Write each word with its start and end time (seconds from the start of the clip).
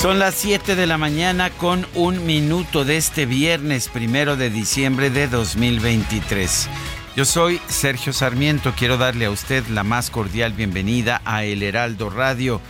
Son 0.00 0.18
las 0.18 0.34
7 0.36 0.76
de 0.76 0.86
la 0.86 0.96
mañana 0.96 1.50
con 1.50 1.86
un 1.94 2.24
minuto 2.24 2.86
de 2.86 2.96
este 2.96 3.26
viernes 3.26 3.88
primero 3.88 4.34
de 4.34 4.48
diciembre 4.48 5.10
de 5.10 5.28
2023. 5.28 6.70
Yo 7.16 7.26
soy 7.26 7.60
Sergio 7.68 8.14
Sarmiento, 8.14 8.72
quiero 8.74 8.96
darle 8.96 9.26
a 9.26 9.30
usted 9.30 9.62
la 9.66 9.84
más 9.84 10.08
cordial 10.08 10.54
bienvenida 10.54 11.20
a 11.26 11.44
El 11.44 11.62
Heraldo 11.62 12.08
Radio. 12.08 12.62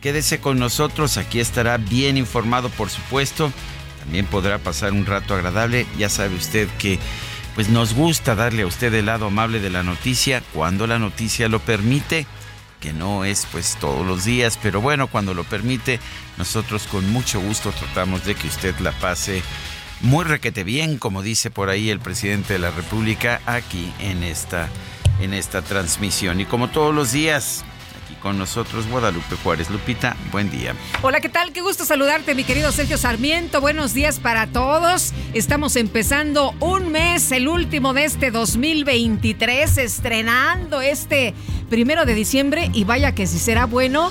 Quédese 0.00 0.38
con 0.38 0.60
nosotros, 0.60 1.16
aquí 1.16 1.40
estará 1.40 1.76
bien 1.76 2.16
informado 2.16 2.68
por 2.68 2.88
supuesto. 2.88 3.50
También 3.98 4.26
podrá 4.26 4.58
pasar 4.58 4.92
un 4.92 5.06
rato 5.06 5.34
agradable, 5.34 5.88
ya 5.98 6.08
sabe 6.08 6.36
usted 6.36 6.68
que 6.78 7.00
pues 7.56 7.68
nos 7.68 7.94
gusta 7.94 8.36
darle 8.36 8.62
a 8.62 8.66
usted 8.68 8.94
el 8.94 9.06
lado 9.06 9.26
amable 9.26 9.58
de 9.58 9.70
la 9.70 9.82
noticia 9.82 10.40
cuando 10.54 10.86
la 10.86 11.00
noticia 11.00 11.48
lo 11.48 11.58
permite 11.58 12.28
que 12.80 12.92
no 12.92 13.24
es 13.24 13.46
pues 13.50 13.76
todos 13.80 14.06
los 14.06 14.24
días, 14.24 14.58
pero 14.62 14.80
bueno, 14.80 15.06
cuando 15.08 15.34
lo 15.34 15.44
permite, 15.44 16.00
nosotros 16.38 16.86
con 16.86 17.10
mucho 17.10 17.40
gusto 17.40 17.72
tratamos 17.72 18.24
de 18.24 18.34
que 18.34 18.48
usted 18.48 18.78
la 18.80 18.92
pase 18.92 19.42
muy 20.00 20.24
requete 20.24 20.64
bien, 20.64 20.98
como 20.98 21.22
dice 21.22 21.50
por 21.50 21.68
ahí 21.68 21.90
el 21.90 22.00
presidente 22.00 22.54
de 22.54 22.58
la 22.58 22.70
República, 22.70 23.40
aquí 23.46 23.92
en 23.98 24.22
esta, 24.22 24.68
en 25.20 25.32
esta 25.32 25.62
transmisión. 25.62 26.40
Y 26.40 26.44
como 26.44 26.68
todos 26.68 26.94
los 26.94 27.12
días, 27.12 27.64
con 28.26 28.38
nosotros 28.38 28.88
Guadalupe 28.88 29.36
Juárez. 29.36 29.70
Lupita, 29.70 30.16
buen 30.32 30.50
día. 30.50 30.74
Hola, 31.02 31.20
¿qué 31.20 31.28
tal? 31.28 31.52
Qué 31.52 31.60
gusto 31.60 31.84
saludarte, 31.84 32.34
mi 32.34 32.42
querido 32.42 32.72
Sergio 32.72 32.98
Sarmiento. 32.98 33.60
Buenos 33.60 33.94
días 33.94 34.18
para 34.18 34.48
todos. 34.48 35.12
Estamos 35.32 35.76
empezando 35.76 36.52
un 36.58 36.90
mes, 36.90 37.30
el 37.30 37.46
último 37.46 37.94
de 37.94 38.04
este 38.04 38.32
2023, 38.32 39.78
estrenando 39.78 40.80
este 40.80 41.34
primero 41.70 42.04
de 42.04 42.16
diciembre 42.16 42.68
y 42.74 42.82
vaya 42.82 43.14
que 43.14 43.28
si 43.28 43.38
será 43.38 43.64
bueno 43.64 44.10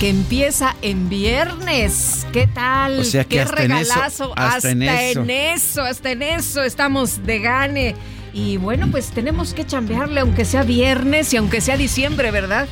que 0.00 0.08
empieza 0.08 0.74
en 0.80 1.10
viernes. 1.10 2.26
¿Qué 2.32 2.46
tal? 2.46 3.00
O 3.00 3.04
sea 3.04 3.24
que 3.24 3.36
Qué 3.36 3.40
hasta 3.42 3.64
en 3.64 3.72
eso, 3.72 3.92
regalazo. 3.94 4.32
hasta 4.34 4.70
en 4.70 4.82
eso. 4.82 5.20
en 5.20 5.30
eso, 5.30 5.82
hasta 5.82 6.10
en 6.12 6.22
eso 6.22 6.62
estamos 6.62 7.26
de 7.26 7.38
gane. 7.40 7.96
Y 8.32 8.56
bueno, 8.56 8.88
pues 8.90 9.10
tenemos 9.10 9.52
que 9.52 9.66
chambearle 9.66 10.20
aunque 10.20 10.46
sea 10.46 10.62
viernes 10.62 11.34
y 11.34 11.36
aunque 11.36 11.60
sea 11.60 11.76
diciembre, 11.76 12.30
¿verdad? 12.30 12.66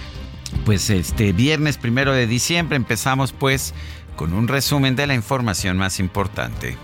Pues 0.64 0.90
este 0.90 1.32
viernes 1.32 1.78
primero 1.78 2.12
de 2.12 2.26
diciembre 2.26 2.76
empezamos 2.76 3.32
pues 3.32 3.74
con 4.16 4.32
un 4.32 4.48
resumen 4.48 4.96
de 4.96 5.06
la 5.06 5.14
información 5.14 5.76
más 5.76 5.98
importante. 5.98 6.76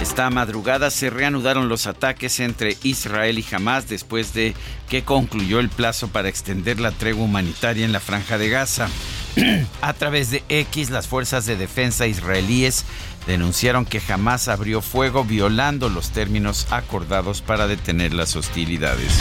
Esta 0.00 0.28
madrugada 0.28 0.90
se 0.90 1.08
reanudaron 1.08 1.70
los 1.70 1.86
ataques 1.86 2.40
entre 2.40 2.76
Israel 2.82 3.38
y 3.38 3.46
Hamas 3.54 3.88
después 3.88 4.34
de 4.34 4.52
que 4.90 5.04
concluyó 5.04 5.58
el 5.58 5.70
plazo 5.70 6.08
para 6.08 6.28
extender 6.28 6.80
la 6.80 6.90
tregua 6.90 7.24
humanitaria 7.24 7.84
en 7.84 7.92
la 7.92 8.00
franja 8.00 8.36
de 8.36 8.50
Gaza. 8.50 8.88
A 9.80 9.92
través 9.94 10.30
de 10.30 10.42
X, 10.50 10.90
las 10.90 11.08
fuerzas 11.08 11.46
de 11.46 11.56
defensa 11.56 12.06
israelíes 12.06 12.84
denunciaron 13.26 13.86
que 13.86 14.02
Hamas 14.06 14.48
abrió 14.48 14.82
fuego 14.82 15.24
violando 15.24 15.88
los 15.88 16.10
términos 16.10 16.66
acordados 16.70 17.40
para 17.40 17.66
detener 17.66 18.12
las 18.12 18.36
hostilidades. 18.36 19.18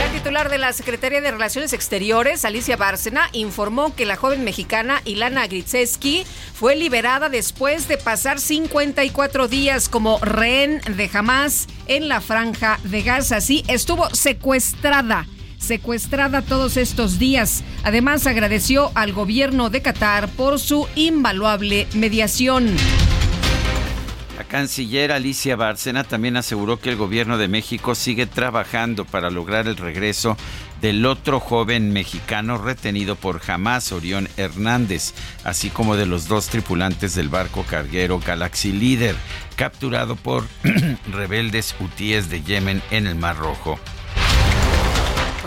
La 0.00 0.10
titular 0.12 0.48
de 0.48 0.56
la 0.56 0.72
Secretaría 0.72 1.20
de 1.20 1.30
Relaciones 1.30 1.74
Exteriores, 1.74 2.46
Alicia 2.46 2.78
Bárcena, 2.78 3.28
informó 3.32 3.94
que 3.94 4.06
la 4.06 4.16
joven 4.16 4.44
mexicana 4.44 5.02
Ilana 5.04 5.46
Gritzeski 5.46 6.24
fue 6.54 6.74
liberada 6.74 7.28
después 7.28 7.86
de 7.86 7.98
pasar 7.98 8.40
54 8.40 9.46
días 9.46 9.90
como 9.90 10.18
rehén 10.20 10.80
de 10.96 11.10
Hamas 11.12 11.66
en 11.86 12.08
la 12.08 12.22
franja 12.22 12.80
de 12.82 13.02
Gaza. 13.02 13.42
Sí, 13.42 13.62
estuvo 13.68 14.08
secuestrada 14.14 15.26
secuestrada 15.58 16.40
todos 16.40 16.78
estos 16.78 17.18
días. 17.18 17.62
Además, 17.82 18.26
agradeció 18.26 18.90
al 18.94 19.12
gobierno 19.12 19.68
de 19.68 19.82
Qatar 19.82 20.30
por 20.30 20.58
su 20.58 20.88
invaluable 20.96 21.86
mediación. 21.92 22.74
La 24.40 24.46
canciller 24.46 25.12
Alicia 25.12 25.54
Bárcena 25.54 26.02
también 26.02 26.38
aseguró 26.38 26.80
que 26.80 26.88
el 26.88 26.96
gobierno 26.96 27.36
de 27.36 27.46
México 27.46 27.94
sigue 27.94 28.24
trabajando 28.24 29.04
para 29.04 29.28
lograr 29.28 29.66
el 29.68 29.76
regreso 29.76 30.34
del 30.80 31.04
otro 31.04 31.40
joven 31.40 31.92
mexicano 31.92 32.56
retenido 32.56 33.16
por 33.16 33.42
Hamas, 33.46 33.92
Orión 33.92 34.30
Hernández, 34.38 35.12
así 35.44 35.68
como 35.68 35.94
de 35.94 36.06
los 36.06 36.26
dos 36.26 36.48
tripulantes 36.48 37.14
del 37.14 37.28
barco 37.28 37.66
carguero 37.68 38.18
Galaxy 38.18 38.72
Leader, 38.72 39.14
capturado 39.56 40.16
por 40.16 40.46
rebeldes 41.12 41.74
hutíes 41.78 42.30
de 42.30 42.42
Yemen 42.42 42.80
en 42.90 43.06
el 43.06 43.16
Mar 43.16 43.36
Rojo. 43.36 43.78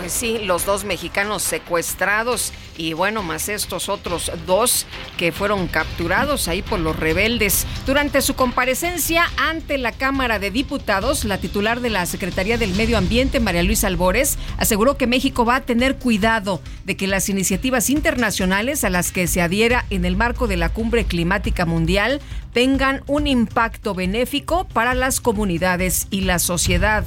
Sí, 0.06 0.38
los 0.38 0.66
dos 0.66 0.84
mexicanos 0.84 1.42
secuestrados 1.42 2.52
y 2.76 2.92
bueno, 2.92 3.22
más 3.22 3.48
estos 3.48 3.88
otros 3.88 4.30
dos 4.46 4.86
que 5.16 5.32
fueron 5.32 5.66
capturados 5.66 6.46
ahí 6.48 6.60
por 6.62 6.78
los 6.78 6.96
rebeldes. 6.96 7.66
Durante 7.86 8.20
su 8.20 8.34
comparecencia 8.34 9.24
ante 9.36 9.78
la 9.78 9.92
Cámara 9.92 10.38
de 10.38 10.50
Diputados, 10.50 11.24
la 11.24 11.38
titular 11.38 11.80
de 11.80 11.90
la 11.90 12.04
Secretaría 12.06 12.58
del 12.58 12.74
Medio 12.74 12.98
Ambiente, 12.98 13.40
María 13.40 13.62
Luisa 13.62 13.86
Albores, 13.86 14.38
aseguró 14.58 14.96
que 14.96 15.06
México 15.06 15.44
va 15.44 15.56
a 15.56 15.60
tener 15.62 15.96
cuidado 15.96 16.60
de 16.84 16.96
que 16.96 17.06
las 17.06 17.28
iniciativas 17.28 17.88
internacionales 17.88 18.84
a 18.84 18.90
las 18.90 19.10
que 19.10 19.26
se 19.26 19.40
adhiera 19.40 19.86
en 19.90 20.04
el 20.04 20.16
marco 20.16 20.46
de 20.46 20.56
la 20.56 20.68
Cumbre 20.68 21.04
Climática 21.06 21.64
Mundial 21.64 22.20
tengan 22.52 23.02
un 23.06 23.26
impacto 23.26 23.94
benéfico 23.94 24.66
para 24.68 24.94
las 24.94 25.20
comunidades 25.20 26.08
y 26.10 26.22
la 26.22 26.38
sociedad. 26.38 27.04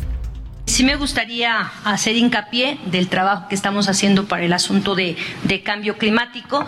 Sí 0.68 0.84
me 0.84 0.98
gustaría 0.98 1.72
hacer 1.86 2.18
hincapié 2.18 2.78
del 2.86 3.08
trabajo 3.08 3.48
que 3.48 3.56
estamos 3.56 3.88
haciendo 3.88 4.26
para 4.26 4.44
el 4.44 4.52
asunto 4.52 4.96
de, 4.96 5.16
de 5.44 5.64
cambio 5.64 5.98
climático 5.98 6.66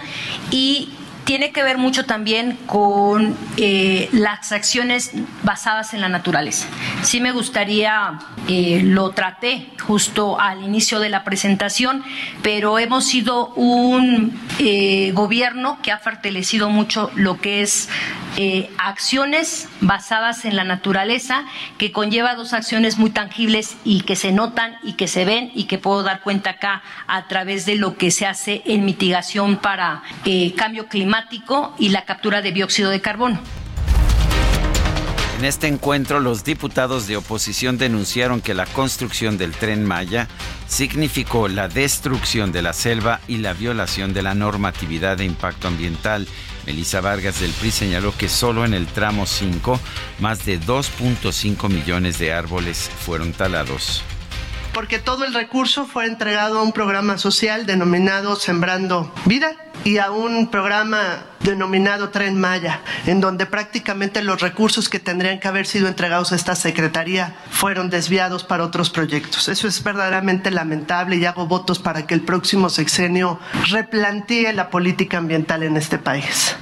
y 0.52 0.90
tiene 1.30 1.52
que 1.52 1.62
ver 1.62 1.78
mucho 1.78 2.08
también 2.08 2.58
con 2.66 3.38
eh, 3.56 4.10
las 4.12 4.52
acciones 4.52 5.12
basadas 5.44 5.94
en 5.94 6.02
la 6.02 6.10
naturaleza. 6.10 6.66
Sí 7.04 7.22
me 7.22 7.32
gustaría, 7.32 8.18
eh, 8.48 8.82
lo 8.84 9.12
traté 9.12 9.70
justo 9.80 10.40
al 10.40 10.64
inicio 10.64 11.00
de 11.00 11.10
la 11.10 11.24
presentación, 11.24 12.04
pero 12.42 12.80
hemos 12.80 13.06
sido 13.06 13.50
un 13.50 14.42
eh, 14.58 15.12
gobierno 15.14 15.78
que 15.84 15.92
ha 15.92 16.00
fortalecido 16.00 16.72
mucho 16.72 17.12
lo 17.14 17.40
que 17.40 17.62
es 17.62 17.90
eh, 18.38 18.72
acciones 18.80 19.68
basadas 19.82 20.46
en 20.46 20.56
la 20.56 20.64
naturaleza, 20.64 21.46
que 21.78 21.92
conlleva 21.92 22.34
dos 22.34 22.54
acciones 22.54 22.98
muy 22.98 23.12
tangibles 23.12 23.78
y 23.84 24.02
que 24.02 24.16
se 24.16 24.32
notan 24.32 24.78
y 24.82 24.94
que 24.94 25.08
se 25.08 25.26
ven 25.26 25.52
y 25.54 25.66
que 25.66 25.78
puedo 25.78 26.02
dar 26.02 26.22
cuenta 26.22 26.52
acá 26.52 26.82
a 27.06 27.28
través 27.28 27.68
de 27.68 27.76
lo 27.76 27.98
que 27.98 28.10
se 28.10 28.26
hace 28.26 28.64
en 28.66 28.84
mitigación 28.84 29.58
para 29.58 30.02
cambio 30.56 30.88
climático 30.88 31.19
y 31.78 31.90
la 31.90 32.06
captura 32.06 32.42
de 32.42 32.52
dióxido 32.52 32.90
de 32.90 33.02
carbono. 33.02 33.40
En 35.40 35.46
este 35.46 35.68
encuentro, 35.68 36.20
los 36.20 36.44
diputados 36.44 37.08
de 37.08 37.16
oposición 37.16 37.78
denunciaron 37.78 38.42
que 38.42 38.54
la 38.54 38.66
construcción 38.66 39.38
del 39.38 39.54
tren 39.54 39.86
Maya 39.86 40.28
significó 40.68 41.48
la 41.48 41.70
destrucción 41.70 42.52
de 42.52 42.62
la 42.62 42.74
selva 42.74 43.22
y 43.26 43.38
la 43.38 43.54
violación 43.54 44.14
de 44.14 44.22
la 44.22 44.36
normatividad 44.36 45.18
de 45.18 45.24
impacto 45.24 45.70
ambiental. 45.70 46.28
Melissa 46.66 47.00
Vargas 47.00 47.40
del 47.40 47.52
PRI 47.52 47.72
señaló 47.72 48.14
que 48.18 48.28
solo 48.28 48.66
en 48.66 48.74
el 48.74 48.86
tramo 48.88 49.26
5 49.26 49.80
más 50.20 50.46
de 50.46 50.60
2.5 50.60 51.70
millones 51.70 52.20
de 52.20 52.34
árboles 52.34 52.92
fueron 53.06 53.32
talados 53.32 54.04
porque 54.74 55.00
todo 55.00 55.26
el 55.26 55.34
recurso 55.34 55.86
fue 55.86 56.06
entregado 56.06 56.60
a 56.60 56.64
un 56.64 56.72
programa 56.72 57.18
social 57.18 57.66
denominado 57.66 58.36
Sembrando 58.36 59.14
Vida 59.26 59.56
y 59.84 59.98
a 59.98 60.12
un 60.12 60.52
programa 60.52 61.26
denominado 61.40 62.10
Tren 62.10 62.40
Maya, 62.40 62.82
en 63.06 63.22
donde 63.22 63.46
prácticamente 63.46 64.22
los 64.22 64.42
recursos 64.42 64.90
que 64.90 65.00
tendrían 65.00 65.40
que 65.40 65.48
haber 65.48 65.66
sido 65.66 65.88
entregados 65.88 66.32
a 66.32 66.36
esta 66.36 66.56
Secretaría 66.56 67.36
fueron 67.50 67.90
desviados 67.90 68.44
para 68.44 68.66
otros 68.66 68.90
proyectos. 68.90 69.48
Eso 69.48 69.68
es 69.68 69.84
verdaderamente 69.84 70.52
lamentable 70.52 71.16
y 71.16 71.26
hago 71.26 71.48
votos 71.48 71.80
para 71.80 72.06
que 72.06 72.14
el 72.14 72.22
próximo 72.22 72.70
sexenio 72.70 73.40
replantee 73.70 74.52
la 74.54 74.70
política 74.70 75.18
ambiental 75.18 75.64
en 75.64 75.78
este 75.78 75.98
país. 75.98 76.56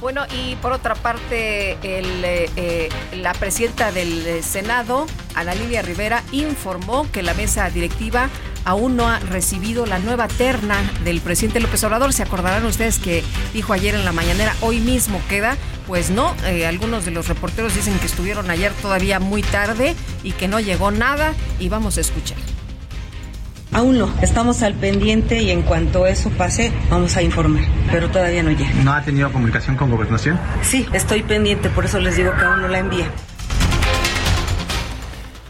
Bueno, 0.00 0.24
y 0.34 0.56
por 0.56 0.72
otra 0.72 0.94
parte, 0.94 1.72
eh, 1.82 2.48
eh, 2.56 2.88
la 3.12 3.34
presidenta 3.34 3.92
del 3.92 4.42
Senado, 4.42 5.06
Ana 5.34 5.54
Lilia 5.54 5.82
Rivera, 5.82 6.22
informó 6.32 7.06
que 7.12 7.22
la 7.22 7.34
mesa 7.34 7.68
directiva 7.68 8.30
aún 8.64 8.96
no 8.96 9.08
ha 9.08 9.18
recibido 9.18 9.84
la 9.84 9.98
nueva 9.98 10.28
terna 10.28 10.76
del 11.04 11.20
presidente 11.20 11.60
López 11.60 11.84
Obrador. 11.84 12.14
Se 12.14 12.22
acordarán 12.22 12.64
ustedes 12.64 12.98
que 12.98 13.22
dijo 13.52 13.74
ayer 13.74 13.94
en 13.94 14.04
la 14.06 14.12
mañanera, 14.12 14.54
hoy 14.62 14.80
mismo 14.80 15.20
queda. 15.28 15.56
Pues 15.86 16.10
no, 16.10 16.34
eh, 16.44 16.66
algunos 16.66 17.04
de 17.04 17.10
los 17.10 17.28
reporteros 17.28 17.74
dicen 17.74 17.98
que 17.98 18.06
estuvieron 18.06 18.50
ayer 18.50 18.72
todavía 18.80 19.18
muy 19.18 19.42
tarde 19.42 19.96
y 20.22 20.32
que 20.32 20.48
no 20.48 20.60
llegó 20.60 20.90
nada 20.92 21.34
y 21.58 21.68
vamos 21.68 21.98
a 21.98 22.00
escuchar. 22.00 22.38
Aún 23.72 23.98
no, 23.98 24.12
estamos 24.20 24.62
al 24.62 24.74
pendiente 24.74 25.42
y 25.42 25.50
en 25.50 25.62
cuanto 25.62 26.06
eso 26.06 26.28
pase 26.30 26.72
vamos 26.90 27.16
a 27.16 27.22
informar, 27.22 27.62
pero 27.90 28.10
todavía 28.10 28.42
no 28.42 28.50
llega. 28.50 28.72
¿No 28.82 28.92
ha 28.92 29.02
tenido 29.02 29.32
comunicación 29.32 29.76
con 29.76 29.90
gobernación? 29.90 30.40
Sí, 30.62 30.86
estoy 30.92 31.22
pendiente, 31.22 31.70
por 31.70 31.84
eso 31.84 32.00
les 32.00 32.16
digo 32.16 32.32
que 32.36 32.44
aún 32.44 32.62
no 32.62 32.68
la 32.68 32.80
envía. 32.80 33.08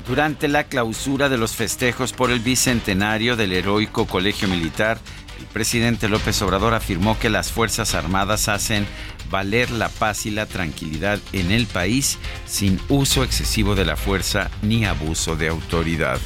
Durante 0.06 0.48
la 0.48 0.64
clausura 0.64 1.28
de 1.30 1.38
los 1.38 1.54
festejos 1.56 2.12
por 2.12 2.30
el 2.30 2.40
bicentenario 2.40 3.36
del 3.36 3.52
heroico 3.52 4.06
Colegio 4.06 4.48
Militar, 4.48 4.98
el 5.38 5.46
presidente 5.46 6.08
López 6.08 6.42
Obrador 6.42 6.74
afirmó 6.74 7.18
que 7.18 7.30
las 7.30 7.50
Fuerzas 7.50 7.94
Armadas 7.94 8.48
hacen 8.48 8.86
valer 9.30 9.70
la 9.70 9.88
paz 9.88 10.26
y 10.26 10.30
la 10.30 10.44
tranquilidad 10.44 11.18
en 11.32 11.52
el 11.52 11.66
país 11.66 12.18
sin 12.44 12.78
uso 12.88 13.24
excesivo 13.24 13.74
de 13.74 13.86
la 13.86 13.96
fuerza 13.96 14.50
ni 14.60 14.84
abuso 14.84 15.36
de 15.36 15.48
autoridad. 15.48 16.18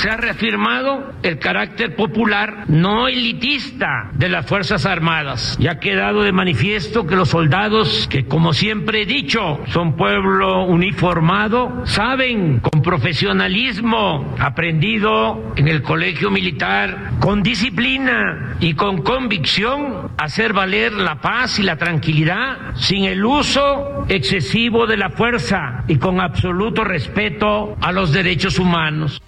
Se 0.00 0.08
ha 0.08 0.16
reafirmado 0.16 1.12
el 1.22 1.38
carácter 1.38 1.94
popular, 1.94 2.64
no 2.68 3.06
elitista, 3.06 4.08
de 4.14 4.30
las 4.30 4.46
Fuerzas 4.46 4.86
Armadas. 4.86 5.58
Y 5.60 5.66
ha 5.66 5.78
quedado 5.78 6.22
de 6.22 6.32
manifiesto 6.32 7.06
que 7.06 7.16
los 7.16 7.28
soldados, 7.28 8.08
que 8.08 8.24
como 8.24 8.54
siempre 8.54 9.02
he 9.02 9.04
dicho, 9.04 9.60
son 9.66 9.96
pueblo 9.96 10.64
uniformado, 10.64 11.82
saben 11.84 12.60
con 12.60 12.80
profesionalismo, 12.80 14.34
aprendido 14.38 15.52
en 15.56 15.68
el 15.68 15.82
colegio 15.82 16.30
militar, 16.30 17.10
con 17.20 17.42
disciplina 17.42 18.56
y 18.58 18.72
con 18.72 19.02
convicción, 19.02 20.12
hacer 20.16 20.54
valer 20.54 20.94
la 20.94 21.20
paz 21.20 21.58
y 21.58 21.62
la 21.62 21.76
tranquilidad 21.76 22.74
sin 22.74 23.04
el 23.04 23.22
uso 23.22 24.06
excesivo 24.08 24.86
de 24.86 24.96
la 24.96 25.10
fuerza 25.10 25.84
y 25.88 25.96
con 25.96 26.22
absoluto 26.22 26.84
respeto 26.84 27.76
a 27.82 27.92
los 27.92 28.12
derechos 28.12 28.58
humanos. 28.58 29.20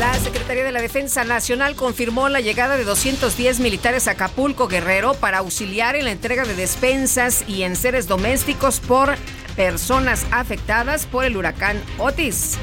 La 0.00 0.14
Secretaría 0.14 0.64
de 0.64 0.72
la 0.72 0.80
Defensa 0.80 1.24
Nacional 1.24 1.74
confirmó 1.76 2.30
la 2.30 2.40
llegada 2.40 2.78
de 2.78 2.84
210 2.84 3.60
militares 3.60 4.08
a 4.08 4.12
Acapulco 4.12 4.66
Guerrero 4.66 5.12
para 5.12 5.38
auxiliar 5.38 5.94
en 5.94 6.06
la 6.06 6.10
entrega 6.10 6.44
de 6.44 6.54
despensas 6.54 7.44
y 7.46 7.64
enseres 7.64 8.08
domésticos 8.08 8.80
por 8.80 9.14
personas 9.56 10.24
afectadas 10.30 11.04
por 11.04 11.26
el 11.26 11.36
huracán 11.36 11.82
Otis. 11.98 12.56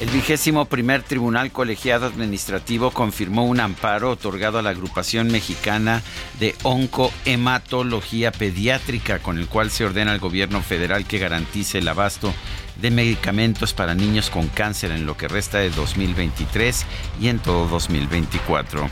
El 0.00 0.10
vigésimo 0.10 0.64
primer 0.64 1.02
Tribunal 1.02 1.52
Colegiado 1.52 2.06
Administrativo 2.06 2.90
confirmó 2.90 3.46
un 3.46 3.60
amparo 3.60 4.10
otorgado 4.10 4.58
a 4.58 4.62
la 4.62 4.70
agrupación 4.70 5.28
mexicana 5.28 6.02
de 6.40 6.56
oncohematología 6.64 8.32
pediátrica, 8.32 9.20
con 9.20 9.38
el 9.38 9.46
cual 9.46 9.70
se 9.70 9.84
ordena 9.84 10.12
al 10.12 10.18
gobierno 10.18 10.62
federal 10.62 11.06
que 11.06 11.18
garantice 11.18 11.78
el 11.78 11.88
abasto 11.88 12.34
de 12.80 12.90
medicamentos 12.90 13.72
para 13.72 13.94
niños 13.94 14.30
con 14.30 14.48
cáncer 14.48 14.90
en 14.90 15.06
lo 15.06 15.16
que 15.16 15.28
resta 15.28 15.58
de 15.58 15.70
2023 15.70 16.84
y 17.20 17.28
en 17.28 17.38
todo 17.38 17.68
2024. 17.68 18.90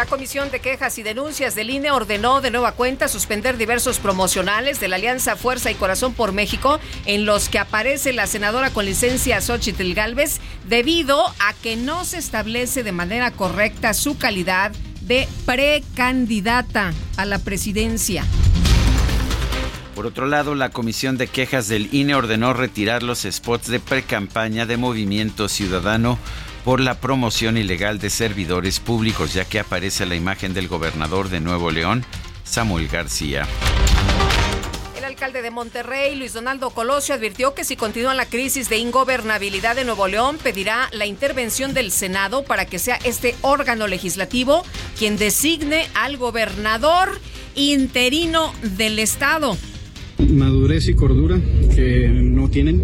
La 0.00 0.06
Comisión 0.06 0.50
de 0.50 0.60
Quejas 0.60 0.96
y 0.96 1.02
Denuncias 1.02 1.54
del 1.54 1.68
INE 1.68 1.90
ordenó 1.90 2.40
de 2.40 2.50
nueva 2.50 2.72
cuenta 2.72 3.06
suspender 3.06 3.58
diversos 3.58 3.98
promocionales 3.98 4.80
de 4.80 4.88
la 4.88 4.96
Alianza 4.96 5.36
Fuerza 5.36 5.70
y 5.70 5.74
Corazón 5.74 6.14
por 6.14 6.32
México 6.32 6.80
en 7.04 7.26
los 7.26 7.50
que 7.50 7.58
aparece 7.58 8.14
la 8.14 8.26
senadora 8.26 8.70
con 8.70 8.86
licencia 8.86 9.42
Xochitl 9.42 9.92
Galvez 9.92 10.40
debido 10.66 11.22
a 11.38 11.52
que 11.62 11.76
no 11.76 12.06
se 12.06 12.16
establece 12.16 12.82
de 12.82 12.92
manera 12.92 13.30
correcta 13.30 13.92
su 13.92 14.16
calidad 14.16 14.72
de 15.02 15.28
precandidata 15.44 16.94
a 17.18 17.26
la 17.26 17.38
presidencia. 17.38 18.24
Por 19.94 20.06
otro 20.06 20.24
lado, 20.24 20.54
la 20.54 20.70
Comisión 20.70 21.18
de 21.18 21.26
Quejas 21.26 21.68
del 21.68 21.92
INE 21.92 22.14
ordenó 22.14 22.54
retirar 22.54 23.02
los 23.02 23.26
spots 23.30 23.66
de 23.66 23.80
precampaña 23.80 24.64
de 24.64 24.78
Movimiento 24.78 25.46
Ciudadano 25.46 26.18
por 26.64 26.80
la 26.80 27.00
promoción 27.00 27.56
ilegal 27.56 27.98
de 27.98 28.10
servidores 28.10 28.80
públicos, 28.80 29.32
ya 29.32 29.44
que 29.44 29.60
aparece 29.60 30.06
la 30.06 30.14
imagen 30.14 30.54
del 30.54 30.68
gobernador 30.68 31.28
de 31.28 31.40
Nuevo 31.40 31.70
León, 31.70 32.04
Samuel 32.44 32.88
García. 32.88 33.46
El 34.96 35.04
alcalde 35.04 35.42
de 35.42 35.50
Monterrey, 35.50 36.14
Luis 36.16 36.32
Donaldo 36.32 36.70
Colosio, 36.70 37.14
advirtió 37.14 37.54
que 37.54 37.64
si 37.64 37.76
continúa 37.76 38.14
la 38.14 38.26
crisis 38.26 38.68
de 38.68 38.78
ingobernabilidad 38.78 39.76
de 39.76 39.84
Nuevo 39.84 40.08
León, 40.08 40.38
pedirá 40.42 40.88
la 40.92 41.06
intervención 41.06 41.74
del 41.74 41.90
Senado 41.90 42.44
para 42.44 42.66
que 42.66 42.78
sea 42.78 42.98
este 43.04 43.34
órgano 43.42 43.86
legislativo 43.86 44.64
quien 44.98 45.16
designe 45.16 45.88
al 45.94 46.16
gobernador 46.16 47.20
interino 47.54 48.52
del 48.62 48.98
estado 48.98 49.56
madurez 50.20 50.88
y 50.88 50.94
cordura 50.94 51.38
que 51.74 52.08
no 52.08 52.48
tienen, 52.48 52.82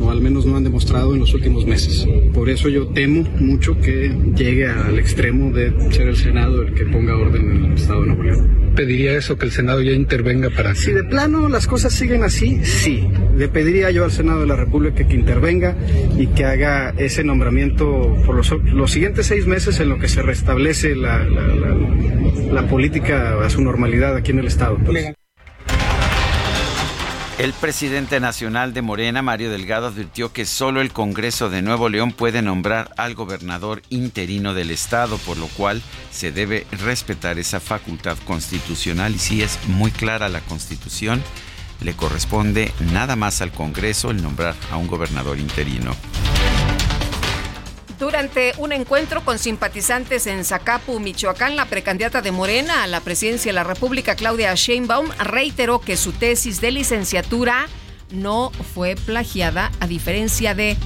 o 0.00 0.10
al 0.10 0.20
menos 0.20 0.46
no 0.46 0.56
han 0.56 0.64
demostrado 0.64 1.14
en 1.14 1.20
los 1.20 1.34
últimos 1.34 1.66
meses. 1.66 2.06
Por 2.32 2.48
eso 2.48 2.68
yo 2.68 2.88
temo 2.88 3.22
mucho 3.38 3.78
que 3.78 4.14
llegue 4.36 4.66
al 4.66 4.98
extremo 4.98 5.52
de 5.52 5.72
ser 5.92 6.08
el 6.08 6.16
Senado 6.16 6.62
el 6.62 6.74
que 6.74 6.84
ponga 6.86 7.16
orden 7.16 7.50
en 7.50 7.64
el 7.64 7.72
Estado 7.74 8.02
de 8.02 8.06
Nuevo 8.08 8.22
León. 8.22 8.60
¿Pediría 8.74 9.16
eso 9.16 9.36
que 9.36 9.46
el 9.46 9.52
Senado 9.52 9.82
ya 9.82 9.92
intervenga 9.92 10.48
para... 10.50 10.74
Si 10.74 10.92
de 10.92 11.04
plano 11.04 11.48
las 11.48 11.66
cosas 11.66 11.92
siguen 11.92 12.22
así, 12.22 12.64
sí. 12.64 13.06
Le 13.36 13.48
pediría 13.48 13.90
yo 13.90 14.04
al 14.04 14.12
Senado 14.12 14.40
de 14.40 14.46
la 14.46 14.56
República 14.56 15.06
que 15.06 15.14
intervenga 15.14 15.76
y 16.16 16.28
que 16.28 16.44
haga 16.44 16.94
ese 16.96 17.24
nombramiento 17.24 18.16
por 18.24 18.36
los, 18.36 18.50
los 18.64 18.90
siguientes 18.90 19.26
seis 19.26 19.46
meses 19.46 19.80
en 19.80 19.88
lo 19.88 19.98
que 19.98 20.08
se 20.08 20.22
restablece 20.22 20.94
la, 20.94 21.24
la, 21.24 22.66
política 22.68 23.44
a 23.44 23.50
su 23.50 23.60
normalidad 23.62 24.16
aquí 24.16 24.30
en 24.30 24.38
el 24.38 24.46
Estado. 24.46 24.78
El 27.40 27.54
presidente 27.54 28.20
nacional 28.20 28.74
de 28.74 28.82
Morena, 28.82 29.22
Mario 29.22 29.50
Delgado, 29.50 29.86
advirtió 29.86 30.30
que 30.30 30.44
solo 30.44 30.82
el 30.82 30.92
Congreso 30.92 31.48
de 31.48 31.62
Nuevo 31.62 31.88
León 31.88 32.12
puede 32.12 32.42
nombrar 32.42 32.92
al 32.98 33.14
gobernador 33.14 33.80
interino 33.88 34.52
del 34.52 34.70
estado, 34.70 35.16
por 35.16 35.38
lo 35.38 35.46
cual 35.46 35.80
se 36.12 36.32
debe 36.32 36.66
respetar 36.70 37.38
esa 37.38 37.58
facultad 37.58 38.18
constitucional. 38.26 39.14
Y 39.14 39.18
si 39.18 39.42
es 39.42 39.58
muy 39.68 39.90
clara 39.90 40.28
la 40.28 40.42
constitución, 40.42 41.22
le 41.80 41.94
corresponde 41.94 42.74
nada 42.92 43.16
más 43.16 43.40
al 43.40 43.52
Congreso 43.52 44.10
el 44.10 44.22
nombrar 44.22 44.54
a 44.70 44.76
un 44.76 44.86
gobernador 44.86 45.38
interino. 45.38 45.96
Durante 48.00 48.54
un 48.56 48.72
encuentro 48.72 49.22
con 49.26 49.38
simpatizantes 49.38 50.26
en 50.26 50.42
Zacapu, 50.42 50.98
Michoacán, 51.00 51.54
la 51.54 51.66
precandidata 51.66 52.22
de 52.22 52.32
Morena 52.32 52.82
a 52.82 52.86
la 52.86 53.00
presidencia 53.00 53.50
de 53.50 53.52
la 53.52 53.62
República, 53.62 54.14
Claudia 54.14 54.54
Sheinbaum, 54.54 55.10
reiteró 55.18 55.82
que 55.82 55.98
su 55.98 56.12
tesis 56.12 56.62
de 56.62 56.70
licenciatura 56.70 57.68
no 58.10 58.52
fue 58.74 58.96
plagiada, 58.96 59.70
a 59.80 59.86
diferencia 59.86 60.54
de 60.54 60.78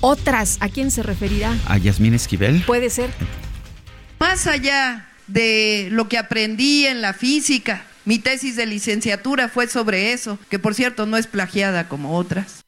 otras. 0.00 0.58
¿A 0.60 0.68
quién 0.68 0.92
se 0.92 1.02
referirá? 1.02 1.56
¿A 1.66 1.76
Yasmín 1.76 2.14
Esquivel? 2.14 2.62
Puede 2.64 2.88
ser. 2.88 3.10
Más 4.20 4.46
allá 4.46 5.08
de 5.26 5.88
lo 5.90 6.08
que 6.08 6.18
aprendí 6.18 6.86
en 6.86 7.02
la 7.02 7.14
física, 7.14 7.82
mi 8.04 8.20
tesis 8.20 8.54
de 8.54 8.66
licenciatura 8.66 9.48
fue 9.48 9.66
sobre 9.66 10.12
eso, 10.12 10.38
que 10.50 10.60
por 10.60 10.76
cierto 10.76 11.04
no 11.04 11.16
es 11.16 11.26
plagiada 11.26 11.88
como 11.88 12.16
otras. 12.16 12.60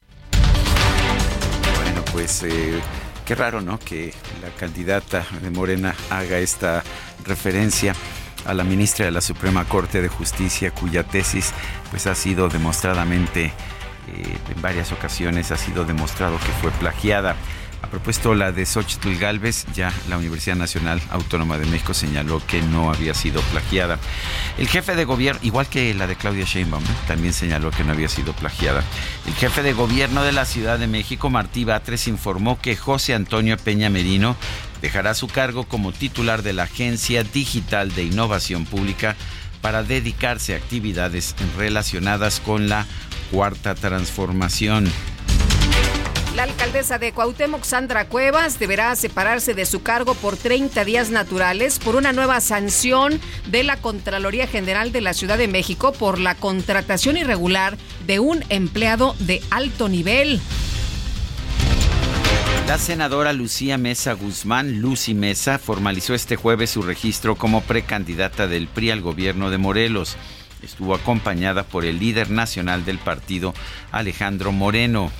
Bueno, 1.77 2.03
pues... 2.11 2.43
Eh 2.43 2.81
Qué 3.31 3.35
raro, 3.35 3.61
¿no? 3.61 3.79
Que 3.79 4.13
la 4.41 4.49
candidata 4.59 5.25
de 5.41 5.51
Morena 5.51 5.95
haga 6.09 6.39
esta 6.39 6.83
referencia 7.23 7.95
a 8.45 8.53
la 8.53 8.65
ministra 8.65 9.05
de 9.05 9.11
la 9.11 9.21
Suprema 9.21 9.63
Corte 9.63 10.01
de 10.01 10.09
Justicia, 10.09 10.71
cuya 10.71 11.03
tesis 11.03 11.53
pues 11.91 12.07
ha 12.07 12.15
sido 12.15 12.49
demostradamente 12.49 13.53
Eh, 14.07 14.37
en 14.53 14.61
varias 14.61 14.91
ocasiones 14.91 15.51
ha 15.51 15.57
sido 15.57 15.85
demostrado 15.85 16.37
que 16.39 16.51
fue 16.61 16.71
plagiada. 16.71 17.35
A 17.81 17.87
propósito, 17.87 18.35
la 18.35 18.51
de 18.51 18.65
Xochitl 18.65 19.17
Galvez, 19.17 19.65
ya 19.73 19.91
la 20.07 20.17
Universidad 20.17 20.55
Nacional 20.55 21.01
Autónoma 21.09 21.57
de 21.57 21.65
México 21.65 21.93
señaló 21.93 22.41
que 22.45 22.61
no 22.61 22.91
había 22.91 23.13
sido 23.13 23.41
plagiada. 23.51 23.99
El 24.57 24.67
jefe 24.67 24.95
de 24.95 25.03
gobierno, 25.03 25.41
igual 25.43 25.67
que 25.67 25.93
la 25.93 26.07
de 26.07 26.15
Claudia 26.15 26.45
Sheinbaum, 26.45 26.83
también 27.07 27.33
señaló 27.33 27.71
que 27.71 27.83
no 27.83 27.91
había 27.91 28.07
sido 28.07 28.33
plagiada. 28.33 28.83
El 29.25 29.33
jefe 29.33 29.63
de 29.63 29.73
gobierno 29.73 30.23
de 30.23 30.31
la 30.31 30.45
Ciudad 30.45 30.79
de 30.79 30.87
México, 30.87 31.29
Martí 31.29 31.65
Batres, 31.65 32.07
informó 32.07 32.61
que 32.61 32.75
José 32.75 33.13
Antonio 33.13 33.57
Peña 33.57 33.89
Merino 33.89 34.35
dejará 34.81 35.13
su 35.13 35.27
cargo 35.27 35.65
como 35.65 35.91
titular 35.91 36.43
de 36.43 36.53
la 36.53 36.63
Agencia 36.63 37.23
Digital 37.23 37.93
de 37.93 38.03
Innovación 38.03 38.65
Pública 38.65 39.15
para 39.61 39.83
dedicarse 39.83 40.53
a 40.53 40.57
actividades 40.57 41.35
relacionadas 41.57 42.39
con 42.39 42.67
la 42.67 42.85
cuarta 43.31 43.75
transformación. 43.75 44.91
La 46.35 46.43
alcaldesa 46.43 46.97
de 46.97 47.11
Cuauhtémoc, 47.11 47.63
Sandra 47.63 48.07
Cuevas, 48.07 48.57
deberá 48.57 48.95
separarse 48.95 49.53
de 49.53 49.65
su 49.65 49.83
cargo 49.83 50.13
por 50.13 50.37
30 50.37 50.85
días 50.85 51.09
naturales 51.09 51.77
por 51.77 51.97
una 51.97 52.13
nueva 52.13 52.39
sanción 52.39 53.19
de 53.47 53.63
la 53.65 53.75
Contraloría 53.75 54.47
General 54.47 54.93
de 54.93 55.01
la 55.01 55.13
Ciudad 55.13 55.37
de 55.37 55.49
México 55.49 55.91
por 55.91 56.19
la 56.19 56.35
contratación 56.35 57.17
irregular 57.17 57.77
de 58.07 58.19
un 58.21 58.45
empleado 58.47 59.13
de 59.19 59.41
alto 59.49 59.89
nivel. 59.89 60.39
La 62.65 62.77
senadora 62.77 63.33
Lucía 63.33 63.77
Mesa 63.77 64.13
Guzmán, 64.13 64.79
Lucy 64.79 65.13
Mesa, 65.13 65.59
formalizó 65.59 66.13
este 66.13 66.37
jueves 66.37 66.69
su 66.69 66.81
registro 66.81 67.35
como 67.35 67.59
precandidata 67.59 68.47
del 68.47 68.69
PRI 68.69 68.91
al 68.91 69.01
gobierno 69.01 69.49
de 69.49 69.57
Morelos. 69.57 70.15
Estuvo 70.63 70.95
acompañada 70.95 71.63
por 71.63 71.83
el 71.83 71.99
líder 71.99 72.29
nacional 72.29 72.85
del 72.85 72.99
partido, 72.99 73.53
Alejandro 73.91 74.53
Moreno. 74.53 75.11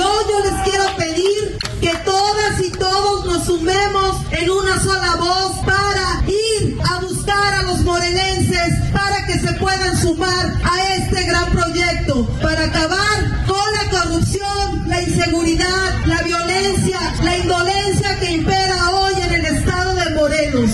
Yo, 0.00 0.24
les 0.44 0.62
quiero 0.62 0.96
pedir 0.96 1.58
que 1.82 1.94
todas 2.06 2.58
y 2.64 2.70
todos 2.70 3.26
nos 3.26 3.44
sumemos 3.44 4.16
en 4.30 4.50
una 4.50 4.82
sola 4.82 5.16
voz 5.16 5.58
para 5.66 6.24
ir 6.26 6.78
a 6.90 7.00
buscar 7.00 7.52
a 7.52 7.62
los 7.64 7.80
morelenses 7.80 8.80
para 8.94 9.26
que 9.26 9.38
se 9.38 9.52
puedan 9.58 9.94
sumar 9.98 10.54
a 10.64 10.94
este 10.94 11.22
gran 11.24 11.50
proyecto, 11.50 12.26
para 12.40 12.64
acabar 12.64 13.44
con 13.46 13.72
la 13.74 13.90
corrupción, 13.90 14.88
la 14.88 15.02
inseguridad, 15.02 16.06
la 16.06 16.22
violencia, 16.22 16.98
la 17.22 17.36
indolencia 17.36 18.18
que 18.20 18.32
impera 18.32 18.90
hoy 18.92 19.12
en 19.20 19.32
el 19.34 19.44
estado 19.44 19.96
de 19.96 20.14
Morelos. 20.14 20.70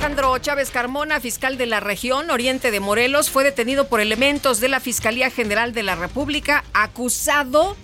Alejandro 0.00 0.38
Chávez 0.38 0.70
Carmona, 0.70 1.20
fiscal 1.20 1.58
de 1.58 1.66
la 1.66 1.78
región 1.78 2.30
Oriente 2.30 2.70
de 2.70 2.80
Morelos, 2.80 3.28
fue 3.28 3.44
detenido 3.44 3.86
por 3.86 4.00
elementos 4.00 4.58
de 4.58 4.68
la 4.68 4.80
Fiscalía 4.80 5.30
General 5.30 5.74
de 5.74 5.82
la 5.82 5.94
República 5.94 6.64
acusado 6.72 7.76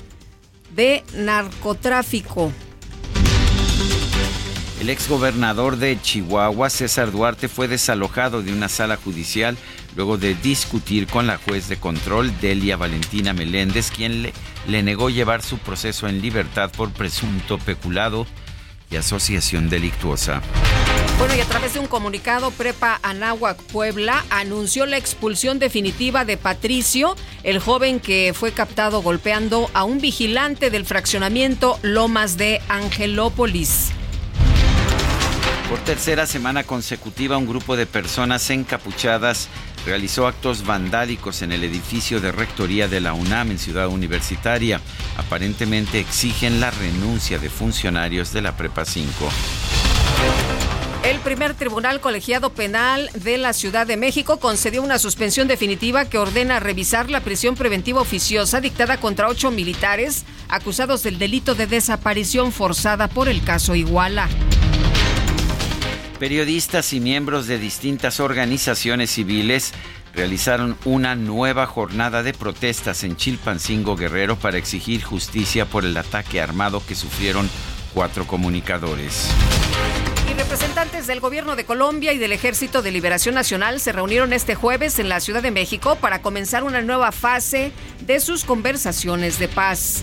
de 0.75 1.04
narcotráfico. 1.12 2.50
El 4.80 4.88
exgobernador 4.88 5.76
de 5.76 6.00
Chihuahua, 6.00 6.70
César 6.70 7.12
Duarte, 7.12 7.49
fue 7.49 7.68
desalojado 7.68 8.42
de 8.42 8.50
una 8.50 8.70
sala 8.70 8.96
judicial 8.96 9.58
luego 9.94 10.16
de 10.16 10.35
discutir 10.35 11.08
con 11.08 11.26
la 11.26 11.37
juez 11.37 11.68
de 11.68 11.76
control, 11.76 12.32
Delia 12.40 12.78
Valentina 12.78 13.35
Meléndez, 13.35 13.90
quien 13.90 14.23
le, 14.23 14.32
le 14.66 14.82
negó 14.82 15.11
llevar 15.11 15.42
su 15.42 15.58
proceso 15.58 16.08
en 16.08 16.23
libertad 16.23 16.70
por 16.75 16.90
presunto 16.92 17.58
peculado 17.58 18.26
y 18.90 18.96
asociación 18.96 19.68
delictuosa. 19.68 20.42
Bueno, 21.18 21.34
y 21.34 21.40
a 21.40 21.46
través 21.46 21.74
de 21.74 21.80
un 21.80 21.86
comunicado, 21.86 22.50
Prepa 22.50 23.00
Anáhuac 23.02 23.56
Puebla 23.56 24.24
anunció 24.28 24.84
la 24.84 24.98
expulsión 24.98 25.58
definitiva 25.58 26.24
de 26.24 26.36
Patricio, 26.36 27.16
el 27.42 27.58
joven 27.58 28.00
que 28.00 28.32
fue 28.34 28.52
captado 28.52 29.00
golpeando 29.00 29.70
a 29.72 29.84
un 29.84 30.00
vigilante 30.00 30.70
del 30.70 30.84
fraccionamiento 30.84 31.78
Lomas 31.82 32.36
de 32.36 32.60
Angelópolis. 32.68 33.92
Por 35.70 35.78
tercera 35.80 36.26
semana 36.26 36.62
consecutiva, 36.62 37.36
un 37.36 37.46
grupo 37.46 37.76
de 37.76 37.86
personas 37.86 38.50
encapuchadas 38.50 39.48
realizó 39.86 40.26
actos 40.26 40.66
vandálicos 40.66 41.42
en 41.42 41.52
el 41.52 41.62
edificio 41.62 42.20
de 42.20 42.32
rectoría 42.32 42.88
de 42.88 43.00
la 43.00 43.14
UNAM 43.14 43.52
en 43.52 43.58
Ciudad 43.58 43.88
Universitaria. 43.88 44.80
Aparentemente 45.16 46.00
exigen 46.00 46.60
la 46.60 46.72
renuncia 46.72 47.38
de 47.38 47.48
funcionarios 47.48 48.32
de 48.32 48.42
la 48.42 48.56
Prepa 48.56 48.84
5. 48.84 49.12
El 51.04 51.20
primer 51.20 51.54
tribunal 51.54 52.00
colegiado 52.00 52.50
penal 52.50 53.08
de 53.14 53.38
la 53.38 53.52
Ciudad 53.52 53.86
de 53.86 53.96
México 53.96 54.38
concedió 54.38 54.82
una 54.82 54.98
suspensión 54.98 55.46
definitiva 55.46 56.04
que 56.06 56.18
ordena 56.18 56.58
revisar 56.58 57.08
la 57.10 57.20
prisión 57.20 57.54
preventiva 57.54 58.00
oficiosa 58.00 58.60
dictada 58.60 58.98
contra 58.98 59.28
ocho 59.28 59.52
militares 59.52 60.24
acusados 60.48 61.04
del 61.04 61.18
delito 61.18 61.54
de 61.54 61.68
desaparición 61.68 62.50
forzada 62.50 63.06
por 63.06 63.28
el 63.28 63.44
caso 63.44 63.76
Iguala. 63.76 64.28
Periodistas 66.18 66.94
y 66.94 67.00
miembros 67.00 67.46
de 67.46 67.58
distintas 67.58 68.20
organizaciones 68.20 69.11
civiles 69.11 69.75
realizaron 70.14 70.78
una 70.87 71.14
nueva 71.14 71.66
jornada 71.66 72.23
de 72.23 72.32
protestas 72.32 73.04
en 73.04 73.16
Chilpancingo 73.16 73.96
Guerrero 73.96 74.37
para 74.37 74.56
exigir 74.56 75.02
justicia 75.02 75.66
por 75.66 75.85
el 75.85 75.94
ataque 75.94 76.40
armado 76.40 76.82
que 76.87 76.94
sufrieron 76.94 77.50
cuatro 77.92 78.26
comunicadores. 78.26 79.28
Y 80.30 80.32
representantes 80.32 81.06
del 81.06 81.20
gobierno 81.20 81.54
de 81.54 81.66
Colombia 81.66 82.14
y 82.14 82.18
del 82.18 82.32
Ejército 82.32 82.80
de 82.80 82.92
Liberación 82.92 83.35
Nacional 83.35 83.78
se 83.78 83.92
reunieron 83.92 84.32
este 84.32 84.54
jueves 84.54 84.99
en 84.99 85.11
la 85.11 85.20
Ciudad 85.20 85.42
de 85.42 85.50
México 85.50 85.96
para 85.96 86.23
comenzar 86.23 86.64
una 86.64 86.80
nueva 86.80 87.12
fase 87.12 87.73
de 88.06 88.20
sus 88.20 88.44
conversaciones 88.44 89.38
de 89.38 89.49
paz. 89.49 90.02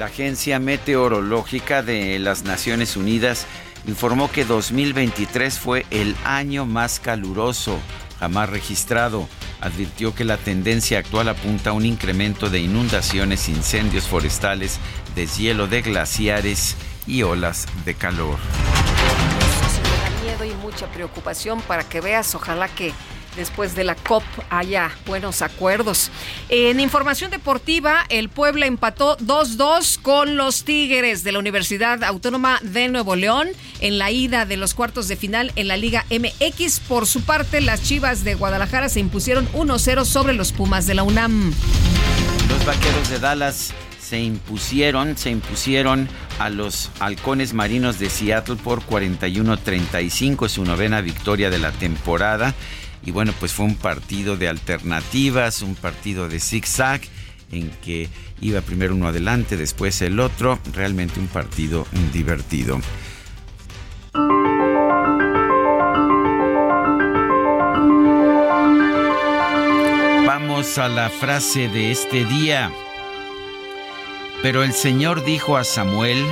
La 0.00 0.06
Agencia 0.06 0.58
Meteorológica 0.58 1.82
de 1.82 2.18
las 2.18 2.42
Naciones 2.42 2.96
Unidas 2.96 3.46
informó 3.90 4.30
que 4.30 4.44
2023 4.44 5.58
fue 5.58 5.84
el 5.90 6.14
año 6.24 6.64
más 6.64 7.00
caluroso 7.00 7.76
jamás 8.20 8.48
registrado. 8.48 9.28
Advirtió 9.60 10.14
que 10.14 10.24
la 10.24 10.36
tendencia 10.36 11.00
actual 11.00 11.28
apunta 11.28 11.70
a 11.70 11.72
un 11.72 11.84
incremento 11.84 12.48
de 12.48 12.60
inundaciones, 12.60 13.48
incendios 13.48 14.06
forestales, 14.06 14.78
deshielo 15.16 15.66
de 15.66 15.82
glaciares 15.82 16.76
y 17.06 17.22
olas 17.24 17.66
de 17.84 17.94
calor. 17.94 18.38
Me 19.82 19.98
da 19.98 20.22
miedo 20.22 20.44
y 20.44 20.54
mucha 20.62 20.86
preocupación 20.86 21.60
para 21.62 21.82
que 21.82 22.00
veas, 22.00 22.34
ojalá 22.34 22.68
que 22.68 22.92
después 23.36 23.74
de 23.74 23.84
la 23.84 23.94
COP 23.94 24.24
haya 24.50 24.90
buenos 25.06 25.42
acuerdos. 25.42 26.10
En 26.48 26.80
información 26.80 27.30
deportiva, 27.30 28.04
el 28.08 28.28
Puebla 28.28 28.66
empató 28.66 29.16
2-2 29.18 30.00
con 30.00 30.36
los 30.36 30.64
Tigres 30.64 31.24
de 31.24 31.32
la 31.32 31.38
Universidad 31.38 32.02
Autónoma 32.04 32.58
de 32.62 32.88
Nuevo 32.88 33.16
León 33.16 33.48
en 33.80 33.98
la 33.98 34.10
ida 34.10 34.44
de 34.44 34.56
los 34.56 34.74
cuartos 34.74 35.08
de 35.08 35.16
final 35.16 35.52
en 35.56 35.68
la 35.68 35.76
Liga 35.76 36.04
MX. 36.10 36.80
Por 36.80 37.06
su 37.06 37.22
parte, 37.22 37.60
las 37.60 37.82
Chivas 37.82 38.24
de 38.24 38.34
Guadalajara 38.34 38.88
se 38.88 39.00
impusieron 39.00 39.48
1-0 39.52 40.04
sobre 40.04 40.34
los 40.34 40.52
Pumas 40.52 40.86
de 40.86 40.94
la 40.94 41.02
UNAM. 41.02 41.52
Los 42.48 42.64
Vaqueros 42.64 43.08
de 43.10 43.18
Dallas 43.18 43.72
se 44.10 44.18
impusieron, 44.18 45.16
se 45.16 45.30
impusieron 45.30 46.08
a 46.40 46.50
los 46.50 46.90
Halcones 46.98 47.54
Marinos 47.54 48.00
de 48.00 48.10
Seattle 48.10 48.56
por 48.56 48.80
41-35, 48.82 50.46
es 50.46 50.52
su 50.52 50.64
novena 50.64 51.00
victoria 51.00 51.48
de 51.48 51.58
la 51.58 51.70
temporada. 51.70 52.54
Y 53.04 53.12
bueno, 53.12 53.32
pues 53.40 53.52
fue 53.52 53.66
un 53.66 53.76
partido 53.76 54.36
de 54.36 54.48
alternativas, 54.48 55.62
un 55.62 55.74
partido 55.74 56.28
de 56.28 56.40
zigzag 56.40 57.00
en 57.52 57.70
que 57.82 58.08
iba 58.40 58.60
primero 58.60 58.94
uno 58.94 59.08
adelante, 59.08 59.56
después 59.56 60.00
el 60.02 60.20
otro, 60.20 60.58
realmente 60.72 61.18
un 61.18 61.26
partido 61.26 61.86
divertido. 62.12 62.80
Vamos 70.26 70.78
a 70.78 70.88
la 70.88 71.10
frase 71.10 71.68
de 71.68 71.90
este 71.90 72.24
día. 72.24 72.70
Pero 74.42 74.62
el 74.62 74.72
Señor 74.72 75.24
dijo 75.24 75.56
a 75.56 75.64
Samuel, 75.64 76.24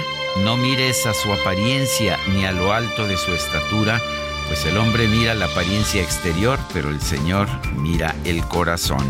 no 0.45 0.57
mires 0.57 1.05
a 1.07 1.15
su 1.15 1.33
apariencia 1.33 2.19
ni 2.35 2.45
a 2.45 2.53
lo 2.53 2.73
alto 2.73 3.07
de 3.07 3.17
su 3.17 3.33
estatura, 3.33 4.01
pues 4.49 4.65
el 4.65 4.79
hombre 4.79 5.07
mira 5.07 5.35
la 5.35 5.45
apariencia 5.45 6.03
exterior, 6.03 6.59
pero 6.73 6.89
el 6.89 7.01
Señor 7.03 7.49
mira 7.77 8.17
el 8.25 8.43
corazón. 8.45 9.07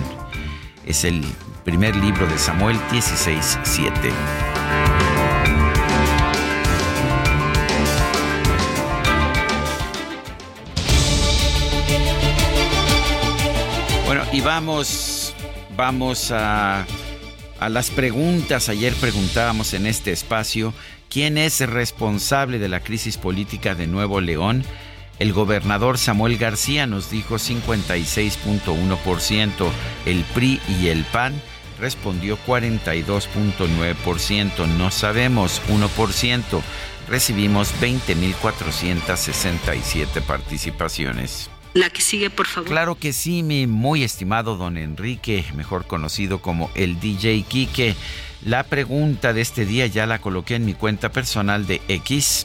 Es 0.85 1.05
el 1.05 1.25
primer 1.65 1.95
libro 1.95 2.27
de 2.27 2.37
Samuel 2.37 2.77
16, 2.91 3.59
7. 3.63 4.11
Bueno, 14.07 14.25
y 14.33 14.41
vamos, 14.41 15.35
vamos 15.77 16.33
a, 16.33 16.85
a 17.61 17.69
las 17.69 17.91
preguntas. 17.91 18.69
Ayer 18.69 18.93
preguntábamos 18.95 19.73
en 19.73 19.87
este 19.87 20.11
espacio 20.11 20.75
quién 21.09 21.39
es 21.39 21.61
responsable 21.61 22.59
de 22.59 22.69
la 22.69 22.81
crisis 22.81 23.19
política 23.19 23.77
de 23.77 23.87
Nuevo 23.87 24.21
León. 24.21 24.65
El 25.19 25.33
gobernador 25.33 25.99
Samuel 25.99 26.39
García 26.39 26.87
nos 26.87 27.11
dijo 27.11 27.35
56.1%. 27.37 29.69
El 30.07 30.23
PRI 30.35 30.61
y 30.81 30.89
el 30.89 31.05
PAN 31.05 31.35
respondió 31.81 32.39
42.9%. 32.47 34.67
No 34.67 34.91
sabemos 34.91 35.63
1%. 35.69 36.63
Recibimos 37.09 37.73
20.467 37.81 40.23
participaciones. 40.23 41.51
La 41.75 41.91
que 41.91 42.01
sigue, 42.01 42.31
por 42.31 42.47
favor. 42.47 42.67
Claro 42.69 42.95
que 42.95 43.13
sí, 43.13 43.43
mi 43.43 43.67
muy 43.67 44.03
estimado 44.03 44.57
don 44.57 44.79
Enrique, 44.79 45.45
mejor 45.55 45.87
conocido 45.87 46.41
como 46.41 46.71
el 46.75 46.99
DJ 47.01 47.43
Quique. 47.43 47.95
La 48.45 48.63
pregunta 48.63 49.33
de 49.33 49.41
este 49.41 49.67
día 49.67 49.87
ya 49.87 50.07
la 50.07 50.21
coloqué 50.21 50.55
en 50.57 50.65
mi 50.65 50.75
cuenta 50.75 51.11
personal 51.11 51.67
de 51.67 51.83
X, 51.89 52.45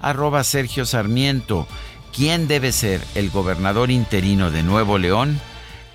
arroba 0.00 0.42
Sergio 0.42 0.86
Sarmiento. 0.86 1.68
¿Quién 2.14 2.46
debe 2.46 2.70
ser 2.70 3.02
el 3.16 3.30
gobernador 3.30 3.90
interino 3.90 4.52
de 4.52 4.62
Nuevo 4.62 4.98
León? 4.98 5.40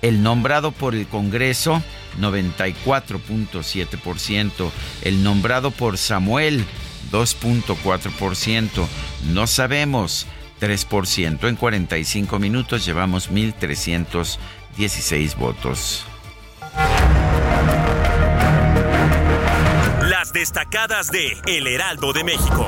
El 0.02 0.22
nombrado 0.22 0.70
por 0.70 0.94
el 0.94 1.06
Congreso, 1.06 1.82
94.7%. 2.20 4.70
El 5.02 5.24
nombrado 5.24 5.70
por 5.70 5.96
Samuel, 5.96 6.66
2.4%. 7.10 8.86
No 9.32 9.46
sabemos, 9.46 10.26
3%. 10.60 11.48
En 11.48 11.56
45 11.56 12.38
minutos 12.38 12.84
llevamos 12.84 13.30
1.316 13.30 15.36
votos. 15.36 16.04
Las 20.02 20.34
destacadas 20.34 21.10
de 21.10 21.32
El 21.46 21.66
Heraldo 21.66 22.12
de 22.12 22.24
México. 22.24 22.66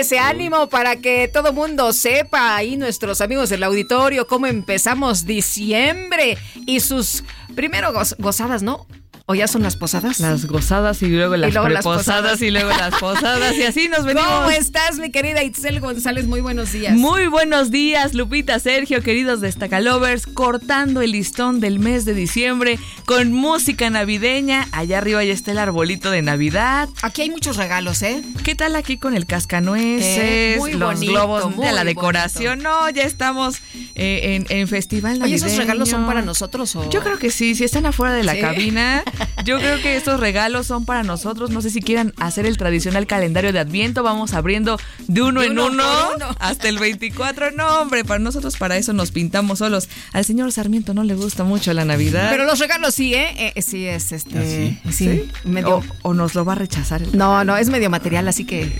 Ese 0.00 0.18
ánimo 0.18 0.68
para 0.68 0.96
que 0.96 1.28
todo 1.28 1.52
mundo 1.52 1.92
sepa 1.92 2.56
ahí 2.56 2.76
nuestros 2.76 3.20
amigos 3.20 3.48
del 3.48 3.62
auditorio 3.62 4.26
cómo 4.26 4.46
empezamos 4.46 5.24
diciembre 5.24 6.36
y 6.66 6.80
sus 6.80 7.24
primero 7.54 7.92
gozadas, 8.18 8.62
¿no? 8.62 8.86
¿O 9.26 9.34
ya 9.34 9.48
son 9.48 9.62
las 9.62 9.76
posadas? 9.76 10.20
Las 10.20 10.44
gozadas 10.44 11.00
y 11.00 11.06
luego 11.06 11.34
las 11.38 11.56
preposadas 11.56 12.42
y 12.42 12.50
luego 12.50 12.68
las 12.68 12.94
posadas 12.96 13.56
y 13.56 13.62
así 13.62 13.88
nos 13.88 14.04
venimos. 14.04 14.28
¿Cómo 14.28 14.50
estás, 14.50 14.98
mi 14.98 15.10
querida 15.10 15.42
Itzel 15.42 15.80
González? 15.80 16.26
Muy 16.26 16.42
buenos 16.42 16.72
días. 16.72 16.94
Muy 16.94 17.28
buenos 17.28 17.70
días, 17.70 18.12
Lupita, 18.12 18.58
Sergio, 18.58 19.02
queridos 19.02 19.40
destacalovers, 19.40 20.26
cortando 20.26 21.00
el 21.00 21.12
listón 21.12 21.60
del 21.60 21.78
mes 21.78 22.04
de 22.04 22.12
diciembre 22.12 22.78
con 23.06 23.32
música 23.32 23.88
navideña. 23.88 24.68
Allá 24.72 24.98
arriba 24.98 25.24
ya 25.24 25.32
está 25.32 25.52
el 25.52 25.58
arbolito 25.58 26.10
de 26.10 26.20
Navidad. 26.20 26.90
Aquí 27.00 27.22
hay 27.22 27.30
muchos 27.30 27.56
regalos, 27.56 28.02
¿eh? 28.02 28.22
¿Qué 28.44 28.54
tal 28.54 28.76
aquí 28.76 28.98
con 28.98 29.14
el 29.14 29.24
cascanueces, 29.24 30.18
eh, 30.20 30.56
muy 30.58 30.74
los 30.74 31.00
globos 31.00 31.56
de 31.56 31.72
la 31.72 31.84
decoración? 31.84 32.62
No, 32.62 32.90
ya 32.90 33.04
estamos 33.04 33.62
eh, 33.94 34.44
en, 34.50 34.68
festival 34.68 35.18
navideño. 35.18 35.46
¿Y 35.46 35.48
esos 35.48 35.56
regalos 35.56 35.88
son 35.88 36.04
para 36.04 36.20
nosotros 36.20 36.76
o...? 36.76 36.90
Yo 36.90 37.00
creo 37.02 37.18
que 37.18 37.30
sí, 37.30 37.54
si 37.54 37.64
están 37.64 37.86
afuera 37.86 38.12
de 38.12 38.22
la 38.22 38.38
cabina... 38.38 39.02
Yo 39.44 39.58
creo 39.58 39.80
que 39.80 39.96
estos 39.96 40.20
regalos 40.20 40.66
son 40.66 40.84
para 40.84 41.02
nosotros. 41.02 41.50
No 41.50 41.62
sé 41.62 41.70
si 41.70 41.80
quieran 41.80 42.14
hacer 42.18 42.46
el 42.46 42.56
tradicional 42.56 43.06
calendario 43.06 43.52
de 43.52 43.58
Adviento. 43.58 44.02
Vamos 44.02 44.34
abriendo 44.34 44.78
de 45.06 45.22
uno, 45.22 45.42
en 45.42 45.58
uno, 45.58 45.84
hasta 46.38 46.68
el 46.68 46.78
24. 46.78 47.50
No, 47.52 47.80
hombre, 47.80 48.04
para 48.04 48.20
nosotros 48.20 48.56
para 48.56 48.76
eso 48.76 48.92
nos 48.92 49.10
pintamos 49.10 49.58
solos. 49.58 49.88
Al 50.12 50.24
señor 50.24 50.52
Sarmiento 50.52 50.94
no 50.94 51.04
le 51.04 51.14
gusta 51.14 51.44
mucho 51.44 51.72
la 51.72 51.84
Navidad. 51.84 52.30
Pero 52.30 52.44
los 52.44 52.58
regalos 52.58 52.94
sí, 52.94 53.14
¿eh? 53.14 53.52
eh 53.54 53.62
sí, 53.62 53.86
es 53.86 54.12
este. 54.12 54.78
¿Ah, 54.84 54.92
sí? 54.92 55.28
Medio... 55.44 55.82
O, 56.02 56.14
nos 56.14 56.34
lo 56.34 56.44
va 56.44 56.52
a 56.52 56.56
rechazar. 56.56 57.02
no, 57.14 57.44
no, 57.44 57.56
es 57.56 57.68
medio 57.68 57.90
material, 57.90 58.28
así 58.28 58.44
que 58.44 58.72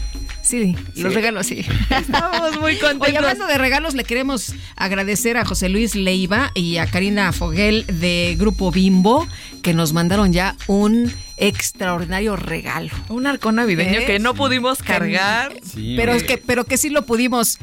Sí, 0.45 0.77
los 0.97 1.15
regalos 1.15 1.47
sí. 1.47 1.65
Estamos 1.91 2.61
muy 2.61 2.77
contentos. 2.77 3.09
Oye, 3.09 3.17
hablando 3.17 3.47
de 3.47 3.57
regalos, 3.57 3.95
le 3.95 4.05
queremos 4.05 4.55
agradecer 4.77 5.39
a 5.39 5.45
José 5.47 5.71
Luis 5.71 5.95
Leiva 5.95 6.51
y 6.55 6.77
a 6.77 6.87
Karina 6.87 7.33
Foguel 7.33 7.87
de 7.87 8.37
Grupo 8.39 8.71
Bimbo 8.71 9.27
que 9.63 9.73
nos 9.73 9.95
mandaron 9.95 10.35
ya 10.35 10.55
un 10.67 11.11
extraordinario 11.39 12.37
regalo. 12.37 12.91
Un 13.09 13.27
arco 13.27 13.53
navideño 13.53 14.01
¿Eh? 14.01 14.05
que 14.05 14.19
no 14.19 14.35
pudimos 14.35 14.83
cargar. 14.83 15.55
pero, 15.97 16.13
es 16.13 16.23
que, 16.25 16.37
pero 16.37 16.65
que 16.65 16.77
sí 16.77 16.91
lo 16.91 17.07
pudimos 17.07 17.59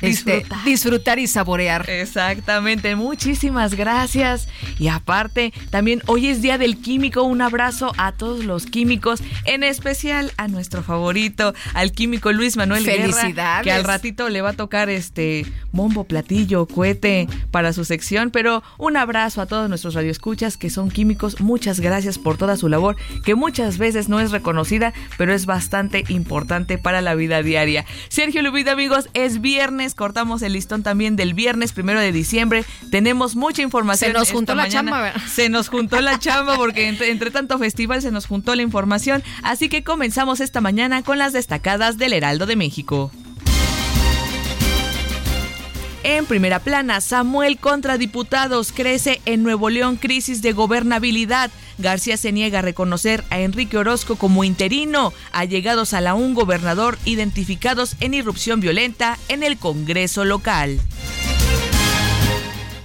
este, 0.00 0.44
disfrutar. 0.64 1.18
y 1.18 1.26
saborear. 1.26 1.88
Exactamente, 1.88 2.96
muchísimas 2.96 3.74
gracias. 3.74 4.48
Y 4.78 4.88
aparte, 4.88 5.52
también 5.70 6.02
hoy 6.06 6.28
es 6.28 6.42
Día 6.42 6.58
del 6.58 6.78
Químico, 6.78 7.22
un 7.22 7.42
abrazo 7.42 7.92
a 7.98 8.12
todos 8.12 8.44
los 8.44 8.66
químicos, 8.66 9.22
en 9.44 9.62
especial 9.62 10.32
a 10.36 10.48
nuestro 10.48 10.82
favorito, 10.82 11.54
al 11.74 11.92
químico 11.92 12.32
Luis 12.32 12.56
Manuel 12.56 12.84
Guerra, 12.84 13.62
que 13.62 13.72
al 13.72 13.84
ratito 13.84 14.28
le 14.28 14.42
va 14.42 14.50
a 14.50 14.54
tocar 14.54 14.88
este 14.88 15.46
bombo, 15.72 16.04
platillo, 16.04 16.66
cohete 16.66 17.28
para 17.50 17.72
su 17.72 17.84
sección, 17.84 18.30
pero 18.30 18.62
un 18.78 18.96
abrazo 18.96 19.40
a 19.40 19.46
todos 19.46 19.68
nuestros 19.68 19.94
radioescuchas 19.94 20.56
que 20.56 20.70
son 20.70 20.90
químicos, 20.90 21.40
muchas 21.40 21.80
gracias 21.80 22.18
por 22.18 22.36
toda 22.36 22.56
su 22.56 22.68
labor, 22.68 22.96
que 23.24 23.34
muchas 23.34 23.78
veces 23.78 24.08
no 24.08 24.20
es 24.20 24.30
reconocida, 24.30 24.92
pero 25.16 25.32
es 25.32 25.46
bastante 25.46 26.04
importante 26.08 26.78
para 26.78 27.00
la 27.00 27.14
vida 27.14 27.42
diaria. 27.42 27.84
Sergio 28.08 28.42
Lupita, 28.42 28.72
amigos, 28.72 29.08
es 29.14 29.40
viernes 29.40 29.89
cortamos 29.94 30.42
el 30.42 30.52
listón 30.52 30.82
también 30.82 31.16
del 31.16 31.34
viernes 31.34 31.72
primero 31.72 32.00
de 32.00 32.12
diciembre. 32.12 32.64
Tenemos 32.90 33.36
mucha 33.36 33.62
información. 33.62 34.12
Se 34.12 34.18
nos 34.18 34.30
juntó 34.30 34.54
la 34.54 34.68
chamba. 34.68 35.12
Se 35.28 35.48
nos 35.48 35.68
juntó 35.68 36.00
la 36.00 36.18
chamba 36.18 36.56
porque 36.56 36.88
entre, 36.88 37.30
tanto 37.30 37.58
festival 37.58 38.02
se 38.02 38.10
nos 38.10 38.26
juntó 38.26 38.54
la 38.54 38.62
información. 38.62 39.22
Así 39.42 39.68
que 39.68 39.84
comenzamos 39.84 40.40
esta 40.40 40.60
mañana 40.60 41.02
con 41.02 41.18
las 41.18 41.32
destacadas 41.32 41.98
del 41.98 42.12
Heraldo 42.12 42.46
de 42.46 42.56
México. 42.56 43.10
En 46.02 46.24
primera 46.24 46.60
plana, 46.60 47.02
Samuel 47.02 47.58
contra 47.58 47.98
diputados 47.98 48.72
crece 48.72 49.20
en 49.26 49.42
Nuevo 49.42 49.68
León 49.68 49.96
crisis 49.96 50.40
de 50.40 50.52
gobernabilidad. 50.52 51.50
García 51.76 52.16
se 52.16 52.32
niega 52.32 52.60
a 52.60 52.62
reconocer 52.62 53.22
a 53.28 53.40
Enrique 53.40 53.76
Orozco 53.76 54.16
como 54.16 54.42
interino, 54.42 55.12
allegados 55.30 55.92
a 55.92 56.00
la 56.00 56.14
un 56.14 56.32
gobernador 56.32 56.98
identificados 57.04 57.96
en 58.00 58.14
irrupción 58.14 58.60
violenta 58.60 59.18
en 59.28 59.42
el 59.42 59.58
Congreso 59.58 60.24
local. 60.24 60.80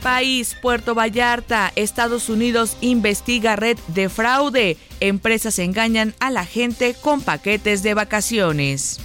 País, 0.04 0.56
Puerto 0.62 0.94
Vallarta, 0.94 1.72
Estados 1.76 2.30
Unidos 2.30 2.76
investiga 2.82 3.56
red 3.56 3.78
de 3.88 4.10
fraude. 4.10 4.78
Empresas 5.00 5.58
engañan 5.58 6.14
a 6.20 6.32
la 6.32 6.46
gente 6.46 6.96
con 7.02 7.22
paquetes 7.22 7.82
de 7.82 7.94
vacaciones. 7.94 9.00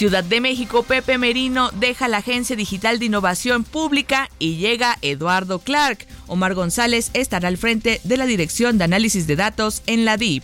Ciudad 0.00 0.24
de 0.24 0.40
México, 0.40 0.82
Pepe 0.82 1.18
Merino 1.18 1.70
deja 1.72 2.08
la 2.08 2.16
Agencia 2.16 2.56
Digital 2.56 2.98
de 2.98 3.04
Innovación 3.04 3.64
Pública 3.64 4.30
y 4.38 4.56
llega 4.56 4.96
Eduardo 5.02 5.58
Clark. 5.58 6.06
Omar 6.26 6.54
González 6.54 7.10
estará 7.12 7.48
al 7.48 7.58
frente 7.58 8.00
de 8.02 8.16
la 8.16 8.24
Dirección 8.24 8.78
de 8.78 8.84
Análisis 8.84 9.26
de 9.26 9.36
Datos 9.36 9.82
en 9.84 10.06
la 10.06 10.16
DIP. 10.16 10.42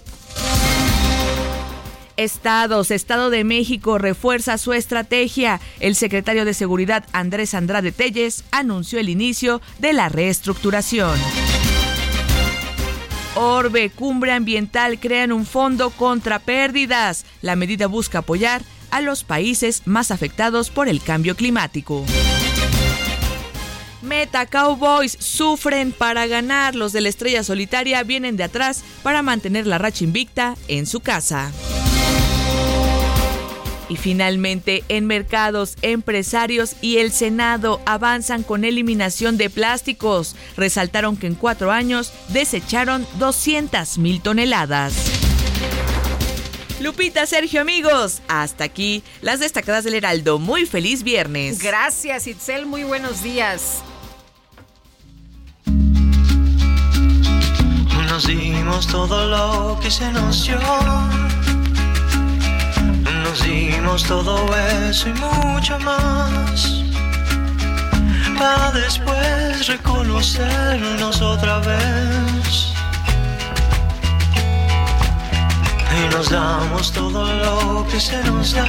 Estados, 2.18 2.90
Estado 2.90 3.30
de 3.30 3.44
México 3.44 3.96
refuerza 3.96 4.58
su 4.58 4.74
estrategia. 4.74 5.58
El 5.80 5.94
secretario 5.94 6.44
de 6.44 6.52
Seguridad 6.52 7.06
Andrés 7.12 7.54
Andrade 7.54 7.92
Telles 7.92 8.44
anunció 8.50 8.98
el 8.98 9.08
inicio 9.08 9.62
de 9.78 9.94
la 9.94 10.10
reestructuración. 10.10 11.18
Orbe, 13.36 13.88
Cumbre 13.88 14.32
Ambiental 14.32 14.98
crean 14.98 15.32
un 15.32 15.46
fondo 15.46 15.88
contra 15.88 16.40
pérdidas. 16.40 17.24
La 17.40 17.56
medida 17.56 17.86
busca 17.86 18.18
apoyar 18.18 18.60
a 18.90 19.00
los 19.00 19.24
países 19.24 19.82
más 19.84 20.10
afectados 20.10 20.70
por 20.70 20.88
el 20.88 21.02
cambio 21.02 21.36
climático. 21.36 22.04
Meta 24.02 24.46
Cowboys 24.46 25.16
sufren 25.18 25.92
para 25.92 26.26
ganar. 26.26 26.74
Los 26.74 26.92
de 26.92 27.00
la 27.00 27.08
estrella 27.08 27.42
solitaria 27.42 28.02
vienen 28.04 28.36
de 28.36 28.44
atrás 28.44 28.84
para 29.02 29.22
mantener 29.22 29.66
la 29.66 29.78
racha 29.78 30.04
invicta 30.04 30.56
en 30.68 30.86
su 30.86 31.00
casa. 31.00 31.50
Y 33.88 33.96
finalmente, 33.96 34.84
en 34.88 35.06
mercados, 35.06 35.76
empresarios 35.82 36.74
y 36.80 36.98
el 36.98 37.12
Senado 37.12 37.80
avanzan 37.86 38.42
con 38.42 38.64
eliminación 38.64 39.36
de 39.36 39.50
plásticos. 39.50 40.34
Resaltaron 40.56 41.16
que 41.16 41.28
en 41.28 41.34
cuatro 41.34 41.70
años 41.70 42.12
desecharon 42.28 43.06
200 43.18 43.98
mil 43.98 44.20
toneladas. 44.20 45.15
Lupita, 46.80 47.24
Sergio, 47.24 47.62
amigos, 47.62 48.20
hasta 48.28 48.64
aquí 48.64 49.02
las 49.22 49.40
destacadas 49.40 49.84
del 49.84 49.94
Heraldo. 49.94 50.38
Muy 50.38 50.66
feliz 50.66 51.02
viernes. 51.02 51.62
Gracias, 51.62 52.26
Itzel. 52.26 52.66
Muy 52.66 52.84
buenos 52.84 53.22
días. 53.22 53.82
Nos 58.08 58.26
dimos 58.26 58.86
todo 58.86 59.26
lo 59.26 59.80
que 59.80 59.90
se 59.90 60.10
nos 60.12 60.44
dio. 60.44 60.58
Nos 63.24 63.42
dimos 63.42 64.04
todo 64.04 64.46
eso 64.88 65.08
y 65.08 65.12
mucho 65.14 65.78
más. 65.78 66.82
Para 68.38 68.70
después 68.72 69.66
reconocernos 69.66 71.22
otra 71.22 71.58
vez. 71.60 72.75
Y 75.96 76.08
nos 76.14 76.30
damos 76.30 76.92
todo 76.92 77.24
lo 77.24 77.86
que 77.90 77.98
se 78.00 78.22
nos 78.24 78.52
da. 78.54 78.66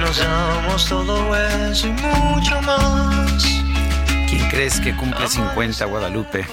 Nos 0.00 0.18
damos 0.18 0.86
todo 0.88 1.36
eso 1.36 1.86
y 1.88 1.90
mucho 1.92 2.60
más. 2.62 3.62
¿Quién 4.28 4.48
crees 4.50 4.80
que 4.80 4.94
cumple 4.96 5.28
50, 5.28 5.84
Guadalupe? 5.86 6.46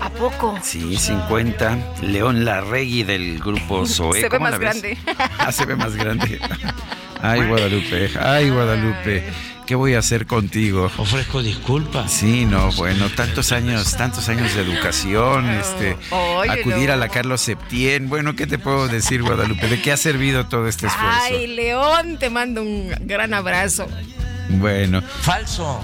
¿A 0.00 0.10
poco? 0.10 0.58
Sí, 0.62 0.96
50. 0.96 1.78
León 2.02 2.44
Larregui 2.44 3.04
del 3.04 3.38
grupo 3.38 3.86
Zoe. 3.86 4.16
Se 4.16 4.22
ve 4.24 4.28
¿Cómo 4.28 4.50
más 4.50 4.58
grande. 4.58 4.98
Ah, 5.38 5.50
se 5.52 5.64
ve 5.66 5.76
más 5.76 5.96
grande. 5.96 6.40
Ay, 7.22 7.46
Guadalupe. 7.46 8.10
Ay, 8.20 8.50
Guadalupe. 8.50 9.24
¿Qué 9.66 9.76
voy 9.76 9.94
a 9.94 10.00
hacer 10.00 10.26
contigo? 10.26 10.90
Ofrezco 10.98 11.42
disculpas. 11.42 12.10
Sí, 12.10 12.44
no, 12.44 12.72
bueno, 12.72 13.08
tantos 13.10 13.52
años, 13.52 13.96
tantos 13.96 14.28
años 14.28 14.54
de 14.54 14.62
educación, 14.62 15.48
este, 15.50 15.96
acudir 16.50 16.90
a 16.90 16.96
la 16.96 17.08
Carlos 17.08 17.40
Septién. 17.40 18.08
Bueno, 18.08 18.34
¿qué 18.34 18.46
te 18.46 18.58
puedo 18.58 18.88
decir, 18.88 19.22
Guadalupe? 19.22 19.68
¿De 19.68 19.80
qué 19.80 19.92
ha 19.92 19.96
servido 19.96 20.46
todo 20.46 20.66
este 20.66 20.88
esfuerzo? 20.88 21.18
Ay, 21.22 21.46
León, 21.46 22.18
te 22.18 22.28
mando 22.28 22.62
un 22.62 22.92
gran 23.02 23.34
abrazo. 23.34 23.86
Bueno, 24.50 25.00
Falso. 25.00 25.80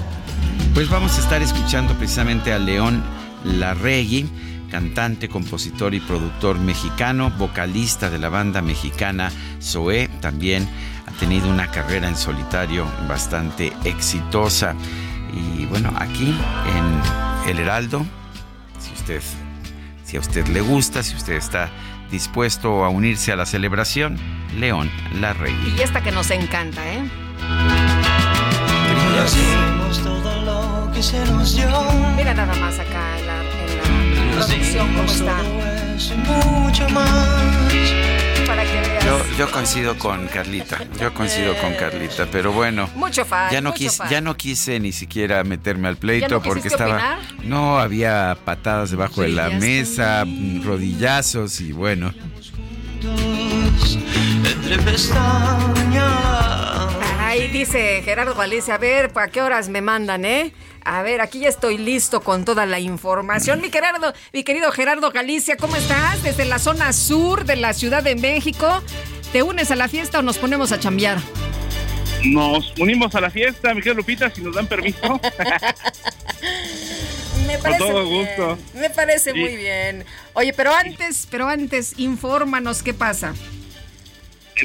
pues 0.75 0.91
vamos 0.91 1.17
a 1.17 1.21
estar 1.21 1.41
escuchando 1.41 1.95
precisamente 1.95 2.53
a 2.53 2.59
León 2.59 3.03
Larregui, 3.45 4.29
cantante, 4.71 5.29
compositor 5.29 5.95
y 5.95 6.01
productor 6.01 6.59
mexicano, 6.59 7.31
vocalista 7.31 8.11
de 8.11 8.19
la 8.19 8.29
banda 8.29 8.61
mexicana 8.61 9.31
Zoé, 9.63 10.09
también 10.21 10.69
tenido 11.19 11.49
una 11.49 11.71
carrera 11.71 12.09
en 12.09 12.17
solitario 12.17 12.87
bastante 13.09 13.73
exitosa. 13.85 14.75
Y 15.33 15.67
bueno, 15.67 15.93
aquí 15.99 16.35
en 16.77 17.51
El 17.51 17.59
Heraldo, 17.59 18.07
si 18.79 18.93
usted, 18.93 19.23
si 20.05 20.17
a 20.17 20.21
usted 20.21 20.47
le 20.49 20.61
gusta, 20.61 21.03
si 21.03 21.17
usted 21.17 21.35
está 21.35 21.71
dispuesto 22.11 22.85
a 22.85 22.89
unirse 22.89 23.33
a 23.33 23.37
la 23.37 23.47
celebración, 23.47 24.19
León 24.57 24.91
Larregui. 25.21 25.75
Y 25.77 25.83
esta 25.83 26.01
que 26.01 26.13
nos 26.13 26.31
encanta, 26.31 26.81
¿eh? 26.91 27.03
Mira 32.17 32.35
nada 32.35 32.55
más 32.57 32.79
acá 32.79 33.19
en 33.19 33.27
la, 33.27 33.43
en 33.43 34.39
la 34.39 34.47
producción 34.47 34.95
cómo 34.95 35.05
está. 35.05 35.43
mucho 36.27 36.89
más. 36.89 38.08
Para 38.49 38.65
que 38.65 38.81
veas. 38.81 39.05
Yo, 39.05 39.21
yo 39.39 39.51
coincido 39.53 39.97
con 39.99 40.27
Carlita, 40.27 40.79
yo 41.01 41.15
coincido 41.15 41.55
con 41.59 41.75
Carlita, 41.75 42.27
pero 42.33 42.51
bueno. 42.53 42.89
Mucho 42.97 43.25
fan. 43.25 43.53
Ya 43.53 43.61
no, 43.61 43.69
mucho 43.71 43.79
quise, 43.79 43.97
fan. 43.99 44.09
ya 44.11 44.21
no 44.21 44.37
quise 44.37 44.81
ni 44.81 44.91
siquiera 44.93 45.45
meterme 45.45 45.87
al 45.89 45.95
¿Ya 45.95 46.01
pleito 46.01 46.29
no 46.37 46.43
porque 46.43 46.69
estaba. 46.69 46.95
opinar? 46.95 47.19
No, 47.45 47.79
había 47.79 48.37
patadas 48.45 48.91
debajo 48.91 49.21
de 49.23 49.29
la 49.29 49.51
mesa, 49.51 50.25
rodillazos 50.65 51.61
y 51.61 51.73
bueno. 51.73 52.13
Entre 54.45 54.79
pestañas. 54.79 56.13
Ahí 57.21 57.49
dice 57.49 58.03
Gerardo 58.05 58.35
Galicia, 58.35 58.75
a 58.75 58.79
ver, 58.79 59.13
¿para 59.13 59.29
qué 59.29 59.43
horas 59.43 59.69
me 59.69 59.81
mandan, 59.83 60.25
eh? 60.25 60.53
A 60.91 61.03
ver, 61.03 61.21
aquí 61.21 61.41
ya 61.41 61.51
estoy 61.51 61.77
listo 61.77 62.23
con 62.23 62.47
toda 62.47 62.65
la 62.65 62.81
información. 62.81 63.61
Mi 63.61 63.69
Gerardo, 63.71 64.15
mi 64.33 64.43
querido 64.43 64.73
Gerardo 64.73 65.11
Galicia, 65.11 65.59
¿cómo 65.59 65.77
estás? 65.77 66.23
Desde 66.23 66.47
la 66.47 66.59
zona 66.59 66.95
sur 66.95 67.45
de 67.45 67.57
la 67.57 67.75
Ciudad 67.75 68.03
de 68.03 68.17
México. 68.17 68.83
¿Te 69.31 69.43
unes 69.43 69.71
a 69.71 69.77
la 69.77 69.89
fiesta 69.89 70.21
o 70.21 70.23
nos 70.23 70.39
ponemos 70.39 70.73
a 70.73 70.81
chambear? 70.81 71.19
Nos 72.25 72.73
unimos 72.79 73.15
a 73.15 73.21
la 73.21 73.29
fiesta, 73.31 73.75
mi 73.75 73.83
querida 73.83 73.97
Lupita, 73.99 74.31
si 74.31 74.41
nos 74.41 74.55
dan 74.55 74.67
permiso. 74.67 75.21
Me 77.47 77.59
Con 77.59 77.77
todo 77.77 78.05
bien, 78.05 78.27
gusto. 78.27 78.59
Me 78.73 78.89
parece 78.89 79.33
Sí. 79.33 79.39
muy 79.39 79.57
bien. 79.57 80.07
Oye, 80.33 80.55
pero 80.55 80.75
antes, 80.75 81.29
pero 81.31 81.49
antes, 81.49 81.99
infórmanos 81.99 82.83
qué 82.83 82.95
pasa. 82.95 83.35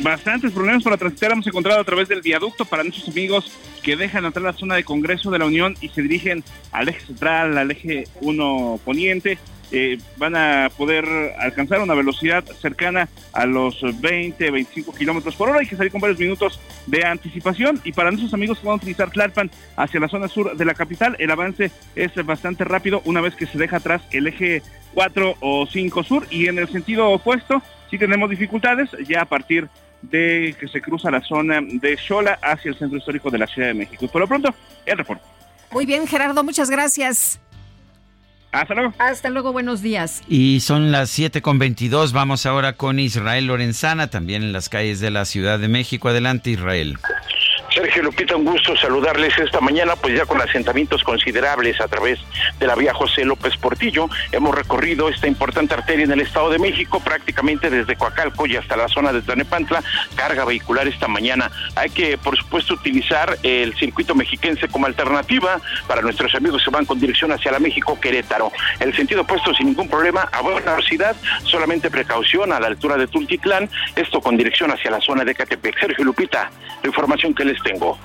Bastantes 0.02 0.52
problemas 0.52 0.84
para 0.84 0.98
transitar 0.98 1.32
hemos 1.32 1.46
encontrado 1.46 1.80
a 1.80 1.84
través 1.84 2.08
del 2.08 2.22
viaducto 2.22 2.66
para 2.66 2.84
nuestros 2.84 3.08
amigos 3.10 3.52
que 3.84 3.96
dejan 3.96 4.26
atrás 4.26 4.44
la 4.44 4.54
zona 4.54 4.76
de 4.76 4.84
Congreso 4.84 5.30
de 5.30 5.38
la 5.38 5.46
Unión 5.46 5.76
y 5.82 5.90
se 5.90 6.02
dirigen 6.02 6.44
al 6.72 6.90
eje 6.90 7.06
central, 7.06 7.58
al 7.58 7.70
eje 7.70 8.06
1 8.22 8.80
poniente. 8.84 9.38
Eh, 9.72 9.98
van 10.18 10.36
a 10.36 10.70
poder 10.78 11.06
alcanzar 11.40 11.80
una 11.82 11.96
velocidad 11.96 12.44
cercana 12.62 13.10
a 13.32 13.46
los 13.46 13.82
20, 14.02 14.52
25 14.52 14.94
kilómetros 14.94 15.36
por 15.36 15.50
hora. 15.50 15.60
Hay 15.60 15.68
que 15.68 15.76
salir 15.76 15.92
con 15.92 16.02
varios 16.02 16.20
minutos 16.20 16.60
de 16.88 17.06
anticipación. 17.06 17.80
Y 17.84 17.92
para 17.92 18.12
nuestros 18.12 18.34
amigos 18.34 18.60
que 18.60 18.68
van 18.68 18.74
a 18.74 18.78
utilizar 18.78 19.10
Tlalpan 19.12 19.52
hacia 19.76 20.00
la 20.00 20.10
zona 20.10 20.28
sur 20.28 20.56
de 20.56 20.66
la 20.66 20.74
capital, 20.76 21.16
el 21.20 21.32
avance 21.32 21.72
es 21.96 22.14
bastante 22.26 22.64
rápido 22.64 23.02
una 23.06 23.22
vez 23.22 23.36
que 23.36 23.48
se 23.48 23.58
deja 23.58 23.78
atrás 23.78 24.02
el 24.12 24.28
eje 24.28 24.62
4 24.94 25.38
o 25.40 25.66
5 25.66 26.04
sur. 26.04 26.28
Y 26.30 26.48
en 26.48 26.60
el 26.60 26.68
sentido 26.68 27.10
opuesto, 27.10 27.62
sí 27.90 27.98
tenemos 27.98 28.30
dificultades 28.30 28.90
ya 29.08 29.22
a 29.22 29.26
partir 29.26 29.64
de 29.64 29.83
que 30.12 30.68
se 30.72 30.82
cruza 30.82 31.10
la 31.10 31.22
zona 31.22 31.60
de 31.62 31.98
Xola 31.98 32.40
hacia 32.42 32.70
el 32.70 32.78
centro 32.78 32.98
histórico 32.98 33.30
de 33.30 33.38
la 33.38 33.48
Ciudad 33.48 33.70
de 33.70 33.74
México. 33.74 34.08
Por 34.08 34.22
lo 34.22 34.28
pronto, 34.28 34.54
el 34.86 34.98
reporte. 34.98 35.24
Muy 35.72 35.86
bien, 35.86 36.08
Gerardo, 36.08 36.44
muchas 36.44 36.70
gracias. 36.70 37.40
Hasta 38.52 38.76
luego. 38.76 38.94
Hasta 39.00 39.30
luego, 39.30 39.52
buenos 39.52 39.82
días. 39.82 40.22
Y 40.28 40.60
son 40.60 40.92
las 40.92 41.10
7 41.10 41.42
con 41.42 41.58
22. 41.58 42.14
Vamos 42.14 42.46
ahora 42.46 42.74
con 42.74 43.00
Israel 43.00 43.48
Lorenzana, 43.48 44.12
también 44.12 44.44
en 44.44 44.54
las 44.54 44.70
calles 44.70 45.00
de 45.00 45.10
la 45.10 45.26
Ciudad 45.26 45.58
de 45.58 45.68
México. 45.68 46.10
Adelante, 46.10 46.52
Israel. 46.52 47.00
Sergio 47.74 48.04
Lupita, 48.04 48.36
un 48.36 48.46
gusto 48.46 48.76
saludarles 48.76 49.36
esta 49.40 49.60
mañana, 49.60 49.96
pues 49.96 50.16
ya 50.16 50.28
con 50.28 50.40
asentamientos 50.40 51.04
considerables 51.04 51.82
a 51.82 51.88
través 51.88 52.20
de 52.60 52.68
la 52.68 52.76
vía 52.76 52.94
José 52.94 53.26
López 53.26 53.58
Portillo. 53.58 54.10
Hemos 54.32 54.54
recorrido 54.54 55.10
esta 55.10 55.28
importante 55.28 55.74
arteria 55.74 56.06
en 56.06 56.12
el 56.12 56.22
Estado 56.22 56.52
de 56.52 56.60
México, 56.60 57.00
prácticamente 57.00 57.72
desde 57.72 57.96
Coacalco 57.96 58.46
y 58.46 58.58
hasta 58.58 58.78
la 58.78 58.88
zona 58.90 59.12
de 59.12 59.24
Tlanepantla, 59.24 59.82
carga 60.16 60.46
vehicular 60.46 60.88
esta 60.88 61.08
mañana. 61.08 61.50
Hay 61.76 61.90
que, 61.90 62.16
por 62.20 62.38
supuesto, 62.38 62.76
utilizar 62.76 63.38
el 63.42 63.74
circuito 63.76 64.14
mexiquense 64.14 64.68
como 64.68 64.86
alternativa 64.86 65.60
para 65.88 66.04
nuestros 66.04 66.36
amigos 66.36 66.64
que 66.64 66.70
van 66.70 66.86
con 66.86 67.00
dirección 67.00 67.32
hacia 67.32 67.52
la 67.52 67.60
México-Querétaro. 67.60 68.52
El 68.82 68.96
sentido 68.96 69.22
opuesto 69.22 69.52
sin 69.56 69.68
ningún 69.68 69.90
problema, 69.90 70.30
a 70.32 70.42
buena 70.42 70.74
velocidad, 70.74 71.16
solamente 71.44 71.90
precaución 71.90 72.54
a 72.54 72.60
la 72.60 72.68
altura 72.68 72.98
de 72.98 73.08
Tultitlán, 73.08 73.68
esto 73.96 74.22
con 74.22 74.38
dirección 74.38 74.70
hacia 74.70 74.92
la 74.92 75.02
zona 75.02 75.26
de 75.26 75.34
Catepec. 75.34 75.80
Sergio 75.80 76.06
Lupita, 76.06 76.52
la 76.84 76.88
información 76.88 77.34
que 77.34 77.46
les 77.46 77.63
tengo. 77.64 77.98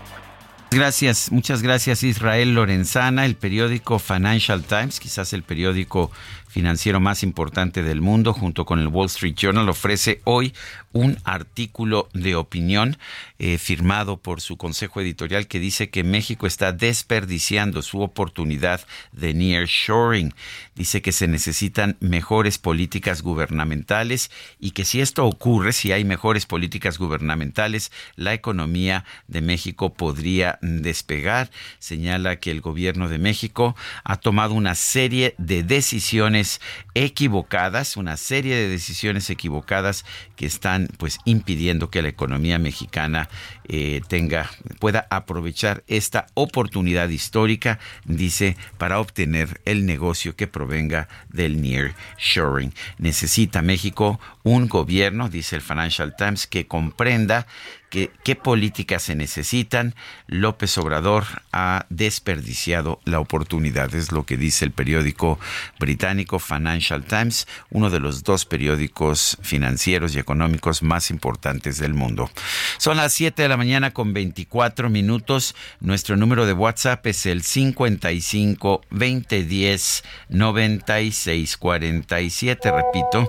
Gracias, 0.71 1.33
muchas 1.33 1.63
gracias 1.63 2.03
Israel 2.03 2.55
Lorenzana, 2.55 3.25
el 3.25 3.37
periódico 3.37 3.99
Financial 3.99 4.63
Times, 4.63 5.01
quizás 5.01 5.33
el 5.33 5.43
periódico 5.43 6.11
financiero 6.49 6.99
más 6.99 7.23
importante 7.23 7.83
del 7.83 8.01
mundo, 8.01 8.33
junto 8.33 8.65
con 8.65 8.81
el 8.81 8.89
Wall 8.89 9.07
Street 9.07 9.35
Journal, 9.35 9.69
ofrece 9.69 10.21
hoy 10.25 10.55
un 10.93 11.19
artículo 11.25 12.09
de 12.15 12.35
opinión 12.35 12.97
eh, 13.39 13.59
firmado 13.59 14.17
por 14.17 14.41
su 14.41 14.57
consejo 14.57 15.01
editorial 15.01 15.47
que 15.47 15.61
dice 15.61 15.91
que 15.91 16.03
México 16.03 16.47
está 16.47 16.73
desperdiciando 16.73 17.83
su 17.83 18.01
oportunidad 18.01 18.81
de 19.13 19.35
nearshoring. 19.35 20.35
Dice 20.75 21.03
que 21.03 21.13
se 21.13 21.29
necesitan 21.29 21.97
mejores 22.01 22.59
políticas 22.59 23.23
gubernamentales 23.23 24.31
y 24.59 24.71
que 24.71 24.85
si 24.85 25.01
esto 25.01 25.27
ocurre, 25.27 25.73
si 25.73 25.93
hay 25.93 26.05
mejores 26.05 26.47
políticas 26.47 26.99
gubernamentales, 26.99 27.93
la 28.17 28.33
economía 28.33 29.05
de 29.29 29.43
México 29.43 29.93
podría 29.93 30.58
despegar. 30.61 31.51
Señala 31.79 32.37
que 32.37 32.51
el 32.51 32.61
gobierno 32.61 33.09
de 33.09 33.19
México 33.19 33.77
ha 34.05 34.17
tomado 34.17 34.55
una 34.55 34.75
serie 34.75 35.35
de 35.39 35.63
decisiones 35.63 36.61
equivocadas, 36.95 37.97
una 37.97 38.17
serie 38.17 38.57
de 38.57 38.69
decisiones 38.69 39.31
equivocadas 39.31 40.05
que 40.37 40.47
están 40.47 40.89
pues 40.99 41.19
impidiendo 41.25 41.91
que 41.91 42.03
la 42.03 42.09
economía 42.09 42.59
mexicana 42.59 43.29
eh, 43.69 44.01
tenga 44.09 44.51
pueda 44.79 45.07
aprovechar 45.11 45.85
esta 45.87 46.27
oportunidad 46.35 47.09
histórica, 47.09 47.79
dice, 48.05 48.57
para 48.79 49.01
obtener 49.01 49.61
el 49.65 49.87
negocio 49.87 50.37
que 50.37 50.47
provenga 50.47 51.09
del 51.29 51.61
near 51.61 51.95
shoring. 52.19 52.73
Necesita 52.99 53.63
México 53.63 54.21
un 54.49 54.67
gobierno, 54.67 55.29
dice 55.29 55.57
el 55.57 55.63
Financial 55.63 56.15
Times, 56.17 56.47
que 56.47 56.67
comprenda 56.67 57.47
qué 57.91 58.37
políticas 58.37 59.03
se 59.03 59.15
necesitan. 59.15 59.95
López 60.27 60.77
Obrador 60.79 61.25
ha 61.53 61.87
desperdiciado 61.89 63.01
la 63.05 63.21
oportunidad, 63.21 63.95
es 63.95 64.13
lo 64.13 64.27
que 64.27 64.37
dice 64.37 64.65
el 64.65 64.73
periódico 64.73 65.39
británico 65.79 66.39
Financial 66.39 67.05
Times, 67.05 67.47
uno 67.71 67.89
de 67.91 68.01
los 68.01 68.25
dos 68.25 68.45
periódicos 68.45 69.39
financieros 69.43 70.15
y 70.15 70.19
económicos 70.19 70.83
más 70.83 71.11
importantes 71.11 71.79
del 71.79 71.95
mundo. 71.95 72.31
Son 72.79 72.97
las 72.97 73.15
7 73.15 73.43
de 73.43 73.49
la 73.49 73.57
mañana 73.57 73.93
con 73.93 74.13
24 74.13 74.91
minutos. 74.91 75.55
Nuestro 75.81 76.17
número 76.17 76.47
de 76.47 76.53
WhatsApp 76.53 77.07
es 77.07 77.27
el 77.27 77.43
55 77.43 78.83
2010 78.91 80.05
96 80.29 81.57
47. 81.57 82.71
Repito, 82.71 83.29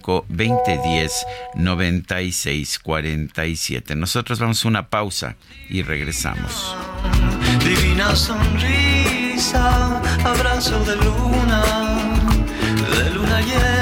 55 0.00 0.26
2010 0.28 1.26
96 1.54 2.78
47. 2.78 3.96
Nosotros 3.96 4.38
vamos 4.38 4.64
a 4.64 4.68
una 4.68 4.88
pausa 4.88 5.36
y 5.68 5.82
regresamos. 5.82 6.74
Divina 7.64 8.14
sonrisa, 8.16 10.00
abrazo 10.24 10.82
de 10.84 10.96
luna, 10.96 11.62
de 12.96 13.10
luna 13.10 13.40
llena. 13.40 13.81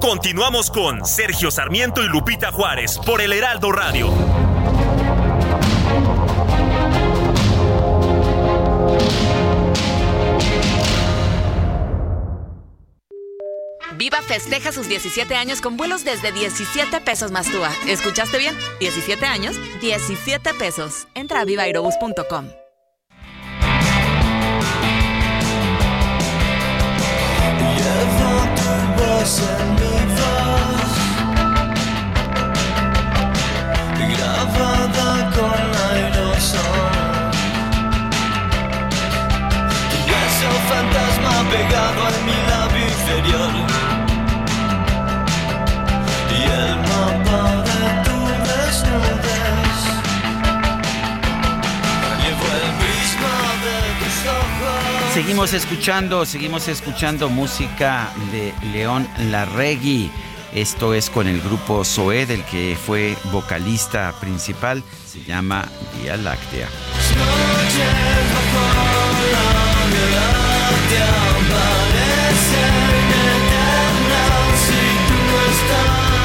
Continuamos 0.00 0.70
con 0.70 1.04
Sergio 1.04 1.50
Sarmiento 1.50 2.02
y 2.02 2.08
Lupita 2.08 2.52
Juárez 2.52 2.98
por 3.04 3.20
el 3.20 3.32
Heraldo 3.32 3.72
Radio. 3.72 4.10
Viva 13.96 14.22
festeja 14.22 14.70
sus 14.70 14.88
17 14.88 15.34
años 15.34 15.60
con 15.60 15.76
vuelos 15.76 16.04
desde 16.04 16.30
17 16.30 17.00
pesos 17.00 17.32
más 17.32 17.50
TUA. 17.50 17.70
¿Escuchaste 17.88 18.38
bien? 18.38 18.56
17 18.78 19.26
años, 19.26 19.56
17 19.80 20.54
pesos. 20.54 21.08
Entra 21.14 21.40
a 21.40 21.44
vivairobus.com. 21.44 22.46
Seguimos 55.14 55.52
escuchando, 55.52 56.24
seguimos 56.26 56.68
escuchando 56.68 57.28
música 57.28 58.10
de 58.32 58.54
León 58.72 59.08
Larregui. 59.30 60.10
Esto 60.58 60.92
es 60.92 61.08
con 61.08 61.28
el 61.28 61.40
grupo 61.40 61.84
Zoé, 61.84 62.26
del 62.26 62.44
que 62.44 62.76
fue 62.76 63.16
vocalista 63.30 64.12
principal. 64.20 64.82
Se 65.06 65.22
llama 65.22 65.64
Vía 65.94 66.16
Láctea. 66.16 66.66
Te 70.88 70.98
aparecen 70.98 72.74
eternas 73.38 74.58
si 74.66 74.82
tú 75.06 75.14
no 75.30 75.38
estás. 75.52 76.18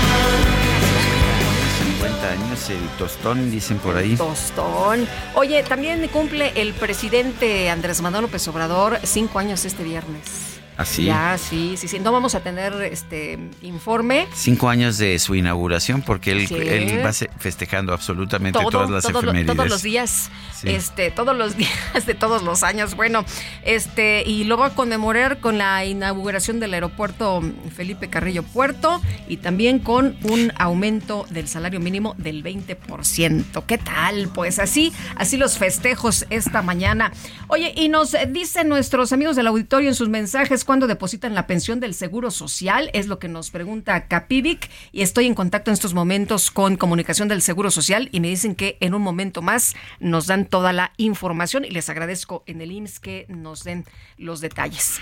50 1.99 2.31
años, 2.31 2.69
el 2.71 2.87
tostón, 2.97 3.51
dicen 3.51 3.77
por 3.77 3.95
ahí. 3.95 4.15
Tostón. 4.15 5.07
Oye, 5.35 5.61
también 5.61 6.07
cumple 6.07 6.53
el 6.59 6.73
presidente 6.73 7.69
Andrés 7.69 8.01
Manuel 8.01 8.23
López 8.23 8.47
Obrador 8.47 8.99
cinco 9.03 9.37
años 9.37 9.63
este 9.63 9.83
viernes. 9.83 10.62
Así. 10.77 11.05
Ya, 11.05 11.37
sí, 11.37 11.75
sí, 11.77 11.87
sí. 11.87 11.99
No 11.99 12.11
vamos 12.11 12.35
a 12.35 12.41
tener 12.41 12.73
este 12.83 13.37
informe. 13.61 14.27
Cinco 14.33 14.69
años 14.69 14.97
de 14.97 15.19
su 15.19 15.35
inauguración, 15.35 16.01
porque 16.01 16.31
él, 16.31 16.47
Sí. 16.47 16.55
él 16.55 17.01
va 17.05 17.13
festejando 17.13 17.93
absolutamente 17.93 18.59
Todo, 18.59 18.69
todas 18.71 18.89
las 18.89 19.03
todo 19.03 19.13
lo- 19.21 19.29
efemérides. 19.31 19.55
todos 19.55 19.69
los 19.69 19.81
días, 19.83 20.29
Sí. 20.59 20.69
este, 20.69 21.11
todos 21.11 21.35
los 21.37 21.55
días 21.57 22.05
de 22.05 22.13
todos 22.15 22.43
los 22.43 22.63
años. 22.63 22.95
Bueno, 22.95 23.23
este, 23.63 24.23
y 24.25 24.43
lo 24.45 24.57
va 24.57 24.67
a 24.67 24.75
conmemorar 24.75 25.39
con 25.39 25.57
la 25.57 25.85
inauguración 25.85 26.59
del 26.59 26.73
aeropuerto 26.73 27.41
Felipe 27.75 28.09
Carrillo 28.09 28.43
Puerto 28.43 29.01
y 29.27 29.37
también 29.37 29.79
con 29.79 30.17
un 30.23 30.51
aumento 30.57 31.25
del 31.29 31.47
salario 31.47 31.79
mínimo 31.79 32.15
del 32.17 32.43
20%. 32.43 33.63
¿Qué 33.65 33.77
tal? 33.77 34.29
Pues 34.33 34.59
así, 34.59 34.93
así 35.15 35.37
los 35.37 35.57
festejos 35.57 36.25
esta 36.29 36.61
mañana. 36.61 37.11
Oye, 37.47 37.73
y 37.75 37.89
nos 37.89 38.15
dicen 38.29 38.69
nuestros 38.69 39.13
amigos 39.13 39.35
del 39.35 39.47
auditorio 39.47 39.89
en 39.89 39.95
sus 39.95 40.09
mensajes 40.09 40.62
cuándo 40.63 40.87
depositan 40.87 41.33
la 41.35 41.47
pensión 41.47 41.79
del 41.79 41.93
Seguro 41.93 42.31
Social, 42.31 42.89
es 42.93 43.07
lo 43.07 43.19
que 43.19 43.27
nos 43.27 43.51
pregunta 43.51 44.07
Capivic 44.07 44.69
y 44.91 45.01
estoy 45.01 45.25
en 45.25 45.35
contacto 45.35 45.71
en 45.71 45.73
estos 45.73 45.93
momentos 45.93 46.51
con 46.51 46.77
comunicación 46.77 47.27
del 47.27 47.41
Seguro 47.41 47.71
Social 47.71 48.09
y 48.11 48.19
me 48.19 48.29
dicen 48.29 48.55
que 48.55 48.77
en 48.79 48.93
un 48.93 49.01
momento 49.01 49.41
más 49.41 49.75
nos 49.99 50.27
dan 50.27 50.45
toda 50.45 50.73
la 50.73 50.93
información 50.97 51.65
y 51.65 51.69
les 51.69 51.89
agradezco 51.89 52.43
en 52.45 52.61
el 52.61 52.71
IMSS 52.71 52.99
que 52.99 53.25
nos 53.29 53.63
den 53.63 53.85
los 54.17 54.41
detalles. 54.41 54.99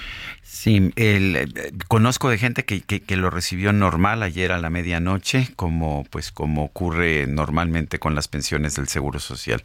Sí, 0.53 0.91
el, 0.97 1.37
eh, 1.37 1.71
conozco 1.87 2.29
de 2.29 2.37
gente 2.37 2.65
que, 2.65 2.81
que- 2.81 2.99
que 3.01 3.15
lo 3.15 3.29
recibió 3.29 3.71
normal 3.71 4.21
ayer 4.21 4.51
a 4.51 4.57
la 4.59 4.69
medianoche, 4.69 5.47
como 5.55 6.05
pues 6.09 6.33
como 6.33 6.65
ocurre 6.65 7.25
normalmente 7.25 7.99
con 7.99 8.15
las 8.15 8.27
pensiones 8.27 8.75
del 8.75 8.89
Seguro 8.89 9.19
Social. 9.21 9.63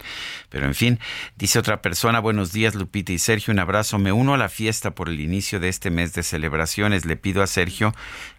Pero 0.49 0.65
en 0.67 0.77
fin, 0.77 1.01
dice 1.37 1.59
otra 1.59 1.83
persona, 1.83 2.21
buenos 2.21 2.53
días 2.53 2.77
Lupita 2.77 3.13
y 3.13 3.19
Sergio, 3.19 3.53
un 3.53 3.59
abrazo. 3.59 3.99
Me 3.99 4.13
uno 4.13 4.35
a 4.35 4.39
la 4.39 4.49
fiesta 4.49 4.93
por 4.93 5.09
el 5.09 5.21
inicio 5.21 5.59
de 5.59 5.71
este 5.71 5.91
mes 5.91 6.15
de 6.15 6.23
celebraciones. 6.23 7.05
Le 7.05 7.17
pido 7.17 7.43
a 7.43 7.49
Sergio 7.49 7.93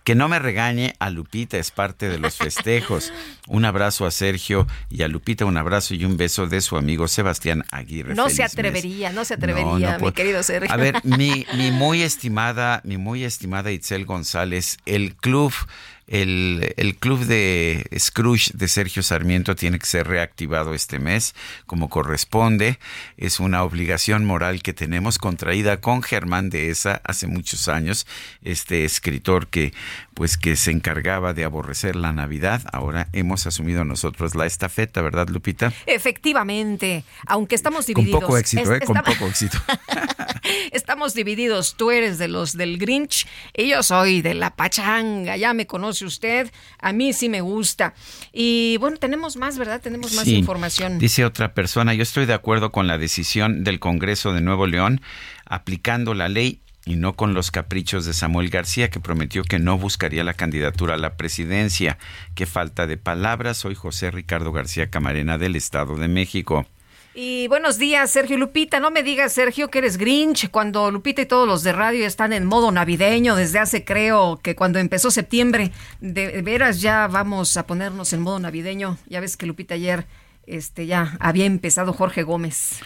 que 0.05 0.15
no 0.15 0.29
me 0.29 0.39
regañe 0.39 0.93
a 0.99 1.09
Lupita, 1.09 1.57
es 1.57 1.71
parte 1.71 2.07
de 2.07 2.17
los 2.17 2.37
festejos. 2.37 3.11
Un 3.47 3.65
abrazo 3.65 4.05
a 4.05 4.11
Sergio 4.11 4.65
y 4.89 5.01
a 5.01 5.09
Lupita, 5.09 5.43
un 5.43 5.57
abrazo 5.57 5.95
y 5.95 6.05
un 6.05 6.15
beso 6.15 6.47
de 6.47 6.61
su 6.61 6.77
amigo 6.77 7.09
Sebastián 7.09 7.65
Aguirre. 7.71 8.15
No 8.15 8.23
Feliz 8.23 8.37
se 8.37 8.43
mes. 8.43 8.53
atrevería, 8.53 9.11
no 9.11 9.25
se 9.25 9.33
atrevería, 9.33 9.65
no 9.91 9.93
mi 9.95 9.99
puedo. 9.99 10.13
querido 10.13 10.41
Sergio. 10.43 10.71
A 10.71 10.77
ver, 10.77 10.95
mi, 11.03 11.45
mi 11.57 11.71
muy 11.71 12.03
mi 12.83 12.97
muy 12.97 13.23
estimada 13.23 13.71
Itzel 13.71 14.05
González, 14.05 14.77
el 14.85 15.15
club, 15.15 15.51
el, 16.07 16.73
el 16.77 16.95
club 16.95 17.19
de 17.25 17.85
Scrooge 17.99 18.51
de 18.53 18.67
Sergio 18.67 19.03
Sarmiento 19.03 19.55
tiene 19.55 19.77
que 19.79 19.85
ser 19.85 20.07
reactivado 20.07 20.73
este 20.73 20.99
mes, 20.99 21.35
como 21.65 21.89
corresponde. 21.89 22.79
Es 23.17 23.39
una 23.39 23.63
obligación 23.63 24.25
moral 24.25 24.61
que 24.63 24.73
tenemos 24.73 25.17
contraída 25.17 25.81
con 25.81 26.01
Germán 26.03 26.49
de 26.49 26.69
esa 26.69 27.01
hace 27.03 27.27
muchos 27.27 27.67
años, 27.67 28.07
este 28.43 28.85
escritor 28.85 29.47
que 29.47 29.73
pues 30.13 30.37
que 30.37 30.55
se 30.55 30.71
encargaba 30.71 31.33
de 31.33 31.43
aborrecer 31.43 31.95
la 31.95 32.11
Navidad. 32.11 32.63
Ahora 32.73 33.07
hemos 33.13 33.45
asumido 33.45 33.85
nosotros 33.85 34.33
la 34.33 34.45
estafeta, 34.47 35.01
¿verdad, 35.01 35.27
Lupita? 35.29 35.71
Efectivamente, 35.85 37.03
aunque 37.27 37.53
estamos 37.55 37.85
Con 37.85 37.95
divididos. 37.95 38.21
poco 38.21 38.37
éxito, 38.37 38.63
es- 38.63 38.81
¿eh? 38.81 38.85
Con 38.85 38.97
estamos- 38.97 39.17
poco 39.17 39.29
éxito. 39.29 39.57
Estamos 40.71 41.13
divididos. 41.13 41.75
Tú 41.77 41.91
eres 41.91 42.17
de 42.17 42.27
los 42.29 42.53
del 42.55 42.77
Grinch 42.77 43.27
y 43.53 43.69
yo 43.69 43.83
soy 43.83 44.21
de 44.21 44.33
la 44.33 44.51
pachanga. 44.55 45.35
Ya 45.35 45.53
me 45.53 45.67
usted. 46.05 46.51
A 46.79 46.93
mí 46.93 47.13
sí 47.13 47.29
me 47.29 47.41
gusta. 47.41 47.93
Y 48.31 48.77
bueno, 48.79 48.97
tenemos 48.97 49.37
más, 49.37 49.57
¿verdad? 49.57 49.81
Tenemos 49.81 50.13
más 50.13 50.25
Sí. 50.25 50.35
información. 50.35 50.99
Dice 50.99 51.25
otra 51.25 51.53
persona, 51.53 51.93
yo 51.93 52.03
estoy 52.03 52.25
de 52.25 52.33
acuerdo 52.33 52.71
con 52.71 52.87
la 52.87 52.97
decisión 52.97 53.63
del 53.63 53.79
Congreso 53.79 54.33
de 54.33 54.41
Nuevo 54.41 54.67
León 54.67 55.01
aplicando 55.45 56.13
la 56.13 56.27
ley 56.27 56.61
y 56.85 56.95
no 56.95 57.13
con 57.17 57.33
los 57.33 57.51
caprichos 57.51 58.05
de 58.05 58.13
Samuel 58.13 58.49
García, 58.49 58.89
que 58.89 59.01
prometió 59.01 59.43
que 59.43 59.59
no 59.59 59.77
buscaría 59.77 60.23
la 60.23 60.33
candidatura 60.33 60.93
a 60.93 60.97
la 60.97 61.17
presidencia. 61.17 61.97
Qué 62.33 62.45
falta 62.45 62.87
de 62.87 62.95
palabras. 62.95 63.57
Soy 63.57 63.75
José 63.75 64.09
Ricardo 64.09 64.53
García 64.53 64.89
Camarena 64.89 65.37
del 65.37 65.57
Estado 65.57 65.95
de 65.97 66.07
México. 66.07 66.65
Y 67.19 67.47
buenos 67.47 67.79
días, 67.79 68.11
Sergio 68.11 68.37
Lupita. 68.37 68.79
No 68.79 68.91
me 68.91 69.01
digas, 69.01 69.33
Sergio, 69.33 69.71
que 69.71 69.79
eres 69.79 69.97
Grinch, 69.97 70.51
cuando 70.51 70.91
Lupita 70.91 71.23
y 71.23 71.25
todos 71.25 71.47
los 71.47 71.63
de 71.63 71.73
radio 71.73 72.05
están 72.05 72.31
en 72.31 72.45
modo 72.45 72.71
navideño 72.71 73.35
desde 73.35 73.57
hace, 73.57 73.83
creo, 73.83 74.39
que 74.43 74.55
cuando 74.55 74.77
empezó 74.77 75.09
septiembre. 75.09 75.71
De 75.99 76.43
veras, 76.43 76.79
ya 76.79 77.07
vamos 77.07 77.57
a 77.57 77.65
ponernos 77.65 78.13
en 78.13 78.21
modo 78.21 78.37
navideño. 78.39 78.99
Ya 79.07 79.19
ves 79.19 79.35
que 79.35 79.47
Lupita 79.47 79.73
ayer 79.73 80.05
este, 80.45 80.85
ya 80.85 81.17
había 81.19 81.45
empezado 81.45 81.91
Jorge 81.91 82.21
Gómez. 82.21 82.81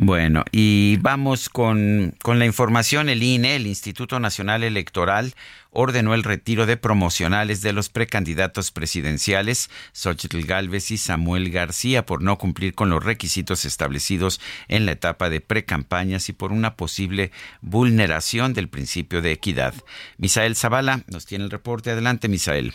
Bueno, 0.00 0.44
y 0.52 0.96
vamos 0.98 1.48
con, 1.48 2.14
con 2.22 2.38
la 2.38 2.46
información. 2.46 3.08
El 3.08 3.20
INE, 3.20 3.56
el 3.56 3.66
Instituto 3.66 4.20
Nacional 4.20 4.62
Electoral, 4.62 5.34
ordenó 5.70 6.14
el 6.14 6.22
retiro 6.22 6.66
de 6.66 6.76
promocionales 6.76 7.62
de 7.62 7.72
los 7.72 7.88
precandidatos 7.88 8.70
presidenciales 8.70 9.70
Xochitl 9.92 10.42
Galvez 10.42 10.92
y 10.92 10.98
Samuel 10.98 11.50
García 11.50 12.06
por 12.06 12.22
no 12.22 12.38
cumplir 12.38 12.76
con 12.76 12.90
los 12.90 13.02
requisitos 13.02 13.64
establecidos 13.64 14.40
en 14.68 14.86
la 14.86 14.92
etapa 14.92 15.30
de 15.30 15.40
precampañas 15.40 16.28
y 16.28 16.32
por 16.32 16.52
una 16.52 16.76
posible 16.76 17.32
vulneración 17.60 18.54
del 18.54 18.68
principio 18.68 19.20
de 19.20 19.32
equidad. 19.32 19.74
Misael 20.16 20.54
Zavala 20.54 21.02
nos 21.08 21.26
tiene 21.26 21.42
el 21.42 21.50
reporte. 21.50 21.90
Adelante, 21.90 22.28
Misael. 22.28 22.72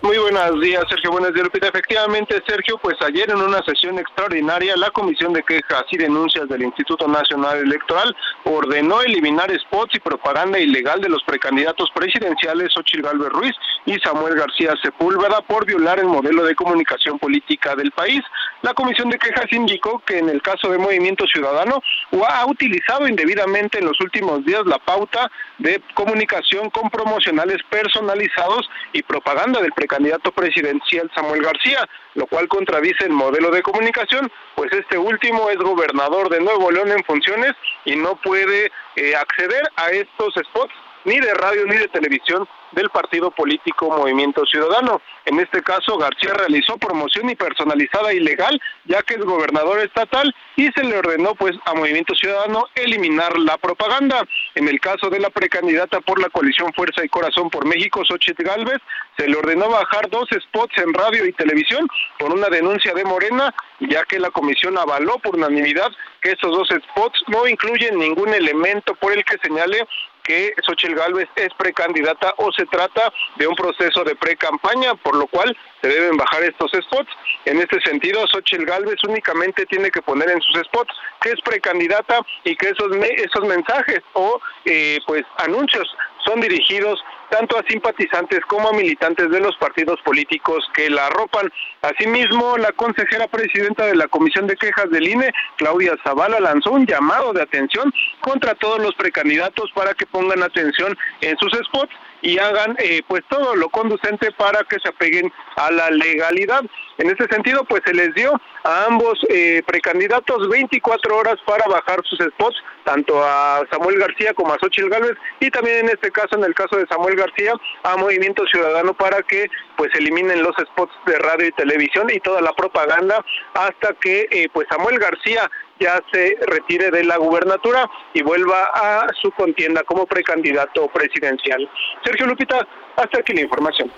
Muy 0.00 0.16
buenos 0.16 0.60
días, 0.60 0.84
Sergio. 0.88 1.10
Buenos 1.10 1.34
días, 1.34 1.44
Lupita. 1.44 1.66
Efectivamente, 1.66 2.40
Sergio, 2.46 2.78
pues 2.78 2.96
ayer 3.02 3.28
en 3.30 3.38
una 3.38 3.60
sesión 3.64 3.98
extraordinaria, 3.98 4.76
la 4.76 4.90
Comisión 4.92 5.32
de 5.32 5.42
Quejas 5.42 5.84
y 5.90 5.96
Denuncias 5.96 6.48
del 6.48 6.62
Instituto 6.62 7.08
Nacional 7.08 7.58
Electoral 7.58 8.14
ordenó 8.44 9.00
eliminar 9.02 9.50
spots 9.58 9.96
y 9.96 9.98
propaganda 9.98 10.60
ilegal 10.60 11.00
de 11.00 11.08
los 11.08 11.24
precandidatos 11.24 11.90
presidenciales 11.92 12.68
Ochil 12.76 13.02
Galvez 13.02 13.30
Ruiz 13.30 13.56
y 13.86 13.98
Samuel 13.98 14.36
García 14.36 14.74
Sepúlveda 14.80 15.40
por 15.40 15.66
violar 15.66 15.98
el 15.98 16.06
modelo 16.06 16.44
de 16.44 16.54
comunicación 16.54 17.18
política 17.18 17.74
del 17.74 17.90
país. 17.90 18.20
La 18.62 18.74
Comisión 18.74 19.10
de 19.10 19.18
Quejas 19.18 19.52
indicó 19.52 20.00
que 20.06 20.18
en 20.18 20.28
el 20.28 20.42
caso 20.42 20.70
de 20.70 20.78
Movimiento 20.78 21.26
Ciudadano 21.26 21.82
ha 22.28 22.46
utilizado 22.46 23.08
indebidamente 23.08 23.78
en 23.78 23.86
los 23.86 24.00
últimos 24.00 24.44
días 24.44 24.64
la 24.64 24.78
pauta 24.78 25.28
de 25.58 25.82
comunicación 25.94 26.70
con 26.70 26.88
promocionales 26.88 27.58
personalizados 27.68 28.68
y 28.92 29.02
propaganda 29.02 29.60
del 29.60 29.72
precandidato 29.72 29.87
presidencial 30.34 31.10
Samuel 31.14 31.42
García, 31.42 31.88
lo 32.14 32.26
cual 32.26 32.48
contradice 32.48 33.04
el 33.04 33.12
modelo 33.12 33.50
de 33.50 33.62
comunicación, 33.62 34.30
pues 34.54 34.72
este 34.72 34.98
último 34.98 35.50
es 35.50 35.56
gobernador 35.56 36.28
de 36.28 36.40
Nuevo 36.40 36.70
León 36.70 36.92
en 36.92 37.04
funciones 37.04 37.52
y 37.84 37.96
no 37.96 38.16
puede 38.16 38.70
eh, 38.96 39.16
acceder 39.16 39.62
a 39.76 39.90
estos 39.90 40.34
spots 40.34 40.74
ni 41.04 41.18
de 41.18 41.34
radio 41.34 41.64
ni 41.66 41.76
de 41.76 41.88
televisión 41.88 42.46
del 42.72 42.90
partido 42.90 43.30
político 43.30 43.90
Movimiento 43.90 44.44
Ciudadano. 44.46 45.00
En 45.24 45.38
este 45.40 45.62
caso, 45.62 45.96
García 45.96 46.34
realizó 46.34 46.76
promoción 46.76 47.30
y 47.30 47.34
personalizada 47.34 48.12
ilegal, 48.12 48.60
ya 48.84 49.02
que 49.02 49.14
es 49.14 49.20
gobernador 49.20 49.80
estatal 49.80 50.34
y 50.56 50.68
se 50.72 50.84
le 50.84 50.98
ordenó 50.98 51.34
pues 51.34 51.56
a 51.64 51.74
Movimiento 51.74 52.14
Ciudadano 52.14 52.66
eliminar 52.74 53.38
la 53.38 53.56
propaganda. 53.56 54.22
En 54.54 54.68
el 54.68 54.80
caso 54.80 55.08
de 55.10 55.20
la 55.20 55.30
precandidata 55.30 56.00
por 56.00 56.20
la 56.20 56.28
coalición 56.28 56.72
Fuerza 56.74 57.04
y 57.04 57.08
Corazón 57.08 57.50
por 57.50 57.66
México, 57.66 58.02
Xochitl 58.04 58.42
Galvez, 58.42 58.78
se 59.16 59.28
le 59.28 59.36
ordenó 59.36 59.68
bajar 59.68 60.08
dos 60.10 60.28
spots 60.30 60.76
en 60.78 60.92
radio 60.94 61.26
y 61.26 61.32
televisión 61.32 61.88
por 62.18 62.32
una 62.32 62.48
denuncia 62.48 62.92
de 62.94 63.04
Morena, 63.04 63.54
ya 63.80 64.04
que 64.04 64.18
la 64.18 64.30
comisión 64.30 64.78
avaló 64.78 65.18
por 65.18 65.36
unanimidad 65.36 65.90
que 66.20 66.32
estos 66.32 66.50
dos 66.50 66.68
spots 66.68 67.22
no 67.28 67.46
incluyen 67.46 67.98
ningún 67.98 68.32
elemento 68.34 68.94
por 68.94 69.12
el 69.12 69.24
que 69.24 69.36
señale 69.42 69.86
que 70.28 70.52
Xochitl 70.62 70.94
Gálvez 70.94 71.26
es 71.36 71.48
precandidata 71.56 72.34
o 72.36 72.52
se 72.52 72.66
trata 72.66 73.10
de 73.36 73.46
un 73.46 73.54
proceso 73.54 74.04
de 74.04 74.14
pre-campaña, 74.14 74.94
por 74.96 75.16
lo 75.16 75.26
cual 75.26 75.56
se 75.80 75.88
deben 75.88 76.18
bajar 76.18 76.42
estos 76.42 76.70
spots. 76.70 77.10
En 77.46 77.58
este 77.58 77.80
sentido, 77.80 78.20
Xochitl 78.26 78.66
Gálvez 78.66 79.02
únicamente 79.08 79.64
tiene 79.64 79.90
que 79.90 80.02
poner 80.02 80.28
en 80.28 80.42
sus 80.42 80.60
spots 80.64 80.94
que 81.22 81.30
es 81.30 81.40
precandidata 81.40 82.20
y 82.44 82.54
que 82.56 82.68
esos, 82.68 82.94
esos 83.16 83.48
mensajes 83.48 84.00
o 84.12 84.38
eh, 84.66 84.98
pues 85.06 85.22
anuncios 85.38 85.88
son 86.26 86.40
dirigidos 86.42 87.02
tanto 87.30 87.58
a 87.58 87.62
simpatizantes 87.68 88.40
como 88.46 88.68
a 88.68 88.72
militantes 88.72 89.30
de 89.30 89.40
los 89.40 89.56
partidos 89.56 90.00
políticos 90.02 90.64
que 90.74 90.90
la 90.90 91.06
arropan. 91.06 91.50
Asimismo, 91.82 92.56
la 92.58 92.72
consejera 92.72 93.26
presidenta 93.28 93.86
de 93.86 93.96
la 93.96 94.08
Comisión 94.08 94.46
de 94.46 94.56
Quejas 94.56 94.90
del 94.90 95.08
INE, 95.08 95.32
Claudia 95.56 95.96
Zavala, 96.02 96.40
lanzó 96.40 96.72
un 96.72 96.86
llamado 96.86 97.32
de 97.32 97.42
atención 97.42 97.92
contra 98.20 98.54
todos 98.54 98.80
los 98.80 98.94
precandidatos 98.94 99.70
para 99.74 99.94
que 99.94 100.06
pongan 100.06 100.42
atención 100.42 100.96
en 101.20 101.36
sus 101.38 101.52
spots 101.66 101.92
y 102.22 102.38
hagan 102.38 102.76
eh, 102.78 103.02
pues 103.06 103.22
todo 103.28 103.54
lo 103.56 103.68
conducente 103.68 104.30
para 104.32 104.64
que 104.64 104.78
se 104.80 104.88
apeguen 104.88 105.32
a 105.56 105.70
la 105.70 105.90
legalidad. 105.90 106.62
En 106.98 107.10
ese 107.10 107.26
sentido, 107.30 107.64
pues 107.64 107.82
se 107.86 107.94
les 107.94 108.12
dio 108.14 108.32
a 108.64 108.86
ambos 108.86 109.18
eh, 109.28 109.62
precandidatos 109.66 110.48
24 110.48 111.16
horas 111.16 111.36
para 111.46 111.66
bajar 111.66 112.00
sus 112.04 112.18
spots, 112.18 112.56
tanto 112.84 113.22
a 113.22 113.62
Samuel 113.70 113.98
García 113.98 114.34
como 114.34 114.52
a 114.52 114.58
Xochitl 114.58 114.88
Gálvez, 114.88 115.16
y 115.40 115.50
también 115.50 115.86
en 115.86 115.88
este 115.90 116.10
caso, 116.10 116.36
en 116.36 116.44
el 116.44 116.54
caso 116.54 116.76
de 116.76 116.86
Samuel 116.88 117.16
García, 117.16 117.52
a 117.84 117.96
Movimiento 117.96 118.44
Ciudadano 118.46 118.94
para 118.94 119.22
que 119.22 119.46
pues 119.76 119.94
eliminen 119.94 120.42
los 120.42 120.56
spots 120.56 120.92
de 121.06 121.18
radio 121.18 121.46
y 121.46 121.52
televisión 121.52 122.08
y 122.12 122.18
toda 122.20 122.40
la 122.40 122.52
propaganda 122.52 123.24
hasta 123.54 123.94
que 124.00 124.26
eh, 124.30 124.48
pues 124.52 124.66
Samuel 124.68 124.98
García 124.98 125.48
ya 125.80 126.02
se 126.12 126.36
retire 126.46 126.90
de 126.90 127.04
la 127.04 127.16
gubernatura 127.16 127.88
y 128.14 128.22
vuelva 128.22 128.70
a 128.74 129.06
su 129.20 129.30
contienda 129.32 129.82
como 129.84 130.06
precandidato 130.06 130.88
presidencial. 130.88 131.68
Sergio 132.04 132.26
Lupita, 132.26 132.66
hasta 132.96 133.20
aquí 133.20 133.32
la 133.32 133.42
información. 133.42 133.90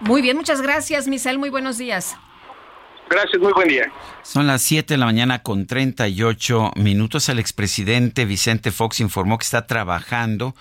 Muy 0.00 0.22
bien, 0.22 0.36
muchas 0.36 0.60
gracias, 0.60 1.08
Misael. 1.08 1.38
Muy 1.38 1.50
buenos 1.50 1.78
días. 1.78 2.16
Gracias, 3.08 3.40
muy 3.40 3.52
buen 3.52 3.68
día. 3.68 3.92
Son 4.22 4.46
las 4.46 4.62
7 4.62 4.94
de 4.94 4.98
la 4.98 5.06
mañana 5.06 5.42
con 5.42 5.66
38 5.66 6.72
minutos. 6.76 7.28
El 7.28 7.38
expresidente 7.38 8.24
Vicente 8.24 8.70
Fox 8.70 9.00
informó 9.00 9.38
que 9.38 9.44
está 9.44 9.66
trabajando 9.66 10.54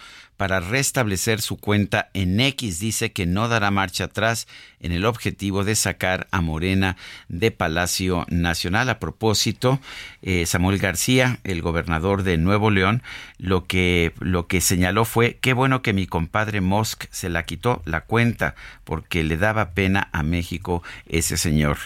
para 0.43 0.60
restablecer 0.60 1.39
su 1.39 1.56
cuenta 1.56 2.10
en 2.13 2.38
X. 2.38 2.82
Dice 2.82 3.13
que 3.13 3.25
no 3.25 3.47
dará 3.47 3.71
marcha 3.71 4.03
atrás 4.03 4.45
en 4.82 4.91
el 4.91 5.06
objetivo 5.06 5.63
de 5.63 5.73
sacar 5.73 6.27
a 6.32 6.41
Morena 6.41 6.97
de 7.29 7.51
Palacio 7.51 8.25
Nacional. 8.27 8.89
A 8.89 8.99
propósito, 8.99 9.79
eh, 10.21 10.45
Samuel 10.45 10.79
García, 10.79 11.39
el 11.45 11.62
gobernador 11.62 12.23
de 12.23 12.38
Nuevo 12.38 12.71
León, 12.71 13.03
lo 13.38 13.67
que, 13.67 14.12
lo 14.19 14.47
que 14.47 14.60
señaló 14.60 15.06
fue, 15.06 15.38
qué 15.39 15.53
bueno 15.53 15.82
que 15.82 15.93
mi 15.93 16.08
compadre 16.08 16.60
Musk 16.60 17.06
se 17.10 17.29
la 17.29 17.43
quitó 17.43 17.82
la 17.86 18.01
cuenta 18.01 18.56
porque 18.84 19.23
le 19.23 19.38
daba 19.38 19.71
pena 19.71 20.10
a 20.12 20.23
México 20.23 20.84
ese 21.08 21.38
señor. 21.38 21.77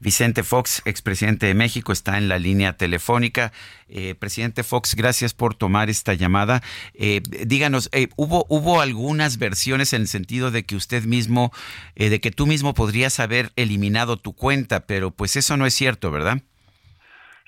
Vicente 0.00 0.42
Fox, 0.42 0.82
expresidente 0.84 1.46
de 1.46 1.54
México, 1.54 1.92
está 1.92 2.18
en 2.18 2.28
la 2.28 2.38
línea 2.38 2.74
telefónica. 2.76 3.54
Eh, 3.94 4.14
presidente 4.14 4.62
Fox, 4.62 4.94
gracias 4.94 5.32
por 5.32 5.54
tomar 5.54 5.88
esta 5.88 6.14
llamada. 6.14 6.60
Eh, 6.94 7.22
díganos, 7.46 7.90
¿hubo, 8.16 8.44
¿hubo 8.48 8.80
algunas 8.80 9.38
versiones 9.38 9.92
en 9.92 10.02
el 10.02 10.08
sentido 10.08 10.50
de 10.50 10.64
que 10.64 10.76
usted 10.76 11.04
mismo, 11.04 11.50
de 11.96 12.20
que 12.20 12.30
tú 12.30 12.42
tú 12.42 12.48
mismo 12.48 12.74
podrías 12.74 13.20
haber 13.20 13.50
eliminado 13.54 14.16
tu 14.16 14.34
cuenta, 14.34 14.84
pero 14.84 15.12
pues 15.12 15.36
eso 15.36 15.56
no 15.56 15.64
es 15.64 15.74
cierto, 15.74 16.10
¿verdad? 16.10 16.38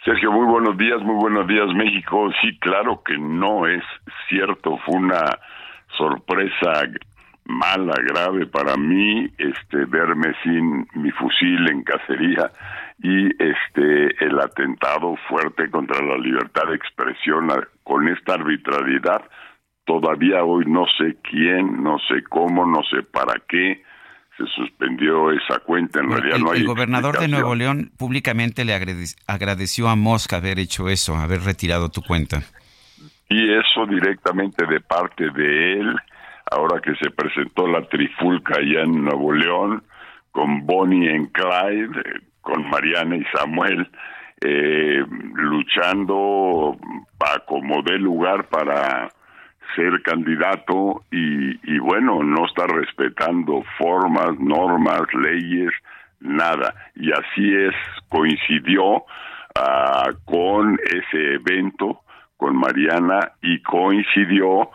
Sergio, 0.05 0.31
muy 0.31 0.47
buenos 0.47 0.79
días, 0.79 1.03
muy 1.03 1.17
buenos 1.17 1.49
días 1.49 1.67
México. 1.75 2.31
Sí, 2.41 2.57
claro 2.61 3.03
que 3.05 3.19
no 3.19 3.67
es 3.67 3.83
cierto, 4.29 4.79
fue 4.87 4.95
una 4.95 5.37
sorpresa 5.99 6.85
mala, 7.45 7.95
grave 8.07 8.47
para 8.47 8.77
mí, 8.77 9.29
este 9.37 9.85
verme 9.87 10.33
sin 10.45 10.87
mi 10.95 11.11
fusil 11.11 11.69
en 11.69 11.83
cacería 11.83 12.53
y 12.99 13.27
este 13.43 14.25
el 14.25 14.39
atentado 14.41 15.17
fuerte 15.29 15.71
contra 15.71 16.01
la 16.03 16.17
libertad 16.19 16.69
de 16.69 16.77
expresión 16.77 17.49
con 17.83 18.09
esta 18.09 18.35
arbitrariedad. 18.35 19.23
Todavía 19.85 20.45
hoy 20.45 20.65
no 20.67 20.87
sé 20.97 21.17
quién, 21.23 21.83
no 21.83 21.99
sé 22.09 22.23
cómo, 22.25 22.65
no 22.65 22.83
sé 22.85 23.03
para 23.03 23.35
qué 23.49 23.83
se 24.37 24.45
suspendió 24.47 25.31
esa 25.31 25.59
cuenta. 25.61 26.01
En 26.01 26.11
realidad 26.11 26.37
el, 26.37 26.43
no 26.43 26.53
hay. 26.53 26.61
El 26.61 26.67
gobernador 26.67 27.19
de 27.19 27.29
Nuevo 27.29 27.55
León 27.55 27.93
públicamente 27.99 28.65
le 28.65 28.75
agradeció 29.27 29.89
a 29.89 29.97
Mosca 29.97 30.37
haber 30.37 30.59
hecho 30.59 30.89
eso, 30.89 31.17
haber 31.17 31.43
retirado 31.43 31.91
tu 31.91 32.03
cuenta. 32.03 32.43
Y 33.29 33.53
eso 33.53 33.87
directamente 33.87 34.67
de 34.67 34.81
parte 34.81 35.31
de 35.31 35.73
él, 35.81 35.97
ahora 36.51 36.81
que 36.81 36.95
se 36.97 37.11
presentó 37.11 37.67
la 37.67 37.87
trifulca 37.89 38.55
allá 38.59 38.83
en 38.83 39.05
Nuevo 39.05 39.33
León, 39.33 39.83
con 40.31 40.67
Bonnie 40.67 41.15
en 41.15 41.27
Clyde, 41.27 42.03
con 42.45 42.69
Mariana 42.71 43.17
y 43.17 43.25
Samuel, 43.37 43.91
eh, 44.41 45.05
luchando 45.35 46.77
para 47.19 47.41
como 47.47 47.83
dé 47.83 47.99
lugar 47.99 48.47
para 48.49 49.09
ser 49.75 50.03
candidato 50.03 51.03
y, 51.11 51.79
bueno, 51.79 52.23
no 52.23 52.47
está 52.47 52.67
respetando 52.67 53.65
formas, 53.79 54.39
normas, 54.39 55.03
leyes, 55.15 55.73
nada. 56.21 56.75
Y 56.95 57.11
así 57.11 57.55
es, 57.55 57.75
coincidió 58.09 59.05
ah, 59.57 60.11
con 60.25 60.79
ese 60.85 61.35
evento, 61.35 62.03
con 62.37 62.57
Mariana, 62.57 63.33
y 63.43 63.61
coincidió 63.63 64.71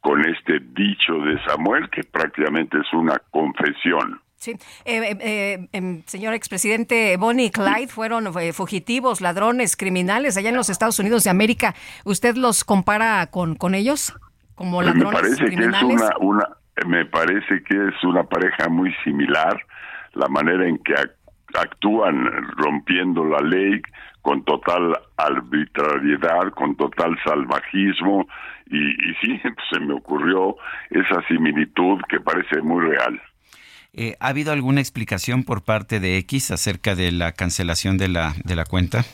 con 0.00 0.20
este 0.28 0.60
dicho 0.60 1.14
de 1.20 1.42
Samuel, 1.46 1.88
que 1.90 2.02
prácticamente 2.04 2.78
es 2.78 2.92
una 2.92 3.18
confesión. 3.30 4.20
Sí, 4.44 4.50
eh, 4.84 5.00
eh, 5.00 5.16
eh 5.20 5.68
em, 5.72 6.02
señor 6.04 6.34
expresidente, 6.34 7.16
Bonnie 7.16 7.46
y 7.46 7.50
Clyde 7.50 7.88
fueron 7.88 8.26
eh, 8.38 8.52
fugitivos, 8.52 9.22
ladrones, 9.22 9.74
criminales 9.74 10.36
allá 10.36 10.50
en 10.50 10.56
los 10.56 10.68
Estados 10.68 10.98
Unidos 10.98 11.24
de 11.24 11.30
América. 11.30 11.74
¿Usted 12.04 12.36
los 12.36 12.62
compara 12.62 13.26
con, 13.30 13.54
con 13.54 13.74
ellos? 13.74 14.12
como 14.54 14.82
pues 14.82 14.94
me 14.94 15.04
parece 15.06 15.46
que 15.46 15.64
es 15.64 15.82
una, 15.82 16.10
una 16.20 16.48
me 16.86 17.06
parece 17.06 17.62
que 17.62 17.74
es 17.88 18.04
una 18.04 18.24
pareja 18.24 18.68
muy 18.68 18.94
similar 19.02 19.58
la 20.12 20.28
manera 20.28 20.68
en 20.68 20.76
que 20.78 20.94
actúan 21.54 22.26
rompiendo 22.58 23.24
la 23.24 23.40
ley 23.40 23.80
con 24.20 24.44
total 24.44 24.92
arbitrariedad, 25.16 26.50
con 26.50 26.76
total 26.76 27.16
salvajismo, 27.24 28.26
y, 28.66 28.90
y 28.90 29.14
sí, 29.22 29.40
se 29.72 29.80
me 29.80 29.94
ocurrió 29.94 30.56
esa 30.90 31.26
similitud 31.28 31.98
que 32.10 32.20
parece 32.20 32.60
muy 32.60 32.84
real. 32.84 33.20
Eh, 33.96 34.16
¿Ha 34.18 34.28
habido 34.28 34.52
alguna 34.52 34.80
explicación 34.80 35.44
por 35.44 35.64
parte 35.64 36.00
de 36.00 36.18
X 36.18 36.50
acerca 36.50 36.96
de 36.96 37.12
la 37.12 37.30
cancelación 37.30 37.96
de 37.96 38.08
la, 38.08 38.32
de 38.44 38.56
la 38.56 38.64
cuenta? 38.64 39.04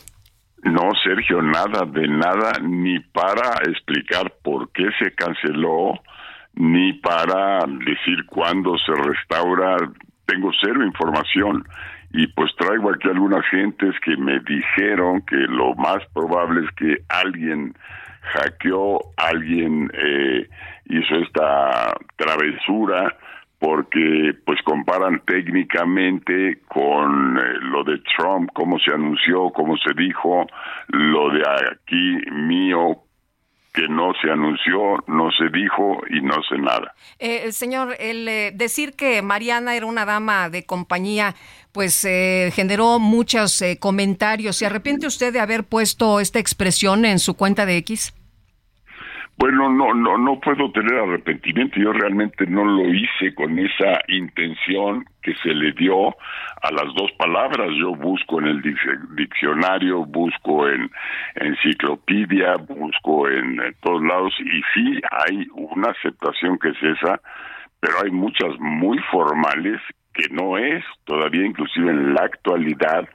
No, 0.63 0.89
Sergio, 1.03 1.39
nada 1.41 1.85
de 1.85 2.07
nada, 2.07 2.53
ni 2.63 2.99
para 2.99 3.61
explicar 3.67 4.33
por 4.43 4.71
qué 4.71 4.89
se 4.97 5.13
canceló, 5.13 5.93
ni 6.55 6.93
para 6.93 7.59
decir 7.85 8.25
cuándo 8.25 8.75
se 8.79 8.93
restaura. 8.93 9.77
Tengo 10.25 10.51
cero 10.59 10.83
información. 10.83 11.63
Y 12.13 12.25
pues 12.27 12.51
traigo 12.57 12.91
aquí 12.91 13.07
algunas 13.07 13.45
gentes 13.49 13.93
que 14.03 14.17
me 14.17 14.39
dijeron 14.39 15.21
que 15.21 15.37
lo 15.37 15.75
más 15.75 15.99
probable 16.11 16.65
es 16.65 16.71
que 16.75 16.97
alguien 17.07 17.75
hackeó, 18.33 18.99
alguien 19.15 19.91
eh, 19.93 20.49
hizo 20.85 21.15
esta 21.17 21.93
travesura 22.17 23.15
porque 23.61 24.33
pues 24.43 24.59
comparan 24.63 25.21
técnicamente 25.23 26.61
con 26.67 27.37
eh, 27.37 27.41
lo 27.61 27.83
de 27.83 27.99
Trump, 28.17 28.49
cómo 28.53 28.79
se 28.79 28.91
anunció, 28.91 29.51
cómo 29.51 29.77
se 29.77 29.93
dijo, 29.93 30.47
lo 30.87 31.29
de 31.29 31.43
aquí 31.71 32.17
mío 32.31 33.03
que 33.71 33.87
no 33.87 34.13
se 34.19 34.31
anunció, 34.31 34.97
no 35.07 35.29
se 35.31 35.49
dijo 35.55 36.01
y 36.09 36.21
no 36.21 36.41
sé 36.49 36.57
nada. 36.57 36.95
Eh, 37.19 37.51
señor, 37.51 37.95
el 37.99 38.27
eh, 38.27 38.51
decir 38.51 38.93
que 38.93 39.21
Mariana 39.21 39.75
era 39.75 39.85
una 39.85 40.05
dama 40.05 40.49
de 40.49 40.65
compañía, 40.65 41.35
pues 41.71 42.03
eh, 42.03 42.51
generó 42.55 42.97
muchos 42.97 43.63
comentarios. 43.79 44.57
¿Se 44.57 44.65
arrepiente 44.65 45.05
usted 45.05 45.31
de 45.31 45.39
haber 45.39 45.65
puesto 45.65 46.19
esta 46.19 46.39
expresión 46.39 47.05
en 47.05 47.19
su 47.19 47.35
cuenta 47.35 47.67
de 47.67 47.77
X? 47.77 48.13
Bueno, 49.41 49.71
no, 49.71 49.91
no, 49.95 50.19
no 50.19 50.39
puedo 50.39 50.71
tener 50.71 50.99
arrepentimiento. 50.99 51.79
Yo 51.79 51.91
realmente 51.93 52.45
no 52.45 52.63
lo 52.63 52.87
hice 52.93 53.33
con 53.33 53.57
esa 53.57 53.99
intención 54.07 55.03
que 55.23 55.33
se 55.37 55.49
le 55.49 55.71
dio 55.71 56.09
a 56.09 56.71
las 56.71 56.93
dos 56.93 57.11
palabras. 57.17 57.69
Yo 57.75 57.95
busco 57.95 58.39
en 58.39 58.45
el 58.49 58.61
diccionario, 59.15 60.05
busco 60.05 60.69
en 60.69 60.91
enciclopedia, 61.37 62.57
busco 62.57 63.27
en, 63.29 63.57
todos 63.81 64.03
lados 64.03 64.31
y 64.41 64.61
sí 64.75 65.01
hay 65.09 65.47
una 65.55 65.89
aceptación 65.89 66.59
que 66.59 66.69
es 66.69 66.83
esa, 66.83 67.19
pero 67.79 67.95
hay 68.03 68.11
muchas 68.11 68.59
muy 68.59 68.99
formales 69.11 69.81
que 70.13 70.29
no 70.29 70.55
es 70.59 70.85
todavía 71.05 71.47
inclusive 71.47 71.89
en 71.89 72.13
la 72.13 72.25
actualidad 72.25 73.09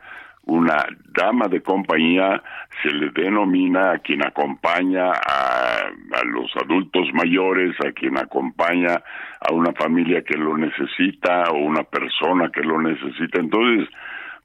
una 0.47 0.87
dama 1.09 1.49
de 1.49 1.61
compañía 1.61 2.43
se 2.83 2.91
le 2.91 3.11
denomina 3.11 3.93
a 3.93 3.99
quien 3.99 4.25
acompaña 4.25 5.11
a, 5.11 5.91
los 6.25 6.51
adultos 6.57 7.09
mayores, 7.13 7.75
a 7.85 7.93
quien 7.93 8.17
acompaña 8.17 9.03
a 9.41 9.53
una 9.53 9.73
familia 9.73 10.23
que 10.23 10.37
lo 10.37 10.57
necesita 10.57 11.51
o 11.51 11.57
una 11.59 11.83
persona 11.83 12.51
que 12.51 12.63
lo 12.63 12.81
necesita. 12.81 13.41
Entonces, 13.41 13.89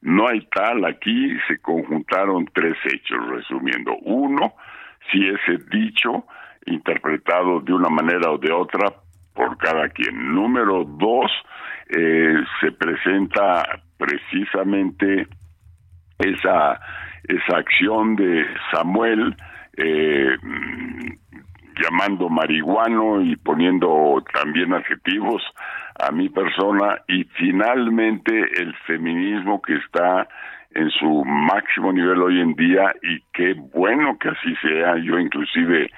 no 0.02 0.28
hay 0.28 0.42
tal, 0.54 0.86
aquí 0.86 1.38
se 1.48 1.60
conjuntaron 1.60 2.50
tres 2.52 2.74
hechos, 2.86 3.20
resumiendo. 3.30 3.96
Uno, 4.02 4.56
si 5.12 5.28
ese 5.28 5.64
dicho 5.70 6.26
interpretado 6.66 7.60
de 7.62 7.74
una 7.74 7.90
manera 7.90 8.32
o 8.32 8.38
de 8.38 8.52
otra 8.52 8.92
por 9.34 9.58
cada 9.58 9.90
quien. 9.90 10.34
Número 10.34 10.84
dos, 10.84 11.32
eh, 11.90 12.44
se 12.60 12.72
presenta 12.72 13.82
precisamente 13.98 15.28
esa, 16.22 16.80
esa 17.24 17.58
acción 17.58 18.16
de 18.16 18.46
Samuel 18.72 19.36
eh, 19.78 20.38
llamando 21.82 22.30
marihuano 22.30 23.22
y 23.22 23.36
poniendo 23.38 24.24
también 24.34 24.74
adjetivos 24.74 25.42
a 26.00 26.12
mi 26.12 26.30
persona 26.30 27.02
y 27.08 27.24
finalmente 27.36 28.32
el 28.62 28.76
feminismo 28.88 29.62
que 29.62 29.76
está 29.76 30.28
en 30.74 30.90
su 30.92 31.24
máximo 31.26 31.92
nivel 31.92 32.22
hoy 32.22 32.40
en 32.40 32.54
día 32.54 32.94
y 33.02 33.22
qué 33.34 33.54
bueno 33.74 34.18
que 34.20 34.30
así 34.30 34.56
sea. 34.62 34.98
Yo 34.98 35.20
inclusive 35.20 35.92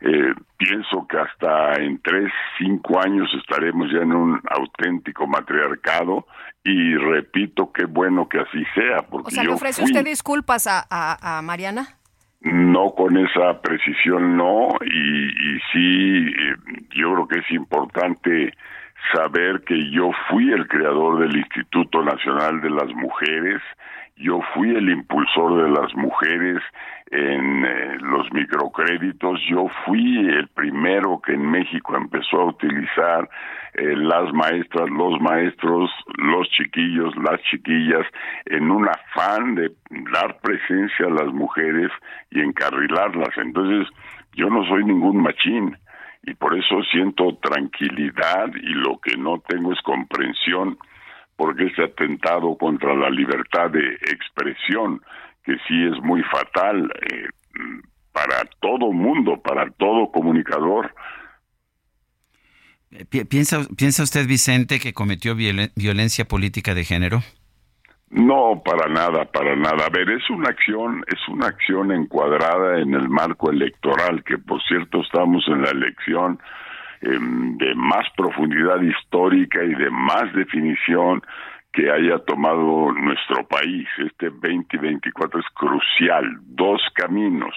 eh, 0.00 0.34
pienso 0.56 1.06
que 1.08 1.18
hasta 1.18 1.74
en 1.74 2.00
tres, 2.02 2.30
cinco 2.58 3.00
años 3.00 3.28
estaremos 3.34 3.90
ya 3.90 4.00
en 4.00 4.12
un 4.12 4.40
auténtico 4.50 5.26
matriarcado 5.26 6.26
y 6.68 6.94
repito, 6.96 7.72
qué 7.72 7.86
bueno 7.86 8.28
que 8.28 8.38
así 8.38 8.64
sea. 8.74 9.02
Porque 9.02 9.28
o 9.28 9.30
sea, 9.30 9.44
¿le 9.44 9.52
ofrece 9.52 9.82
usted 9.82 10.04
disculpas 10.04 10.66
a, 10.66 10.86
a, 10.90 11.42
Mariana? 11.42 11.96
No 12.40 12.94
con 12.94 13.16
esa 13.16 13.60
precisión, 13.62 14.36
no, 14.36 14.68
y, 14.84 15.26
y 15.26 15.58
sí, 15.72 16.28
eh, 16.28 16.54
yo 16.94 17.14
creo 17.14 17.28
que 17.28 17.38
es 17.40 17.50
importante 17.50 18.52
saber 19.12 19.62
que 19.64 19.90
yo 19.90 20.10
fui 20.30 20.52
el 20.52 20.68
creador 20.68 21.20
del 21.20 21.36
Instituto 21.36 22.02
Nacional 22.02 22.60
de 22.60 22.70
las 22.70 22.88
Mujeres, 22.94 23.60
yo 24.18 24.40
fui 24.54 24.70
el 24.74 24.90
impulsor 24.90 25.62
de 25.62 25.70
las 25.70 25.94
mujeres 25.94 26.62
en 27.10 27.64
eh, 27.64 27.96
los 28.00 28.30
microcréditos. 28.32 29.40
Yo 29.48 29.68
fui 29.84 30.28
el 30.28 30.48
primero 30.48 31.20
que 31.24 31.32
en 31.32 31.50
México 31.50 31.96
empezó 31.96 32.40
a 32.40 32.46
utilizar 32.46 33.28
eh, 33.74 33.94
las 33.96 34.32
maestras, 34.32 34.90
los 34.90 35.20
maestros, 35.20 35.90
los 36.16 36.48
chiquillos, 36.50 37.14
las 37.16 37.40
chiquillas, 37.42 38.06
en 38.46 38.70
un 38.70 38.88
afán 38.88 39.54
de 39.54 39.72
dar 40.12 40.38
presencia 40.40 41.06
a 41.06 41.24
las 41.24 41.32
mujeres 41.32 41.90
y 42.30 42.40
encarrilarlas. 42.40 43.36
Entonces, 43.36 43.88
yo 44.34 44.50
no 44.50 44.64
soy 44.66 44.84
ningún 44.84 45.22
machín 45.22 45.76
y 46.24 46.34
por 46.34 46.58
eso 46.58 46.82
siento 46.90 47.36
tranquilidad 47.40 48.48
y 48.54 48.74
lo 48.74 48.98
que 48.98 49.16
no 49.16 49.40
tengo 49.48 49.72
es 49.72 49.80
comprensión 49.82 50.76
porque 51.38 51.66
ese 51.66 51.84
atentado 51.84 52.58
contra 52.58 52.94
la 52.96 53.08
libertad 53.08 53.70
de 53.70 53.94
expresión 54.10 55.00
que 55.44 55.52
sí 55.68 55.84
es 55.84 56.02
muy 56.02 56.20
fatal 56.24 56.92
eh, 57.12 57.28
para 58.12 58.44
todo 58.60 58.92
mundo, 58.92 59.40
para 59.40 59.70
todo 59.70 60.10
comunicador. 60.10 60.92
Eh, 62.90 63.04
¿Piensa, 63.24 63.60
¿Piensa 63.76 64.02
usted, 64.02 64.26
Vicente, 64.26 64.80
que 64.80 64.92
cometió 64.92 65.36
violencia 65.36 66.24
política 66.24 66.74
de 66.74 66.84
género? 66.84 67.20
No, 68.10 68.60
para 68.64 68.92
nada, 68.92 69.24
para 69.26 69.54
nada. 69.54 69.86
A 69.86 69.90
ver, 69.90 70.10
es 70.10 70.28
una 70.30 70.48
acción, 70.48 71.04
es 71.06 71.28
una 71.28 71.46
acción 71.46 71.92
encuadrada 71.92 72.80
en 72.80 72.94
el 72.94 73.08
marco 73.08 73.52
electoral, 73.52 74.24
que 74.24 74.38
por 74.38 74.60
cierto 74.64 75.02
estamos 75.02 75.46
en 75.46 75.62
la 75.62 75.70
elección 75.70 76.40
em, 77.02 77.56
de 77.58 77.74
más 77.74 78.06
profundidad 78.16 78.80
histórica 78.80 79.62
y 79.62 79.74
de 79.74 79.90
más 79.90 80.32
definición 80.34 81.22
que 81.72 81.90
haya 81.90 82.18
tomado 82.20 82.92
nuestro 82.92 83.46
país. 83.46 83.86
Este 83.98 84.30
2024 84.30 85.40
es 85.40 85.46
crucial. 85.54 86.24
Dos 86.42 86.80
caminos. 86.94 87.54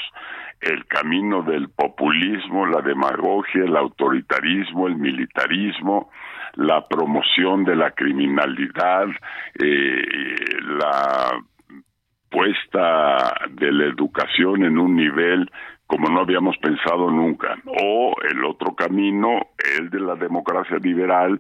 El 0.59 0.85
camino 0.85 1.41
del 1.41 1.69
populismo, 1.69 2.67
la 2.67 2.81
demagogia, 2.81 3.63
el 3.63 3.75
autoritarismo, 3.75 4.87
el 4.87 4.95
militarismo, 4.95 6.11
la 6.55 6.87
promoción 6.87 7.63
de 7.63 7.75
la 7.75 7.91
criminalidad, 7.91 9.07
eh, 9.57 10.05
la 10.61 11.31
puesta 12.29 13.33
de 13.49 13.71
la 13.71 13.85
educación 13.85 14.63
en 14.63 14.77
un 14.77 14.95
nivel 14.95 15.49
como 15.91 16.07
no 16.07 16.21
habíamos 16.21 16.57
pensado 16.59 17.11
nunca. 17.11 17.57
O 17.65 18.15
el 18.23 18.45
otro 18.45 18.73
camino, 18.73 19.41
el 19.77 19.89
de 19.89 19.99
la 19.99 20.15
democracia 20.15 20.77
liberal, 20.77 21.37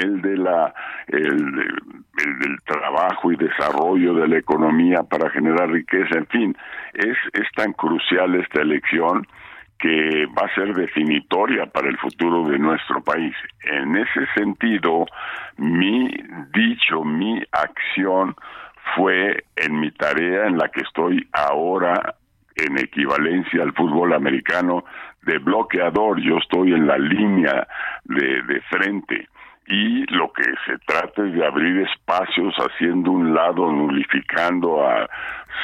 el 0.00 0.22
de 0.22 0.38
la 0.38 0.72
el, 1.08 1.36
del 1.36 2.56
trabajo 2.64 3.30
y 3.30 3.36
desarrollo 3.36 4.14
de 4.14 4.28
la 4.28 4.38
economía 4.38 5.02
para 5.02 5.28
generar 5.28 5.68
riqueza, 5.70 6.16
en 6.16 6.26
fin, 6.28 6.56
es, 6.94 7.18
es 7.34 7.46
tan 7.54 7.74
crucial 7.74 8.34
esta 8.36 8.62
elección 8.62 9.26
que 9.78 10.24
va 10.26 10.46
a 10.46 10.54
ser 10.54 10.72
definitoria 10.72 11.66
para 11.66 11.90
el 11.90 11.98
futuro 11.98 12.48
de 12.48 12.58
nuestro 12.58 13.02
país. 13.02 13.34
En 13.64 13.96
ese 13.96 14.26
sentido, 14.34 15.04
mi 15.58 16.08
dicho, 16.54 17.04
mi 17.04 17.42
acción 17.52 18.34
fue 18.96 19.44
en 19.56 19.80
mi 19.80 19.90
tarea 19.90 20.46
en 20.46 20.56
la 20.56 20.68
que 20.68 20.80
estoy 20.80 21.28
ahora 21.32 22.14
en 22.56 22.78
equivalencia 22.78 23.62
al 23.62 23.72
fútbol 23.72 24.12
americano 24.12 24.84
de 25.22 25.38
bloqueador, 25.38 26.20
yo 26.20 26.38
estoy 26.38 26.72
en 26.72 26.86
la 26.86 26.98
línea 26.98 27.66
de, 28.04 28.42
de 28.42 28.60
frente. 28.62 29.28
Y 29.68 30.04
lo 30.12 30.32
que 30.32 30.42
se 30.66 30.76
trata 30.86 31.24
es 31.24 31.32
de 31.34 31.46
abrir 31.46 31.86
espacios 31.88 32.54
haciendo 32.56 33.12
un 33.12 33.32
lado 33.32 33.70
nulificando 33.70 34.84
a 34.84 35.08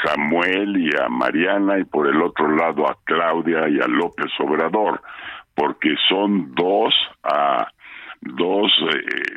Samuel 0.04 0.76
y 0.76 0.90
a 0.96 1.08
Mariana 1.08 1.78
y 1.78 1.84
por 1.84 2.06
el 2.06 2.22
otro 2.22 2.48
lado 2.54 2.88
a 2.88 2.96
Claudia 3.04 3.68
y 3.68 3.80
a 3.80 3.88
López 3.88 4.30
Obrador 4.38 5.00
porque 5.58 5.96
son 6.08 6.54
dos 6.54 6.94
a 7.24 7.66
dos 8.20 8.72
eh, 8.94 9.36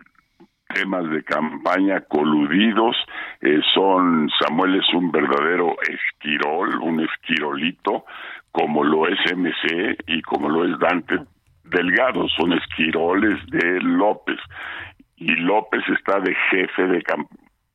temas 0.74 1.09
de 1.09 1.24
campaña 1.24 2.01
coludidos. 2.01 2.95
Eh, 3.41 3.59
son 3.74 4.30
Samuel 4.39 4.76
es 4.76 4.93
un 4.93 5.11
verdadero 5.11 5.76
esquirol, 5.82 6.80
un 6.82 7.01
esquirolito, 7.01 8.05
como 8.51 8.84
lo 8.84 9.07
es 9.07 9.19
MC 9.36 9.97
y 10.07 10.22
como 10.22 10.49
lo 10.49 10.65
es 10.65 10.78
Dante 10.80 11.19
Delgado, 11.63 12.28
son 12.30 12.53
esquiroles 12.53 13.36
de 13.47 13.80
López. 13.82 14.39
Y 15.15 15.34
López 15.36 15.84
está 15.88 16.19
de 16.19 16.36
jefe 16.49 16.88
de 16.88 17.01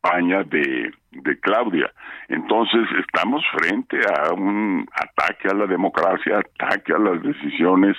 campaña 0.07 0.43
de, 0.45 0.93
de 1.11 1.41
Claudia. 1.41 1.91
Entonces 2.29 2.83
estamos 3.01 3.45
frente 3.53 3.99
a 4.19 4.33
un 4.33 4.87
ataque 4.93 5.49
a 5.49 5.55
la 5.55 5.67
democracia, 5.67 6.39
ataque 6.39 6.93
a 6.93 6.99
las 6.99 7.23
decisiones 7.23 7.97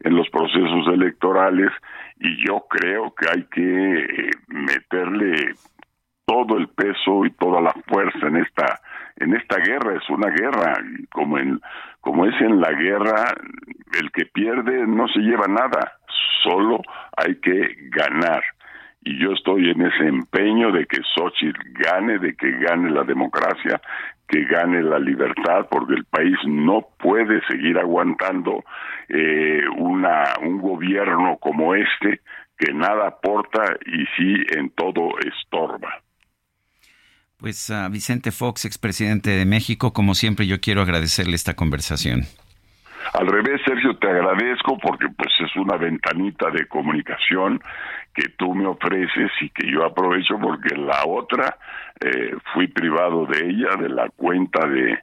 en 0.00 0.16
los 0.16 0.28
procesos 0.30 0.86
electorales 0.92 1.70
y 2.18 2.46
yo 2.46 2.66
creo 2.68 3.14
que 3.14 3.26
hay 3.28 3.44
que 3.44 3.98
eh, 3.98 4.30
meterle 4.48 5.54
todo 6.26 6.58
el 6.58 6.68
peso 6.68 7.24
y 7.24 7.30
toda 7.32 7.60
la 7.60 7.72
fuerza 7.88 8.26
en 8.26 8.36
esta 8.36 8.80
en 9.16 9.34
esta 9.34 9.56
guerra. 9.56 9.96
Es 9.96 10.08
una 10.08 10.30
guerra 10.30 10.74
como 11.12 11.38
en 11.38 11.60
como 12.00 12.26
es 12.26 12.40
en 12.40 12.60
la 12.60 12.72
guerra 12.72 13.34
el 13.98 14.10
que 14.12 14.26
pierde 14.26 14.86
no 14.86 15.08
se 15.08 15.20
lleva 15.20 15.46
nada. 15.48 15.98
Solo 16.42 16.80
hay 17.16 17.34
que 17.36 17.76
ganar 17.90 18.42
y 19.02 19.18
yo 19.18 19.32
estoy 19.32 19.70
en 19.70 19.80
ese 19.82 20.06
empeño 20.06 20.72
de 20.72 20.86
que 20.86 20.98
Xochitl 21.14 21.58
gane, 21.72 22.18
de 22.18 22.34
que 22.34 22.50
gane 22.58 22.90
la 22.90 23.02
democracia, 23.02 23.80
que 24.28 24.44
gane 24.44 24.82
la 24.82 24.98
libertad, 24.98 25.66
porque 25.70 25.94
el 25.94 26.04
país 26.04 26.36
no 26.46 26.86
puede 26.98 27.40
seguir 27.46 27.78
aguantando 27.78 28.62
eh, 29.08 29.62
una, 29.78 30.34
un 30.42 30.58
gobierno 30.60 31.38
como 31.40 31.74
este 31.74 32.20
que 32.58 32.74
nada 32.74 33.08
aporta 33.08 33.64
y 33.86 34.04
sí 34.16 34.34
en 34.54 34.70
todo 34.70 35.18
estorba. 35.26 36.02
Pues 37.38 37.70
a 37.70 37.88
Vicente 37.88 38.32
Fox, 38.32 38.66
expresidente 38.66 39.30
de 39.30 39.46
México, 39.46 39.94
como 39.94 40.14
siempre 40.14 40.46
yo 40.46 40.60
quiero 40.60 40.82
agradecerle 40.82 41.36
esta 41.36 41.54
conversación. 41.54 42.24
Al 43.14 43.26
revés, 43.26 43.62
Sergio, 43.64 43.96
te 43.96 44.08
agradezco 44.08 44.78
porque 44.78 45.06
pues 45.16 45.30
es 45.40 45.56
una 45.56 45.76
ventanita 45.76 46.50
de 46.50 46.66
comunicación 46.66 47.60
que 48.14 48.28
tú 48.38 48.54
me 48.54 48.66
ofreces 48.66 49.30
y 49.40 49.50
que 49.50 49.70
yo 49.70 49.84
aprovecho 49.84 50.38
porque 50.40 50.74
la 50.76 51.04
otra 51.06 51.56
eh, 52.00 52.34
fui 52.52 52.68
privado 52.68 53.26
de 53.26 53.46
ella, 53.46 53.76
de 53.78 53.88
la 53.88 54.08
cuenta 54.10 54.66
de, 54.66 54.98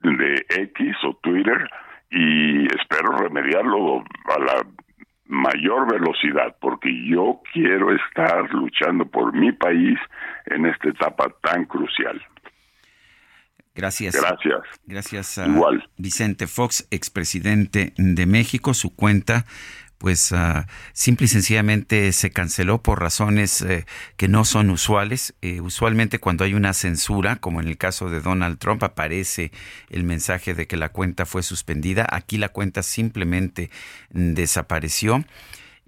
de 0.00 0.46
X 0.48 0.96
o 1.04 1.14
Twitter 1.22 1.68
y 2.10 2.64
espero 2.74 3.12
remediarlo 3.18 4.04
a 4.34 4.38
la 4.38 4.66
mayor 5.26 5.92
velocidad 5.92 6.56
porque 6.60 6.90
yo 7.06 7.40
quiero 7.52 7.94
estar 7.94 8.50
luchando 8.52 9.04
por 9.04 9.34
mi 9.34 9.52
país 9.52 9.98
en 10.46 10.66
esta 10.66 10.88
etapa 10.88 11.26
tan 11.42 11.66
crucial. 11.66 12.20
Gracias. 13.74 14.20
Gracias. 14.20 14.60
Gracias 14.86 15.38
a 15.38 15.46
Vicente 15.96 16.48
Fox, 16.48 16.88
expresidente 16.90 17.92
de 17.96 18.26
México. 18.26 18.74
Su 18.74 18.96
cuenta 18.96 19.44
pues 19.98 20.30
uh, 20.32 20.64
simple 20.92 21.26
y 21.26 21.28
sencillamente 21.28 22.12
se 22.12 22.30
canceló 22.30 22.80
por 22.82 23.00
razones 23.00 23.60
eh, 23.62 23.84
que 24.16 24.28
no 24.28 24.44
son 24.44 24.70
usuales. 24.70 25.34
Eh, 25.42 25.60
usualmente 25.60 26.20
cuando 26.20 26.44
hay 26.44 26.54
una 26.54 26.72
censura, 26.72 27.36
como 27.36 27.60
en 27.60 27.66
el 27.66 27.76
caso 27.76 28.08
de 28.08 28.20
Donald 28.20 28.58
Trump, 28.58 28.82
aparece 28.84 29.50
el 29.90 30.04
mensaje 30.04 30.54
de 30.54 30.68
que 30.68 30.76
la 30.76 30.90
cuenta 30.90 31.26
fue 31.26 31.42
suspendida. 31.42 32.06
Aquí 32.10 32.38
la 32.38 32.48
cuenta 32.48 32.82
simplemente 32.82 33.70
desapareció. 34.10 35.24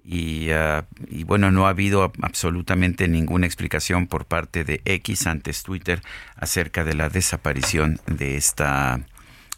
Y, 0.03 0.49
uh, 0.51 0.83
y, 1.09 1.25
bueno, 1.25 1.51
no 1.51 1.67
ha 1.67 1.69
habido 1.69 2.11
absolutamente 2.23 3.07
ninguna 3.07 3.45
explicación 3.45 4.07
por 4.07 4.25
parte 4.25 4.63
de 4.63 4.81
X 4.83 5.27
antes 5.27 5.61
Twitter 5.61 6.01
acerca 6.35 6.83
de 6.83 6.95
la 6.95 7.09
desaparición 7.09 7.99
de 8.07 8.35
esta 8.35 8.99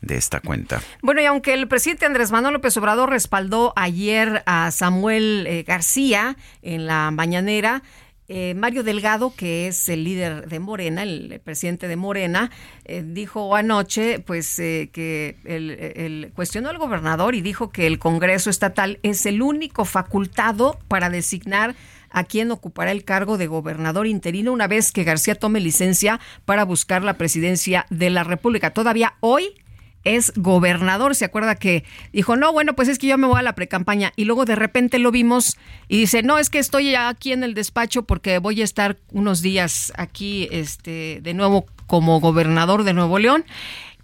de 0.03 0.17
esta 0.17 0.39
cuenta. 0.41 0.81
Bueno, 1.01 1.21
y 1.21 1.25
aunque 1.25 1.53
el 1.53 1.67
presidente 1.67 2.05
Andrés 2.05 2.31
Manuel 2.31 2.53
López 2.53 2.75
Obrador 2.77 3.09
respaldó 3.09 3.73
ayer 3.75 4.43
a 4.45 4.69
Samuel 4.71 5.45
eh, 5.47 5.63
García 5.63 6.35
en 6.61 6.85
la 6.85 7.09
mañanera, 7.11 7.83
eh, 8.29 8.53
Mario 8.55 8.83
Delgado, 8.83 9.33
que 9.35 9.67
es 9.67 9.89
el 9.89 10.03
líder 10.03 10.47
de 10.47 10.59
Morena, 10.59 11.03
el, 11.03 11.41
presidente 11.43 11.87
de 11.87 11.95
Morena, 11.95 12.51
eh, 12.85 13.03
dijo 13.05 13.55
anoche, 13.55 14.19
pues, 14.19 14.55
que 14.55 15.35
el, 15.45 16.31
cuestionó 16.33 16.69
al 16.69 16.77
gobernador 16.77 17.35
y 17.35 17.41
dijo 17.41 17.69
que 17.69 17.85
el 17.85 17.99
Congreso 17.99 18.49
Estatal 18.49 18.99
es 19.03 19.25
el 19.25 19.41
único 19.41 19.85
facultado 19.85 20.79
para 20.87 21.09
designar 21.09 21.75
a 22.13 22.23
quien 22.23 22.51
ocupará 22.51 22.91
el 22.91 23.03
cargo 23.03 23.37
de 23.37 23.47
gobernador 23.47 24.07
interino 24.07 24.53
una 24.53 24.67
vez 24.67 24.91
que 24.91 25.03
García 25.03 25.35
tome 25.35 25.59
licencia 25.59 26.19
para 26.45 26.63
buscar 26.63 27.03
la 27.03 27.15
presidencia 27.17 27.85
de 27.89 28.09
la 28.09 28.23
República. 28.23 28.71
Todavía 28.71 29.15
hoy 29.19 29.55
es 30.03 30.33
gobernador. 30.35 31.15
¿Se 31.15 31.25
acuerda 31.25 31.55
que 31.55 31.83
dijo, 32.11 32.35
no, 32.35 32.51
bueno, 32.51 32.73
pues 32.73 32.87
es 32.87 32.99
que 32.99 33.07
yo 33.07 33.17
me 33.17 33.27
voy 33.27 33.39
a 33.39 33.43
la 33.43 33.55
precampaña? 33.55 34.13
Y 34.15 34.25
luego 34.25 34.45
de 34.45 34.55
repente 34.55 34.99
lo 34.99 35.11
vimos 35.11 35.57
y 35.87 35.99
dice, 35.99 36.23
no, 36.23 36.37
es 36.37 36.49
que 36.49 36.59
estoy 36.59 36.95
aquí 36.95 37.31
en 37.31 37.43
el 37.43 37.53
despacho 37.53 38.03
porque 38.03 38.37
voy 38.39 38.61
a 38.61 38.63
estar 38.63 38.97
unos 39.11 39.41
días 39.41 39.93
aquí 39.95 40.47
este, 40.51 41.19
de 41.21 41.33
nuevo 41.33 41.65
como 41.87 42.19
gobernador 42.19 42.83
de 42.83 42.93
Nuevo 42.93 43.19
León 43.19 43.45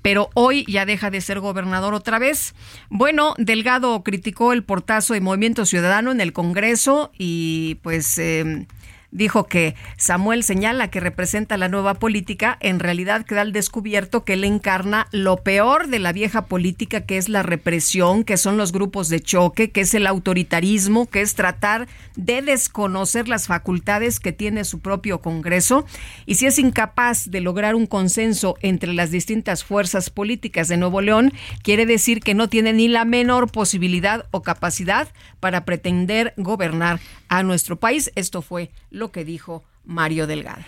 pero 0.01 0.29
hoy 0.33 0.65
ya 0.67 0.85
deja 0.85 1.09
de 1.09 1.21
ser 1.21 1.39
gobernador 1.39 1.93
otra 1.93 2.19
vez. 2.19 2.55
Bueno, 2.89 3.33
Delgado 3.37 4.01
criticó 4.03 4.53
el 4.53 4.63
portazo 4.63 5.13
de 5.13 5.21
Movimiento 5.21 5.65
Ciudadano 5.65 6.11
en 6.11 6.21
el 6.21 6.33
Congreso 6.33 7.11
y 7.17 7.75
pues 7.83 8.17
eh, 8.17 8.65
dijo 9.11 9.45
que 9.45 9.75
Samuel 9.97 10.43
señala 10.43 10.89
que 10.89 10.99
representa 10.99 11.57
la 11.57 11.67
nueva 11.67 11.95
política, 11.95 12.57
en 12.59 12.79
realidad 12.79 13.25
queda 13.25 13.41
al 13.41 13.53
descubierto 13.53 14.23
que 14.23 14.33
él 14.33 14.43
encarna 14.43 15.07
lo 15.11 15.37
peor 15.37 15.87
de 15.87 15.99
la 15.99 16.13
vieja 16.13 16.45
política, 16.45 17.01
que 17.01 17.17
es 17.17 17.29
la 17.29 17.43
represión, 17.43 18.23
que 18.23 18.37
son 18.37 18.57
los 18.57 18.71
grupos 18.71 19.09
de 19.09 19.19
choque, 19.19 19.71
que 19.71 19.81
es 19.81 19.93
el 19.93 20.07
autoritarismo, 20.07 21.09
que 21.09 21.21
es 21.21 21.35
tratar 21.35 21.87
de 22.15 22.41
desconocer 22.41 23.27
las 23.27 23.47
facultades 23.47 24.19
que 24.19 24.31
tiene 24.31 24.63
su 24.63 24.79
propio 24.79 25.21
Congreso. 25.21 25.85
Y 26.25 26.35
si 26.35 26.45
es 26.45 26.59
incapaz 26.59 27.31
de 27.31 27.41
lograr 27.41 27.75
un 27.75 27.87
consenso 27.87 28.57
entre 28.61 28.93
las 28.93 29.11
distintas 29.11 29.63
fuerzas 29.63 30.09
políticas 30.09 30.67
de 30.67 30.77
Nuevo 30.77 31.01
León, 31.01 31.33
quiere 31.63 31.85
decir 31.85 32.19
que 32.21 32.35
no 32.35 32.47
tiene 32.47 32.73
ni 32.73 32.87
la 32.87 33.05
menor 33.05 33.51
posibilidad 33.51 34.25
o 34.31 34.41
capacidad 34.43 35.07
para 35.39 35.65
pretender 35.65 36.33
gobernar 36.37 36.99
a 37.29 37.43
nuestro 37.43 37.79
país. 37.79 38.11
Esto 38.15 38.41
fue 38.41 38.71
lo 38.89 39.11
que 39.11 39.23
dijo 39.23 39.63
Mario 39.85 40.27
Delgado. 40.27 40.63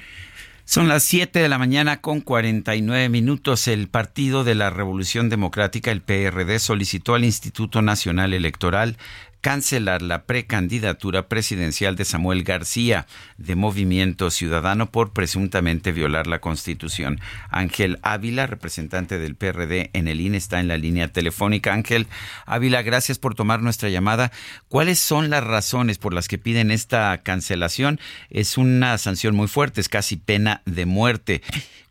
Son 0.63 0.87
las 0.87 1.03
7 1.03 1.39
de 1.39 1.49
la 1.49 1.57
mañana 1.57 1.99
con 1.99 2.21
49 2.21 3.09
minutos. 3.09 3.67
El 3.67 3.89
Partido 3.89 4.45
de 4.45 4.55
la 4.55 4.69
Revolución 4.69 5.27
Democrática, 5.27 5.91
el 5.91 6.01
PRD, 6.01 6.59
solicitó 6.59 7.15
al 7.15 7.25
Instituto 7.25 7.81
Nacional 7.81 8.33
Electoral 8.33 8.95
cancelar 9.41 10.03
la 10.03 10.23
precandidatura 10.25 11.27
presidencial 11.27 11.95
de 11.95 12.05
Samuel 12.05 12.43
García 12.43 13.07
de 13.37 13.55
Movimiento 13.55 14.29
Ciudadano 14.29 14.91
por 14.91 15.13
presuntamente 15.13 15.91
violar 15.91 16.27
la 16.27 16.39
Constitución. 16.39 17.19
Ángel 17.49 17.99
Ávila, 18.03 18.45
representante 18.45 19.17
del 19.17 19.35
PRD 19.35 19.89
en 19.93 20.07
el 20.07 20.21
INE, 20.21 20.37
está 20.37 20.59
en 20.59 20.67
la 20.67 20.77
línea 20.77 21.07
telefónica. 21.07 21.73
Ángel 21.73 22.07
Ávila, 22.45 22.83
gracias 22.83 23.17
por 23.17 23.33
tomar 23.33 23.61
nuestra 23.61 23.89
llamada. 23.89 24.31
¿Cuáles 24.69 24.99
son 24.99 25.31
las 25.31 25.43
razones 25.43 25.97
por 25.97 26.13
las 26.13 26.27
que 26.27 26.37
piden 26.37 26.69
esta 26.69 27.17
cancelación? 27.17 27.99
Es 28.29 28.57
una 28.57 28.97
sanción 28.99 29.35
muy 29.35 29.47
fuerte, 29.47 29.81
es 29.81 29.89
casi 29.89 30.17
pena 30.17 30.61
de 30.65 30.85
muerte. 30.85 31.41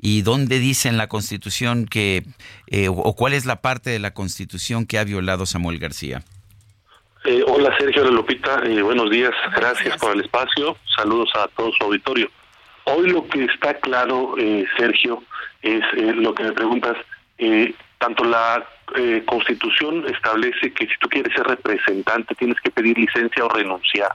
¿Y 0.01 0.22
dónde 0.22 0.61
dice 0.61 0.88
en 0.88 0.96
la 0.96 1.09
Constitución 1.09 1.86
que, 1.86 2.24
eh, 2.68 2.88
o 2.88 3.14
cuál 3.16 3.34
es 3.34 3.44
la 3.44 3.61
parte 3.61 3.90
de 3.90 3.98
la 3.98 4.14
Constitución 4.14 4.86
que 4.86 4.98
ha 4.98 5.05
violado 5.05 5.46
Samuel 5.46 5.78
García? 5.78 6.22
Eh, 7.23 7.45
hola 7.47 7.77
Sergio 7.77 8.03
de 8.05 8.12
Lupita, 8.12 8.62
eh, 8.64 8.81
buenos 8.81 9.11
días, 9.11 9.33
gracias 9.55 9.99
por 9.99 10.12
el 10.14 10.23
espacio, 10.23 10.79
saludos 10.97 11.29
a 11.35 11.49
todo 11.49 11.71
su 11.73 11.85
auditorio. 11.85 12.31
Hoy 12.85 13.11
lo 13.11 13.29
que 13.29 13.45
está 13.45 13.75
claro, 13.75 14.37
eh, 14.39 14.64
Sergio, 14.79 15.23
es 15.61 15.85
lo 16.16 16.35
que 16.35 16.45
me 16.45 16.53
preguntas, 16.53 16.97
tanto 17.99 18.25
la 18.25 18.66
Constitución 19.27 20.07
establece 20.09 20.73
que 20.73 20.87
si 20.87 20.93
tú 20.99 21.11
quieres 21.11 21.35
ser 21.35 21.47
representante 21.47 22.35
tienes 22.35 22.59
que 22.62 22.71
pedir 22.71 22.97
licencia 22.97 23.45
o 23.45 23.51
renunciar, 23.51 24.12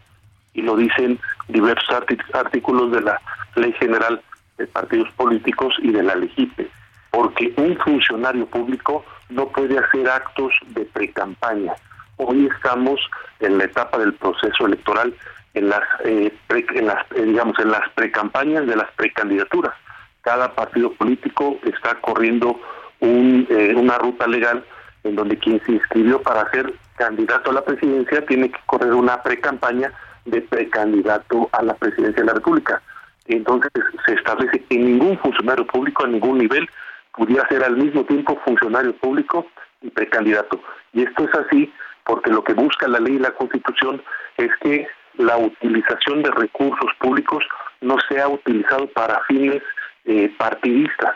y 0.56 0.64
lo 0.64 0.76
dicen 0.76 1.20
diversos 1.48 1.88
artículos 2.34 2.92
de 2.92 3.02
la 3.02 3.22
Ley 3.56 3.74
General 3.74 4.20
de 4.58 4.66
Partidos 4.66 5.12
Políticos 5.12 5.76
y 5.78 5.92
de 5.92 6.02
la 6.02 6.16
LEGIPE, 6.16 6.68
porque 7.12 7.54
un 7.58 7.78
funcionario 7.78 8.48
público 8.48 9.06
no 9.30 9.48
puede 9.50 9.78
hacer 9.78 10.10
actos 10.10 10.54
de 10.70 10.86
precampaña 10.86 11.76
Hoy 12.18 12.50
estamos 12.56 13.00
en 13.40 13.58
la 13.58 13.66
etapa 13.66 13.98
del 13.98 14.14
proceso 14.14 14.66
electoral, 14.66 15.14
en 15.54 15.70
las, 15.70 15.84
eh, 16.06 16.34
en 16.50 16.88
las 16.88 17.06
eh, 17.12 17.24
digamos, 17.24 17.60
en 17.60 17.72
las 17.72 17.90
precampañas 17.90 18.66
de 18.68 18.76
las 18.76 18.90
precandidaturas. 18.92 19.74
Cada 20.22 20.54
partido 20.54 20.94
político 20.94 21.60
está 21.64 21.96
corriendo 22.02 22.60
un, 23.02 23.46
eh, 23.50 23.74
una 23.76 23.98
ruta 23.98 24.28
legal 24.28 24.64
en 25.04 25.16
donde 25.16 25.38
quien 25.38 25.62
se 25.66 25.74
inscribió 25.74 26.22
para 26.22 26.50
ser 26.52 26.74
candidato 26.96 27.52
a 27.52 27.56
la 27.56 27.66
presidencia 27.66 28.26
tiene 28.26 28.50
que 28.50 28.60
correr 28.66 28.94
una 28.94 29.22
precampaña 29.22 29.92
de 30.24 30.42
precandidato 30.42 31.50
a 31.52 31.62
la 31.62 31.76
presidencia 31.76 32.22
de 32.22 32.28
la 32.28 32.34
República. 32.34 32.82
Entonces 33.28 33.72
se 34.06 34.14
establece 34.14 34.64
que 34.64 34.78
ningún 34.78 35.18
funcionario 35.20 35.68
público 35.68 36.06
a 36.06 36.08
ningún 36.08 36.38
nivel 36.38 36.68
pudiera 37.16 37.48
ser 37.50 37.64
al 37.64 37.76
mismo 37.76 38.04
tiempo 38.06 38.40
funcionario 38.46 38.96
público 38.96 39.46
y 39.82 39.90
precandidato. 39.90 40.62
Y 40.94 41.04
esto 41.04 41.26
es 41.26 41.36
así 41.36 41.74
porque 42.06 42.32
lo 42.32 42.44
que 42.44 42.54
busca 42.54 42.88
la 42.88 43.00
ley 43.00 43.16
y 43.16 43.20
la 43.20 43.32
constitución 43.32 44.02
es 44.38 44.50
que 44.62 44.88
la 45.18 45.38
utilización 45.38 46.24
de 46.24 46.32
recursos 46.32 46.92
públicos 47.00 47.44
no 47.82 47.98
sea 48.10 48.28
utilizado 48.28 48.88
para 48.88 49.22
fines 49.28 49.62
eh, 50.06 50.34
partidistas. 50.38 51.16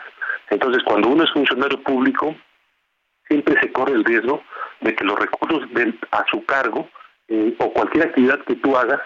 Entonces, 0.50 0.82
cuando 0.84 1.08
uno 1.08 1.24
es 1.24 1.30
funcionario 1.32 1.80
público, 1.82 2.34
siempre 3.28 3.54
se 3.60 3.70
corre 3.72 3.94
el 3.94 4.04
riesgo 4.04 4.42
de 4.80 4.94
que 4.94 5.04
los 5.04 5.18
recursos 5.18 5.62
a 6.10 6.24
su 6.30 6.44
cargo 6.44 6.88
eh, 7.28 7.54
o 7.58 7.72
cualquier 7.72 8.08
actividad 8.08 8.40
que 8.40 8.56
tú 8.56 8.76
hagas 8.76 9.00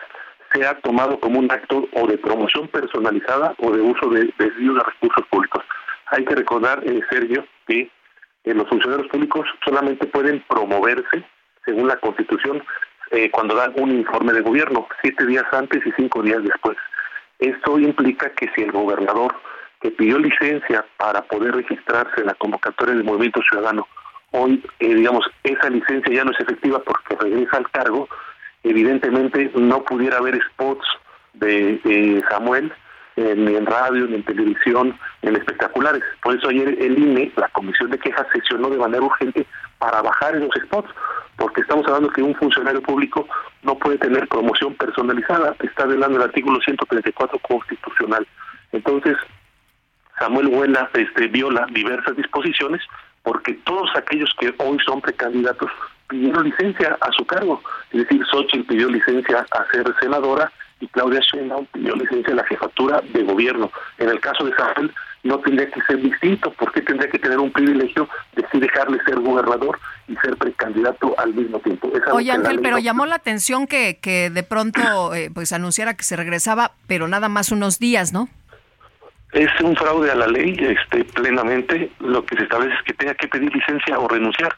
sea 0.53 0.78
tomado 0.80 1.18
como 1.20 1.39
un 1.39 1.51
acto 1.51 1.87
o 1.93 2.07
de 2.07 2.16
promoción 2.16 2.68
personalizada 2.68 3.55
o 3.59 3.72
de 3.72 3.82
uso 3.82 4.09
de 4.09 4.32
desvío 4.39 4.74
de 4.74 4.80
recursos 4.80 5.26
públicos. 5.28 5.64
Hay 6.07 6.24
que 6.24 6.35
recordar, 6.35 6.82
eh, 6.87 7.01
Sergio, 7.11 7.45
que 7.66 7.91
eh, 8.45 8.55
los 8.55 8.68
funcionarios 8.68 9.09
públicos 9.09 9.47
solamente 9.64 10.07
pueden 10.07 10.43
promoverse, 10.49 11.24
según 11.64 11.88
la 11.88 11.96
Constitución, 11.96 12.62
eh, 13.10 13.30
cuando 13.30 13.54
dan 13.54 13.72
un 13.76 13.90
informe 13.92 14.32
de 14.32 14.40
gobierno, 14.40 14.86
siete 15.02 15.26
días 15.26 15.44
antes 15.52 15.84
y 15.86 15.92
cinco 15.92 16.22
días 16.22 16.42
después. 16.42 16.76
Esto 17.38 17.78
implica 17.78 18.30
que 18.30 18.50
si 18.54 18.62
el 18.62 18.72
gobernador 18.72 19.34
que 19.80 19.90
pidió 19.90 20.18
licencia 20.18 20.84
para 20.96 21.22
poder 21.22 21.54
registrarse 21.54 22.20
en 22.20 22.26
la 22.26 22.34
convocatoria 22.34 22.94
del 22.94 23.04
Movimiento 23.04 23.40
Ciudadano, 23.48 23.86
hoy, 24.30 24.64
digamos, 24.80 25.26
esa 25.42 25.68
licencia 25.68 26.12
ya 26.12 26.24
no 26.24 26.32
es 26.32 26.40
efectiva 26.40 26.80
porque 26.80 27.16
regresa 27.16 27.58
al 27.58 27.70
cargo, 27.70 28.08
evidentemente 28.62 29.50
no 29.54 29.84
pudiera 29.84 30.18
haber 30.18 30.40
spots 30.50 30.86
de 31.34 32.22
Samuel 32.30 32.72
ni 33.16 33.54
en 33.54 33.66
radio, 33.66 34.06
ni 34.06 34.16
en 34.16 34.24
televisión, 34.24 34.98
ni 35.22 35.28
en 35.28 35.36
espectaculares. 35.36 36.02
Por 36.22 36.36
eso 36.36 36.48
ayer 36.48 36.76
el 36.80 36.98
INE, 36.98 37.32
la 37.36 37.48
Comisión 37.48 37.90
de 37.90 37.98
Quejas, 37.98 38.26
sesionó 38.32 38.70
de 38.70 38.78
manera 38.78 39.02
urgente 39.02 39.46
para 39.78 40.02
bajar 40.02 40.34
esos 40.34 40.50
spots, 40.64 40.90
porque 41.37 41.62
estamos 41.62 41.87
hablando 41.87 42.11
que 42.11 42.22
un 42.22 42.35
funcionario 42.35 42.82
público 42.82 43.26
no 43.62 43.76
puede 43.76 43.99
tener 43.99 44.28
promoción 44.28 44.74
personalizada, 44.74 45.57
está 45.61 45.87
violando 45.87 46.18
el 46.18 46.24
artículo 46.24 46.61
134 46.61 47.39
constitucional. 47.41 48.26
Entonces, 48.72 49.16
Samuel 50.18 50.49
Huela 50.49 50.91
este, 50.95 51.28
viola 51.28 51.66
diversas 51.72 52.16
disposiciones 52.16 52.80
porque 53.22 53.55
todos 53.64 53.91
aquellos 53.97 54.30
que 54.39 54.55
hoy 54.59 54.78
son 54.85 55.01
precandidatos 55.01 55.70
pidieron 56.09 56.45
licencia 56.45 56.97
a 57.01 57.11
su 57.12 57.24
cargo. 57.24 57.62
Es 57.91 58.03
decir, 58.03 58.24
Xochitl 58.26 58.66
pidió 58.66 58.89
licencia 58.89 59.47
a 59.51 59.70
ser 59.72 59.87
senadora 60.01 60.53
y 60.80 60.87
Claudia 60.89 61.20
Sheinbaum 61.20 61.66
pidió 61.66 61.97
licencia 61.97 62.30
de 62.30 62.43
la 62.43 62.47
jefatura 62.47 63.01
de 63.12 63.22
gobierno. 63.22 63.70
En 63.99 64.11
el 64.11 64.20
caso 64.20 64.45
de 64.45 64.55
Samuel 64.55 64.93
no 65.25 65.39
tendría 65.41 65.68
que 65.70 65.81
ser 65.83 66.01
distinto, 66.01 66.53
porque 66.59 66.83
tendría 66.83 67.11
que 67.11 67.18
tener 67.18 67.39
un 67.39 67.51
privilegio 67.51 68.09
de 68.37 68.45
sí 68.53 68.61
dejarle 68.61 69.03
ser 69.05 69.18
gobernador 69.20 69.81
y 70.07 70.14
ser 70.16 70.37
precandidato 70.37 71.14
al 71.18 71.35
mismo 71.35 71.59
tiempo. 71.61 71.91
Oye 72.12 72.31
Ángel, 72.31 72.61
pero 72.62 72.79
llamó 72.79 73.07
la 73.07 73.16
atención 73.16 73.66
que, 73.66 73.99
que 74.01 74.31
de 74.31 74.43
pronto 74.43 75.14
eh, 75.14 75.31
pues 75.35 75.53
anunciara 75.53 75.95
que 75.95 76.05
se 76.05 76.16
regresaba, 76.16 76.72
pero 76.87 77.09
nada 77.09 77.29
más 77.29 77.51
unos 77.51 77.79
días, 77.79 78.12
¿no? 78.12 78.29
Es 79.33 79.51
un 79.62 79.75
fraude 79.75 80.12
a 80.12 80.14
la 80.14 80.29
ley, 80.29 80.55
este, 80.61 81.05
plenamente. 81.05 81.91
Lo 81.99 82.25
que 82.25 82.37
se 82.37 82.45
establece 82.45 82.75
es 82.75 82.83
que 82.85 82.93
tenga 82.93 83.14
que 83.14 83.27
pedir 83.27 83.53
licencia 83.53 83.99
o 83.99 84.07
renunciar. 84.07 84.55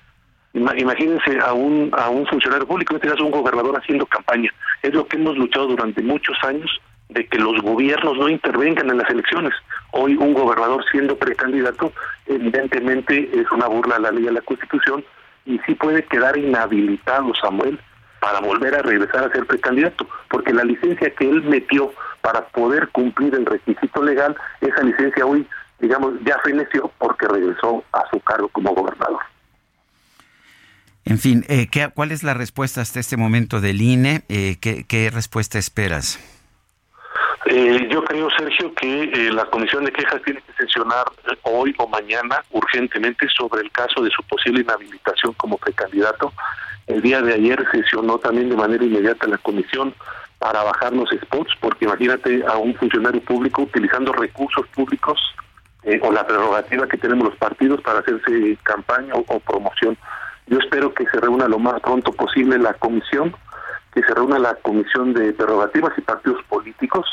Imagínense 0.52 1.38
a 1.40 1.52
un, 1.52 1.90
a 1.96 2.10
un 2.10 2.26
funcionario 2.26 2.66
público, 2.66 2.92
en 2.92 2.96
este 2.96 3.08
caso 3.08 3.24
un 3.24 3.30
gobernador 3.30 3.78
haciendo 3.78 4.04
campaña. 4.04 4.52
Es 4.82 4.92
lo 4.92 5.06
que 5.06 5.16
hemos 5.16 5.36
luchado 5.38 5.68
durante 5.68 6.02
muchos 6.02 6.36
años 6.42 6.70
de 7.08 7.26
que 7.26 7.38
los 7.38 7.60
gobiernos 7.62 8.18
no 8.18 8.28
intervengan 8.28 8.90
en 8.90 8.98
las 8.98 9.08
elecciones. 9.08 9.54
Hoy 9.92 10.16
un 10.16 10.34
gobernador 10.34 10.84
siendo 10.90 11.16
precandidato 11.16 11.92
evidentemente 12.26 13.30
es 13.32 13.50
una 13.52 13.66
burla 13.66 13.96
a 13.96 14.00
la 14.00 14.10
ley 14.10 14.24
y 14.24 14.28
a 14.28 14.32
la 14.32 14.40
constitución 14.40 15.04
y 15.44 15.58
sí 15.60 15.74
puede 15.74 16.04
quedar 16.04 16.36
inhabilitado 16.36 17.34
Samuel 17.34 17.78
para 18.20 18.40
volver 18.40 18.74
a 18.74 18.82
regresar 18.82 19.24
a 19.24 19.30
ser 19.30 19.46
precandidato, 19.46 20.06
porque 20.28 20.52
la 20.52 20.64
licencia 20.64 21.10
que 21.10 21.28
él 21.28 21.42
metió 21.44 21.92
para 22.22 22.44
poder 22.48 22.88
cumplir 22.88 23.34
el 23.34 23.46
requisito 23.46 24.02
legal, 24.02 24.36
esa 24.60 24.82
licencia 24.82 25.24
hoy, 25.24 25.46
digamos, 25.78 26.14
ya 26.24 26.36
feneció 26.42 26.90
porque 26.98 27.28
regresó 27.28 27.84
a 27.92 28.02
su 28.10 28.18
cargo 28.20 28.48
como 28.48 28.74
gobernador. 28.74 29.20
En 31.04 31.20
fin, 31.20 31.44
eh, 31.48 31.68
¿qué, 31.70 31.88
¿cuál 31.94 32.10
es 32.10 32.24
la 32.24 32.34
respuesta 32.34 32.80
hasta 32.80 32.98
este 32.98 33.16
momento 33.16 33.60
del 33.60 33.80
INE? 33.80 34.24
Eh, 34.28 34.56
¿qué, 34.60 35.10
respuesta 35.10 35.56
esperas? 35.56 36.18
Eh, 37.46 37.88
yo 37.90 38.04
creo, 38.04 38.28
Sergio, 38.36 38.72
que 38.74 39.30
la 39.32 39.44
Comisión 39.46 39.84
de 39.84 39.92
Quejas 39.92 40.20
tiene 40.22 40.40
que 40.42 40.52
sesionar 40.52 41.04
hoy 41.42 41.74
o 41.78 41.86
mañana 41.88 42.42
urgentemente 42.50 43.26
sobre 43.28 43.62
el 43.62 43.70
caso 43.70 44.02
de 44.02 44.10
su 44.10 44.22
posible 44.24 44.62
inhabilitación 44.62 45.32
como 45.34 45.56
precandidato. 45.58 46.32
El 46.86 47.02
día 47.02 47.22
de 47.22 47.34
ayer 47.34 47.64
sesionó 47.70 48.18
también 48.18 48.48
de 48.48 48.56
manera 48.56 48.84
inmediata 48.84 49.26
la 49.26 49.38
comisión 49.38 49.94
para 50.38 50.62
bajar 50.62 50.92
los 50.92 51.08
spots, 51.10 51.52
porque 51.60 51.84
imagínate 51.84 52.44
a 52.46 52.56
un 52.56 52.74
funcionario 52.74 53.20
público 53.22 53.62
utilizando 53.62 54.12
recursos 54.12 54.66
públicos 54.68 55.20
o 56.02 56.12
la 56.12 56.26
prerrogativa 56.26 56.88
que 56.88 56.98
tenemos 56.98 57.28
los 57.28 57.36
partidos 57.36 57.80
para 57.80 58.00
hacerse 58.00 58.58
campaña 58.64 59.14
o 59.14 59.38
promoción 59.40 59.96
yo 60.46 60.58
espero 60.58 60.94
que 60.94 61.06
se 61.06 61.20
reúna 61.20 61.48
lo 61.48 61.58
más 61.58 61.80
pronto 61.80 62.12
posible 62.12 62.58
la 62.58 62.74
comisión, 62.74 63.34
que 63.92 64.02
se 64.02 64.14
reúna 64.14 64.38
la 64.38 64.54
comisión 64.54 65.12
de 65.12 65.32
prerrogativas 65.32 65.92
y 65.98 66.02
partidos 66.02 66.42
políticos 66.44 67.06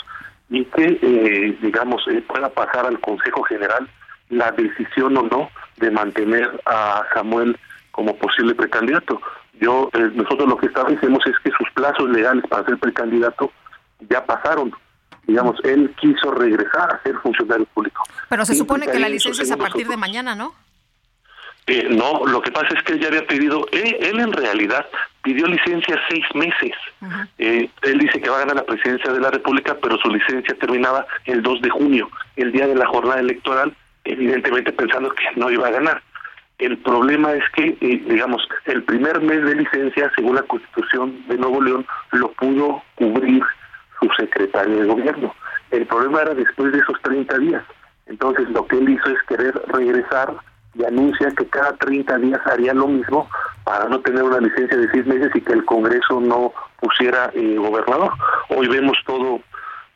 y 0.53 0.65
que, 0.65 0.99
eh, 1.01 1.57
digamos, 1.63 2.03
eh, 2.07 2.23
pueda 2.27 2.47
pasar 2.47 2.85
al 2.85 2.99
Consejo 2.99 3.41
General 3.41 3.89
la 4.29 4.51
decisión 4.51 5.17
o 5.17 5.23
no 5.23 5.49
de 5.77 5.89
mantener 5.89 6.61
a 6.67 7.03
Samuel 7.11 7.57
como 7.91 8.15
posible 8.15 8.53
precandidato. 8.53 9.19
Yo, 9.59 9.89
eh, 9.93 10.11
nosotros 10.13 10.47
lo 10.47 10.57
que 10.57 10.67
establecemos 10.67 11.25
es 11.25 11.33
que 11.43 11.49
sus 11.57 11.67
plazos 11.73 12.07
legales 12.07 12.43
para 12.47 12.63
ser 12.65 12.77
precandidato 12.77 13.51
ya 14.07 14.23
pasaron. 14.23 14.71
Digamos, 15.25 15.59
él 15.63 15.91
quiso 15.99 16.29
regresar 16.29 16.93
a 16.93 17.01
ser 17.01 17.15
funcionario 17.15 17.65
público. 17.73 18.03
Pero 18.29 18.45
se 18.45 18.53
supone 18.53 18.85
que 18.85 18.99
la 18.99 19.09
licencia 19.09 19.41
es 19.43 19.51
a 19.51 19.57
partir 19.57 19.87
de 19.87 19.97
mañana, 19.97 20.35
¿no? 20.35 20.53
Eh, 21.67 21.87
no, 21.89 22.25
lo 22.25 22.41
que 22.41 22.51
pasa 22.51 22.67
es 22.75 22.83
que 22.83 22.93
él 22.93 22.99
ya 22.99 23.07
había 23.07 23.25
pedido, 23.25 23.65
él, 23.71 24.19
en 24.19 24.33
realidad 24.33 24.85
pidió 25.21 25.47
licencia 25.47 25.97
seis 26.09 26.25
meses. 26.35 26.73
Eh, 27.37 27.69
él 27.83 27.99
dice 27.99 28.19
que 28.19 28.29
va 28.29 28.37
a 28.37 28.39
ganar 28.39 28.57
la 28.57 28.65
presidencia 28.65 29.13
de 29.13 29.21
la 29.21 29.31
República, 29.31 29.77
pero 29.81 29.97
su 29.97 30.09
licencia 30.09 30.55
terminaba 30.55 31.05
el 31.25 31.41
2 31.41 31.61
de 31.61 31.69
junio, 31.69 32.09
el 32.35 32.51
día 32.51 32.67
de 32.67 32.75
la 32.75 32.85
jornada 32.87 33.21
electoral, 33.21 33.73
evidentemente 34.03 34.73
pensando 34.73 35.09
que 35.11 35.23
no 35.37 35.49
iba 35.49 35.67
a 35.67 35.71
ganar. 35.71 36.01
El 36.59 36.77
problema 36.77 37.33
es 37.33 37.43
que, 37.55 37.77
eh, 37.79 38.03
digamos, 38.07 38.47
el 38.65 38.83
primer 38.83 39.21
mes 39.21 39.43
de 39.43 39.55
licencia, 39.55 40.11
según 40.15 40.35
la 40.35 40.43
Constitución 40.43 41.25
de 41.27 41.37
Nuevo 41.37 41.61
León, 41.61 41.85
lo 42.11 42.31
pudo 42.33 42.83
cubrir 42.95 43.41
su 43.99 44.09
secretario 44.17 44.81
de 44.81 44.85
gobierno. 44.85 45.33
El 45.71 45.85
problema 45.87 46.21
era 46.21 46.33
después 46.33 46.73
de 46.73 46.79
esos 46.79 47.01
30 47.01 47.37
días. 47.39 47.63
Entonces, 48.05 48.49
lo 48.49 48.67
que 48.67 48.77
él 48.77 48.89
hizo 48.89 49.09
es 49.09 49.21
querer 49.23 49.59
regresar 49.67 50.35
y 50.75 50.83
anuncia 50.83 51.31
que 51.37 51.45
cada 51.47 51.73
30 51.77 52.17
días 52.17 52.41
haría 52.45 52.73
lo 52.73 52.87
mismo 52.87 53.29
para 53.63 53.85
no 53.87 53.99
tener 54.01 54.23
una 54.23 54.39
licencia 54.39 54.77
de 54.77 54.89
seis 54.91 55.05
meses 55.05 55.31
y 55.35 55.41
que 55.41 55.53
el 55.53 55.65
Congreso 55.65 56.19
no 56.19 56.53
pusiera 56.79 57.31
eh, 57.33 57.55
gobernador. 57.57 58.11
Hoy 58.49 58.67
vemos 58.67 58.97
todo 59.05 59.41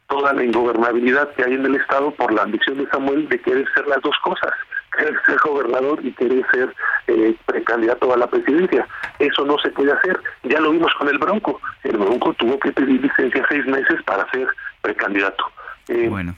toda 0.08 0.34
la 0.34 0.44
ingobernabilidad 0.44 1.34
que 1.34 1.44
hay 1.44 1.54
en 1.54 1.66
el 1.66 1.76
Estado 1.76 2.12
por 2.12 2.32
la 2.34 2.44
ambición 2.44 2.78
de 2.78 2.90
Samuel 2.90 3.28
de 3.28 3.42
querer 3.42 3.68
ser 3.74 3.88
las 3.88 4.02
dos 4.02 4.16
cosas, 4.24 4.52
querer 4.98 5.20
ser 5.26 5.38
gobernador 5.44 6.00
y 6.04 6.14
querer 6.14 6.46
ser 6.52 6.74
eh, 7.08 7.36
precandidato 7.46 8.14
a 8.14 8.18
la 8.18 8.28
presidencia. 8.28 8.88
Eso 9.20 9.46
no 9.46 9.58
se 9.60 9.70
puede 9.72 9.92
hacer. 9.92 10.20
Ya 10.44 10.60
lo 10.60 10.72
vimos 10.72 10.94
con 10.98 11.10
el 11.10 11.18
Bronco. 11.18 11.60
El 11.84 11.98
Bronco 11.98 12.34
tuvo 12.34 12.58
que 12.60 12.72
pedir 12.72 13.02
licencia 13.02 13.46
seis 13.50 13.66
meses 13.66 14.02
para 14.04 14.30
ser 14.32 14.48
precandidato. 14.82 15.44
Eh, 15.90 16.08
bueno. 16.10 16.36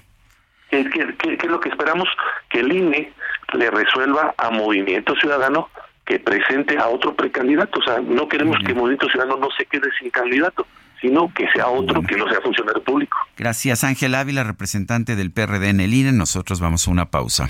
¿Qué, 0.69 0.79
es 0.81 1.49
lo 1.49 1.59
que 1.59 1.69
esperamos? 1.69 2.07
Que 2.49 2.59
el 2.59 2.71
INE 2.71 3.11
le 3.53 3.71
resuelva 3.71 4.33
a 4.37 4.49
Movimiento 4.51 5.15
Ciudadano 5.15 5.69
que 6.05 6.19
presente 6.19 6.77
a 6.77 6.87
otro 6.87 7.15
precandidato. 7.15 7.79
O 7.79 7.83
sea, 7.83 7.99
no 7.99 8.27
queremos 8.27 8.57
que 8.65 8.73
Movimiento 8.73 9.07
Ciudadano 9.09 9.37
no 9.37 9.49
se 9.57 9.65
quede 9.65 9.89
sin 9.99 10.09
candidato, 10.09 10.65
sino 11.01 11.31
que 11.33 11.47
sea 11.53 11.67
otro 11.67 12.01
que 12.01 12.15
no 12.15 12.27
sea 12.27 12.41
funcionario 12.41 12.83
público. 12.83 13.17
Gracias, 13.37 13.83
Ángel 13.83 14.15
Ávila, 14.15 14.43
representante 14.43 15.15
del 15.15 15.31
PRD 15.31 15.69
en 15.69 15.79
el 15.79 15.93
INE. 15.93 16.11
Nosotros 16.11 16.59
vamos 16.59 16.87
a 16.87 16.91
una 16.91 17.05
pausa. 17.11 17.49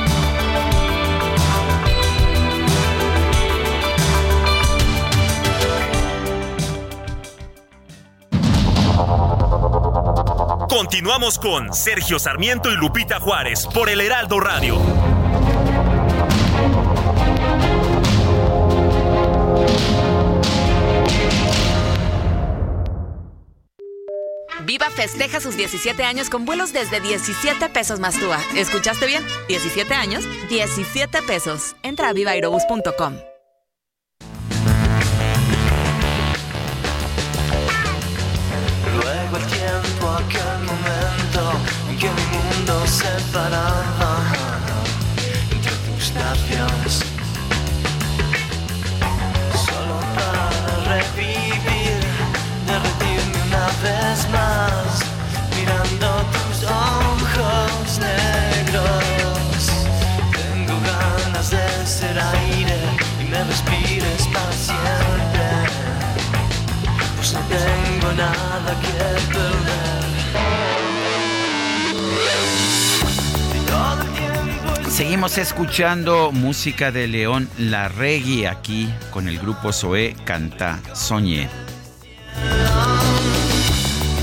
Continuamos 10.71 11.37
con 11.37 11.73
Sergio 11.73 12.17
Sarmiento 12.17 12.71
y 12.71 12.77
Lupita 12.77 13.19
Juárez 13.19 13.67
por 13.73 13.89
el 13.89 13.99
Heraldo 13.99 14.39
Radio. 14.39 14.79
Viva 24.63 24.89
festeja 24.89 25.41
sus 25.41 25.57
17 25.57 26.05
años 26.05 26.29
con 26.29 26.45
vuelos 26.45 26.71
desde 26.71 27.01
17 27.01 27.67
pesos 27.67 27.99
más 27.99 28.17
TUA. 28.17 28.39
¿Escuchaste 28.55 29.07
bien? 29.07 29.25
17 29.49 29.93
años, 29.93 30.23
17 30.47 31.21
pesos. 31.23 31.75
Entra 31.83 32.07
a 32.07 32.13
vivairobus.com. 32.13 33.15
Luego 38.95 39.37
el 39.37 39.45
tiempo, 39.47 40.09
aquel 40.09 40.60
mundo 42.91 43.03
se 43.05 43.13
paraba 43.31 44.13
entre 45.51 45.71
tus 45.85 46.13
labios. 46.13 47.03
Solo 49.65 49.97
para 50.15 50.95
revivir, 50.95 51.99
derretirme 52.67 53.37
una 53.47 53.67
vez 53.83 54.29
más, 54.29 54.87
mirando 55.57 56.07
tus 56.35 56.63
ojos 56.63 57.99
negros. 57.99 59.59
Tengo 60.33 60.75
ganas 60.81 61.49
de 61.49 61.65
ser 61.85 62.19
aire 62.19 62.79
y 63.19 63.23
me 63.25 63.43
respires 63.43 64.27
para 64.33 64.51
siempre. 64.51 65.47
Pues 67.15 67.33
no 67.33 67.39
tengo 67.41 68.11
nada 68.13 68.71
que 68.81 68.91
perder. 69.33 69.70
Seguimos 75.01 75.39
escuchando 75.39 76.31
música 76.31 76.91
de 76.91 77.07
León 77.07 77.49
Larregui 77.57 78.45
aquí 78.45 78.87
con 79.09 79.27
el 79.27 79.39
grupo 79.39 79.73
Zoé 79.73 80.15
Canta 80.25 80.79
Soñé. 80.93 81.49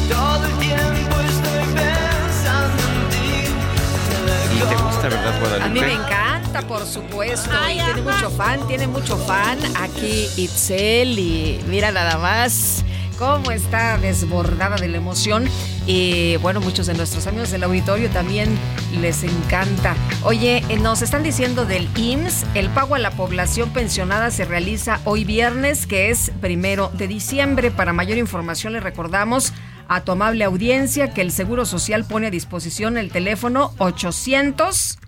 Todo 0.08 0.46
el 0.46 0.58
tiempo 0.60 1.16
estoy 1.18 1.74
pensando 1.74 2.82
en 2.94 3.08
ti. 3.10 4.54
¿Y 4.54 4.68
te 4.68 4.76
gusta, 4.76 5.02
verdad, 5.08 5.40
Guadalupe? 5.40 5.64
A 5.64 5.68
mí 5.68 5.80
me 5.80 5.94
encanta, 5.94 6.62
por 6.62 6.86
supuesto. 6.86 7.50
y 7.72 7.80
tiene 7.80 8.02
mucho 8.02 8.30
fan, 8.30 8.68
tiene 8.68 8.86
mucho 8.86 9.16
fan. 9.16 9.58
Aquí 9.82 10.28
Itzel 10.36 11.18
y 11.18 11.60
mira 11.66 11.90
nada 11.90 12.18
más 12.18 12.84
cómo 13.18 13.50
está 13.50 13.98
desbordada 13.98 14.76
de 14.76 14.88
la 14.88 14.96
emoción. 14.96 15.44
Y 15.86 16.36
bueno, 16.36 16.60
muchos 16.60 16.86
de 16.86 16.94
nuestros 16.94 17.26
amigos 17.26 17.50
del 17.50 17.64
auditorio 17.64 18.08
también 18.10 18.56
les 19.00 19.24
encanta. 19.24 19.96
Oye, 20.22 20.62
eh, 20.68 20.78
nos 20.78 21.02
están 21.02 21.22
diciendo 21.22 21.66
del 21.66 21.88
IMSS, 21.96 22.46
el 22.54 22.68
pago 22.70 22.94
a 22.94 22.98
la 22.98 23.10
población 23.10 23.70
pensionada 23.72 24.30
se 24.30 24.44
realiza 24.44 25.00
hoy 25.04 25.24
viernes, 25.24 25.86
que 25.86 26.10
es 26.10 26.30
primero 26.40 26.90
de 26.94 27.08
diciembre. 27.08 27.70
Para 27.70 27.92
mayor 27.92 28.18
información 28.18 28.72
le 28.72 28.80
recordamos 28.80 29.52
a 29.88 30.02
tu 30.02 30.12
amable 30.12 30.44
audiencia 30.44 31.12
que 31.12 31.22
el 31.22 31.32
Seguro 31.32 31.64
Social 31.64 32.04
pone 32.04 32.28
a 32.28 32.30
disposición 32.30 32.98
el 32.98 33.10
teléfono 33.10 33.74
800, 33.78 34.98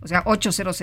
o 0.00 0.08
sea, 0.08 0.22
800, 0.24 0.80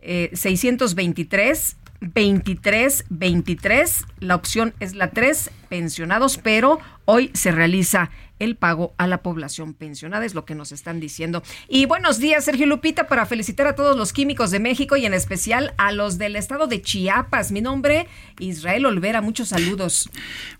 eh, 0.00 0.30
623 0.34 1.76
23 2.00 3.04
23. 3.08 4.04
La 4.20 4.34
opción 4.34 4.74
es 4.80 4.94
la 4.94 5.10
3, 5.10 5.50
pensionados, 5.68 6.38
pero 6.38 6.78
hoy 7.04 7.30
se 7.34 7.52
realiza 7.52 8.10
el 8.38 8.56
pago 8.56 8.94
a 8.98 9.06
la 9.06 9.22
población 9.22 9.74
pensionada, 9.74 10.24
es 10.24 10.34
lo 10.34 10.44
que 10.44 10.54
nos 10.54 10.72
están 10.72 11.00
diciendo. 11.00 11.42
Y 11.68 11.86
buenos 11.86 12.18
días, 12.18 12.44
Sergio 12.44 12.66
Lupita, 12.66 13.06
para 13.06 13.26
felicitar 13.26 13.66
a 13.66 13.74
todos 13.74 13.96
los 13.96 14.12
químicos 14.12 14.50
de 14.50 14.60
México 14.60 14.96
y 14.96 15.06
en 15.06 15.14
especial 15.14 15.74
a 15.78 15.92
los 15.92 16.18
del 16.18 16.36
estado 16.36 16.66
de 16.66 16.82
Chiapas. 16.82 17.52
Mi 17.52 17.60
nombre, 17.60 18.08
Israel 18.38 18.86
Olvera, 18.86 19.20
muchos 19.20 19.48
saludos. 19.48 20.10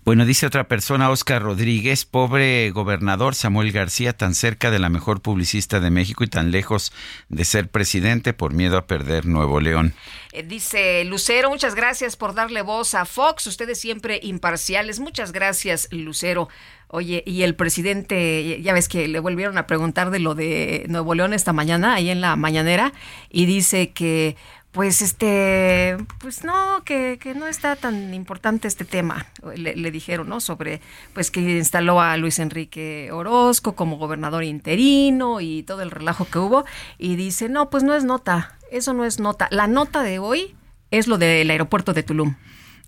Bueno, 0.03 0.25
dice 0.25 0.45
otra 0.45 0.67
persona, 0.67 1.09
Oscar 1.09 1.41
Rodríguez, 1.41 2.05
pobre 2.05 2.71
gobernador 2.71 3.35
Samuel 3.35 3.71
García, 3.71 4.13
tan 4.13 4.35
cerca 4.35 4.71
de 4.71 4.79
la 4.79 4.89
mejor 4.89 5.21
publicista 5.21 5.79
de 5.79 5.89
México 5.89 6.23
y 6.23 6.27
tan 6.27 6.51
lejos 6.51 6.93
de 7.29 7.45
ser 7.45 7.69
presidente 7.69 8.33
por 8.33 8.53
miedo 8.53 8.77
a 8.77 8.87
perder 8.87 9.25
Nuevo 9.25 9.59
León. 9.59 9.93
Eh, 10.31 10.43
dice 10.43 11.03
Lucero, 11.05 11.49
muchas 11.49 11.75
gracias 11.75 12.15
por 12.15 12.33
darle 12.33 12.61
voz 12.61 12.93
a 12.93 13.05
Fox, 13.05 13.47
ustedes 13.47 13.79
siempre 13.79 14.19
imparciales. 14.23 14.99
Muchas 14.99 15.31
gracias, 15.31 15.87
Lucero. 15.91 16.49
Oye, 16.89 17.21
y 17.25 17.41
el 17.41 17.53
presidente, 17.55 18.61
ya 18.61 18.73
ves 18.73 18.87
que 18.87 19.09
le 19.09 19.19
volvieron 19.19 19.57
a 19.57 19.67
preguntar 19.67 20.09
de 20.09 20.19
lo 20.19 20.35
de 20.35 20.85
Nuevo 20.87 21.15
León 21.15 21.33
esta 21.33 21.51
mañana, 21.51 21.95
ahí 21.95 22.09
en 22.09 22.21
la 22.21 22.37
mañanera, 22.37 22.93
y 23.29 23.45
dice 23.45 23.89
que, 23.89 24.37
pues, 24.71 25.01
este, 25.01 25.97
pues 26.19 26.45
no, 26.45 26.83
que, 26.85 27.17
que 27.19 27.35
no 27.35 27.45
está 27.45 27.75
tan 27.75 28.13
importante 28.13 28.69
este 28.69 28.85
tema, 28.85 29.25
le, 29.55 29.75
le, 29.75 29.91
dijeron, 29.91 30.29
¿no? 30.29 30.39
Sobre, 30.39 30.79
pues, 31.13 31.29
que 31.29 31.41
instaló 31.41 31.99
a 31.99 32.15
Luis 32.15 32.39
Enrique 32.39 33.09
Orozco 33.11 33.75
como 33.75 33.97
gobernador 33.97 34.45
interino 34.45 35.41
y 35.41 35.63
todo 35.63 35.81
el 35.81 35.91
relajo 35.91 36.23
que 36.23 36.39
hubo, 36.39 36.63
y 36.97 37.17
dice, 37.17 37.49
no, 37.49 37.69
pues 37.69 37.83
no 37.83 37.95
es 37.95 38.05
nota, 38.05 38.57
eso 38.71 38.93
no 38.93 39.03
es 39.03 39.19
nota. 39.19 39.49
La 39.51 39.67
nota 39.67 40.03
de 40.03 40.19
hoy 40.19 40.55
es 40.91 41.07
lo 41.07 41.17
del 41.17 41.49
aeropuerto 41.49 41.93
de 41.93 42.03
Tulum. 42.03 42.35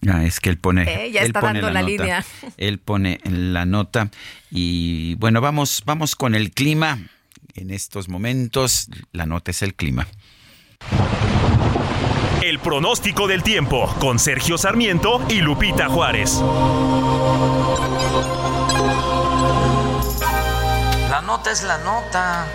Ah, 0.07 0.23
es 0.25 0.39
que 0.39 0.49
él 0.49 0.57
pone, 0.57 0.83
eh, 0.83 1.11
ya 1.11 1.21
él 1.21 1.27
está 1.27 1.41
pone 1.41 1.61
dando 1.61 1.67
la, 1.73 1.81
la 1.81 1.81
nota. 1.81 2.03
línea. 2.03 2.25
Él 2.57 2.79
pone 2.79 3.19
la 3.25 3.65
nota 3.65 4.09
y 4.49 5.15
bueno, 5.15 5.41
vamos, 5.41 5.83
vamos 5.85 6.15
con 6.15 6.35
el 6.35 6.51
clima. 6.51 6.99
En 7.55 7.71
estos 7.71 8.07
momentos, 8.07 8.87
la 9.11 9.25
nota 9.25 9.51
es 9.51 9.61
el 9.61 9.73
clima. 9.75 10.07
El 12.41 12.59
pronóstico 12.59 13.27
del 13.27 13.43
tiempo 13.43 13.93
con 13.99 14.17
Sergio 14.19 14.57
Sarmiento 14.57 15.21
y 15.29 15.41
Lupita 15.41 15.89
Juárez. 15.89 16.41
La 21.09 21.21
nota 21.21 21.51
es 21.51 21.63
la 21.63 21.77
nota. 21.79 22.47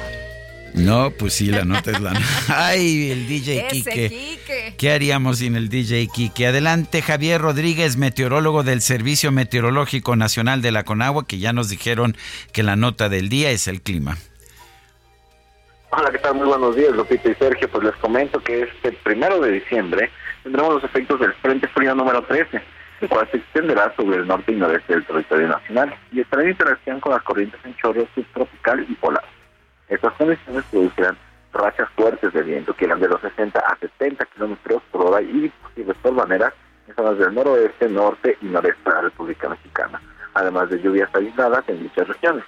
No, 0.75 1.13
pues 1.13 1.35
sí, 1.35 1.53
la 1.53 1.65
nota 1.65 1.93
es 1.93 2.01
la 2.01 2.13
Ay, 2.49 3.13
el 3.13 3.29
DJ 3.29 3.59
Ese 3.59 3.69
Quique. 3.69 4.09
Quique. 4.09 4.75
¿Qué 4.77 4.91
haríamos 4.91 5.39
sin 5.39 5.55
el 5.55 5.69
DJ 5.69 6.09
Quique? 6.13 6.49
Adelante, 6.49 7.01
Javier 7.01 7.41
Rodríguez, 7.41 7.97
meteorólogo 7.97 8.65
del 8.65 8.81
Servicio 8.81 9.31
Meteorológico 9.31 10.17
Nacional 10.17 10.63
de 10.63 10.73
la 10.73 10.83
Conagua, 10.83 11.27
que 11.29 11.39
ya 11.39 11.53
nos 11.53 11.69
dijeron 11.69 12.17
que 12.53 12.65
la 12.65 12.75
nota 12.75 13.09
del 13.09 13.29
día 13.29 13.51
es 13.51 13.69
el 13.69 13.83
clima. 13.83 14.17
Hola, 15.91 16.11
¿qué 16.11 16.19
tal? 16.19 16.35
Muy 16.35 16.49
buenos 16.49 16.75
días, 16.75 16.91
Lupita 16.91 17.31
y 17.31 17.35
Sergio. 17.37 17.69
Pues 17.71 17.85
les 17.85 17.95
comento 17.97 18.41
que 18.41 18.63
este 18.63 18.91
primero 19.05 19.41
de 19.41 19.53
diciembre 19.53 20.11
tendremos 20.43 20.75
los 20.75 20.85
efectos 20.85 21.21
del 21.21 21.33
Frente 21.35 21.69
Frío 21.69 21.95
número 21.95 22.25
13, 22.25 22.61
el 23.01 23.09
cual 23.09 23.29
se 23.31 23.37
extenderá 23.37 23.95
sobre 23.95 24.17
el 24.17 24.27
norte 24.27 24.51
y 24.51 24.57
noreste 24.57 24.93
del 24.93 25.07
territorio 25.07 25.47
nacional 25.47 25.95
y 26.11 26.21
estará 26.21 26.43
en 26.43 26.51
interacción 26.51 26.99
con 26.99 27.13
las 27.13 27.23
corrientes 27.23 27.61
en 27.65 27.77
chorro 27.77 28.09
subtropical 28.13 28.85
y 28.89 28.95
polar. 28.97 29.23
Estas 29.89 30.13
condiciones 30.15 30.65
producirán 30.71 31.17
rachas 31.53 31.89
fuertes 31.91 32.33
de 32.33 32.43
viento 32.43 32.75
que 32.75 32.85
irán 32.85 33.01
de 33.01 33.09
los 33.09 33.21
60 33.21 33.59
a 33.59 33.77
70 33.79 34.25
kilómetros 34.27 34.83
por 34.91 35.07
hora 35.07 35.23
y 35.23 35.53
posibles 35.63 35.97
torbaneras 36.03 36.53
en 36.89 36.95
zonas 36.95 37.19
del 37.19 37.35
noroeste, 37.35 37.89
norte 37.89 38.37
y 38.41 38.47
noreste 38.47 38.83
de 38.85 38.97
la 38.97 39.03
República 39.03 39.49
Mexicana, 39.49 40.01
además 40.35 40.71
de 40.71 40.81
lluvias 40.81 41.15
aisladas 41.15 41.65
en 41.69 41.83
dichas 41.83 42.09
regiones. 42.09 42.45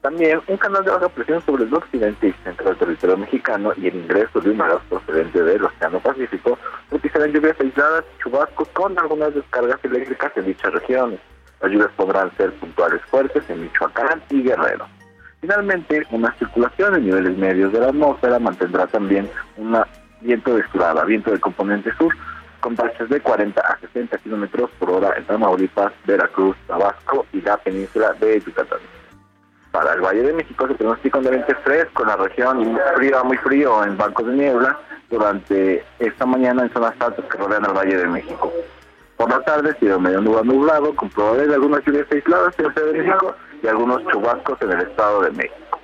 También 0.00 0.40
un 0.46 0.56
canal 0.56 0.84
de 0.84 0.90
baja 0.92 1.08
presión 1.08 1.42
sobre 1.44 1.64
el 1.64 1.74
occidente 1.74 2.28
y 2.28 2.32
centro 2.44 2.66
del 2.66 2.78
territorio 2.78 3.16
mexicano 3.16 3.72
y 3.76 3.88
el 3.88 3.96
ingreso 3.96 4.40
de 4.40 4.50
humanos 4.50 4.80
procedente 4.88 5.42
del 5.42 5.64
Océano 5.64 5.98
Pacífico 6.00 6.56
propiciarán 6.88 7.32
lluvias 7.32 7.60
aisladas 7.60 8.04
y 8.14 8.22
chubascos 8.22 8.68
con 8.68 8.96
algunas 8.98 9.34
descargas 9.34 9.84
eléctricas 9.84 10.32
en 10.36 10.46
dichas 10.46 10.72
regiones. 10.72 11.20
Las 11.60 11.72
lluvias 11.72 11.90
podrán 11.96 12.34
ser 12.36 12.52
puntuales 12.54 13.02
fuertes 13.06 13.42
en 13.50 13.62
Michoacán 13.62 14.22
y 14.30 14.42
Guerrero. 14.42 14.86
Finalmente, 15.40 16.04
una 16.10 16.32
circulación 16.34 16.96
en 16.96 17.04
niveles 17.06 17.36
medios 17.36 17.72
de 17.72 17.80
la 17.80 17.88
atmósfera 17.88 18.38
mantendrá 18.38 18.86
también 18.88 19.30
un 19.56 19.76
viento 20.20 20.54
de 20.54 20.62
escurada, 20.62 21.04
viento 21.04 21.30
de 21.30 21.38
componente 21.38 21.92
sur, 21.96 22.12
con 22.60 22.76
rachas 22.76 23.08
de 23.08 23.20
40 23.20 23.60
a 23.60 23.78
60 23.78 24.18
kilómetros 24.18 24.70
por 24.80 24.90
hora 24.90 25.16
en 25.16 25.24
Tamaulipas, 25.26 25.92
Veracruz, 26.06 26.56
Tabasco 26.66 27.24
y 27.32 27.40
la 27.40 27.56
península 27.56 28.12
de 28.14 28.40
Yucatán. 28.40 28.80
Para 29.70 29.92
el 29.92 30.00
Valle 30.00 30.22
de 30.22 30.32
México 30.32 30.66
se 30.66 30.74
pronostica 30.74 31.18
un 31.18 31.26
ambiente 31.26 31.54
fresco 31.56 32.02
en 32.02 32.08
la 32.08 32.16
región, 32.16 32.78
frío, 32.96 33.24
muy 33.24 33.36
frío 33.36 33.84
en 33.84 33.96
bancos 33.96 34.26
de 34.26 34.32
niebla 34.32 34.76
durante 35.08 35.84
esta 36.00 36.26
mañana 36.26 36.64
en 36.64 36.72
zonas 36.72 36.94
altas 36.98 37.24
que 37.26 37.38
rodean 37.38 37.64
al 37.64 37.74
Valle 37.74 37.96
de 37.96 38.08
México. 38.08 38.52
Por 39.16 39.30
la 39.30 39.40
tarde, 39.42 39.74
cielo 39.78 40.00
medio 40.00 40.20
nublado, 40.20 40.44
nublado 40.44 40.96
con 40.96 41.08
probabilidad 41.10 41.48
de 41.48 41.54
algunas 41.54 41.84
lluvias 41.84 42.06
aisladas 42.10 42.58
en 42.58 42.66
el 42.66 43.04
México 43.04 43.36
y 43.62 43.66
algunos 43.66 44.02
chubascos 44.10 44.60
en 44.62 44.72
el 44.72 44.80
Estado 44.82 45.22
de 45.22 45.30
México. 45.32 45.80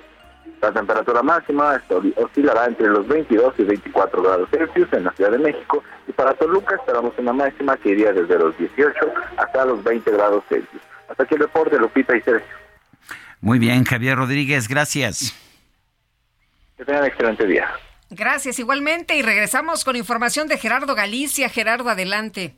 La 0.61 0.71
temperatura 0.71 1.21
máxima 1.21 1.81
oscilará 2.15 2.65
entre 2.65 2.87
los 2.87 3.07
22 3.07 3.53
y 3.59 3.63
24 3.63 4.23
grados 4.23 4.49
Celsius 4.49 4.91
en 4.93 5.03
la 5.03 5.11
Ciudad 5.11 5.31
de 5.31 5.37
México 5.37 5.83
y 6.07 6.11
para 6.11 6.33
Toluca 6.33 6.75
esperamos 6.75 7.13
una 7.17 7.33
máxima 7.33 7.77
que 7.77 7.89
iría 7.89 8.11
desde 8.13 8.39
los 8.39 8.57
18 8.57 8.93
hasta 9.37 9.65
los 9.65 9.83
20 9.83 10.11
grados 10.11 10.43
Celsius. 10.49 10.81
Hasta 11.07 11.23
aquí 11.23 11.35
el 11.35 11.41
reporte, 11.41 11.77
Lupita 11.77 12.17
y 12.17 12.21
Sergio. 12.21 12.55
Muy 13.41 13.59
bien, 13.59 13.83
Javier 13.83 14.17
Rodríguez, 14.17 14.67
gracias. 14.67 15.35
Que 16.77 16.83
tengan 16.83 17.05
excelente 17.05 17.45
día. 17.45 17.69
Gracias 18.09 18.59
igualmente 18.59 19.15
y 19.15 19.21
regresamos 19.21 19.83
con 19.83 19.95
información 19.95 20.47
de 20.47 20.57
Gerardo 20.57 20.95
Galicia. 20.95 21.49
Gerardo, 21.49 21.89
adelante. 21.89 22.55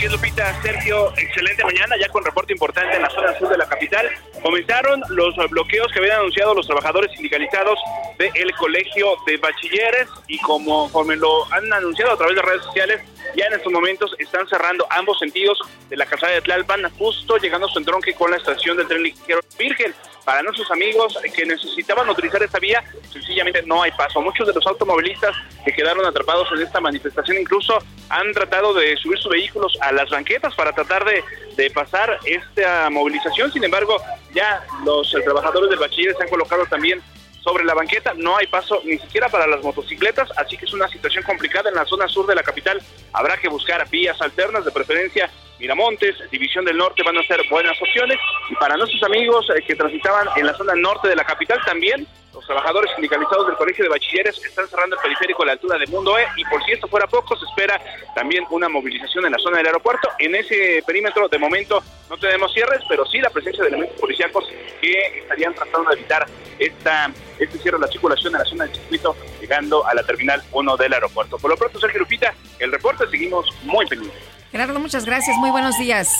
Lupita, 0.00 0.60
Sergio, 0.62 1.12
excelente 1.16 1.62
mañana, 1.64 1.96
ya 2.00 2.08
con 2.08 2.24
reporte 2.24 2.52
importante 2.52 2.96
en 2.96 3.02
la 3.02 3.10
zona 3.10 3.38
sur 3.38 3.48
de 3.48 3.56
la 3.56 3.66
capital. 3.66 4.10
Comenzaron 4.42 5.02
los 5.10 5.36
bloqueos 5.50 5.92
que 5.92 6.00
habían 6.00 6.18
anunciado 6.18 6.54
los 6.54 6.66
trabajadores 6.66 7.12
sindicalizados 7.12 7.78
del 8.18 8.52
Colegio 8.56 9.16
de 9.26 9.36
Bachilleres 9.36 10.08
y 10.26 10.38
como, 10.40 10.84
conforme 10.84 11.16
lo 11.16 11.44
han 11.52 11.72
anunciado 11.72 12.12
a 12.12 12.16
través 12.16 12.36
de 12.36 12.42
redes 12.42 12.62
sociales, 12.64 13.00
ya 13.36 13.46
en 13.46 13.54
estos 13.54 13.72
momentos 13.72 14.14
están 14.18 14.46
cerrando 14.48 14.86
ambos 14.90 15.18
sentidos 15.18 15.58
de 15.88 15.96
la 15.96 16.06
calzada 16.06 16.32
de 16.32 16.40
Tlalpan, 16.42 16.90
justo 16.98 17.36
llegando 17.38 17.66
a 17.66 17.70
su 17.70 17.78
entronque 17.78 18.14
con 18.14 18.30
la 18.30 18.36
estación 18.36 18.76
del 18.76 18.88
tren 18.88 19.02
ligero 19.02 19.40
Virgen. 19.58 19.94
Para 20.24 20.42
nuestros 20.42 20.70
amigos 20.70 21.18
que 21.34 21.44
necesitaban 21.44 22.08
utilizar 22.08 22.40
esta 22.42 22.60
vía, 22.60 22.82
sencillamente 23.12 23.62
no 23.62 23.82
hay 23.82 23.90
paso. 23.92 24.20
Muchos 24.20 24.46
de 24.46 24.54
los 24.54 24.64
automovilistas 24.66 25.34
que 25.64 25.72
quedaron 25.72 26.04
atrapados 26.06 26.48
en 26.52 26.62
esta 26.62 26.80
manifestación 26.80 27.38
incluso 27.38 27.78
han 28.08 28.32
tratado 28.32 28.72
de 28.72 28.96
subir 28.98 29.18
sus 29.18 29.32
vehículos 29.32 29.76
a 29.80 29.90
las 29.90 30.10
banquetas 30.10 30.54
para 30.54 30.72
tratar 30.72 31.04
de, 31.04 31.24
de 31.56 31.70
pasar 31.70 32.20
esta 32.24 32.88
movilización. 32.90 33.52
Sin 33.52 33.64
embargo, 33.64 34.00
ya 34.32 34.64
los 34.84 35.10
trabajadores 35.10 35.70
del 35.70 35.78
bachiller 35.78 36.16
se 36.16 36.22
han 36.22 36.28
colocado 36.28 36.66
también 36.66 37.00
sobre 37.42 37.64
la 37.64 37.74
banqueta, 37.74 38.12
no 38.16 38.36
hay 38.36 38.46
paso 38.46 38.80
ni 38.84 38.98
siquiera 38.98 39.28
para 39.28 39.46
las 39.46 39.62
motocicletas, 39.62 40.30
así 40.36 40.56
que 40.56 40.64
es 40.64 40.72
una 40.72 40.88
situación 40.88 41.24
complicada 41.24 41.70
en 41.70 41.74
la 41.74 41.84
zona 41.84 42.06
sur 42.06 42.26
de 42.26 42.36
la 42.36 42.42
capital. 42.42 42.80
Habrá 43.12 43.36
que 43.36 43.48
buscar 43.48 43.88
vías 43.90 44.20
alternas, 44.20 44.64
de 44.64 44.70
preferencia 44.70 45.28
Miramontes, 45.62 46.16
División 46.28 46.64
del 46.64 46.76
Norte 46.76 47.04
van 47.04 47.16
a 47.16 47.22
ser 47.22 47.40
buenas 47.48 47.80
opciones. 47.80 48.18
Y 48.50 48.54
para 48.56 48.76
nuestros 48.76 49.00
amigos 49.04 49.48
eh, 49.54 49.62
que 49.64 49.76
transitaban 49.76 50.26
en 50.34 50.44
la 50.44 50.54
zona 50.54 50.74
norte 50.74 51.06
de 51.06 51.14
la 51.14 51.24
capital 51.24 51.60
también, 51.64 52.04
los 52.34 52.44
trabajadores 52.44 52.90
sindicalizados 52.96 53.46
del 53.46 53.54
Colegio 53.54 53.84
de 53.84 53.90
Bachilleres 53.90 54.44
están 54.44 54.66
cerrando 54.66 54.96
el 54.96 55.02
periférico 55.02 55.44
a 55.44 55.46
la 55.46 55.52
altura 55.52 55.78
de 55.78 55.86
Mundo 55.86 56.18
E 56.18 56.26
y 56.36 56.44
por 56.46 56.64
si 56.64 56.72
esto 56.72 56.88
fuera 56.88 57.06
poco, 57.06 57.36
se 57.36 57.44
espera 57.44 57.80
también 58.16 58.44
una 58.50 58.68
movilización 58.68 59.24
en 59.26 59.32
la 59.32 59.38
zona 59.38 59.58
del 59.58 59.66
aeropuerto. 59.68 60.08
En 60.18 60.34
ese 60.34 60.82
perímetro 60.84 61.28
de 61.28 61.38
momento 61.38 61.80
no 62.10 62.16
tenemos 62.16 62.52
cierres, 62.52 62.80
pero 62.88 63.06
sí 63.06 63.18
la 63.18 63.30
presencia 63.30 63.62
de 63.62 63.68
elementos 63.68 64.00
policíacos 64.00 64.44
que 64.80 65.20
estarían 65.20 65.54
tratando 65.54 65.90
de 65.90 66.00
evitar 66.00 66.26
esta, 66.58 67.12
este 67.38 67.58
cierre 67.58 67.78
de 67.78 67.86
la 67.86 67.92
circulación 67.92 68.34
en 68.34 68.40
la 68.40 68.44
zona 68.46 68.64
del 68.64 68.74
circuito 68.74 69.14
llegando 69.40 69.86
a 69.86 69.94
la 69.94 70.02
terminal 70.02 70.42
1 70.50 70.76
del 70.76 70.92
aeropuerto. 70.92 71.38
Por 71.38 71.50
lo 71.50 71.56
pronto, 71.56 71.78
Sergio 71.78 72.00
Lupita, 72.00 72.34
el 72.58 72.72
reporte 72.72 73.06
seguimos 73.08 73.46
muy 73.62 73.86
pendientes. 73.86 74.31
Gerardo, 74.52 74.78
muchas 74.78 75.06
gracias. 75.06 75.38
Muy 75.38 75.50
buenos 75.50 75.78
días. 75.78 76.10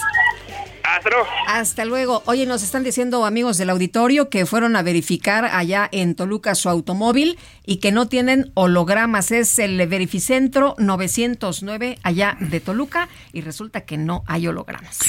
Hasta 0.82 1.10
luego. 1.10 1.26
Hasta 1.46 1.84
luego. 1.84 2.22
Oye, 2.24 2.46
nos 2.46 2.62
están 2.62 2.82
diciendo 2.82 3.26
amigos 3.26 3.58
del 3.58 3.68
auditorio 3.68 4.30
que 4.30 4.46
fueron 4.46 4.74
a 4.74 4.82
verificar 4.82 5.44
allá 5.44 5.88
en 5.92 6.14
Toluca 6.14 6.54
su 6.54 6.70
automóvil 6.70 7.38
y 7.66 7.76
que 7.76 7.92
no 7.92 8.08
tienen 8.08 8.50
hologramas. 8.54 9.32
Es 9.32 9.58
el 9.58 9.86
Verificentro 9.86 10.74
909 10.78 11.98
allá 12.02 12.36
de 12.40 12.60
Toluca 12.60 13.08
y 13.34 13.42
resulta 13.42 13.82
que 13.82 13.98
no 13.98 14.24
hay 14.26 14.48
hologramas. 14.48 15.00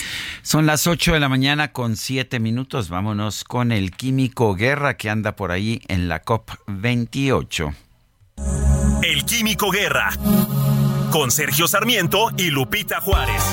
Son 0.41 0.65
las 0.65 0.85
8 0.85 1.13
de 1.13 1.19
la 1.21 1.29
mañana 1.29 1.71
con 1.71 1.95
7 1.95 2.41
minutos. 2.41 2.89
Vámonos 2.89 3.45
con 3.45 3.71
el 3.71 3.91
químico 3.91 4.55
Guerra 4.55 4.97
que 4.97 5.09
anda 5.09 5.37
por 5.37 5.51
ahí 5.51 5.81
en 5.87 6.09
la 6.09 6.19
COP 6.19 6.51
28. 6.67 7.73
El 9.01 9.23
químico 9.25 9.71
Guerra 9.71 10.11
con 11.13 11.29
Sergio 11.29 11.67
Sarmiento 11.67 12.31
y 12.37 12.49
Lupita 12.49 12.99
Juárez. 12.99 13.43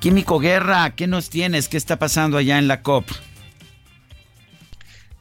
Químico 0.00 0.38
Guerra, 0.38 0.94
¿qué 0.94 1.06
nos 1.06 1.28
tienes? 1.28 1.68
¿Qué 1.68 1.76
está 1.76 1.98
pasando 1.98 2.38
allá 2.38 2.58
en 2.58 2.66
la 2.66 2.80
COP? 2.80 3.04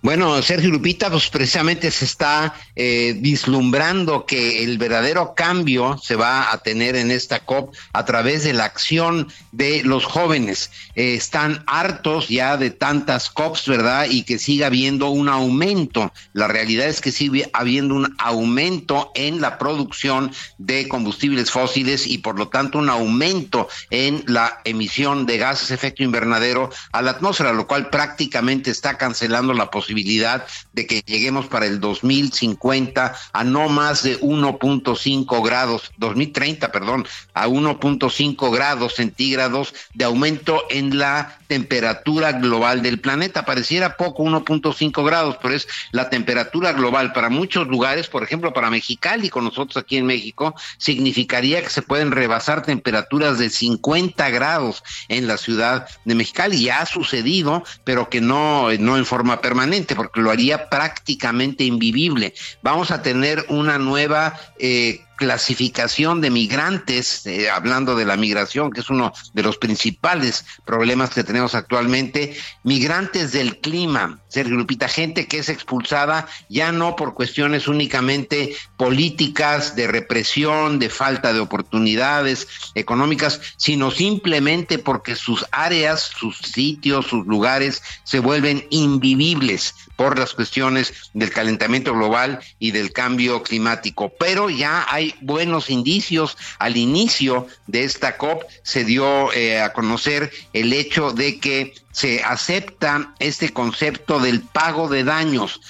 Bueno, 0.03 0.41
Sergio 0.41 0.71
Lupita, 0.71 1.11
pues 1.11 1.29
precisamente 1.29 1.91
se 1.91 2.05
está 2.05 2.55
eh, 2.75 3.15
vislumbrando 3.19 4.25
que 4.25 4.63
el 4.63 4.79
verdadero 4.79 5.35
cambio 5.35 5.99
se 6.01 6.15
va 6.15 6.51
a 6.51 6.57
tener 6.57 6.95
en 6.95 7.11
esta 7.11 7.41
COP 7.41 7.75
a 7.93 8.03
través 8.03 8.43
de 8.43 8.53
la 8.53 8.65
acción 8.65 9.31
de 9.51 9.83
los 9.83 10.05
jóvenes. 10.05 10.71
Eh, 10.95 11.13
están 11.13 11.63
hartos 11.67 12.29
ya 12.29 12.57
de 12.57 12.71
tantas 12.71 13.29
COPs, 13.29 13.67
¿verdad? 13.67 14.07
Y 14.09 14.23
que 14.23 14.39
siga 14.39 14.67
habiendo 14.67 15.11
un 15.11 15.29
aumento. 15.29 16.11
La 16.33 16.47
realidad 16.47 16.87
es 16.87 16.99
que 16.99 17.11
sigue 17.11 17.51
habiendo 17.53 17.93
un 17.93 18.15
aumento 18.17 19.11
en 19.13 19.39
la 19.39 19.59
producción 19.59 20.31
de 20.57 20.87
combustibles 20.87 21.51
fósiles 21.51 22.07
y 22.07 22.17
por 22.17 22.39
lo 22.39 22.47
tanto 22.47 22.79
un 22.79 22.89
aumento 22.89 23.69
en 23.91 24.23
la 24.25 24.61
emisión 24.65 25.27
de 25.27 25.37
gases 25.37 25.69
de 25.69 25.75
efecto 25.75 26.01
invernadero 26.01 26.71
a 26.91 27.03
la 27.03 27.11
atmósfera, 27.11 27.53
lo 27.53 27.67
cual 27.67 27.91
prácticamente 27.91 28.71
está 28.71 28.97
cancelando 28.97 29.53
la 29.53 29.69
posibilidad 29.69 29.90
posibilidad 29.91 30.47
de 30.71 30.87
que 30.87 31.01
lleguemos 31.05 31.47
para 31.47 31.65
el 31.65 31.81
2050 31.81 33.15
a 33.33 33.43
no 33.43 33.67
más 33.67 34.03
de 34.03 34.19
1.5 34.21 35.45
grados, 35.45 35.91
2030, 35.97 36.71
perdón, 36.71 37.05
a 37.33 37.47
1.5 37.47 38.53
grados 38.53 38.95
centígrados 38.95 39.73
de 39.93 40.05
aumento 40.05 40.63
en 40.69 40.97
la 40.97 41.40
temperatura 41.51 42.31
global 42.31 42.81
del 42.81 43.01
planeta. 43.01 43.43
Pareciera 43.43 43.97
poco 43.97 44.23
1.5 44.23 45.05
grados, 45.05 45.37
pero 45.41 45.53
es 45.53 45.67
la 45.91 46.09
temperatura 46.09 46.71
global 46.71 47.11
para 47.11 47.27
muchos 47.27 47.67
lugares, 47.67 48.07
por 48.07 48.23
ejemplo, 48.23 48.53
para 48.53 48.69
Mexicali, 48.69 49.27
con 49.27 49.43
nosotros 49.43 49.75
aquí 49.75 49.97
en 49.97 50.05
México, 50.05 50.55
significaría 50.77 51.61
que 51.61 51.69
se 51.69 51.81
pueden 51.81 52.11
rebasar 52.11 52.63
temperaturas 52.63 53.37
de 53.37 53.49
50 53.49 54.29
grados 54.29 54.81
en 55.09 55.27
la 55.27 55.35
ciudad 55.35 55.89
de 56.05 56.15
Mexicali. 56.15 56.63
Ya 56.63 56.79
ha 56.79 56.85
sucedido, 56.85 57.65
pero 57.83 58.07
que 58.07 58.21
no, 58.21 58.71
no 58.79 58.95
en 58.95 59.05
forma 59.05 59.41
permanente 59.41 59.93
porque 59.93 60.21
lo 60.21 60.31
haría 60.31 60.69
prácticamente 60.69 61.65
invivible. 61.65 62.33
Vamos 62.61 62.91
a 62.91 63.01
tener 63.01 63.45
una 63.49 63.77
nueva 63.77 64.39
eh, 64.57 65.01
clasificación 65.21 66.19
de 66.19 66.31
migrantes, 66.31 67.27
eh, 67.27 67.47
hablando 67.47 67.95
de 67.95 68.05
la 68.05 68.17
migración, 68.17 68.71
que 68.71 68.79
es 68.79 68.89
uno 68.89 69.13
de 69.33 69.43
los 69.43 69.57
principales 69.57 70.43
problemas 70.65 71.11
que 71.11 71.23
tenemos 71.23 71.53
actualmente, 71.53 72.35
migrantes 72.63 73.31
del 73.31 73.59
clima, 73.59 74.17
Sergio 74.29 74.55
Lupita, 74.55 74.87
gente 74.87 75.27
que 75.27 75.37
es 75.37 75.49
expulsada 75.49 76.27
ya 76.49 76.71
no 76.71 76.95
por 76.95 77.13
cuestiones 77.13 77.67
únicamente 77.67 78.55
políticas, 78.77 79.75
de 79.75 79.85
represión, 79.85 80.79
de 80.79 80.89
falta 80.89 81.33
de 81.33 81.39
oportunidades 81.39 82.47
económicas, 82.73 83.41
sino 83.57 83.91
simplemente 83.91 84.79
porque 84.79 85.15
sus 85.15 85.45
áreas, 85.51 86.01
sus 86.17 86.39
sitios, 86.39 87.05
sus 87.05 87.27
lugares 87.27 87.83
se 88.05 88.17
vuelven 88.17 88.65
invivibles 88.71 89.75
por 90.01 90.17
las 90.17 90.33
cuestiones 90.33 91.11
del 91.13 91.29
calentamiento 91.29 91.93
global 91.93 92.39
y 92.57 92.71
del 92.71 92.91
cambio 92.91 93.43
climático. 93.43 94.11
Pero 94.17 94.49
ya 94.49 94.83
hay 94.89 95.13
buenos 95.21 95.69
indicios. 95.69 96.37
Al 96.57 96.75
inicio 96.75 97.45
de 97.67 97.83
esta 97.83 98.17
COP 98.17 98.41
se 98.63 98.83
dio 98.83 99.31
eh, 99.33 99.61
a 99.61 99.73
conocer 99.73 100.31
el 100.53 100.73
hecho 100.73 101.11
de 101.11 101.39
que 101.39 101.75
se 101.91 102.23
acepta 102.23 103.13
este 103.19 103.53
concepto 103.53 104.19
del 104.19 104.41
pago 104.41 104.87
de 104.89 105.03
daños 105.03 105.61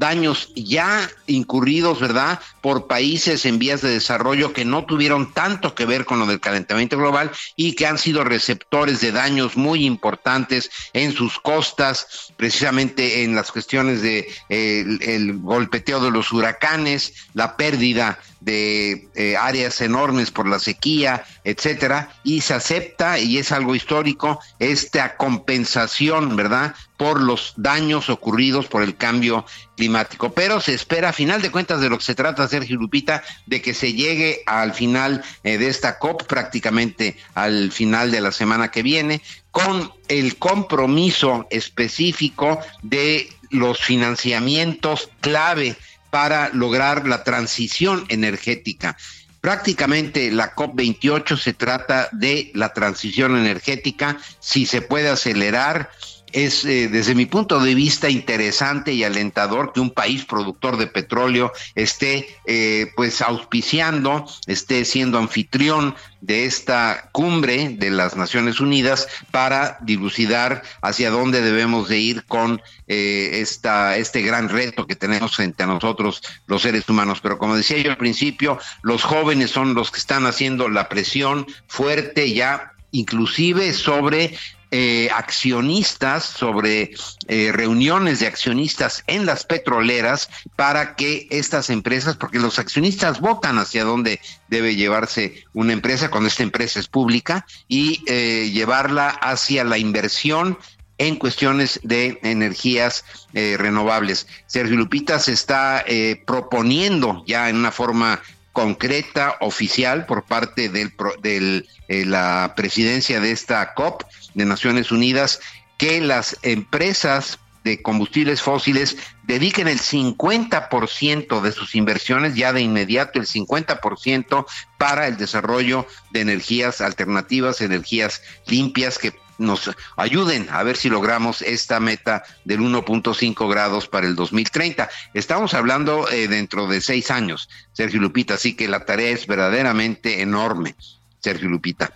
daños 0.00 0.50
ya 0.56 1.08
incurridos, 1.26 2.00
¿verdad?, 2.00 2.40
por 2.62 2.86
países 2.86 3.44
en 3.44 3.58
vías 3.58 3.82
de 3.82 3.90
desarrollo 3.90 4.54
que 4.54 4.64
no 4.64 4.86
tuvieron 4.86 5.32
tanto 5.34 5.74
que 5.74 5.84
ver 5.84 6.06
con 6.06 6.18
lo 6.18 6.26
del 6.26 6.40
calentamiento 6.40 6.96
global 6.96 7.30
y 7.54 7.74
que 7.74 7.86
han 7.86 7.98
sido 7.98 8.24
receptores 8.24 9.02
de 9.02 9.12
daños 9.12 9.58
muy 9.58 9.84
importantes 9.84 10.70
en 10.94 11.12
sus 11.12 11.38
costas, 11.38 12.32
precisamente 12.38 13.24
en 13.24 13.34
las 13.34 13.52
cuestiones 13.52 14.00
de 14.00 14.26
eh, 14.48 14.84
el, 15.02 15.38
golpeteo 15.38 16.00
de 16.00 16.10
los 16.10 16.32
huracanes, 16.32 17.12
la 17.34 17.58
pérdida 17.58 18.18
de 18.40 19.08
eh, 19.14 19.36
áreas 19.36 19.80
enormes 19.80 20.30
por 20.30 20.48
la 20.48 20.58
sequía, 20.58 21.24
etcétera, 21.44 22.10
y 22.24 22.40
se 22.40 22.54
acepta 22.54 23.18
y 23.18 23.38
es 23.38 23.52
algo 23.52 23.74
histórico 23.74 24.40
esta 24.58 25.16
compensación, 25.16 26.36
¿verdad? 26.36 26.74
por 27.00 27.18
los 27.18 27.54
daños 27.56 28.10
ocurridos 28.10 28.66
por 28.66 28.82
el 28.82 28.94
cambio 28.94 29.46
climático. 29.74 30.34
Pero 30.34 30.60
se 30.60 30.74
espera, 30.74 31.08
a 31.08 31.12
final 31.14 31.40
de 31.40 31.50
cuentas, 31.50 31.80
de 31.80 31.88
lo 31.88 31.96
que 31.96 32.04
se 32.04 32.14
trata, 32.14 32.46
Sergio 32.46 32.76
Lupita, 32.76 33.22
de 33.46 33.62
que 33.62 33.72
se 33.72 33.94
llegue 33.94 34.42
al 34.44 34.74
final 34.74 35.24
eh, 35.42 35.56
de 35.56 35.68
esta 35.68 35.98
COP, 35.98 36.24
prácticamente 36.24 37.16
al 37.32 37.72
final 37.72 38.10
de 38.10 38.20
la 38.20 38.32
semana 38.32 38.70
que 38.70 38.82
viene, 38.82 39.22
con 39.50 39.90
el 40.08 40.36
compromiso 40.36 41.46
específico 41.48 42.60
de 42.82 43.30
los 43.48 43.80
financiamientos 43.80 45.10
clave 45.22 45.76
para 46.10 46.50
lograr 46.50 47.06
la 47.06 47.24
transición 47.24 48.04
energética. 48.08 48.96
Prácticamente 49.40 50.30
la 50.30 50.54
COP28 50.54 51.38
se 51.38 51.54
trata 51.54 52.08
de 52.12 52.50
la 52.54 52.74
transición 52.74 53.38
energética, 53.38 54.18
si 54.38 54.66
se 54.66 54.82
puede 54.82 55.08
acelerar, 55.08 55.90
es 56.32 56.64
eh, 56.64 56.88
desde 56.88 57.14
mi 57.14 57.26
punto 57.26 57.60
de 57.60 57.74
vista 57.74 58.08
interesante 58.08 58.92
y 58.92 59.04
alentador 59.04 59.72
que 59.72 59.80
un 59.80 59.90
país 59.90 60.24
productor 60.24 60.76
de 60.76 60.86
petróleo 60.86 61.52
esté 61.74 62.28
eh, 62.46 62.92
pues 62.96 63.22
auspiciando, 63.22 64.26
esté 64.46 64.84
siendo 64.84 65.18
anfitrión 65.18 65.94
de 66.20 66.44
esta 66.44 67.08
cumbre 67.12 67.70
de 67.70 67.90
las 67.90 68.16
Naciones 68.16 68.60
Unidas 68.60 69.08
para 69.30 69.78
dilucidar 69.80 70.62
hacia 70.82 71.10
dónde 71.10 71.40
debemos 71.40 71.88
de 71.88 71.98
ir 71.98 72.24
con 72.26 72.60
eh, 72.88 73.40
esta, 73.40 73.96
este 73.96 74.22
gran 74.22 74.48
reto 74.48 74.86
que 74.86 74.96
tenemos 74.96 75.36
frente 75.36 75.62
a 75.62 75.66
nosotros 75.66 76.22
los 76.46 76.62
seres 76.62 76.88
humanos. 76.88 77.20
Pero 77.22 77.38
como 77.38 77.56
decía 77.56 77.78
yo 77.78 77.90
al 77.90 77.96
principio, 77.96 78.58
los 78.82 79.02
jóvenes 79.02 79.50
son 79.50 79.74
los 79.74 79.90
que 79.90 79.98
están 79.98 80.26
haciendo 80.26 80.68
la 80.68 80.88
presión 80.88 81.46
fuerte 81.66 82.32
ya 82.32 82.72
inclusive 82.92 83.72
sobre 83.72 84.36
eh, 84.72 85.08
accionistas, 85.12 86.22
sobre 86.24 86.92
eh, 87.26 87.50
reuniones 87.52 88.20
de 88.20 88.28
accionistas 88.28 89.02
en 89.08 89.26
las 89.26 89.44
petroleras 89.44 90.30
para 90.54 90.94
que 90.94 91.26
estas 91.30 91.70
empresas, 91.70 92.16
porque 92.16 92.38
los 92.38 92.60
accionistas 92.60 93.20
votan 93.20 93.58
hacia 93.58 93.82
dónde 93.82 94.20
debe 94.46 94.76
llevarse 94.76 95.42
una 95.54 95.72
empresa 95.72 96.08
cuando 96.08 96.28
esta 96.28 96.44
empresa 96.44 96.78
es 96.78 96.86
pública 96.86 97.46
y 97.66 98.04
eh, 98.06 98.50
llevarla 98.52 99.08
hacia 99.08 99.64
la 99.64 99.76
inversión 99.76 100.56
en 100.98 101.16
cuestiones 101.16 101.80
de 101.82 102.20
energías 102.22 103.04
renovables. 103.32 104.26
Sergio 104.46 104.76
Lupita 104.76 105.18
se 105.18 105.32
está 105.32 105.82
proponiendo 106.26 107.24
ya 107.26 107.48
en 107.48 107.56
una 107.56 107.72
forma 107.72 108.20
concreta, 108.52 109.36
oficial, 109.40 110.06
por 110.06 110.24
parte 110.24 110.68
de 110.68 111.64
la 112.06 112.54
presidencia 112.56 113.20
de 113.20 113.32
esta 113.32 113.74
COP, 113.74 114.02
de 114.34 114.44
Naciones 114.44 114.90
Unidas 114.90 115.40
que 115.78 116.00
las 116.00 116.36
empresas 116.42 117.38
de 117.64 117.82
combustibles 117.82 118.42
fósiles 118.42 118.96
dediquen 119.22 119.68
el 119.68 119.78
50% 119.78 121.40
de 121.40 121.52
sus 121.52 121.74
inversiones, 121.74 122.34
ya 122.34 122.52
de 122.52 122.62
inmediato 122.62 123.18
el 123.18 123.26
50% 123.26 124.46
para 124.78 125.06
el 125.06 125.16
desarrollo 125.16 125.86
de 126.10 126.20
energías 126.20 126.80
alternativas, 126.80 127.60
energías 127.60 128.22
limpias 128.46 128.98
que 128.98 129.12
nos 129.40 129.70
ayuden 129.96 130.48
a 130.50 130.62
ver 130.62 130.76
si 130.76 130.88
logramos 130.88 131.42
esta 131.42 131.80
meta 131.80 132.22
del 132.44 132.60
1.5 132.60 133.48
grados 133.50 133.88
para 133.88 134.06
el 134.06 134.14
2030. 134.14 134.88
Estamos 135.14 135.54
hablando 135.54 136.08
eh, 136.10 136.28
dentro 136.28 136.66
de 136.66 136.80
seis 136.80 137.10
años, 137.10 137.48
Sergio 137.72 138.00
Lupita, 138.00 138.34
así 138.34 138.54
que 138.54 138.68
la 138.68 138.84
tarea 138.84 139.10
es 139.10 139.26
verdaderamente 139.26 140.22
enorme, 140.22 140.76
Sergio 141.18 141.48
Lupita. 141.48 141.92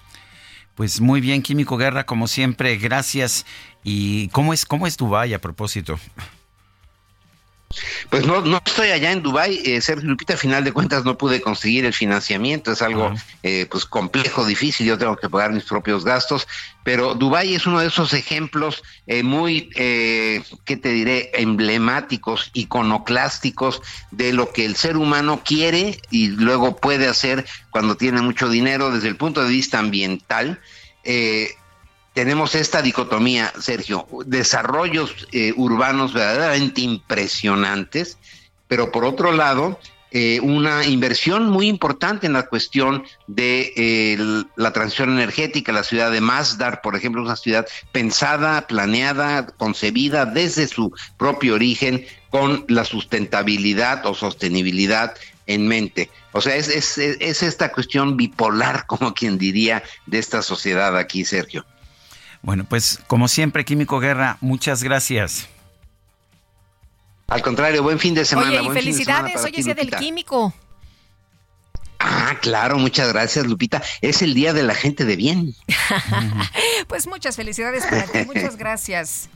Pues 0.74 1.01
muy 1.01 1.20
bien, 1.20 1.42
Químico 1.42 1.76
Guerra, 1.76 2.05
como 2.05 2.26
siempre, 2.26 2.76
gracias. 2.76 3.47
¿Y 3.84 4.28
cómo 4.28 4.53
es, 4.53 4.66
cómo 4.66 4.86
es 4.86 4.97
Dubái 4.97 5.34
a 5.34 5.40
propósito? 5.40 6.01
Pues 8.11 8.27
no, 8.27 8.41
no 8.43 8.61
estoy 8.64 8.91
allá 8.91 9.12
en 9.12 9.22
Dubái, 9.22 9.61
eh, 9.64 9.81
Sergio 9.81 10.09
Lupita, 10.09 10.35
a 10.35 10.37
final 10.37 10.64
de 10.64 10.72
cuentas 10.72 11.05
no 11.05 11.16
pude 11.16 11.41
conseguir 11.41 11.85
el 11.85 11.93
financiamiento, 11.93 12.72
es 12.72 12.83
algo 12.83 13.12
eh, 13.43 13.66
pues 13.70 13.85
complejo, 13.85 14.45
difícil, 14.45 14.87
yo 14.87 14.99
tengo 14.99 15.16
que 15.16 15.29
pagar 15.29 15.53
mis 15.53 15.64
propios 15.64 16.05
gastos, 16.05 16.47
pero 16.85 17.14
Dubái 17.14 17.55
es 17.55 17.66
uno 17.66 17.81
de 17.81 17.87
esos 17.87 18.12
ejemplos 18.12 18.83
eh, 19.07 19.22
muy, 19.22 19.70
eh, 19.75 20.43
¿qué 20.64 20.77
te 20.77 20.91
diré?, 20.91 21.31
emblemáticos, 21.35 22.51
iconoclásticos 22.53 23.81
de 24.11 24.33
lo 24.33 24.53
que 24.53 24.64
el 24.64 24.77
ser 24.77 24.97
humano 24.97 25.43
quiere 25.45 25.99
y 26.11 26.29
luego 26.29 26.77
puede 26.77 27.09
hacer 27.09 27.47
cuando 27.70 27.97
tiene 27.97 28.20
mucho 28.20 28.49
dinero 28.49 28.91
desde 28.91 29.09
el 29.09 29.16
punto 29.16 29.43
de 29.43 29.49
vista 29.49 29.79
ambiental. 29.79 30.61
Eh, 31.05 31.55
tenemos 32.15 32.55
esta 32.55 32.81
dicotomía, 32.81 33.53
Sergio, 33.61 34.07
desarrollos 34.25 35.27
eh, 35.33 35.53
urbanos 35.57 36.15
verdaderamente 36.15 36.81
impresionantes, 36.81 38.19
pero 38.69 38.93
por 38.93 39.05
otro 39.05 39.33
lado, 39.33 39.79
eh, 40.12 40.39
una 40.41 40.85
inversión 40.85 41.51
muy 41.51 41.67
importante 41.67 42.29
en 42.29 42.35
la 42.35 42.47
cuestión 42.47 43.03
de 43.27 43.73
eh, 43.75 44.45
la 44.55 44.73
transición 44.73 45.11
energética. 45.11 45.73
La 45.73 45.83
ciudad 45.83 46.12
de 46.12 46.21
Masdar, 46.21 46.83
por 46.83 46.95
ejemplo, 46.95 47.21
es 47.21 47.27
una 47.27 47.37
ciudad 47.37 47.67
pensada, 47.91 48.69
planeada, 48.69 49.47
concebida 49.47 50.25
desde 50.25 50.69
su 50.69 50.93
propio 51.19 51.55
origen 51.55 52.07
con 52.31 52.65
la 52.69 52.85
sustentabilidad 52.85 54.07
o 54.07 54.15
sostenibilidad 54.15 55.17
en 55.49 55.67
mente. 55.67 56.11
O 56.31 56.41
sea, 56.41 56.55
es, 56.55 56.69
es, 56.69 56.97
es 56.97 57.43
esta 57.43 57.73
cuestión 57.73 58.17
bipolar, 58.17 58.87
como 58.89 59.15
quien 59.15 59.37
diría, 59.37 59.83
de 60.07 60.21
esta 60.21 60.43
sociedad 60.43 60.97
aquí, 60.97 61.25
Sergio. 61.25 61.67
Bueno, 62.45 62.64
pues 62.68 63.01
como 63.07 63.26
siempre, 63.26 63.64
Químico 63.64 63.99
Guerra, 64.01 64.36
muchas 64.42 64.82
gracias. 64.82 65.49
Al 67.26 67.40
contrario, 67.40 67.82
buen 67.82 67.99
fin 67.99 68.14
de 68.14 68.26
semana. 68.26 68.61
Oye, 68.61 68.68
y 68.68 68.70
felicidades, 68.70 69.42
hoy 69.42 69.53
es 69.57 69.64
día 69.64 69.74
del 69.74 69.90
químico. 69.90 70.53
Ah, 71.99 72.36
claro, 72.42 72.76
muchas 72.76 73.11
gracias, 73.11 73.47
Lupita. 73.47 73.82
Es 74.03 74.20
el 74.20 74.34
día 74.34 74.53
de 74.53 74.62
la 74.62 74.74
gente 74.74 75.07
de 75.07 75.16
bien. 75.16 75.55
pues 76.86 77.07
muchas 77.07 77.34
felicidades 77.34 77.86
para 77.86 78.05
ti, 78.05 78.26
muchas 78.26 78.57
gracias. 78.59 79.30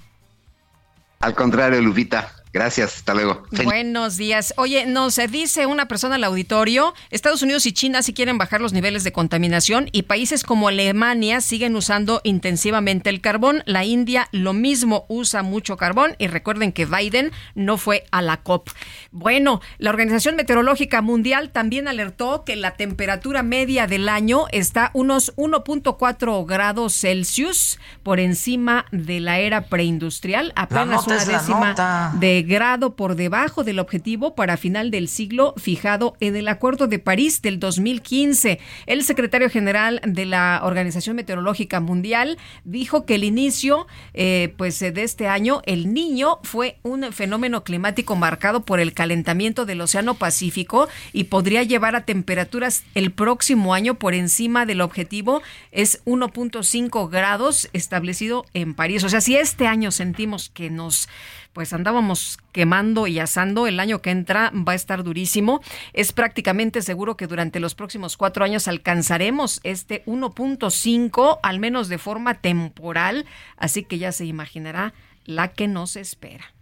Al 1.20 1.34
contrario, 1.34 1.80
Lupita. 1.80 2.30
Gracias, 2.52 2.96
hasta 2.96 3.14
luego. 3.14 3.42
Buenos 3.64 4.16
días. 4.16 4.54
Oye, 4.56 4.86
nos 4.86 5.16
dice 5.30 5.66
una 5.66 5.88
persona 5.88 6.14
al 6.14 6.24
auditorio, 6.24 6.94
Estados 7.10 7.42
Unidos 7.42 7.66
y 7.66 7.72
China 7.72 8.02
sí 8.02 8.14
quieren 8.14 8.38
bajar 8.38 8.60
los 8.60 8.72
niveles 8.72 9.04
de 9.04 9.12
contaminación 9.12 9.88
y 9.92 10.02
países 10.02 10.44
como 10.44 10.68
Alemania 10.68 11.40
siguen 11.40 11.76
usando 11.76 12.20
intensivamente 12.24 13.10
el 13.10 13.20
carbón. 13.20 13.62
La 13.66 13.84
India 13.84 14.28
lo 14.32 14.52
mismo 14.52 15.04
usa 15.08 15.42
mucho 15.42 15.76
carbón 15.76 16.14
y 16.18 16.26
recuerden 16.26 16.72
que 16.72 16.86
Biden 16.86 17.32
no 17.54 17.76
fue 17.76 18.04
a 18.10 18.22
la 18.22 18.38
COP. 18.38 18.70
Bueno, 19.10 19.60
la 19.78 19.90
Organización 19.90 20.36
Meteorológica 20.36 21.02
Mundial 21.02 21.50
también 21.50 21.88
alertó 21.88 22.44
que 22.44 22.56
la 22.56 22.72
temperatura 22.72 23.42
media 23.42 23.86
del 23.86 24.08
año 24.08 24.46
está 24.52 24.90
unos 24.94 25.34
1.4 25.36 26.46
grados 26.46 26.94
Celsius 26.94 27.78
por 28.02 28.20
encima 28.20 28.86
de 28.90 29.20
la 29.20 29.38
era 29.38 29.66
preindustrial, 29.66 30.52
apenas 30.56 31.06
una 31.06 31.24
décima 31.24 32.14
de 32.18 32.37
grado 32.42 32.96
por 32.96 33.14
debajo 33.14 33.64
del 33.64 33.78
objetivo 33.78 34.34
para 34.34 34.56
final 34.56 34.90
del 34.90 35.08
siglo 35.08 35.54
fijado 35.56 36.16
en 36.20 36.36
el 36.36 36.48
Acuerdo 36.48 36.86
de 36.86 36.98
París 36.98 37.42
del 37.42 37.58
2015. 37.58 38.58
El 38.86 39.04
secretario 39.04 39.50
general 39.50 40.00
de 40.06 40.26
la 40.26 40.60
Organización 40.64 41.16
Meteorológica 41.16 41.80
Mundial 41.80 42.38
dijo 42.64 43.04
que 43.04 43.16
el 43.16 43.24
inicio 43.24 43.86
eh, 44.14 44.54
pues, 44.56 44.78
de 44.80 45.02
este 45.02 45.28
año, 45.28 45.62
el 45.66 45.92
niño, 45.92 46.38
fue 46.42 46.78
un 46.82 47.12
fenómeno 47.12 47.64
climático 47.64 48.16
marcado 48.16 48.64
por 48.64 48.80
el 48.80 48.92
calentamiento 48.92 49.66
del 49.66 49.80
Océano 49.80 50.14
Pacífico 50.14 50.88
y 51.12 51.24
podría 51.24 51.62
llevar 51.62 51.96
a 51.96 52.04
temperaturas 52.04 52.84
el 52.94 53.12
próximo 53.12 53.74
año 53.74 53.94
por 53.94 54.14
encima 54.14 54.66
del 54.66 54.80
objetivo, 54.80 55.42
es 55.72 56.04
1.5 56.04 57.08
grados 57.10 57.68
establecido 57.72 58.44
en 58.54 58.74
París. 58.74 59.04
O 59.04 59.08
sea, 59.08 59.20
si 59.20 59.36
este 59.36 59.66
año 59.66 59.90
sentimos 59.90 60.48
que 60.48 60.70
nos 60.70 61.08
pues 61.52 61.72
andábamos 61.72 62.38
quemando 62.52 63.06
y 63.06 63.18
asando. 63.18 63.66
El 63.66 63.80
año 63.80 64.00
que 64.00 64.10
entra 64.10 64.52
va 64.54 64.72
a 64.72 64.76
estar 64.76 65.02
durísimo. 65.02 65.60
Es 65.92 66.12
prácticamente 66.12 66.82
seguro 66.82 67.16
que 67.16 67.26
durante 67.26 67.60
los 67.60 67.74
próximos 67.74 68.16
cuatro 68.16 68.44
años 68.44 68.68
alcanzaremos 68.68 69.60
este 69.62 70.04
1.5, 70.06 71.38
al 71.42 71.58
menos 71.58 71.88
de 71.88 71.98
forma 71.98 72.34
temporal. 72.34 73.26
Así 73.56 73.82
que 73.84 73.98
ya 73.98 74.12
se 74.12 74.26
imaginará 74.26 74.94
la 75.24 75.48
que 75.48 75.68
nos 75.68 75.96
espera. 75.96 76.52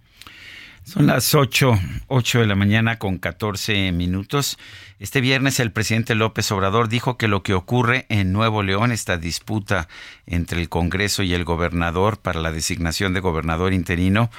Son 0.87 1.09
las 1.09 1.34
8, 1.34 1.80
8 2.07 2.41
de 2.41 2.47
la 2.47 2.55
mañana 2.55 2.97
con 2.97 3.18
14 3.18 3.91
minutos. 3.91 4.57
Este 5.01 5.20
viernes 5.20 5.59
el 5.59 5.72
presidente 5.72 6.14
López 6.14 6.53
Obrador 6.53 6.89
dijo 6.89 7.18
que 7.18 7.26
lo 7.26 7.43
que 7.43 7.55
ocurre 7.55 8.07
en 8.09 8.32
Nuevo 8.32 8.62
León, 8.62 8.93
esta 8.93 9.16
disputa 9.18 9.89
entre 10.26 10.61
el 10.61 10.68
Congreso 10.68 11.24
y 11.24 11.34
el 11.34 11.43
gobernador 11.43 12.18
para 12.18 12.41
la 12.41 12.53
designación 12.53 13.14
de 13.14 13.20
gobernador 13.20 13.72
interino, 13.72 14.30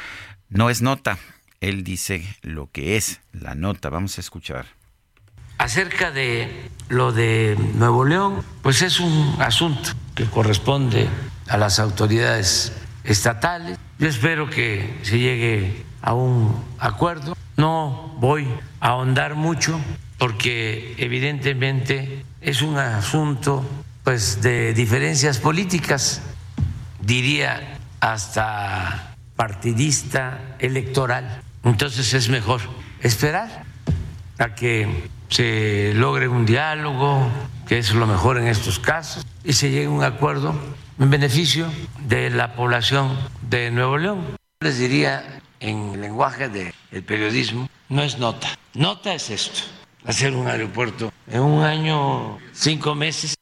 no 0.49 0.69
es 0.69 0.81
nota. 0.81 1.17
Él 1.59 1.83
dice 1.83 2.25
lo 2.41 2.69
que 2.71 2.97
es 2.97 3.19
la 3.33 3.55
nota. 3.55 3.89
Vamos 3.89 4.17
a 4.17 4.21
escuchar. 4.21 4.65
Acerca 5.57 6.11
de 6.11 6.69
lo 6.89 7.11
de 7.11 7.57
Nuevo 7.73 8.05
León, 8.05 8.43
pues 8.61 8.81
es 8.81 8.99
un 8.99 9.35
asunto 9.39 9.89
que 10.13 10.25
corresponde 10.25 11.07
a 11.47 11.57
las 11.57 11.79
autoridades 11.79 12.73
estatales. 13.03 13.77
Yo 13.97 14.07
espero 14.07 14.49
que 14.49 14.99
se 15.01 15.17
llegue 15.17 15.83
a 16.01 16.13
un 16.13 16.63
acuerdo. 16.77 17.35
No 17.55 18.15
voy 18.19 18.47
a 18.79 18.89
ahondar 18.89 19.33
mucho 19.33 19.79
porque 20.19 20.93
evidentemente 20.97 22.23
es 22.41 22.61
un 22.61 22.77
asunto 22.77 23.65
pues 24.03 24.41
de 24.41 24.73
diferencias 24.73 25.37
políticas, 25.39 26.21
diría 27.01 27.77
hasta 27.99 29.06
partidista 29.37 30.55
electoral. 30.59 31.41
Entonces 31.63 32.13
es 32.13 32.27
mejor 32.27 32.59
esperar 33.01 33.63
a 34.39 34.53
que 34.55 35.09
se 35.29 35.93
logre 35.93 36.27
un 36.27 36.45
diálogo, 36.45 37.29
que 37.67 37.77
es 37.77 37.93
lo 37.93 38.07
mejor 38.07 38.37
en 38.37 38.47
estos 38.47 38.79
casos, 38.79 39.25
y 39.43 39.53
se 39.53 39.69
llegue 39.69 39.85
a 39.85 39.89
un 39.89 40.03
acuerdo 40.03 40.53
en 40.99 41.09
beneficio 41.09 41.67
de 42.07 42.29
la 42.29 42.53
población 42.53 43.17
de 43.49 43.71
Nuevo 43.71 43.97
León. 43.97 44.25
Les 44.59 44.79
diría 44.79 45.41
en 45.59 46.01
lenguaje 46.01 46.49
del 46.49 47.03
periodismo, 47.03 47.69
no 47.89 48.03
es 48.03 48.17
nota. 48.17 48.47
Nota 48.73 49.13
es 49.13 49.29
esto, 49.29 49.61
hacer 50.05 50.33
un 50.33 50.47
aeropuerto 50.47 51.11
en 51.27 51.41
un 51.41 51.63
año, 51.63 52.37
cinco 52.53 52.95
meses. 52.95 53.36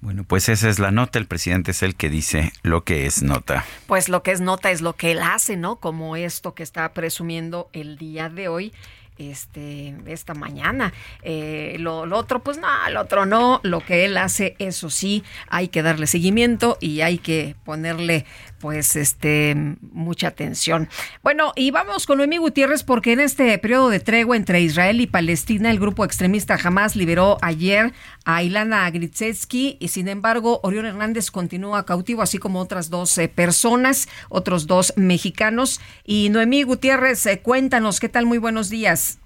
Bueno, 0.00 0.24
pues 0.24 0.48
esa 0.48 0.68
es 0.68 0.78
la 0.78 0.90
nota. 0.90 1.18
El 1.18 1.26
presidente 1.26 1.72
es 1.72 1.82
el 1.82 1.94
que 1.94 2.08
dice 2.08 2.52
lo 2.62 2.84
que 2.84 3.06
es 3.06 3.22
nota. 3.22 3.64
Pues 3.86 4.08
lo 4.08 4.22
que 4.22 4.32
es 4.32 4.40
nota 4.40 4.70
es 4.70 4.80
lo 4.80 4.94
que 4.94 5.12
él 5.12 5.20
hace, 5.22 5.56
¿no? 5.56 5.76
Como 5.76 6.16
esto 6.16 6.54
que 6.54 6.62
está 6.62 6.92
presumiendo 6.92 7.68
el 7.72 7.98
día 7.98 8.30
de 8.30 8.48
hoy 8.48 8.72
este, 9.20 9.94
esta 10.06 10.34
mañana. 10.34 10.92
Eh, 11.22 11.76
lo, 11.78 12.02
otro, 12.16 12.40
pues 12.40 12.58
no, 12.58 12.68
lo 12.90 13.02
otro 13.02 13.26
no. 13.26 13.60
Lo 13.62 13.80
que 13.80 14.06
él 14.06 14.16
hace, 14.16 14.56
eso 14.58 14.90
sí, 14.90 15.22
hay 15.48 15.68
que 15.68 15.82
darle 15.82 16.06
seguimiento 16.06 16.78
y 16.80 17.02
hay 17.02 17.18
que 17.18 17.54
ponerle 17.64 18.24
pues 18.60 18.94
este 18.96 19.56
mucha 19.80 20.28
atención. 20.28 20.88
Bueno, 21.22 21.52
y 21.56 21.70
vamos 21.70 22.06
con 22.06 22.18
Noemí 22.18 22.36
Gutiérrez 22.36 22.82
porque 22.82 23.12
en 23.12 23.20
este 23.20 23.56
periodo 23.58 23.88
de 23.88 24.00
tregua 24.00 24.36
entre 24.36 24.60
Israel 24.60 25.00
y 25.00 25.06
Palestina, 25.06 25.70
el 25.70 25.80
grupo 25.80 26.04
extremista 26.04 26.58
Hamas 26.62 26.94
liberó 26.94 27.38
ayer 27.42 27.92
a 28.24 28.42
Ilana 28.42 28.88
Gritsetsky 28.90 29.78
y 29.80 29.88
sin 29.88 30.08
embargo 30.08 30.60
Orión 30.62 30.86
Hernández 30.86 31.30
continúa 31.30 31.86
cautivo, 31.86 32.22
así 32.22 32.38
como 32.38 32.60
otras 32.60 32.90
dos 32.90 33.16
eh, 33.18 33.28
personas, 33.28 34.08
otros 34.28 34.66
dos 34.66 34.92
mexicanos. 34.96 35.80
Y 36.04 36.28
Noemí 36.28 36.62
Gutiérrez, 36.62 37.24
eh, 37.26 37.40
cuéntanos, 37.40 37.98
¿qué 37.98 38.08
tal? 38.08 38.26
Muy 38.26 38.38
buenos 38.38 38.68
días. 38.68 39.20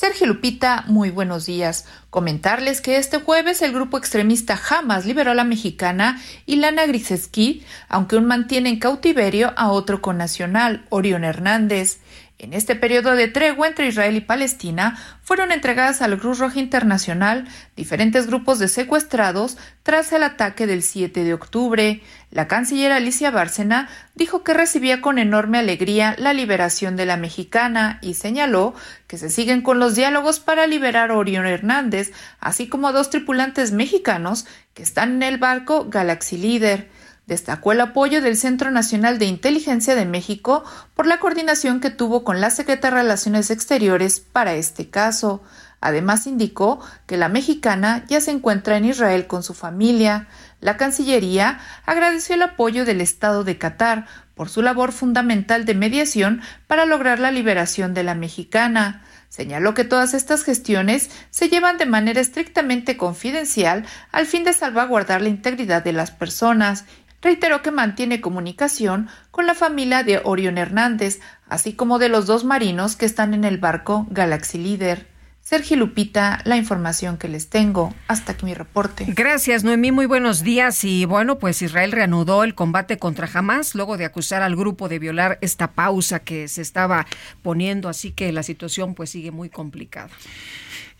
Sergio 0.00 0.28
Lupita, 0.28 0.84
muy 0.86 1.10
buenos 1.10 1.44
días. 1.44 1.84
Comentarles 2.08 2.80
que 2.80 2.98
este 2.98 3.18
jueves 3.18 3.62
el 3.62 3.72
grupo 3.72 3.98
extremista 3.98 4.56
Hamas 4.70 5.06
liberó 5.06 5.32
a 5.32 5.34
la 5.34 5.42
mexicana 5.42 6.22
Ilana 6.46 6.86
Griseski, 6.86 7.64
aunque 7.88 8.14
aún 8.14 8.26
mantiene 8.26 8.68
en 8.68 8.78
cautiverio 8.78 9.52
a 9.56 9.72
otro 9.72 10.00
connacional, 10.00 10.86
Orión 10.90 11.24
Hernández. 11.24 11.98
En 12.40 12.52
este 12.52 12.76
periodo 12.76 13.16
de 13.16 13.26
tregua 13.26 13.66
entre 13.66 13.88
Israel 13.88 14.14
y 14.14 14.20
Palestina, 14.20 14.96
fueron 15.24 15.50
entregadas 15.50 16.00
al 16.02 16.16
Cruz 16.20 16.38
Roja 16.38 16.60
Internacional 16.60 17.48
diferentes 17.74 18.28
grupos 18.28 18.60
de 18.60 18.68
secuestrados 18.68 19.58
tras 19.82 20.12
el 20.12 20.22
ataque 20.22 20.68
del 20.68 20.84
7 20.84 21.24
de 21.24 21.34
octubre. 21.34 22.00
La 22.30 22.46
canciller 22.46 22.92
Alicia 22.92 23.32
Bárcena 23.32 23.88
dijo 24.14 24.44
que 24.44 24.54
recibía 24.54 25.00
con 25.00 25.18
enorme 25.18 25.58
alegría 25.58 26.14
la 26.16 26.32
liberación 26.32 26.94
de 26.94 27.06
la 27.06 27.16
mexicana 27.16 27.98
y 28.02 28.14
señaló 28.14 28.72
que 29.08 29.18
se 29.18 29.30
siguen 29.30 29.60
con 29.60 29.80
los 29.80 29.96
diálogos 29.96 30.38
para 30.38 30.68
liberar 30.68 31.10
a 31.10 31.16
Orión 31.16 31.44
Hernández, 31.44 32.12
así 32.38 32.68
como 32.68 32.86
a 32.86 32.92
dos 32.92 33.10
tripulantes 33.10 33.72
mexicanos 33.72 34.46
que 34.74 34.84
están 34.84 35.16
en 35.16 35.22
el 35.24 35.38
barco 35.38 35.88
Galaxy 35.90 36.38
Leader. 36.38 36.88
Destacó 37.28 37.72
el 37.72 37.82
apoyo 37.82 38.22
del 38.22 38.38
Centro 38.38 38.70
Nacional 38.70 39.18
de 39.18 39.26
Inteligencia 39.26 39.94
de 39.94 40.06
México 40.06 40.64
por 40.94 41.06
la 41.06 41.20
coordinación 41.20 41.78
que 41.78 41.90
tuvo 41.90 42.24
con 42.24 42.40
la 42.40 42.48
Secretaría 42.48 42.96
de 42.96 43.02
Relaciones 43.02 43.50
Exteriores 43.50 44.18
para 44.18 44.54
este 44.54 44.88
caso. 44.88 45.42
Además 45.82 46.26
indicó 46.26 46.80
que 47.06 47.18
la 47.18 47.28
mexicana 47.28 48.06
ya 48.08 48.22
se 48.22 48.30
encuentra 48.30 48.78
en 48.78 48.86
Israel 48.86 49.26
con 49.26 49.42
su 49.42 49.52
familia. 49.52 50.26
La 50.62 50.78
Cancillería 50.78 51.60
agradeció 51.84 52.34
el 52.34 52.40
apoyo 52.40 52.86
del 52.86 53.02
Estado 53.02 53.44
de 53.44 53.58
Qatar 53.58 54.06
por 54.34 54.48
su 54.48 54.62
labor 54.62 54.92
fundamental 54.92 55.66
de 55.66 55.74
mediación 55.74 56.40
para 56.66 56.86
lograr 56.86 57.18
la 57.18 57.30
liberación 57.30 57.92
de 57.92 58.04
la 58.04 58.14
mexicana. 58.14 59.02
Señaló 59.28 59.74
que 59.74 59.84
todas 59.84 60.14
estas 60.14 60.42
gestiones 60.42 61.10
se 61.30 61.50
llevan 61.50 61.76
de 61.76 61.84
manera 61.84 62.20
estrictamente 62.20 62.96
confidencial 62.96 63.84
al 64.10 64.24
fin 64.24 64.42
de 64.44 64.54
salvaguardar 64.54 65.20
la 65.20 65.28
integridad 65.28 65.84
de 65.84 65.92
las 65.92 66.10
personas 66.10 66.86
reiteró 67.20 67.62
que 67.62 67.70
mantiene 67.70 68.20
comunicación 68.20 69.08
con 69.30 69.46
la 69.46 69.54
familia 69.54 70.02
de 70.02 70.20
Orión 70.24 70.58
Hernández, 70.58 71.20
así 71.48 71.72
como 71.72 71.98
de 71.98 72.08
los 72.08 72.26
dos 72.26 72.44
marinos 72.44 72.96
que 72.96 73.06
están 73.06 73.34
en 73.34 73.44
el 73.44 73.58
barco 73.58 74.06
Galaxy 74.10 74.58
Leader. 74.58 75.17
Sergio 75.48 75.78
Lupita, 75.78 76.42
la 76.44 76.58
información 76.58 77.16
que 77.16 77.26
les 77.26 77.48
tengo. 77.48 77.94
Hasta 78.06 78.32
aquí 78.32 78.44
mi 78.44 78.52
reporte. 78.52 79.06
Gracias, 79.08 79.64
Noemí. 79.64 79.92
Muy 79.92 80.04
buenos 80.04 80.42
días. 80.42 80.84
Y 80.84 81.06
bueno, 81.06 81.38
pues 81.38 81.62
Israel 81.62 81.90
reanudó 81.90 82.44
el 82.44 82.54
combate 82.54 82.98
contra 82.98 83.30
Hamas 83.32 83.74
luego 83.74 83.96
de 83.96 84.04
acusar 84.04 84.42
al 84.42 84.56
grupo 84.56 84.90
de 84.90 84.98
violar 84.98 85.38
esta 85.40 85.72
pausa 85.72 86.18
que 86.18 86.48
se 86.48 86.60
estaba 86.60 87.06
poniendo. 87.40 87.88
Así 87.88 88.10
que 88.10 88.30
la 88.30 88.42
situación 88.42 88.94
pues 88.94 89.08
sigue 89.08 89.30
muy 89.30 89.48
complicada. 89.48 90.10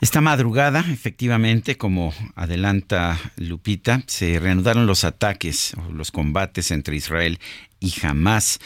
Esta 0.00 0.22
madrugada, 0.22 0.82
efectivamente, 0.88 1.76
como 1.76 2.14
adelanta 2.34 3.18
Lupita, 3.36 4.02
se 4.06 4.40
reanudaron 4.40 4.86
los 4.86 5.04
ataques 5.04 5.74
o 5.74 5.92
los 5.92 6.10
combates 6.10 6.70
entre 6.70 6.96
Israel 6.96 7.38
y 7.80 7.92
Hamas. 8.02 8.60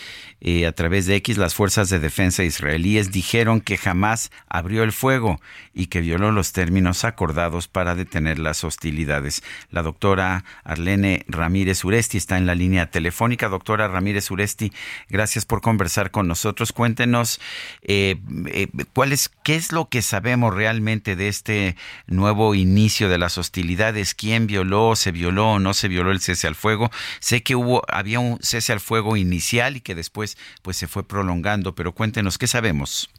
Eh, 0.44 0.66
a 0.66 0.72
través 0.72 1.06
de 1.06 1.14
X, 1.14 1.38
las 1.38 1.54
fuerzas 1.54 1.88
de 1.88 2.00
defensa 2.00 2.42
israelíes 2.42 3.12
dijeron 3.12 3.60
que 3.60 3.78
Hamas 3.84 4.32
abrió 4.48 4.82
el 4.82 4.90
fuego 4.90 5.40
y 5.72 5.86
que 5.86 6.00
violó 6.00 6.32
los 6.32 6.50
términos 6.50 7.04
acordados 7.04 7.68
para 7.68 7.94
detener 7.94 8.40
las 8.40 8.64
hostilidades. 8.64 9.44
La 9.70 9.82
doctora 9.82 10.44
Arlene 10.64 11.24
Ramírez 11.28 11.84
Uresti 11.84 12.18
está 12.18 12.38
en 12.38 12.46
la 12.46 12.56
línea 12.56 12.90
telefónica. 12.90 13.48
Doctora 13.48 13.86
Ramírez 13.86 14.32
Uresti, 14.32 14.72
gracias 15.08 15.46
por 15.46 15.60
conversar 15.60 16.10
con 16.10 16.26
nosotros. 16.26 16.72
Cuéntenos 16.72 17.40
eh, 17.82 18.16
eh, 18.46 18.66
cuál 18.92 19.12
es, 19.12 19.30
qué 19.44 19.54
es 19.54 19.70
lo 19.70 19.88
que 19.88 20.02
sabemos 20.02 20.52
realmente 20.52 21.14
de 21.14 21.28
este 21.28 21.76
nuevo 22.08 22.56
inicio 22.56 23.08
de 23.08 23.18
las 23.18 23.38
hostilidades. 23.38 24.16
¿Quién 24.16 24.48
violó, 24.48 24.96
se 24.96 25.12
violó 25.12 25.52
o 25.52 25.58
no 25.60 25.72
se 25.72 25.86
violó 25.86 26.10
el 26.10 26.20
cese 26.20 26.48
al 26.48 26.56
fuego? 26.56 26.90
Sé 27.20 27.44
que 27.44 27.54
hubo, 27.54 27.84
había 27.86 28.18
un 28.18 28.40
cese 28.42 28.72
al 28.72 28.80
fuego 28.80 29.16
inicial 29.16 29.76
y 29.76 29.80
que 29.80 29.94
después 29.94 30.31
pues 30.62 30.76
se 30.76 30.86
fue 30.86 31.06
prolongando, 31.06 31.74
pero 31.74 31.92
cuéntenos 31.92 32.38
qué 32.38 32.46
sabemos. 32.46 33.10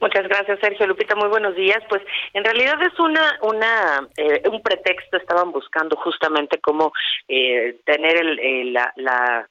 Muchas 0.00 0.28
gracias, 0.28 0.60
Sergio 0.60 0.86
Lupita. 0.86 1.14
Muy 1.16 1.28
buenos 1.28 1.56
días. 1.56 1.78
Pues 1.88 2.02
en 2.34 2.44
realidad 2.44 2.80
es 2.82 2.98
una, 3.00 3.38
una, 3.42 4.08
eh, 4.16 4.42
un 4.50 4.62
pretexto. 4.62 5.16
Estaban 5.16 5.50
buscando 5.50 5.96
justamente 5.96 6.60
cómo 6.60 6.92
eh, 7.26 7.80
tener 7.84 8.16
el, 8.16 8.72
la, 8.72 8.92
la 8.96 9.48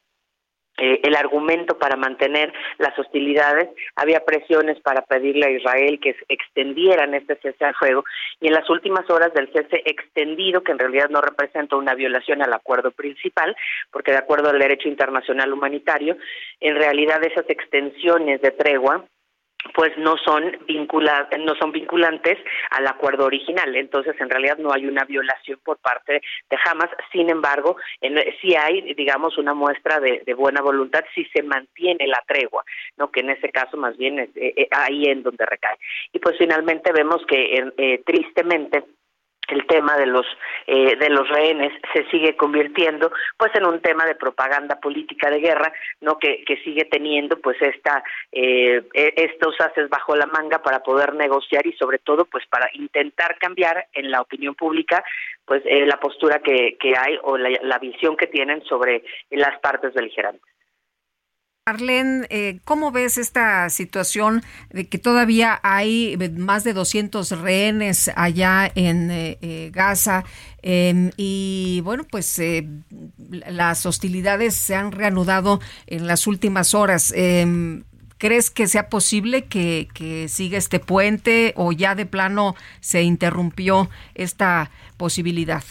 eh, 0.78 1.00
el 1.04 1.16
argumento 1.16 1.78
para 1.78 1.96
mantener 1.96 2.54
las 2.78 2.98
hostilidades, 3.00 3.70
había 3.96 4.24
presiones 4.24 4.80
para 4.82 5.02
pedirle 5.02 5.48
a 5.48 5.52
Israel 5.52 6.00
que 6.00 6.16
extendieran 6.30 7.14
este 7.14 7.36
cese 7.38 7.66
al 7.66 7.76
fuego 7.76 8.04
y 8.40 8.48
en 8.48 8.54
las 8.54 8.70
últimas 8.70 9.10
horas 9.10 9.34
del 9.34 9.52
cese 9.52 9.82
extendido, 9.86 10.62
que 10.62 10.72
en 10.72 10.80
realidad 10.80 11.10
no 11.10 11.22
representa 11.22 11.76
una 11.76 11.96
violación 11.96 12.42
al 12.42 12.54
acuerdo 12.54 12.92
principal, 12.92 13.56
porque 13.92 14.12
de 14.12 14.18
acuerdo 14.18 14.50
al 14.50 14.60
derecho 14.60 14.88
internacional 14.88 15.52
humanitario, 15.52 16.18
en 16.60 16.76
realidad 16.76 17.24
esas 17.24 17.50
extensiones 17.50 18.42
de 18.42 18.52
tregua 18.52 19.06
pues 19.74 19.98
no 19.98 20.18
son 20.18 20.58
vinculadas, 20.68 21.28
no 21.40 21.56
son 21.56 21.72
vinculantes 21.72 22.38
al 22.72 22.88
acuerdo 22.88 23.26
original. 23.26 23.76
Entonces, 23.76 24.16
en 24.20 24.30
realidad 24.30 24.58
no 24.58 24.74
hay 24.74 24.86
una 24.86 25.06
violación 25.06 25.60
por 25.64 25.78
parte 25.78 26.22
de 26.50 26.58
Hamas. 26.66 26.90
Sin 27.12 27.30
embargo, 27.30 27.78
en, 28.02 28.18
sí 28.42 28.56
hay, 28.56 28.94
digamos, 28.94 29.38
una 29.38 29.54
muestra 29.54 30.00
de, 30.00 30.24
buena 30.34 30.62
voluntad 30.62 31.04
si 31.16 31.26
se 31.26 31.42
mantiene 31.42 32.08
la 32.08 32.24
tregua, 32.28 32.64
no 32.98 33.10
que 33.10 33.22
en 33.22 33.32
ese 33.32 33.50
caso 33.50 33.76
más 33.78 33.98
bien 33.98 34.20
es 34.20 34.30
eh, 34.36 34.54
eh, 34.56 34.68
ahí 34.72 35.06
en 35.06 35.24
donde 35.24 35.46
recae. 35.46 35.78
Y 36.14 36.20
pues 36.20 36.38
finalmente 36.38 36.92
vemos 36.92 37.26
que 37.28 37.72
eh, 37.78 38.04
tristemente 38.06 38.84
el 39.48 39.66
tema 39.66 39.98
de 39.98 40.06
los 40.06 40.26
eh, 40.68 40.96
de 40.96 41.10
los 41.10 41.28
rehenes 41.30 41.74
se 41.94 42.06
sigue 42.10 42.36
convirtiendo 42.36 43.12
pues 43.38 43.54
en 43.56 43.66
un 43.66 43.82
tema 43.82 44.06
de 44.06 44.16
propaganda 44.16 44.80
política 44.80 45.30
de 45.30 45.40
guerra 45.40 45.72
no 46.02 46.18
que, 46.18 46.44
que 46.46 46.58
sigue 46.58 46.86
teniendo 46.86 47.40
pues 47.40 47.62
esta 47.62 48.04
eh, 48.32 48.84
e, 48.94 49.14
estos 49.16 49.60
haces 49.62 49.90
bajo 49.90 50.16
la 50.16 50.26
manga 50.26 50.62
para 50.62 50.80
poder 50.80 51.14
negociar 51.16 51.66
y 51.66 51.74
sobre 51.74 52.00
todo 52.00 52.26
pues 52.26 52.46
para 52.48 52.70
intentar 52.74 53.38
cambiar 53.40 53.88
en 53.94 54.12
la 54.12 54.22
opinión 54.22 54.56
pública 54.56 55.04
pues 55.46 55.62
eh, 55.66 55.86
la 55.86 56.00
postura 56.00 56.40
que, 56.40 56.78
que 56.80 56.94
hay 56.98 57.18
o 57.24 57.38
la, 57.38 57.50
la 57.62 57.80
visión 57.80 58.18
que 58.18 58.28
tienen 58.28 58.64
sobre 58.64 59.04
las 59.30 59.60
partes 59.60 59.94
beligerantes 59.94 60.57
Arlen, 61.68 62.26
eh, 62.30 62.62
¿cómo 62.64 62.94
ves 62.94 63.18
esta 63.18 63.70
situación 63.70 64.42
de 64.70 64.88
que 64.88 64.98
todavía 64.98 65.60
hay 65.64 66.18
más 66.38 66.64
de 66.64 66.72
200 66.72 67.30
rehenes 67.42 68.10
allá 68.16 68.72
en 68.74 69.12
eh, 69.12 69.38
eh, 69.42 69.70
Gaza? 69.74 70.24
Em, 70.62 71.12
y 71.18 71.82
bueno, 71.84 72.06
pues 72.10 72.42
las 73.28 73.86
hostilidades 73.86 74.56
se 74.56 74.76
han 74.76 74.94
reanudado 74.94 75.60
en 75.88 76.08
las 76.08 76.26
últimas 76.26 76.74
horas. 76.74 77.12
Em, 77.14 77.84
¿Crees 78.18 78.50
que 78.50 78.68
sea 78.68 78.88
posible 78.88 79.44
que 79.46 80.26
siga 80.30 80.58
este 80.58 80.80
puente 80.80 81.54
o 81.58 81.74
ya 81.74 81.96
de 81.96 82.06
plano 82.06 82.56
se 82.80 83.04
interrumpió 83.04 83.90
esta 84.16 84.72
posibilidad? 84.96 85.64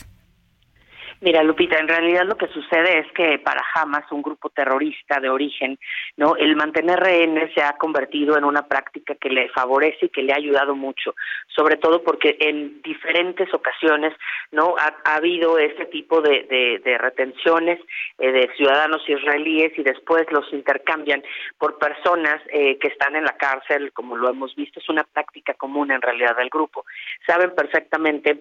Mira, 1.26 1.42
Lupita, 1.42 1.76
en 1.80 1.88
realidad 1.88 2.24
lo 2.24 2.36
que 2.36 2.46
sucede 2.46 3.00
es 3.00 3.10
que 3.10 3.40
para 3.40 3.60
Hamas, 3.74 4.04
un 4.12 4.22
grupo 4.22 4.48
terrorista 4.50 5.18
de 5.18 5.28
origen, 5.28 5.76
no, 6.16 6.36
el 6.36 6.54
mantener 6.54 7.00
rehenes 7.00 7.52
se 7.52 7.64
ha 7.64 7.72
convertido 7.72 8.38
en 8.38 8.44
una 8.44 8.68
práctica 8.68 9.16
que 9.16 9.28
le 9.28 9.48
favorece 9.48 10.06
y 10.06 10.08
que 10.10 10.22
le 10.22 10.32
ha 10.32 10.36
ayudado 10.36 10.76
mucho, 10.76 11.16
sobre 11.48 11.78
todo 11.78 12.04
porque 12.04 12.36
en 12.38 12.80
diferentes 12.80 13.52
ocasiones, 13.52 14.14
no, 14.52 14.76
ha, 14.78 15.16
habido 15.16 15.58
este 15.58 15.86
tipo 15.86 16.20
de, 16.20 16.80
retenciones 17.00 17.80
eh, 18.18 18.30
de 18.30 18.48
ciudadanos 18.56 19.02
israelíes 19.08 19.76
y 19.76 19.82
después 19.82 20.30
los 20.30 20.52
intercambian 20.52 21.24
por 21.58 21.76
personas 21.78 22.40
eh, 22.52 22.78
que 22.78 22.86
están 22.86 23.16
en 23.16 23.24
la 23.24 23.36
cárcel, 23.36 23.92
como 23.92 24.14
lo 24.14 24.30
hemos 24.30 24.54
visto, 24.54 24.78
es 24.78 24.88
una 24.88 25.02
práctica 25.02 25.54
común 25.54 25.90
en 25.90 26.02
realidad 26.02 26.36
del 26.36 26.50
grupo. 26.50 26.84
Saben 27.26 27.52
perfectamente 27.52 28.38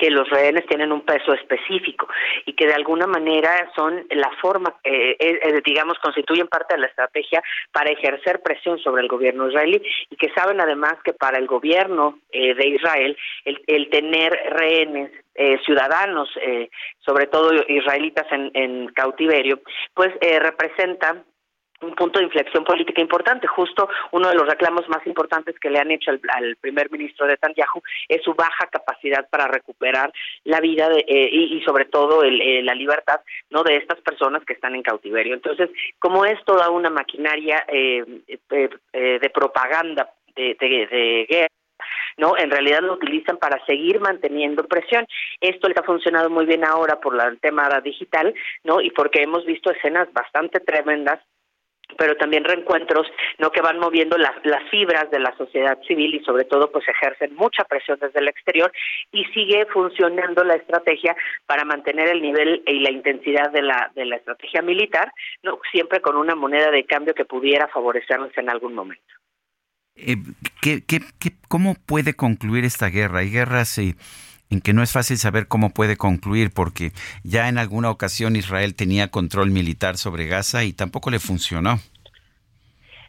que 0.00 0.10
los 0.10 0.30
rehenes 0.30 0.64
tienen 0.66 0.92
un 0.92 1.02
peso 1.02 1.34
específico 1.34 2.08
y 2.46 2.54
que 2.54 2.66
de 2.66 2.72
alguna 2.72 3.06
manera 3.06 3.70
son 3.76 4.06
la 4.08 4.30
forma, 4.40 4.74
eh, 4.82 5.14
eh, 5.20 5.60
digamos, 5.62 5.98
constituyen 5.98 6.48
parte 6.48 6.74
de 6.74 6.80
la 6.80 6.86
estrategia 6.86 7.42
para 7.70 7.90
ejercer 7.90 8.40
presión 8.40 8.78
sobre 8.78 9.02
el 9.02 9.08
gobierno 9.08 9.50
israelí 9.50 9.82
y 10.08 10.16
que 10.16 10.32
saben 10.32 10.58
además 10.58 10.94
que 11.04 11.12
para 11.12 11.36
el 11.36 11.46
gobierno 11.46 12.18
eh, 12.32 12.54
de 12.54 12.68
Israel 12.68 13.14
el, 13.44 13.90
tener 13.90 14.32
rehenes 14.50 15.10
ciudadanos, 15.64 16.28
sobre 16.98 17.26
todo 17.26 17.50
israelitas 17.66 18.26
en, 18.30 18.50
en 18.52 18.88
cautiverio, 18.88 19.60
pues 19.94 20.12
representa 20.20 21.24
un 21.82 21.94
punto 21.94 22.18
de 22.18 22.26
inflexión 22.26 22.64
política 22.64 23.00
importante. 23.00 23.46
Justo 23.46 23.88
uno 24.12 24.28
de 24.28 24.34
los 24.34 24.46
reclamos 24.46 24.88
más 24.88 25.06
importantes 25.06 25.58
que 25.58 25.70
le 25.70 25.78
han 25.78 25.90
hecho 25.90 26.10
al, 26.10 26.56
primer 26.56 26.90
ministro 26.90 27.26
de 27.26 27.32
Netanyahu 27.32 27.82
es 28.08 28.22
su 28.22 28.34
baja 28.34 28.66
capacidad 28.66 29.28
para 29.28 29.48
recuperar 29.48 30.12
la 30.44 30.60
vida 30.60 30.88
de, 30.88 31.04
eh, 31.06 31.28
y, 31.32 31.62
sobre 31.62 31.86
todo 31.86 32.22
eh, 32.22 32.62
la 32.62 32.74
libertad 32.74 33.20
no 33.50 33.62
de 33.62 33.76
estas 33.76 34.00
personas 34.00 34.44
que 34.44 34.52
están 34.52 34.74
en 34.74 34.82
cautiverio. 34.82 35.34
Entonces, 35.34 35.70
como 35.98 36.24
es 36.24 36.42
toda 36.44 36.70
una 36.70 36.90
maquinaria 36.90 37.64
eh, 37.68 38.04
de 38.50 39.30
propaganda 39.30 40.10
de, 40.34 40.56
de 40.60 41.26
guerra, 41.28 41.48
¿no? 42.16 42.36
En 42.36 42.50
realidad 42.50 42.80
lo 42.82 42.94
utilizan 42.94 43.38
para 43.38 43.64
seguir 43.64 44.00
manteniendo 44.00 44.66
presión. 44.66 45.06
Esto 45.40 45.68
les 45.68 45.78
ha 45.78 45.82
funcionado 45.82 46.28
muy 46.30 46.46
bien 46.46 46.64
ahora 46.64 47.00
por 47.00 47.18
el 47.20 47.40
tema 47.40 47.68
digital, 47.82 48.34
¿no? 48.64 48.80
Y 48.80 48.90
porque 48.90 49.22
hemos 49.22 49.44
visto 49.46 49.70
escenas 49.70 50.12
bastante 50.12 50.60
tremendas 50.60 51.20
pero 51.96 52.16
también 52.16 52.44
reencuentros 52.44 53.06
no 53.38 53.50
que 53.50 53.60
van 53.60 53.78
moviendo 53.78 54.16
las, 54.18 54.34
las 54.44 54.62
fibras 54.70 55.10
de 55.10 55.20
la 55.20 55.36
sociedad 55.36 55.78
civil 55.86 56.14
y 56.14 56.24
sobre 56.24 56.44
todo 56.44 56.70
pues 56.70 56.86
ejercen 56.88 57.34
mucha 57.34 57.64
presión 57.64 57.98
desde 58.00 58.20
el 58.20 58.28
exterior 58.28 58.72
y 59.12 59.24
sigue 59.26 59.66
funcionando 59.66 60.44
la 60.44 60.54
estrategia 60.54 61.16
para 61.46 61.64
mantener 61.64 62.08
el 62.08 62.22
nivel 62.22 62.62
y 62.66 62.80
la 62.80 62.90
intensidad 62.90 63.50
de 63.50 63.62
la 63.62 63.90
de 63.94 64.04
la 64.04 64.16
estrategia 64.16 64.62
militar 64.62 65.12
no 65.42 65.58
siempre 65.70 66.00
con 66.00 66.16
una 66.16 66.34
moneda 66.34 66.70
de 66.70 66.84
cambio 66.84 67.14
que 67.14 67.24
pudiera 67.24 67.68
favorecernos 67.68 68.36
en 68.36 68.50
algún 68.50 68.74
momento. 68.74 69.14
Eh, 69.96 70.16
¿qué, 70.62 70.82
cómo 71.48 71.74
puede 71.86 72.14
concluir 72.14 72.64
esta 72.64 72.88
guerra? 72.88 73.20
Hay 73.20 73.30
guerras 73.30 73.76
eh, 73.78 73.94
en 74.50 74.60
que 74.60 74.72
no 74.72 74.82
es 74.82 74.92
fácil 74.92 75.16
saber 75.16 75.46
cómo 75.46 75.70
puede 75.70 75.96
concluir, 75.96 76.50
porque 76.52 76.92
ya 77.22 77.48
en 77.48 77.58
alguna 77.58 77.90
ocasión 77.90 78.36
Israel 78.36 78.74
tenía 78.74 79.10
control 79.10 79.50
militar 79.50 79.96
sobre 79.96 80.26
Gaza 80.26 80.64
y 80.64 80.72
tampoco 80.72 81.10
le 81.10 81.18
funcionó. 81.18 81.78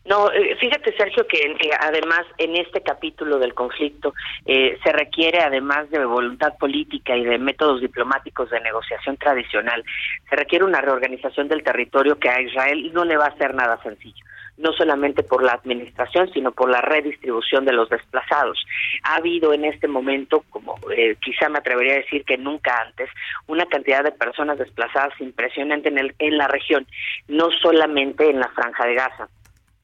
No, 0.04 0.32
eh, 0.32 0.56
fíjate 0.60 0.96
Sergio 0.98 1.28
que, 1.28 1.56
además 1.80 2.22
en 2.40 2.56
este 2.56 2.82
capítulo 2.82 3.38
del 3.38 3.54
conflicto 3.54 4.16
eh, 4.46 4.80
se 4.84 4.92
requiere 4.92 5.40
además 5.40 5.92
de 5.92 6.04
voluntad 6.04 6.58
política 6.58 7.16
y 7.16 7.24
de 7.24 7.38
métodos 7.38 7.82
diplomáticos 7.82 8.50
de 8.50 8.62
negociación 8.62 9.18
tradicional, 9.18 9.84
se 10.28 10.36
requiere 10.36 10.66
una 10.66 10.82
reorganización 10.82 11.48
del 11.48 11.62
territorio 11.62 12.18
que 12.18 12.30
a 12.30 12.42
Israel 12.42 12.92
no 12.94 13.06
le 13.06 13.16
va 13.16 13.28
a 13.28 13.38
ser 13.38 13.54
nada 13.54 13.80
sencillo 13.84 14.26
no 14.62 14.74
solamente 14.74 15.24
por 15.24 15.44
la 15.44 15.54
administración, 15.54 16.32
sino 16.34 16.52
por 16.52 16.70
la 16.70 16.82
redistribución 16.82 17.66
de 17.66 17.74
los 17.74 17.90
desplazados. 17.90 18.64
Ha 19.04 19.16
habido 19.16 19.54
en 19.54 19.66
este 19.66 19.88
momento, 19.88 20.44
como 20.50 20.78
eh, 20.96 21.16
quizá 21.22 21.50
me 21.50 21.60
atrevería 21.60 21.94
a 21.94 21.98
decir 21.98 22.24
que 22.24 22.38
nunca 22.38 22.76
antes, 22.86 23.10
una 23.48 23.66
cantidad 23.66 24.04
de 24.04 24.12
personas 24.12 24.58
desplazadas 24.58 25.20
impresionante 25.20 25.90
en, 25.90 25.98
el, 25.98 26.16
en 26.20 26.38
la 26.38 26.48
región, 26.48 26.88
no 27.28 27.50
solamente 27.62 28.30
en 28.30 28.40
la 28.40 28.50
franja 28.50 28.86
de 28.86 28.96
Gaza 28.96 29.30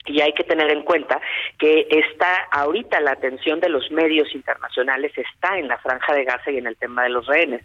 y 0.08 0.22
hay 0.22 0.34
que 0.34 0.44
tener 0.44 0.70
en 0.72 0.84
cuenta 0.84 1.20
que 1.60 1.88
está 1.90 2.48
ahorita 2.52 3.00
la 3.02 3.12
atención 3.12 3.60
de 3.60 3.70
los 3.70 3.92
medios 3.92 4.34
internacionales 4.34 5.12
está 5.18 5.58
en 5.58 5.68
la 5.68 5.78
franja 5.78 6.14
de 6.14 6.24
Gaza 6.24 6.52
y 6.52 6.58
en 6.58 6.68
el 6.68 6.78
tema 6.78 7.04
de 7.04 7.10
los 7.10 7.28
rehenes, 7.28 7.62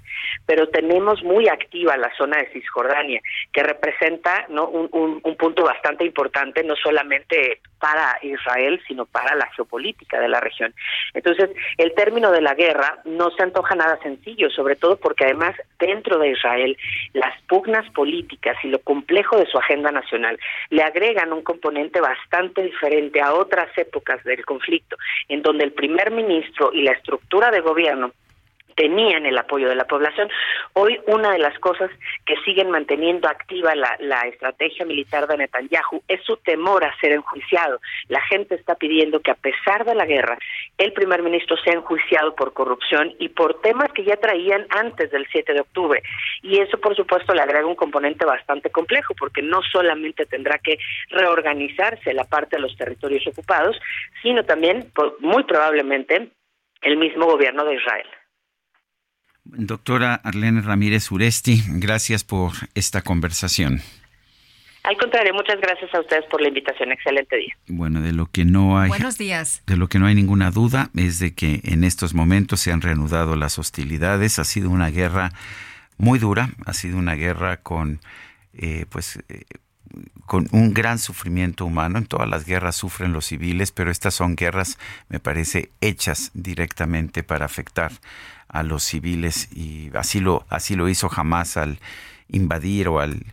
pero 0.46 0.68
tenemos 0.68 1.22
muy 1.22 1.48
activa 1.48 1.96
la 1.96 2.14
zona 2.16 2.38
de 2.38 2.50
Cisjordania, 2.52 3.20
que 3.52 3.62
representa 3.62 4.46
¿no? 4.48 4.66
un, 4.66 5.20
un 5.22 5.36
punto 5.36 5.64
bastante 5.64 6.04
importante 6.04 6.64
no 6.64 6.74
solamente 6.76 7.60
para 7.78 8.18
Israel, 8.22 8.80
sino 8.86 9.06
para 9.06 9.34
la 9.34 9.46
geopolítica 9.56 10.20
de 10.20 10.28
la 10.28 10.40
región. 10.40 10.72
Entonces, 11.14 11.50
el 11.78 11.92
término 11.94 12.30
de 12.30 12.40
la 12.40 12.54
guerra 12.54 13.00
no 13.04 13.30
se 13.30 13.42
antoja 13.42 13.74
nada 13.74 13.98
sencillo, 14.02 14.50
sobre 14.50 14.76
todo 14.76 14.96
porque 14.96 15.24
además 15.24 15.56
dentro 15.78 16.18
de 16.18 16.30
Israel 16.30 16.76
las 17.12 17.40
pugnas 17.42 17.88
políticas 17.90 18.56
y 18.62 18.68
lo 18.68 18.78
complejo 18.78 19.36
de 19.36 19.46
su 19.46 19.58
agenda 19.58 19.90
nacional 19.90 20.38
le 20.70 20.82
agregan 20.82 21.32
un 21.32 21.42
componente 21.42 22.00
bastante 22.00 22.31
bastante 22.32 22.62
diferente 22.62 23.20
a 23.20 23.34
otras 23.34 23.76
épocas 23.76 24.22
del 24.24 24.44
conflicto, 24.44 24.96
en 25.28 25.42
donde 25.42 25.64
el 25.64 25.72
primer 25.72 26.10
ministro 26.10 26.72
y 26.72 26.82
la 26.82 26.92
estructura 26.92 27.50
de 27.50 27.60
gobierno 27.60 28.12
tenían 28.74 29.26
el 29.26 29.38
apoyo 29.38 29.68
de 29.68 29.74
la 29.74 29.84
población. 29.84 30.28
Hoy 30.74 31.00
una 31.06 31.32
de 31.32 31.38
las 31.38 31.58
cosas 31.58 31.90
que 32.26 32.36
siguen 32.44 32.70
manteniendo 32.70 33.28
activa 33.28 33.74
la, 33.74 34.22
estrategia 34.22 34.84
militar 34.84 35.26
de 35.26 35.36
Netanyahu 35.36 36.02
es 36.08 36.22
su 36.24 36.36
temor 36.38 36.84
a 36.84 36.96
ser 37.00 37.12
enjuiciado. 37.12 37.80
La 38.08 38.20
gente 38.22 38.54
está 38.54 38.74
pidiendo 38.74 39.20
que 39.20 39.30
a 39.30 39.34
pesar 39.34 39.84
de 39.84 39.94
la 39.94 40.06
guerra, 40.06 40.38
el 40.78 40.92
primer 40.92 41.22
ministro 41.22 41.56
sea 41.58 41.74
enjuiciado 41.74 42.34
por 42.34 42.52
corrupción 42.52 43.14
y 43.18 43.28
por 43.28 43.60
temas 43.60 43.92
que 43.92 44.04
ya 44.04 44.16
traían 44.16 44.66
antes 44.70 45.10
del 45.10 45.26
7 45.30 45.52
de 45.52 45.60
octubre. 45.60 46.02
Y 46.42 46.60
eso, 46.60 46.78
por 46.78 46.96
supuesto, 46.96 47.34
le 47.34 47.42
agrega 47.42 47.66
un 47.66 47.74
componente 47.74 48.24
bastante 48.24 48.70
complejo, 48.70 49.14
porque 49.18 49.42
no 49.42 49.60
solamente 49.62 50.26
tendrá 50.26 50.58
que 50.58 50.78
reorganizarse 51.10 52.12
la 52.12 52.24
parte 52.24 52.56
de 52.56 52.62
los 52.62 52.76
territorios 52.76 53.26
ocupados, 53.26 53.78
sino 54.22 54.44
también, 54.44 54.90
muy 55.20 55.44
probablemente, 55.44 56.28
el 56.82 56.96
mismo 56.96 57.26
gobierno 57.26 57.64
de 57.64 57.74
Israel. 57.74 58.06
Doctora 59.44 60.14
Arlene 60.14 60.60
Ramírez 60.60 61.10
Uresti, 61.10 61.62
gracias 61.66 62.24
por 62.24 62.52
esta 62.74 63.02
conversación. 63.02 63.82
Al 64.84 64.96
contrario, 64.96 65.32
muchas 65.32 65.60
gracias 65.60 65.94
a 65.94 66.00
ustedes 66.00 66.24
por 66.28 66.40
la 66.40 66.48
invitación. 66.48 66.90
Excelente 66.90 67.36
día. 67.36 67.56
Bueno, 67.68 68.00
de 68.00 68.12
lo 68.12 68.26
que 68.26 68.44
no 68.44 68.78
hay. 68.78 68.88
Buenos 68.88 69.16
días. 69.16 69.62
De 69.66 69.76
lo 69.76 69.88
que 69.88 70.00
no 70.00 70.06
hay 70.06 70.14
ninguna 70.14 70.50
duda 70.50 70.90
es 70.96 71.20
de 71.20 71.34
que 71.34 71.60
en 71.64 71.84
estos 71.84 72.14
momentos 72.14 72.60
se 72.60 72.72
han 72.72 72.80
reanudado 72.80 73.36
las 73.36 73.58
hostilidades. 73.58 74.40
Ha 74.40 74.44
sido 74.44 74.70
una 74.70 74.90
guerra 74.90 75.30
muy 75.98 76.18
dura. 76.18 76.50
Ha 76.66 76.72
sido 76.72 76.98
una 76.98 77.14
guerra 77.14 77.58
con, 77.58 78.00
eh, 78.54 78.86
pues, 78.90 79.20
eh, 79.28 79.44
con 80.26 80.48
un 80.52 80.72
gran 80.72 80.98
sufrimiento 80.98 81.66
humano. 81.66 81.98
En 81.98 82.06
todas 82.06 82.28
las 82.28 82.46
guerras 82.46 82.76
sufren 82.76 83.12
los 83.12 83.26
civiles, 83.26 83.72
pero 83.72 83.90
estas 83.90 84.14
son 84.14 84.36
guerras, 84.36 84.78
me 85.08 85.20
parece, 85.20 85.70
hechas 85.80 86.30
directamente 86.34 87.22
para 87.22 87.44
afectar 87.44 87.92
a 88.48 88.62
los 88.62 88.84
civiles 88.84 89.48
y 89.52 89.90
así 89.94 90.20
lo, 90.20 90.46
así 90.48 90.76
lo 90.76 90.88
hizo 90.88 91.08
jamás 91.08 91.56
al 91.56 91.80
invadir 92.28 92.88
o 92.88 93.00
al, 93.00 93.24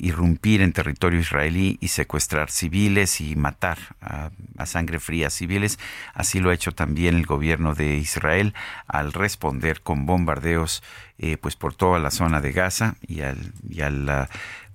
irrumpir 0.00 0.62
en 0.62 0.72
territorio 0.72 1.20
israelí 1.20 1.78
y 1.80 1.86
secuestrar 1.86 2.50
civiles 2.50 3.20
y 3.20 3.36
matar 3.36 3.78
a, 4.00 4.30
sangre 4.66 4.98
fría 4.98 5.30
civiles. 5.30 5.78
Así 6.12 6.40
lo 6.40 6.50
ha 6.50 6.54
hecho 6.54 6.72
también 6.72 7.14
el 7.14 7.24
gobierno 7.24 7.76
de 7.76 7.94
Israel 7.94 8.52
al 8.88 9.12
responder 9.12 9.80
con 9.80 10.06
bombardeos 10.06 10.82
eh, 11.18 11.36
pues 11.36 11.54
por 11.54 11.72
toda 11.72 12.00
la 12.00 12.10
zona 12.10 12.40
de 12.40 12.50
Gaza 12.50 12.96
y 13.06 13.20
al, 13.20 13.52
y 13.68 13.82
al 13.82 14.28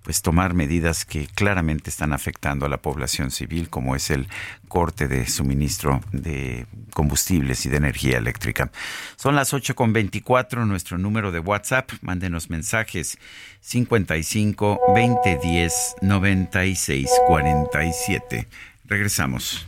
pues 0.03 0.21
tomar 0.21 0.53
medidas 0.53 1.05
que 1.05 1.27
claramente 1.27 1.89
están 1.89 2.13
afectando 2.13 2.65
a 2.65 2.69
la 2.69 2.81
población 2.81 3.31
civil, 3.31 3.69
como 3.69 3.95
es 3.95 4.09
el 4.09 4.27
corte 4.67 5.07
de 5.07 5.27
suministro 5.27 6.01
de 6.11 6.65
combustibles 6.93 7.65
y 7.65 7.69
de 7.69 7.77
energía 7.77 8.17
eléctrica. 8.17 8.71
Son 9.15 9.35
las 9.35 9.53
8.24, 9.53 10.65
nuestro 10.65 10.97
número 10.97 11.31
de 11.31 11.39
WhatsApp, 11.39 11.91
mándenos 12.01 12.49
mensajes 12.49 13.17
55 13.61 14.80
2010 14.95 15.95
96 16.01 17.09
47. 17.27 18.47
Regresamos. 18.85 19.67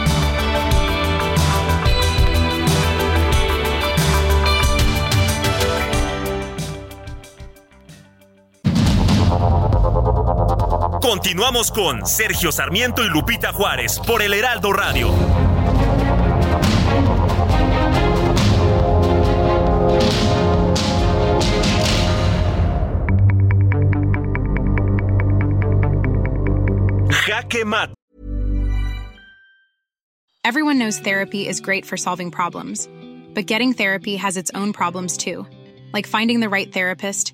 Continuamos 11.01 11.71
con 11.71 12.05
Sergio 12.05 12.51
Sarmiento 12.51 13.03
y 13.03 13.09
Lupita 13.09 13.51
Juárez 13.51 13.99
por 14.05 14.21
el 14.21 14.35
Heraldo 14.35 14.71
Radio. 14.71 15.09
Jaque 27.09 27.65
Mate. 27.65 27.93
Everyone 30.43 30.77
knows 30.77 30.99
therapy 30.99 31.47
is 31.47 31.59
great 31.61 31.83
for 31.83 31.97
solving 31.97 32.29
problems, 32.29 32.87
but 33.33 33.47
getting 33.47 33.73
therapy 33.73 34.17
has 34.17 34.37
its 34.37 34.51
own 34.53 34.71
problems 34.71 35.17
too, 35.17 35.47
like 35.93 36.05
finding 36.05 36.41
the 36.41 36.49
right 36.49 36.71
therapist, 36.71 37.33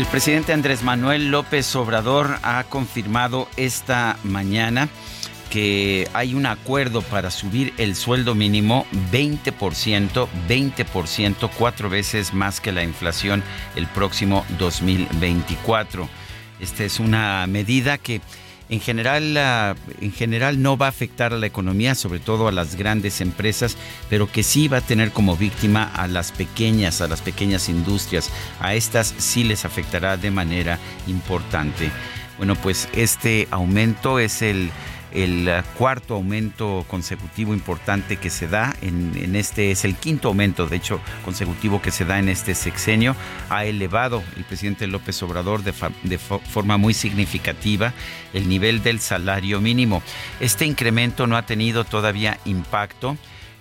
El 0.00 0.06
presidente 0.06 0.54
Andrés 0.54 0.82
Manuel 0.82 1.30
López 1.30 1.76
Obrador 1.76 2.38
ha 2.42 2.64
confirmado 2.64 3.50
esta 3.58 4.16
mañana 4.24 4.88
que 5.50 6.08
hay 6.14 6.32
un 6.32 6.46
acuerdo 6.46 7.02
para 7.02 7.30
subir 7.30 7.74
el 7.76 7.94
sueldo 7.94 8.34
mínimo 8.34 8.86
20%, 9.12 10.26
20%, 10.48 11.50
cuatro 11.54 11.90
veces 11.90 12.32
más 12.32 12.62
que 12.62 12.72
la 12.72 12.82
inflación 12.82 13.42
el 13.76 13.86
próximo 13.88 14.46
2024. 14.58 16.08
Esta 16.60 16.84
es 16.84 16.98
una 16.98 17.46
medida 17.46 17.98
que 17.98 18.22
en 18.70 18.80
general, 18.80 19.36
en 20.00 20.12
general 20.12 20.62
no 20.62 20.76
va 20.76 20.86
a 20.86 20.90
afectar 20.90 21.34
a 21.34 21.38
la 21.38 21.46
economía, 21.46 21.96
sobre 21.96 22.20
todo 22.20 22.46
a 22.46 22.52
las 22.52 22.76
grandes 22.76 23.20
empresas, 23.20 23.76
pero 24.08 24.30
que 24.30 24.44
sí 24.44 24.68
va 24.68 24.78
a 24.78 24.80
tener 24.80 25.10
como 25.10 25.36
víctima 25.36 25.90
a 25.92 26.06
las 26.06 26.30
pequeñas, 26.30 27.00
a 27.00 27.08
las 27.08 27.20
pequeñas 27.20 27.68
industrias. 27.68 28.30
A 28.60 28.74
estas 28.74 29.12
sí 29.18 29.42
les 29.42 29.64
afectará 29.64 30.16
de 30.16 30.30
manera 30.30 30.78
importante. 31.08 31.90
Bueno, 32.38 32.54
pues 32.54 32.88
este 32.92 33.48
aumento 33.50 34.20
es 34.20 34.40
el 34.40 34.70
el 35.12 35.48
eh, 35.48 35.62
cuarto 35.76 36.14
aumento 36.14 36.84
consecutivo 36.88 37.54
importante 37.54 38.16
que 38.16 38.30
se 38.30 38.48
da 38.48 38.74
en, 38.82 39.34
este, 39.36 39.70
es 39.70 39.84
el 39.84 39.96
quinto 39.96 40.28
aumento, 40.28 40.66
de 40.66 40.76
hecho, 40.76 41.00
consecutivo 41.24 41.82
que 41.82 41.90
se 41.90 42.04
da 42.04 42.18
en 42.18 42.28
este 42.28 42.54
sexenio. 42.54 43.16
Ha 43.48 43.64
elevado 43.64 44.22
el 44.36 44.44
presidente 44.44 44.86
López 44.86 45.22
Obrador 45.22 45.62
de, 45.62 45.74
de 46.02 46.18
forma 46.18 46.76
muy 46.76 46.94
significativa 46.94 47.92
el 48.32 48.48
nivel 48.48 48.82
del 48.82 49.00
salario 49.00 49.60
mínimo. 49.60 50.02
Este 50.40 50.66
incremento 50.66 51.26
no 51.26 51.36
ha 51.36 51.46
tenido 51.46 51.84
todavía 51.84 52.38
impacto 52.44 53.16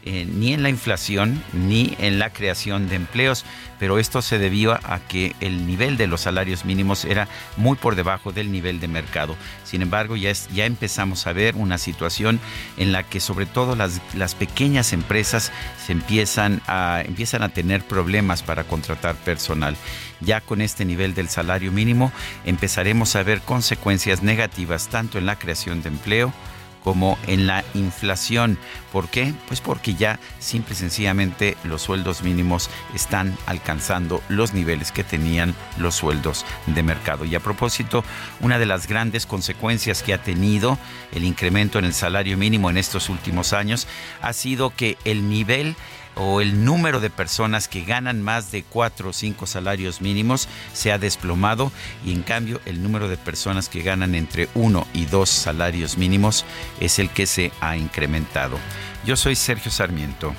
eh, 0.05 0.25
ni 0.25 0.53
en 0.53 0.63
la 0.63 0.69
inflación 0.69 1.43
ni 1.53 1.95
en 1.99 2.19
la 2.19 2.31
creación 2.31 2.87
de 2.87 2.95
empleos, 2.95 3.45
pero 3.79 3.99
esto 3.99 4.21
se 4.21 4.39
debió 4.39 4.73
a 4.73 4.99
que 5.07 5.35
el 5.39 5.67
nivel 5.67 5.97
de 5.97 6.07
los 6.07 6.21
salarios 6.21 6.65
mínimos 6.65 7.05
era 7.05 7.27
muy 7.57 7.75
por 7.75 7.95
debajo 7.95 8.31
del 8.31 8.51
nivel 8.51 8.79
de 8.79 8.87
mercado. 8.87 9.35
Sin 9.63 9.81
embargo, 9.81 10.15
ya, 10.15 10.31
empezamos 10.65 11.27
a 11.27 11.33
ver 11.33 11.55
una 11.55 11.77
situación 11.77 12.39
en 12.77 12.91
la 12.91 13.03
que 13.03 13.19
sobre 13.19 13.45
todo 13.45 13.75
las, 13.75 13.99
pequeñas 14.35 14.93
empresas 14.93 15.51
empiezan 15.87 16.61
a, 16.67 17.01
empiezan 17.05 17.43
a 17.43 17.49
tener 17.49 17.83
problemas 17.83 18.43
para 18.43 18.63
contratar 18.63 19.15
personal. 19.15 19.75
Ya 20.21 20.41
con 20.41 20.61
este 20.61 20.85
nivel 20.85 21.13
del 21.13 21.29
salario 21.29 21.71
mínimo 21.71 22.11
empezaremos 22.45 23.15
a 23.15 23.23
ver 23.23 23.41
consecuencias 23.41 24.23
negativas 24.23 24.87
tanto 24.89 25.17
en 25.17 25.25
la 25.25 25.37
creación 25.37 25.81
de 25.81 25.89
empleo, 25.89 26.33
como 26.83 27.17
en 27.27 27.47
la 27.47 27.63
inflación. 27.73 28.57
¿Por 28.91 29.09
qué? 29.09 29.33
Pues 29.47 29.61
porque 29.61 29.95
ya 29.95 30.19
simple 30.39 30.73
y 30.73 30.77
sencillamente 30.77 31.57
los 31.63 31.81
sueldos 31.81 32.23
mínimos 32.23 32.69
están 32.93 33.37
alcanzando 33.45 34.21
los 34.29 34.53
niveles 34.53 34.91
que 34.91 35.03
tenían 35.03 35.53
los 35.77 35.95
sueldos 35.95 36.45
de 36.65 36.83
mercado. 36.83 37.25
Y 37.25 37.35
a 37.35 37.39
propósito, 37.39 38.03
una 38.41 38.59
de 38.59 38.65
las 38.65 38.87
grandes 38.87 39.25
consecuencias 39.25 40.03
que 40.03 40.13
ha 40.13 40.23
tenido 40.23 40.77
el 41.13 41.23
incremento 41.23 41.79
en 41.79 41.85
el 41.85 41.93
salario 41.93 42.37
mínimo 42.37 42.69
en 42.69 42.77
estos 42.77 43.09
últimos 43.09 43.53
años 43.53 43.87
ha 44.21 44.33
sido 44.33 44.71
que 44.75 44.97
el 45.05 45.29
nivel 45.29 45.75
o 46.19 46.41
el 46.41 46.65
número 46.65 46.99
de 46.99 47.09
personas 47.09 47.67
que 47.67 47.83
ganan 47.83 48.21
más 48.21 48.51
de 48.51 48.63
cuatro 48.63 49.09
o 49.09 49.13
cinco 49.13 49.47
salarios 49.47 50.01
mínimos 50.01 50.47
se 50.73 50.91
ha 50.91 50.99
desplomado 50.99 51.71
y 52.05 52.11
en 52.11 52.21
cambio 52.21 52.61
el 52.65 52.83
número 52.83 53.07
de 53.07 53.17
personas 53.17 53.69
que 53.69 53.81
ganan 53.81 54.13
entre 54.13 54.49
uno 54.53 54.85
y 54.93 55.05
dos 55.05 55.29
salarios 55.29 55.97
mínimos 55.97 56.45
es 56.79 56.99
el 56.99 57.09
que 57.09 57.25
se 57.25 57.51
ha 57.61 57.77
incrementado. 57.77 58.57
Yo 59.05 59.15
soy 59.15 59.35
Sergio 59.35 59.71
Sarmiento 59.71 60.35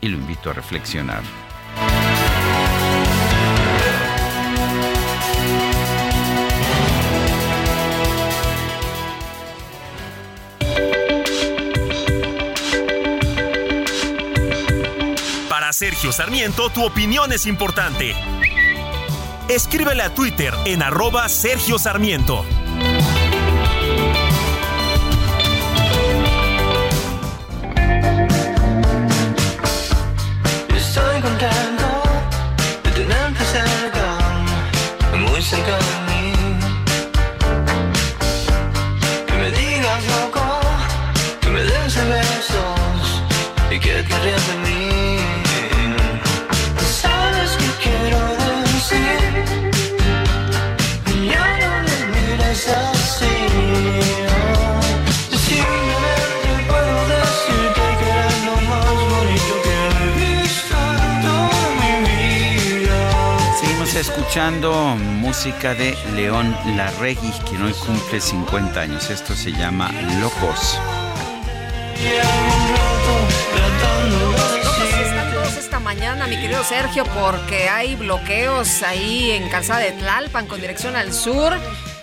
y 0.00 0.08
lo 0.08 0.16
invito 0.16 0.50
a 0.50 0.54
reflexionar. 0.54 1.22
Sergio 15.78 16.10
Sarmiento, 16.10 16.70
tu 16.70 16.82
opinión 16.86 17.32
es 17.32 17.44
importante. 17.44 18.14
Escríbele 19.46 20.04
a 20.04 20.14
Twitter 20.14 20.54
en 20.64 20.82
arroba 20.82 21.28
Sergio 21.28 21.78
Sarmiento. 21.78 22.46
Estoy 30.74 31.20
contento 31.20 32.02
de 32.82 32.90
tenerte 32.92 33.44
cerca, 33.44 34.18
muy 35.28 35.42
cerca 35.42 35.76
de 35.76 35.94
mí. 36.08 36.32
Que 39.26 39.32
me 39.34 39.50
digas 39.50 40.06
loco, 40.06 40.40
que 41.42 41.50
me 41.50 41.60
des 41.60 41.94
besos 42.08 43.22
y 43.70 43.78
que 43.78 44.02
te 44.02 44.18
rías 44.20 44.46
de 44.46 44.70
mí. 44.70 44.75
Escuchando 64.36 64.96
música 64.96 65.74
de 65.74 65.96
León 66.14 66.54
Larregui, 66.76 67.30
quien 67.48 67.62
hoy 67.62 67.72
cumple 67.72 68.20
50 68.20 68.78
años. 68.78 69.08
Esto 69.08 69.34
se 69.34 69.50
llama 69.50 69.90
Locos. 70.20 70.78
¿Cómo 74.62 74.84
están 75.02 75.32
todos 75.32 75.56
esta 75.56 75.80
mañana, 75.80 76.26
mi 76.26 76.36
querido 76.36 76.62
Sergio? 76.64 77.04
Porque 77.18 77.70
hay 77.70 77.96
bloqueos 77.96 78.82
ahí 78.82 79.30
en 79.30 79.48
Calzada 79.48 79.80
de 79.80 79.92
Tlalpan 79.92 80.46
con 80.46 80.60
dirección 80.60 80.96
al 80.96 81.14
sur. 81.14 81.54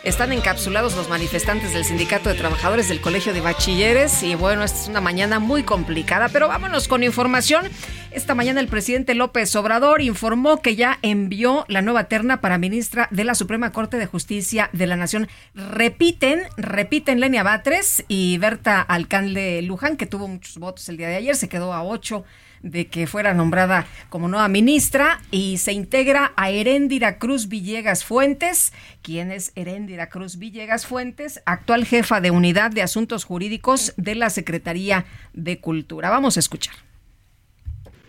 Están 0.04 0.34
encapsulados 0.34 0.98
los 0.98 1.08
manifestantes 1.08 1.74
del 1.74 1.86
Sindicato 1.86 2.28
de 2.28 2.36
Trabajadores 2.36 2.90
del 2.90 3.00
Colegio 3.00 3.32
de 3.32 3.40
Bachilleres 3.40 4.22
y 4.22 4.36
bueno, 4.36 4.66
esta 4.66 4.82
es 4.82 4.88
una 4.90 5.00
mañana 5.00 5.40
muy 5.40 5.64
complicada, 5.64 6.28
pero 6.28 6.50
vámonos 6.50 6.90
con 6.90 7.04
información. 7.04 7.70
Esta 8.12 8.36
mañana 8.36 8.60
el 8.60 8.68
presidente 8.68 9.16
López 9.16 9.56
Obrador 9.56 10.02
informó 10.02 10.62
que 10.62 10.76
ya 10.76 11.00
envió 11.04 11.64
la 11.70 11.82
nueva 11.82 12.10
terna 12.10 12.42
para 12.42 12.58
ministra 12.58 13.08
de 13.12 13.24
la 13.24 13.34
Suprema 13.34 13.72
Corte 13.72 13.96
de 13.96 14.06
Justicia 14.06 14.70
de 14.74 14.88
la 14.88 14.98
Nación. 14.98 15.30
Repiten, 15.56 16.42
repiten 16.58 17.22
Lenia 17.22 17.44
Batres 17.44 18.04
y 18.10 18.38
Berta 18.40 18.82
Alcalde 18.82 19.62
Luján, 19.62 19.96
que 19.96 20.06
tuvo 20.06 20.28
muchos 20.28 20.58
votos 20.58 20.90
el 20.90 20.98
día 20.98 21.08
de 21.08 21.16
ayer, 21.16 21.38
se 21.38 21.48
quedó 21.48 21.72
a 21.72 21.82
ocho 21.82 22.26
de 22.64 22.88
que 22.88 23.06
fuera 23.06 23.34
nombrada 23.34 23.86
como 24.10 24.28
nueva 24.28 24.48
ministra 24.48 25.22
y 25.30 25.58
se 25.58 25.74
integra 25.74 26.32
a 26.36 26.50
Heréndira 26.50 27.20
Cruz 27.20 27.50
Villegas 27.50 28.04
Fuentes. 28.04 28.74
¿Quién 29.02 29.32
es 29.32 29.52
Heréndira 29.56 30.10
Cruz 30.10 30.38
Villegas 30.38 30.88
Fuentes? 30.88 31.42
Actual 31.46 31.86
jefa 31.86 32.22
de 32.22 32.32
unidad 32.32 32.72
de 32.72 32.82
asuntos 32.82 33.26
jurídicos 33.26 33.94
de 33.98 34.16
la 34.16 34.30
Secretaría 34.30 35.06
de 35.34 35.60
Cultura. 35.60 36.10
Vamos 36.10 36.38
a 36.38 36.40
escuchar. 36.40 36.74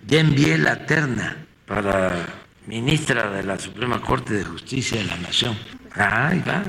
Ya 0.07 0.21
envié 0.21 0.57
la 0.57 0.87
terna 0.87 1.37
para 1.67 2.27
ministra 2.67 3.31
de 3.31 3.43
la 3.43 3.59
Suprema 3.59 4.01
Corte 4.01 4.35
de 4.35 4.45
Justicia 4.45 4.99
de 4.99 5.05
la 5.05 5.17
Nación. 5.17 5.59
Ahí 5.95 6.43
va. 6.47 6.63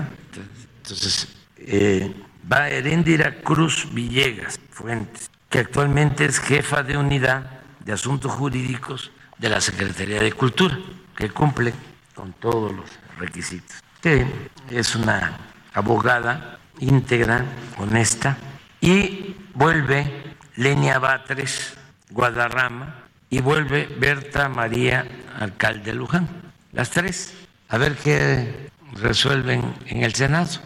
Entonces, 0.78 1.28
eh, 1.58 2.12
va 2.52 2.70
Heréndira 2.70 3.36
Cruz 3.42 3.88
Villegas 3.94 4.60
Fuentes, 4.72 5.30
que 5.50 5.60
actualmente 5.60 6.26
es 6.26 6.40
jefa 6.40 6.82
de 6.82 6.98
unidad 6.98 7.56
de 7.86 7.94
Asuntos 7.94 8.32
Jurídicos 8.32 9.12
de 9.38 9.50
la 9.50 9.62
Secretaría 9.62 10.22
de 10.22 10.34
Cultura, 10.34 10.78
que 11.16 11.30
cumple 11.30 11.74
con 12.14 12.34
todos 12.34 12.74
los 12.74 12.86
requisitos. 13.18 13.78
Que 14.02 14.26
es 14.70 14.96
una 14.96 15.38
abogada 15.74 16.60
íntegra, 16.80 17.46
honesta, 17.78 18.38
y 18.82 19.36
vuelve 19.54 20.36
Lenia 20.56 21.00
Batres 21.00 21.78
Guadarrama 22.10 23.04
y 23.30 23.42
vuelve 23.42 23.88
Berta 24.00 24.50
María 24.50 25.06
Alcalde 25.40 25.94
Luján. 25.94 26.28
Las 26.72 26.90
tres, 26.92 27.34
a 27.70 27.78
ver 27.78 27.96
qué 27.96 28.70
resuelven 28.94 29.76
en 29.88 30.04
el 30.04 30.14
Senado. 30.14 30.60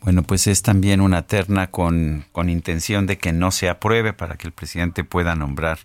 Bueno, 0.00 0.22
pues 0.22 0.46
es 0.46 0.62
también 0.62 1.00
una 1.00 1.22
terna 1.26 1.70
con, 1.70 2.24
con 2.32 2.48
intención 2.48 3.06
de 3.06 3.18
que 3.18 3.32
no 3.32 3.50
se 3.50 3.68
apruebe 3.68 4.12
para 4.12 4.36
que 4.36 4.46
el 4.46 4.52
presidente 4.52 5.04
pueda 5.04 5.34
nombrar 5.34 5.78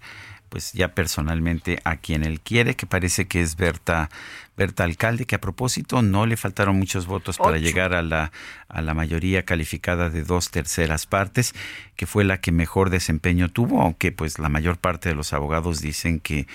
pues 0.53 0.71
ya 0.73 0.93
personalmente 0.93 1.79
a 1.83 1.95
quien 1.95 2.23
él 2.23 2.39
quiere, 2.39 2.75
que 2.75 2.85
parece 2.85 3.25
que 3.25 3.41
es 3.41 3.55
Berta, 3.55 4.11
Berta 4.55 4.83
Alcalde, 4.83 5.25
que 5.25 5.33
a 5.33 5.41
propósito 5.41 6.03
no 6.03 6.27
le 6.27 6.37
faltaron 6.37 6.77
muchos 6.77 7.07
votos 7.07 7.39
para 7.39 7.57
llegar 7.57 7.95
a 7.95 8.03
la, 8.03 8.31
a 8.67 8.83
la 8.83 8.93
mayoría 8.93 9.45
calificada 9.45 10.11
de 10.11 10.21
dos 10.21 10.51
terceras 10.51 11.07
partes, 11.07 11.55
que 11.95 12.05
fue 12.05 12.23
la 12.23 12.39
que 12.39 12.51
mejor 12.51 12.91
desempeño 12.91 13.49
tuvo, 13.49 13.81
aunque 13.81 14.11
pues 14.11 14.37
la 14.37 14.47
mayor 14.47 14.77
parte 14.77 15.09
de 15.09 15.15
los 15.15 15.33
abogados 15.33 15.81
dicen 15.81 16.19
que 16.19 16.45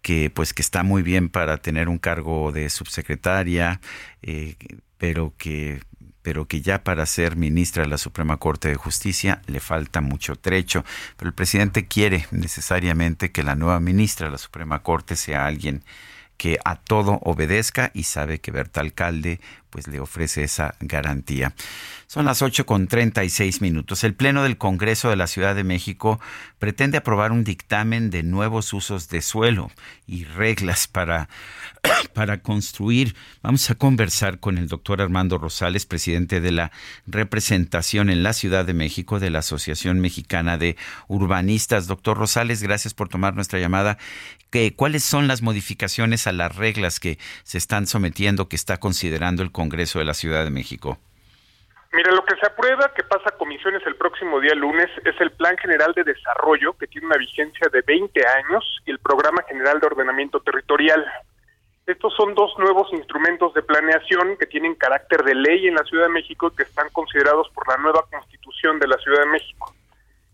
que 0.00 0.30
pues 0.30 0.54
que 0.54 0.62
está 0.62 0.82
muy 0.82 1.02
bien 1.02 1.28
para 1.28 1.58
tener 1.58 1.90
un 1.90 1.98
cargo 1.98 2.52
de 2.52 2.70
subsecretaria, 2.70 3.82
eh, 4.22 4.54
pero 4.96 5.34
que 5.36 5.80
pero 6.26 6.48
que 6.48 6.60
ya 6.60 6.82
para 6.82 7.06
ser 7.06 7.36
ministra 7.36 7.84
de 7.84 7.88
la 7.88 7.98
Suprema 7.98 8.36
Corte 8.38 8.66
de 8.68 8.74
Justicia 8.74 9.42
le 9.46 9.60
falta 9.60 10.00
mucho 10.00 10.34
trecho. 10.34 10.84
Pero 11.16 11.28
el 11.28 11.34
presidente 11.34 11.86
quiere 11.86 12.26
necesariamente 12.32 13.30
que 13.30 13.44
la 13.44 13.54
nueva 13.54 13.78
ministra 13.78 14.26
de 14.26 14.32
la 14.32 14.38
Suprema 14.38 14.82
Corte 14.82 15.14
sea 15.14 15.46
alguien 15.46 15.84
que 16.36 16.58
a 16.64 16.76
todo 16.76 17.18
obedezca 17.22 17.90
y 17.94 18.04
sabe 18.04 18.40
que 18.40 18.50
Berta 18.50 18.80
Alcalde 18.80 19.40
pues 19.70 19.88
le 19.88 20.00
ofrece 20.00 20.42
esa 20.42 20.74
garantía. 20.80 21.54
Son 22.06 22.24
las 22.24 22.40
8 22.40 22.64
con 22.66 22.86
36 22.86 23.60
minutos. 23.60 24.04
El 24.04 24.14
Pleno 24.14 24.42
del 24.42 24.56
Congreso 24.56 25.10
de 25.10 25.16
la 25.16 25.26
Ciudad 25.26 25.54
de 25.54 25.64
México 25.64 26.20
pretende 26.58 26.96
aprobar 26.96 27.32
un 27.32 27.44
dictamen 27.44 28.10
de 28.10 28.22
nuevos 28.22 28.72
usos 28.72 29.08
de 29.08 29.20
suelo 29.20 29.70
y 30.06 30.24
reglas 30.24 30.86
para, 30.86 31.28
para 32.14 32.40
construir. 32.40 33.16
Vamos 33.42 33.68
a 33.68 33.74
conversar 33.74 34.38
con 34.38 34.56
el 34.56 34.68
doctor 34.68 35.02
Armando 35.02 35.36
Rosales, 35.36 35.84
presidente 35.84 36.40
de 36.40 36.52
la 36.52 36.70
representación 37.06 38.08
en 38.08 38.22
la 38.22 38.32
Ciudad 38.32 38.64
de 38.64 38.72
México 38.72 39.18
de 39.18 39.30
la 39.30 39.40
Asociación 39.40 40.00
Mexicana 40.00 40.58
de 40.58 40.76
Urbanistas. 41.08 41.86
Doctor 41.86 42.16
Rosales, 42.16 42.62
gracias 42.62 42.94
por 42.94 43.08
tomar 43.08 43.34
nuestra 43.34 43.58
llamada. 43.58 43.98
¿Cuáles 44.76 45.04
son 45.04 45.28
las 45.28 45.42
modificaciones 45.42 46.26
a 46.26 46.32
las 46.32 46.56
reglas 46.56 46.98
que 46.98 47.18
se 47.42 47.58
están 47.58 47.86
sometiendo, 47.86 48.48
que 48.48 48.56
está 48.56 48.78
considerando 48.78 49.42
el 49.42 49.52
Congreso 49.52 49.98
de 49.98 50.06
la 50.06 50.14
Ciudad 50.14 50.44
de 50.44 50.50
México? 50.50 50.98
Mira, 51.92 52.10
lo 52.12 52.24
que 52.24 52.36
se 52.36 52.46
aprueba, 52.46 52.92
que 52.94 53.02
pasa 53.04 53.24
a 53.26 53.38
comisiones 53.38 53.82
el 53.86 53.96
próximo 53.96 54.40
día 54.40 54.54
lunes, 54.54 54.88
es 55.04 55.18
el 55.20 55.30
Plan 55.32 55.56
General 55.58 55.92
de 55.94 56.04
Desarrollo, 56.04 56.72
que 56.74 56.86
tiene 56.86 57.06
una 57.06 57.16
vigencia 57.16 57.68
de 57.72 57.82
20 57.82 58.26
años, 58.26 58.82
y 58.86 58.90
el 58.90 58.98
Programa 58.98 59.42
General 59.48 59.78
de 59.80 59.86
Ordenamiento 59.86 60.40
Territorial. 60.40 61.04
Estos 61.86 62.14
son 62.16 62.34
dos 62.34 62.52
nuevos 62.58 62.92
instrumentos 62.92 63.54
de 63.54 63.62
planeación 63.62 64.36
que 64.38 64.46
tienen 64.46 64.74
carácter 64.74 65.22
de 65.22 65.34
ley 65.34 65.68
en 65.68 65.74
la 65.74 65.84
Ciudad 65.84 66.04
de 66.04 66.12
México 66.12 66.50
y 66.52 66.56
que 66.56 66.64
están 66.64 66.88
considerados 66.90 67.48
por 67.50 67.68
la 67.68 67.76
nueva 67.76 68.04
Constitución 68.10 68.78
de 68.78 68.88
la 68.88 68.98
Ciudad 68.98 69.20
de 69.20 69.30
México. 69.30 69.74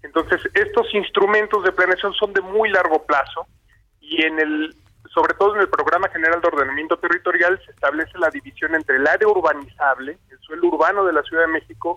Entonces, 0.02 0.40
estos 0.54 0.92
instrumentos 0.94 1.62
de 1.64 1.72
planeación 1.72 2.12
son 2.14 2.32
de 2.32 2.40
muy 2.40 2.70
largo 2.70 3.04
plazo 3.04 3.46
y 4.12 4.22
en 4.26 4.38
el 4.38 4.76
sobre 5.14 5.34
todo 5.34 5.54
en 5.54 5.60
el 5.60 5.68
Programa 5.68 6.08
General 6.08 6.40
de 6.40 6.48
Ordenamiento 6.48 6.96
Territorial 6.96 7.60
se 7.64 7.72
establece 7.72 8.16
la 8.18 8.30
división 8.30 8.74
entre 8.74 8.96
el 8.96 9.06
área 9.06 9.28
urbanizable, 9.28 10.18
el 10.30 10.38
suelo 10.38 10.68
urbano 10.68 11.04
de 11.04 11.12
la 11.12 11.22
Ciudad 11.22 11.42
de 11.42 11.52
México 11.52 11.96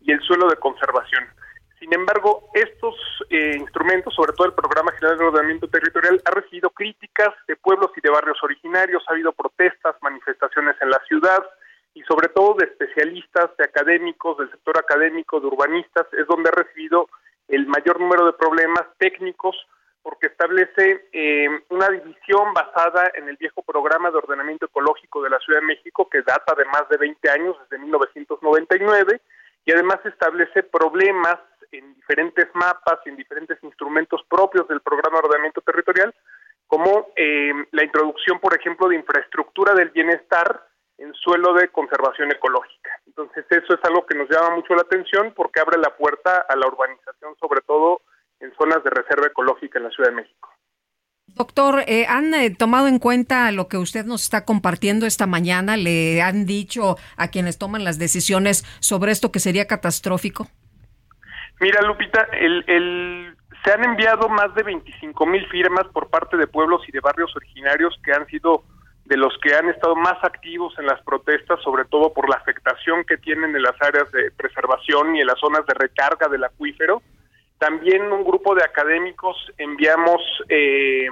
y 0.00 0.12
el 0.12 0.20
suelo 0.20 0.48
de 0.48 0.56
conservación. 0.56 1.24
Sin 1.78 1.92
embargo, 1.92 2.48
estos 2.54 2.94
eh, 3.28 3.56
instrumentos, 3.58 4.14
sobre 4.14 4.32
todo 4.32 4.46
el 4.46 4.54
Programa 4.54 4.92
General 4.92 5.18
de 5.18 5.24
Ordenamiento 5.24 5.68
Territorial, 5.68 6.22
ha 6.24 6.30
recibido 6.30 6.70
críticas 6.70 7.34
de 7.46 7.56
pueblos 7.56 7.90
y 7.96 8.00
de 8.00 8.08
barrios 8.08 8.38
originarios, 8.42 9.04
ha 9.06 9.12
habido 9.12 9.32
protestas, 9.32 9.94
manifestaciones 10.00 10.76
en 10.80 10.88
la 10.88 11.02
ciudad 11.06 11.44
y 11.92 12.02
sobre 12.04 12.28
todo 12.28 12.54
de 12.54 12.64
especialistas, 12.64 13.54
de 13.58 13.64
académicos, 13.64 14.38
del 14.38 14.50
sector 14.50 14.78
académico, 14.78 15.38
de 15.40 15.48
urbanistas, 15.48 16.06
es 16.12 16.26
donde 16.26 16.48
ha 16.48 16.52
recibido 16.52 17.08
el 17.48 17.66
mayor 17.66 18.00
número 18.00 18.24
de 18.24 18.32
problemas 18.32 18.84
técnicos 18.96 19.54
porque 20.04 20.26
establece 20.26 21.08
eh, 21.12 21.48
una 21.70 21.88
división 21.88 22.52
basada 22.52 23.10
en 23.14 23.26
el 23.26 23.38
viejo 23.38 23.62
programa 23.62 24.10
de 24.10 24.18
ordenamiento 24.18 24.66
ecológico 24.66 25.22
de 25.22 25.30
la 25.30 25.38
Ciudad 25.38 25.60
de 25.60 25.66
México 25.66 26.10
que 26.10 26.20
data 26.20 26.54
de 26.54 26.66
más 26.66 26.86
de 26.90 26.98
20 26.98 27.30
años, 27.30 27.56
desde 27.62 27.82
1999, 27.82 29.22
y 29.64 29.72
además 29.72 30.00
establece 30.04 30.62
problemas 30.62 31.38
en 31.72 31.94
diferentes 31.94 32.46
mapas 32.52 32.98
en 33.06 33.16
diferentes 33.16 33.56
instrumentos 33.62 34.20
propios 34.28 34.68
del 34.68 34.82
programa 34.82 35.20
de 35.20 35.26
ordenamiento 35.26 35.62
territorial, 35.62 36.14
como 36.66 37.08
eh, 37.16 37.54
la 37.72 37.84
introducción, 37.84 38.38
por 38.40 38.54
ejemplo, 38.54 38.88
de 38.88 38.96
infraestructura 38.96 39.72
del 39.72 39.88
bienestar 39.88 40.68
en 40.98 41.14
suelo 41.14 41.54
de 41.54 41.68
conservación 41.68 42.30
ecológica. 42.30 42.90
Entonces, 43.06 43.46
eso 43.48 43.74
es 43.74 43.80
algo 43.84 44.04
que 44.04 44.18
nos 44.18 44.28
llama 44.28 44.54
mucho 44.54 44.74
la 44.74 44.82
atención 44.82 45.32
porque 45.34 45.60
abre 45.60 45.78
la 45.78 45.96
puerta 45.96 46.44
a 46.46 46.56
la 46.56 46.66
urbanización, 46.66 47.34
sobre 47.40 47.62
todo 47.62 48.02
en 48.44 48.54
zonas 48.56 48.84
de 48.84 48.90
reserva 48.90 49.26
ecológica 49.26 49.78
en 49.78 49.84
la 49.84 49.90
Ciudad 49.90 50.10
de 50.10 50.16
México. 50.16 50.50
Doctor, 51.26 51.82
eh, 51.86 52.06
¿han 52.06 52.34
eh, 52.34 52.54
tomado 52.54 52.86
en 52.86 52.98
cuenta 52.98 53.50
lo 53.50 53.66
que 53.66 53.78
usted 53.78 54.04
nos 54.04 54.22
está 54.22 54.44
compartiendo 54.44 55.06
esta 55.06 55.26
mañana? 55.26 55.76
¿Le 55.76 56.22
han 56.22 56.44
dicho 56.44 56.96
a 57.16 57.28
quienes 57.28 57.58
toman 57.58 57.82
las 57.82 57.98
decisiones 57.98 58.62
sobre 58.80 59.10
esto 59.10 59.32
que 59.32 59.40
sería 59.40 59.66
catastrófico? 59.66 60.46
Mira, 61.60 61.80
Lupita, 61.82 62.28
el, 62.32 63.34
se 63.64 63.72
han 63.72 63.84
enviado 63.84 64.28
más 64.28 64.54
de 64.54 64.62
25 64.62 65.26
mil 65.26 65.46
firmas 65.48 65.86
por 65.92 66.10
parte 66.10 66.36
de 66.36 66.46
pueblos 66.46 66.82
y 66.86 66.92
de 66.92 67.00
barrios 67.00 67.34
originarios 67.34 67.98
que 68.04 68.12
han 68.12 68.26
sido 68.26 68.64
de 69.06 69.16
los 69.16 69.36
que 69.42 69.54
han 69.54 69.68
estado 69.68 69.96
más 69.96 70.22
activos 70.22 70.74
en 70.78 70.86
las 70.86 71.00
protestas, 71.02 71.60
sobre 71.62 71.84
todo 71.84 72.12
por 72.12 72.28
la 72.28 72.36
afectación 72.36 73.04
que 73.04 73.16
tienen 73.18 73.54
en 73.54 73.62
las 73.62 73.80
áreas 73.80 74.10
de 74.12 74.30
preservación 74.30 75.16
y 75.16 75.20
en 75.20 75.26
las 75.26 75.38
zonas 75.38 75.66
de 75.66 75.74
recarga 75.74 76.28
del 76.28 76.44
acuífero 76.44 77.02
también 77.58 78.12
un 78.12 78.24
grupo 78.24 78.54
de 78.54 78.64
académicos 78.64 79.36
enviamos 79.58 80.20
eh, 80.48 81.08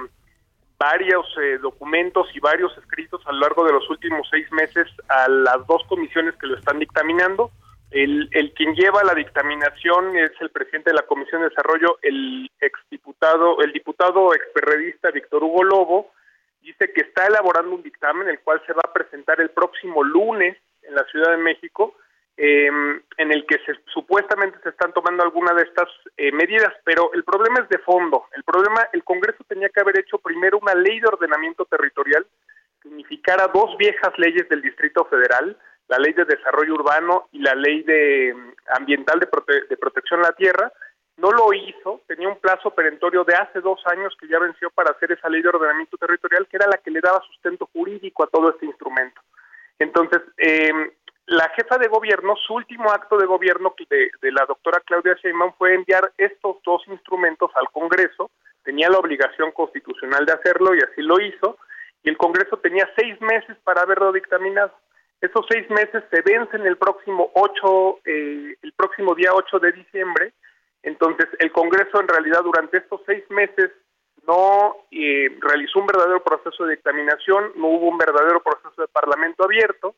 varios 0.77 1.25
eh, 1.41 1.57
documentos 1.59 2.27
y 2.33 2.39
varios 2.39 2.77
escritos 2.77 3.21
a 3.25 3.31
lo 3.31 3.39
largo 3.39 3.63
de 3.63 3.73
los 3.73 3.89
últimos 3.89 4.27
seis 4.29 4.51
meses 4.51 4.87
a 5.07 5.29
las 5.29 5.65
dos 5.67 5.83
comisiones 5.87 6.35
que 6.35 6.47
lo 6.47 6.57
están 6.57 6.79
dictaminando. 6.79 7.51
El, 7.91 8.27
quien 8.55 8.73
lleva 8.73 9.03
la 9.03 9.13
dictaminación 9.13 10.17
es 10.17 10.31
el 10.41 10.49
presidente 10.49 10.89
de 10.89 10.95
la 10.95 11.05
Comisión 11.05 11.41
de 11.41 11.49
Desarrollo, 11.49 11.99
el 12.01 12.49
exdiputado, 12.59 13.61
el 13.61 13.71
diputado 13.71 14.33
experredista 14.33 15.11
Víctor 15.11 15.43
Hugo 15.43 15.63
Lobo, 15.63 16.11
dice 16.61 16.91
que 16.91 17.01
está 17.01 17.27
elaborando 17.27 17.75
un 17.75 17.83
dictamen 17.83 18.27
el 18.29 18.39
cual 18.39 18.61
se 18.65 18.73
va 18.73 18.81
a 18.83 18.93
presentar 18.93 19.39
el 19.39 19.51
próximo 19.51 20.03
lunes 20.03 20.57
en 20.81 20.95
la 20.95 21.03
Ciudad 21.05 21.31
de 21.31 21.37
México 21.37 21.95
eh, 22.35 22.67
en 23.17 23.31
el 23.31 23.45
que 23.45 23.57
se, 23.65 23.73
supuestamente 23.93 24.57
se 24.63 24.69
están 24.69 24.91
tomando 24.93 25.23
algunas 25.23 25.55
de 25.55 25.63
estas 25.63 25.87
eh, 26.17 26.31
medidas, 26.31 26.73
pero 26.83 27.11
el 27.13 27.23
problema 27.23 27.59
es 27.59 27.69
de 27.69 27.77
fondo. 27.79 28.25
El 28.35 28.43
problema, 28.43 28.87
el 28.91 29.03
Congreso 29.03 29.43
tenía 29.47 29.69
que 29.69 29.81
haber 29.81 29.99
hecho 29.99 30.17
primero 30.17 30.57
una 30.59 30.73
ley 30.73 30.99
de 30.99 31.07
ordenamiento 31.07 31.65
territorial 31.65 32.25
que 32.81 32.89
unificara 32.89 33.47
dos 33.47 33.77
viejas 33.77 34.17
leyes 34.17 34.49
del 34.49 34.61
Distrito 34.61 35.05
Federal, 35.05 35.57
la 35.87 35.97
ley 35.99 36.13
de 36.13 36.25
desarrollo 36.25 36.73
urbano 36.73 37.27
y 37.31 37.39
la 37.39 37.53
ley 37.53 37.83
de 37.83 38.33
mm, 38.33 38.53
ambiental 38.77 39.19
de, 39.19 39.27
de 39.69 39.77
protección 39.77 40.21
a 40.21 40.29
la 40.29 40.35
tierra, 40.35 40.71
no 41.17 41.31
lo 41.31 41.53
hizo, 41.53 42.01
tenía 42.07 42.27
un 42.27 42.39
plazo 42.39 42.71
perentorio 42.71 43.23
de 43.23 43.35
hace 43.35 43.61
dos 43.61 43.79
años 43.85 44.15
que 44.19 44.27
ya 44.27 44.39
venció 44.39 44.71
para 44.71 44.91
hacer 44.91 45.11
esa 45.11 45.29
ley 45.29 45.43
de 45.43 45.49
ordenamiento 45.49 45.97
territorial, 45.97 46.47
que 46.47 46.57
era 46.57 46.67
la 46.67 46.77
que 46.77 46.89
le 46.89 47.01
daba 47.01 47.21
sustento 47.27 47.69
jurídico 47.71 48.23
a 48.23 48.27
todo 48.27 48.49
este 48.49 48.65
instrumento. 48.65 49.21
Entonces, 49.77 50.21
eh, 50.37 50.93
la 51.25 51.49
jefa 51.49 51.77
de 51.77 51.87
gobierno, 51.87 52.35
su 52.35 52.53
último 52.53 52.91
acto 52.91 53.17
de 53.17 53.25
gobierno 53.25 53.73
de, 53.89 54.11
de 54.21 54.31
la 54.31 54.45
doctora 54.45 54.81
Claudia 54.85 55.15
Sheinbaum 55.15 55.53
fue 55.57 55.73
enviar 55.73 56.11
estos 56.17 56.57
dos 56.63 56.81
instrumentos 56.87 57.49
al 57.55 57.69
Congreso, 57.71 58.31
tenía 58.63 58.89
la 58.89 58.99
obligación 58.99 59.51
constitucional 59.51 60.25
de 60.25 60.33
hacerlo 60.33 60.75
y 60.75 60.79
así 60.79 61.01
lo 61.01 61.19
hizo, 61.21 61.57
y 62.03 62.09
el 62.09 62.17
Congreso 62.17 62.57
tenía 62.57 62.89
seis 62.97 63.19
meses 63.21 63.57
para 63.63 63.81
haberlo 63.81 64.11
dictaminado. 64.11 64.73
Esos 65.21 65.45
seis 65.49 65.69
meses 65.69 66.03
se 66.11 66.21
vencen 66.21 66.65
el 66.67 66.77
próximo 66.77 67.31
8, 67.33 67.99
eh, 68.05 68.57
el 68.61 68.73
próximo 68.73 69.15
día 69.15 69.33
8 69.33 69.59
de 69.59 69.71
diciembre, 69.71 70.33
entonces 70.81 71.29
el 71.39 71.51
Congreso 71.53 72.01
en 72.01 72.09
realidad 72.09 72.41
durante 72.43 72.77
estos 72.77 73.01
seis 73.05 73.23
meses 73.29 73.71
no 74.27 74.75
eh, 74.91 75.29
realizó 75.39 75.79
un 75.79 75.87
verdadero 75.87 76.21
proceso 76.23 76.65
de 76.65 76.75
dictaminación, 76.75 77.53
no 77.55 77.67
hubo 77.67 77.87
un 77.87 77.97
verdadero 77.97 78.41
proceso 78.41 78.81
de 78.81 78.87
parlamento 78.89 79.45
abierto, 79.45 79.95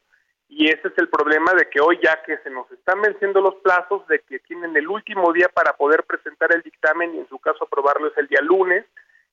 y 0.48 0.68
ese 0.68 0.88
es 0.88 0.94
el 0.98 1.10
problema 1.10 1.54
de 1.54 1.70
que 1.70 1.82
hoy 1.82 2.00
ya 2.04 2.22
que 2.24 2.38
se 2.38 2.50
nos 2.50 2.72
están 2.72 3.02
venciendo 3.02 3.42
los 3.42 3.56
plazos, 3.56 4.08
de 4.08 4.20
que 4.20 4.40
tienen 4.40 4.76
el 4.78 4.88
último 4.88 5.34
día 5.34 5.50
para 5.50 5.74
poder 5.74 6.04
presentar 6.04 6.54
el 6.54 6.62
dictamen 6.62 7.16
y 7.16 7.20
en 7.20 7.28
su 7.28 7.40
caso 7.40 7.64
aprobarlo 7.66 8.08
es 8.08 8.18
el 8.18 8.28
día 8.28 8.42
lunes, 8.42 8.86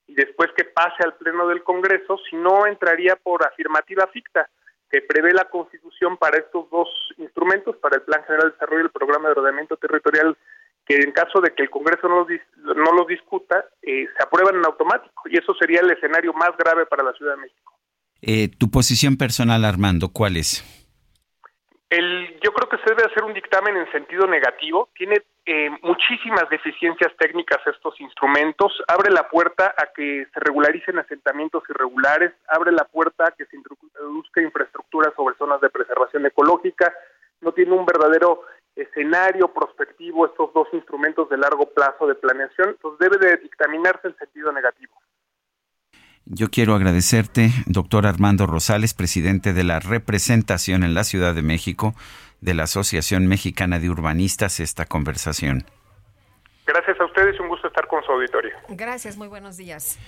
y 0.07 0.15
después 0.15 0.51
que 0.57 0.65
pase 0.65 1.03
al 1.05 1.15
Pleno 1.15 1.47
del 1.49 1.63
Congreso, 1.63 2.19
si 2.29 2.37
no 2.37 2.67
entraría 2.67 3.17
por 3.17 3.47
afirmativa 3.47 4.07
ficta, 4.09 4.49
que 4.91 5.01
prevé 5.01 5.33
la 5.33 5.45
Constitución 5.47 6.19
para 6.19 6.39
estos 6.39 6.69
dos 6.71 6.89
instrumentos, 7.17 7.77
para 7.77 7.97
el 7.97 8.03
Plan 8.03 8.23
General 8.25 8.49
de 8.49 8.53
Desarrollo 8.53 8.83
y 8.83 8.87
el 8.87 8.91
Programa 8.91 9.29
de 9.29 9.33
Ordenamiento 9.41 9.77
Territorial, 9.77 10.37
que 10.85 10.97
en 10.97 11.13
caso 11.13 11.41
de 11.41 11.55
que 11.55 11.63
el 11.63 11.71
Congreso 11.71 12.09
no 12.09 12.27
los, 12.27 12.29
no 12.77 12.93
los 12.93 13.07
discuta, 13.07 13.65
eh, 13.81 14.07
se 14.17 14.23
aprueban 14.23 14.57
en 14.57 14.67
automático, 14.67 15.23
y 15.27 15.39
eso 15.39 15.55
sería 15.55 15.81
el 15.81 15.91
escenario 15.91 16.33
más 16.33 16.51
grave 16.59 16.85
para 16.87 17.05
la 17.05 17.13
Ciudad 17.13 17.37
de 17.37 17.43
México. 17.43 17.73
Eh, 18.21 18.49
tu 18.59 18.71
posición 18.71 19.17
personal, 19.17 19.65
Armando, 19.65 20.11
¿cuál 20.13 20.37
es? 20.37 20.82
El, 21.93 22.41
yo 22.41 22.55
creo 22.55 22.71
que 22.71 22.79
se 22.79 22.95
debe 22.95 23.05
hacer 23.05 23.23
un 23.23 23.35
dictamen 23.35 23.77
en 23.77 23.93
sentido 23.93 24.27
negativo. 24.27 24.89
Tiene 24.95 25.21
eh, 25.45 25.69
muchísimas 25.83 26.49
deficiencias 26.49 27.13
técnicas 27.19 27.59
estos 27.67 28.01
instrumentos. 28.01 28.83
Abre 28.89 29.11
la 29.11 29.29
puerta 29.29 29.75
a 29.77 29.93
que 29.95 30.27
se 30.33 30.41
regularicen 30.41 30.99
asentamientos 30.99 31.63
irregulares. 31.69 32.33
Abre 32.49 32.73
la 32.73 32.85
puerta 32.85 33.27
a 33.27 33.31
que 33.33 33.45
se 33.45 33.57
introduzca 33.57 34.41
infraestructura 34.41 35.13
sobre 35.15 35.37
zonas 35.37 35.61
de 35.61 35.69
preservación 35.69 36.25
ecológica. 36.25 36.95
No 37.43 37.53
tiene 37.53 37.73
un 37.73 37.85
verdadero 37.85 38.41
escenario 38.75 39.49
prospectivo 39.49 40.25
estos 40.25 40.51
dos 40.55 40.69
instrumentos 40.73 41.29
de 41.29 41.37
largo 41.37 41.67
plazo 41.75 42.07
de 42.07 42.15
planeación. 42.15 42.71
Entonces 42.71 43.11
debe 43.11 43.19
de 43.19 43.37
dictaminarse 43.37 44.09
en 44.09 44.17
sentido 44.17 44.51
negativo. 44.51 44.95
Yo 46.27 46.51
quiero 46.51 46.75
agradecerte, 46.75 47.51
doctor 47.67 48.07
Armando 48.07 48.47
Rosales, 48.47 48.95
presidente 48.95 49.53
de 49.53 49.65
la 49.65 49.81
representación 49.81 50.85
en 50.85 50.95
la 50.95 51.05
Ciudad 51.05 51.35
de 51.35 51.43
México 51.43 51.95
de 52.41 52.55
la 52.55 52.65
Asociación 52.65 53.27
Mexicana 53.27 53.79
de 53.79 53.91
Urbanistas, 53.91 54.61
esta 54.61 54.85
conversación. 54.85 55.65
Gracias 56.67 57.01
a 57.01 57.05
ustedes, 57.05 57.39
un 57.41 57.49
gusto 57.49 57.67
estar 57.69 57.87
con 57.89 58.05
su 58.05 58.13
auditorio. 58.13 58.53
Gracias, 58.69 59.17
muy 59.17 59.29
buenos 59.29 59.57
días. 59.57 59.99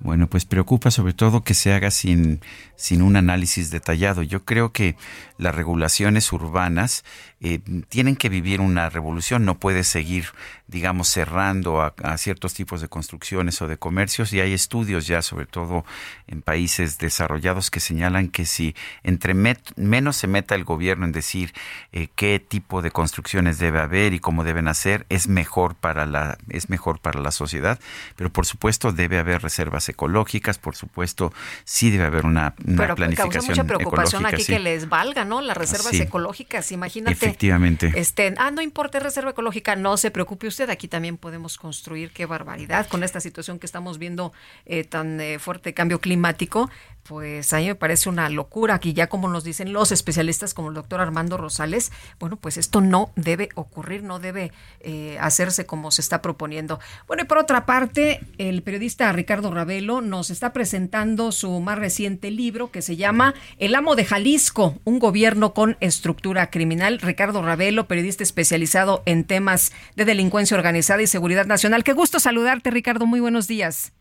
Bueno, 0.00 0.28
pues 0.28 0.46
preocupa 0.46 0.90
sobre 0.90 1.12
todo 1.12 1.44
que 1.44 1.52
se 1.52 1.74
haga 1.74 1.90
sin, 1.90 2.40
sin 2.76 3.02
un 3.02 3.16
análisis 3.16 3.70
detallado. 3.70 4.22
Yo 4.22 4.46
creo 4.46 4.72
que 4.72 4.96
las 5.36 5.54
regulaciones 5.54 6.32
urbanas 6.32 7.04
eh, 7.42 7.60
tienen 7.88 8.16
que 8.16 8.30
vivir 8.30 8.60
una 8.60 8.90
revolución, 8.90 9.46
no 9.46 9.58
puede 9.58 9.84
seguir, 9.84 10.26
digamos, 10.68 11.08
cerrando 11.08 11.80
a, 11.80 12.18
ciertos 12.18 12.52
tipos 12.54 12.80
de 12.80 12.88
construcciones 12.88 13.60
o 13.62 13.68
de 13.68 13.78
comercios 13.78 14.32
y 14.32 14.40
hay 14.40 14.52
estudios 14.52 15.06
ya, 15.06 15.22
sobre 15.22 15.46
todo 15.46 15.84
en 16.26 16.42
países 16.42 16.98
desarrollados, 16.98 17.70
que 17.70 17.80
señalan 17.80 18.28
que 18.28 18.44
si 18.46 18.74
entre 19.02 19.34
menos 19.76 20.16
se 20.16 20.26
meta 20.26 20.54
el 20.54 20.64
gobierno 20.64 21.06
en 21.06 21.12
decir 21.12 21.52
eh, 21.92 22.08
qué 22.14 22.40
tipo 22.40 22.82
de 22.82 22.90
construcciones 22.90 23.58
debe 23.58 23.80
haber 23.80 24.12
y 24.12 24.18
cómo 24.18 24.44
deben 24.44 24.68
hacer, 24.68 25.06
es 25.08 25.28
mejor 25.28 25.74
para 25.74 26.04
la 26.06 26.38
es 26.48 26.68
mejor 26.68 27.00
para 27.00 27.20
la 27.20 27.30
sociedad, 27.30 27.78
pero 28.16 28.30
por 28.30 28.46
supuesto 28.46 28.92
debe 28.92 29.18
haber 29.18 29.42
reservas 29.42 29.89
ecológicas, 29.90 30.58
por 30.58 30.76
supuesto 30.76 31.32
sí 31.64 31.90
debe 31.90 32.04
haber 32.04 32.26
una, 32.26 32.54
una 32.66 32.76
pero 32.76 32.94
planificación 32.96 33.32
causa 33.32 33.48
mucha 33.48 33.64
preocupación 33.64 34.26
aquí 34.26 34.42
sí. 34.42 34.52
que 34.52 34.58
les 34.58 34.88
valga, 34.88 35.24
¿no? 35.24 35.40
Las 35.40 35.56
reservas 35.56 35.90
Sí. 35.90 36.02
ecológicas, 36.02 36.72
imagínate. 36.72 37.12
Efectivamente. 37.12 37.92
Este, 37.96 38.34
ah, 38.38 38.50
no 38.50 38.62
importa 38.62 38.98
es 38.98 39.04
reserva 39.04 39.30
ecológica, 39.30 39.76
no 39.76 39.96
se 39.96 40.10
preocupe 40.10 40.46
usted, 40.46 40.70
aquí 40.70 40.88
también 40.88 41.16
podemos 41.16 41.58
construir, 41.58 42.10
qué 42.10 42.26
barbaridad, 42.26 42.86
con 42.88 43.04
esta 43.04 43.20
situación 43.20 43.58
que 43.58 43.66
estamos 43.66 43.98
viendo 43.98 44.32
eh, 44.66 44.84
tan 44.84 45.20
eh, 45.20 45.38
fuerte 45.38 45.74
cambio 45.74 46.00
climático, 46.00 46.70
pues 47.10 47.52
a 47.52 47.56
mí 47.56 47.66
me 47.66 47.74
parece 47.74 48.08
una 48.08 48.28
locura, 48.28 48.76
aquí 48.76 48.92
ya 48.92 49.08
como 49.08 49.26
nos 49.26 49.42
dicen 49.42 49.72
los 49.72 49.90
especialistas 49.90 50.54
como 50.54 50.68
el 50.68 50.76
doctor 50.76 51.00
Armando 51.00 51.36
Rosales, 51.36 51.90
bueno, 52.20 52.36
pues 52.36 52.56
esto 52.56 52.80
no 52.80 53.10
debe 53.16 53.48
ocurrir, 53.56 54.04
no 54.04 54.20
debe 54.20 54.52
eh, 54.78 55.18
hacerse 55.20 55.66
como 55.66 55.90
se 55.90 56.02
está 56.02 56.22
proponiendo. 56.22 56.78
Bueno, 57.08 57.24
y 57.24 57.26
por 57.26 57.38
otra 57.38 57.66
parte, 57.66 58.20
el 58.38 58.62
periodista 58.62 59.10
Ricardo 59.10 59.52
Ravelo 59.52 60.02
nos 60.02 60.30
está 60.30 60.52
presentando 60.52 61.32
su 61.32 61.58
más 61.58 61.80
reciente 61.80 62.30
libro 62.30 62.70
que 62.70 62.80
se 62.80 62.94
llama 62.94 63.34
El 63.58 63.74
amo 63.74 63.96
de 63.96 64.04
Jalisco, 64.04 64.78
un 64.84 65.00
gobierno 65.00 65.52
con 65.52 65.76
estructura 65.80 66.48
criminal. 66.48 67.00
Ricardo 67.00 67.42
Ravelo, 67.42 67.88
periodista 67.88 68.22
especializado 68.22 69.02
en 69.04 69.24
temas 69.24 69.72
de 69.96 70.04
delincuencia 70.04 70.56
organizada 70.56 71.02
y 71.02 71.08
seguridad 71.08 71.46
nacional. 71.46 71.82
Qué 71.82 71.92
gusto 71.92 72.20
saludarte, 72.20 72.70
Ricardo. 72.70 73.04
Muy 73.06 73.18
buenos 73.18 73.48
días. 73.48 73.92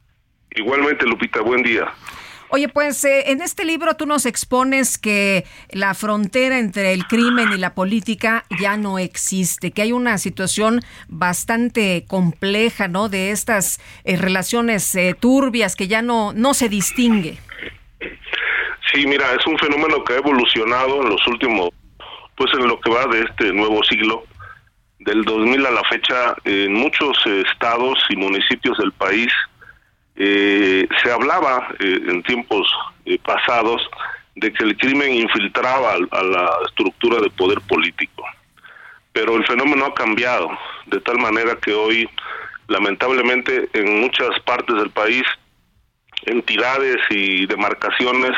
Igualmente, 0.52 1.08
Lupita, 1.08 1.42
buen 1.42 1.64
día. 1.64 1.92
Oye, 2.52 2.68
pues 2.68 3.06
eh, 3.06 3.32
en 3.32 3.42
este 3.42 3.64
libro 3.64 3.96
tú 3.96 4.08
nos 4.08 4.26
expones 4.26 4.98
que 4.98 5.46
la 5.70 5.94
frontera 5.94 6.58
entre 6.58 6.94
el 6.94 7.06
crimen 7.06 7.52
y 7.54 7.58
la 7.58 7.76
política 7.76 8.44
ya 8.60 8.76
no 8.76 8.98
existe, 8.98 9.70
que 9.70 9.84
hay 9.84 9.92
una 9.92 10.18
situación 10.18 10.82
bastante 11.08 12.06
compleja, 12.08 12.88
¿no? 12.88 13.08
De 13.08 13.30
estas 13.30 13.80
eh, 14.04 14.18
relaciones 14.18 14.96
eh, 14.96 15.16
turbias 15.20 15.76
que 15.76 15.88
ya 15.88 16.02
no, 16.02 16.34
no 16.34 16.56
se 16.56 16.70
distingue. 16.70 17.38
Sí, 18.92 19.06
mira, 19.06 19.28
es 19.40 19.46
un 19.46 19.58
fenómeno 19.60 20.04
que 20.04 20.14
ha 20.14 20.18
evolucionado 20.18 21.04
en 21.04 21.10
los 21.10 21.28
últimos, 21.28 21.70
pues 22.36 22.52
en 22.58 22.68
lo 22.68 22.80
que 22.82 22.90
va 22.90 23.06
de 23.06 23.22
este 23.22 23.54
nuevo 23.54 23.84
siglo, 23.84 24.24
del 24.98 25.24
2000 25.24 25.68
a 25.68 25.72
la 25.72 25.84
fecha, 25.84 26.36
en 26.46 26.74
muchos 26.74 27.16
estados 27.28 28.00
y 28.10 28.16
municipios 28.16 28.76
del 28.80 28.92
país 28.94 29.32
eh, 30.20 30.88
se 31.02 31.12
hablaba 31.12 31.68
eh, 31.80 32.00
en 32.08 32.22
tiempos 32.24 32.72
eh, 33.06 33.18
pasados 33.26 33.82
de 34.36 34.54
que 34.54 34.64
el 34.64 34.78
crimen 34.78 35.14
infiltraba 35.14 35.94
al- 35.94 36.10
a 36.12 36.24
la 36.24 36.52
estructura 36.68 37.20
de 37.22 37.30
poder 37.32 37.60
político. 37.62 38.24
Pero 39.12 39.36
el 39.36 39.46
fenómeno 39.48 39.86
ha 39.86 39.94
cambiado, 39.94 40.50
de 40.86 41.00
tal 41.02 41.18
manera 41.18 41.58
que 41.60 41.74
hoy, 41.74 42.08
lamentablemente, 42.68 43.68
en 43.74 44.02
muchas 44.02 44.40
partes 44.46 44.76
del 44.76 44.92
país, 44.92 45.24
entidades 46.26 46.98
y 47.10 47.46
demarcaciones, 47.46 48.36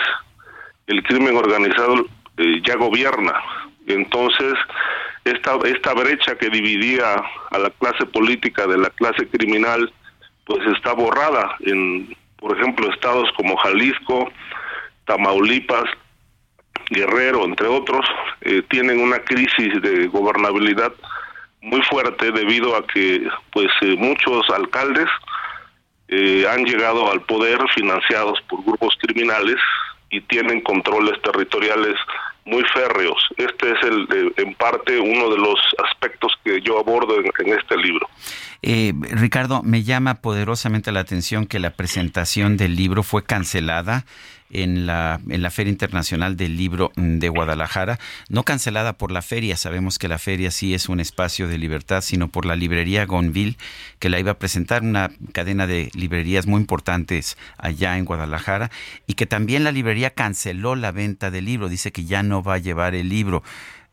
el 0.87 1.03
crimen 1.03 1.35
organizado 1.35 2.05
eh, 2.37 2.61
ya 2.63 2.75
gobierna. 2.75 3.33
Entonces, 3.87 4.53
esta, 5.25 5.57
esta 5.65 5.93
brecha 5.93 6.35
que 6.37 6.49
dividía 6.49 7.15
a 7.51 7.57
la 7.57 7.69
clase 7.71 8.05
política 8.05 8.65
de 8.67 8.77
la 8.77 8.89
clase 8.91 9.27
criminal, 9.27 9.91
pues 10.51 10.67
está 10.75 10.93
borrada 10.93 11.55
en, 11.61 12.13
por 12.37 12.57
ejemplo, 12.57 12.91
estados 12.91 13.29
como 13.37 13.55
Jalisco, 13.57 14.29
Tamaulipas, 15.05 15.85
Guerrero, 16.89 17.45
entre 17.45 17.67
otros, 17.67 18.05
eh, 18.41 18.61
tienen 18.69 18.99
una 18.99 19.19
crisis 19.19 19.81
de 19.81 20.07
gobernabilidad 20.07 20.91
muy 21.61 21.81
fuerte 21.83 22.31
debido 22.31 22.75
a 22.75 22.85
que 22.85 23.29
pues 23.53 23.69
eh, 23.81 23.95
muchos 23.97 24.49
alcaldes 24.49 25.07
eh, 26.09 26.45
han 26.49 26.65
llegado 26.65 27.09
al 27.09 27.21
poder 27.21 27.59
financiados 27.73 28.41
por 28.49 28.63
grupos 28.65 28.97
criminales 28.99 29.57
y 30.09 30.19
tienen 30.21 30.59
controles 30.61 31.21
territoriales 31.21 31.95
muy 32.43 32.63
férreos. 32.73 33.23
Este 33.37 33.71
es 33.71 33.83
el, 33.83 34.33
en 34.35 34.53
parte 34.55 34.99
uno 34.99 35.29
de 35.29 35.37
los 35.37 35.59
aspectos 35.89 36.33
que 36.43 36.59
yo 36.61 36.79
abordo 36.79 37.15
en 37.21 37.53
este 37.53 37.77
libro. 37.77 38.09
Eh, 38.63 38.93
Ricardo, 38.95 39.63
me 39.63 39.83
llama 39.83 40.21
poderosamente 40.21 40.91
la 40.91 40.99
atención 40.99 41.47
que 41.47 41.59
la 41.59 41.71
presentación 41.71 42.57
del 42.57 42.75
libro 42.75 43.01
fue 43.01 43.23
cancelada 43.23 44.05
en 44.51 44.85
la, 44.85 45.19
en 45.29 45.41
la 45.41 45.49
Feria 45.49 45.71
Internacional 45.71 46.37
del 46.37 46.57
Libro 46.57 46.91
de 46.95 47.29
Guadalajara. 47.29 47.97
No 48.29 48.43
cancelada 48.43 48.93
por 48.93 49.11
la 49.11 49.21
feria, 49.21 49.57
sabemos 49.57 49.97
que 49.97 50.07
la 50.07 50.19
feria 50.19 50.51
sí 50.51 50.73
es 50.73 50.89
un 50.89 50.99
espacio 50.99 51.47
de 51.47 51.57
libertad, 51.57 52.01
sino 52.01 52.27
por 52.27 52.45
la 52.45 52.55
librería 52.55 53.05
Gonville, 53.05 53.57
que 53.97 54.09
la 54.09 54.19
iba 54.19 54.31
a 54.31 54.39
presentar, 54.39 54.83
una 54.83 55.09
cadena 55.31 55.65
de 55.65 55.89
librerías 55.93 56.45
muy 56.45 56.61
importantes 56.61 57.37
allá 57.57 57.97
en 57.97 58.05
Guadalajara, 58.05 58.69
y 59.07 59.13
que 59.13 59.25
también 59.25 59.63
la 59.63 59.71
librería 59.71 60.11
canceló 60.11 60.75
la 60.75 60.91
venta 60.91 61.31
del 61.31 61.45
libro, 61.45 61.69
dice 61.69 61.91
que 61.91 62.05
ya 62.05 62.21
no 62.21 62.43
va 62.43 62.55
a 62.55 62.59
llevar 62.59 62.93
el 62.93 63.09
libro. 63.09 63.43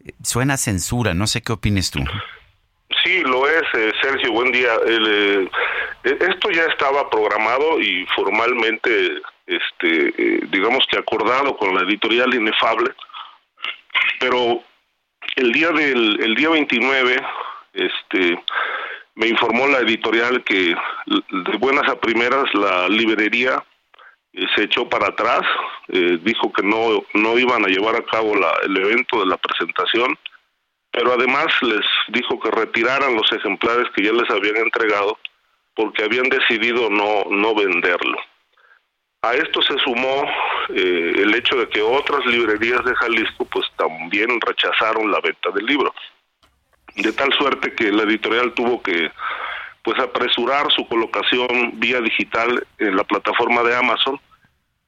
Eh, 0.04 0.12
Suena 0.22 0.56
censura, 0.56 1.14
no 1.14 1.26
sé 1.26 1.40
qué 1.40 1.52
opines 1.52 1.90
tú. 1.90 2.00
Sí, 3.04 3.20
lo 3.22 3.46
es. 3.48 3.62
eh, 3.74 3.92
Sergio. 4.02 4.32
Buen 4.32 4.52
día. 4.52 4.74
El, 4.86 5.50
eh, 6.04 6.18
esto 6.20 6.50
ya 6.50 6.64
estaba 6.64 7.08
programado 7.10 7.80
y 7.80 8.06
formalmente, 8.14 9.20
este, 9.46 10.14
eh, 10.16 10.40
digamos 10.50 10.84
que 10.90 10.98
acordado 10.98 11.56
con 11.56 11.74
la 11.74 11.82
editorial 11.82 12.34
Inefable, 12.34 12.92
pero 14.20 14.62
el 15.36 15.52
día 15.52 15.70
del 15.70 16.18
el 16.22 16.34
día 16.34 16.48
29, 16.50 17.16
este, 17.74 18.42
me 19.14 19.26
informó 19.28 19.66
la 19.66 19.78
editorial 19.78 20.42
que 20.44 20.74
de 21.06 21.56
buenas 21.58 21.88
a 21.88 22.00
primeras 22.00 22.52
la 22.54 22.88
librería 22.88 23.62
eh, 24.32 24.46
se 24.54 24.64
echó 24.64 24.88
para 24.88 25.08
atrás, 25.08 25.42
eh, 25.88 26.18
dijo 26.22 26.52
que 26.52 26.62
no, 26.62 27.04
no 27.14 27.38
iban 27.38 27.64
a 27.64 27.68
llevar 27.68 27.96
a 27.96 28.04
cabo 28.04 28.34
la, 28.36 28.52
el 28.62 28.76
evento 28.76 29.20
de 29.20 29.26
la 29.26 29.36
presentación, 29.36 30.16
pero 30.98 31.12
además 31.12 31.46
les 31.62 31.86
dijo 32.08 32.40
que 32.40 32.50
retiraran 32.50 33.14
los 33.14 33.30
ejemplares 33.30 33.86
que 33.94 34.02
ya 34.02 34.12
les 34.12 34.28
habían 34.30 34.56
entregado 34.56 35.16
porque 35.76 36.02
habían 36.02 36.28
decidido 36.28 36.90
no, 36.90 37.22
no 37.30 37.54
venderlo. 37.54 38.18
A 39.22 39.34
esto 39.34 39.62
se 39.62 39.78
sumó 39.78 40.24
eh, 40.70 41.12
el 41.18 41.32
hecho 41.36 41.54
de 41.54 41.68
que 41.68 41.80
otras 41.80 42.26
librerías 42.26 42.84
de 42.84 42.96
Jalisco 42.96 43.44
pues 43.44 43.66
también 43.76 44.40
rechazaron 44.40 45.12
la 45.12 45.20
venta 45.20 45.50
del 45.54 45.66
libro. 45.66 45.94
De 46.96 47.12
tal 47.12 47.32
suerte 47.34 47.76
que 47.76 47.92
la 47.92 48.02
editorial 48.02 48.52
tuvo 48.54 48.82
que 48.82 49.12
pues 49.84 50.00
apresurar 50.00 50.68
su 50.72 50.84
colocación 50.88 51.78
vía 51.78 52.00
digital 52.00 52.66
en 52.78 52.96
la 52.96 53.04
plataforma 53.04 53.62
de 53.62 53.76
Amazon 53.76 54.20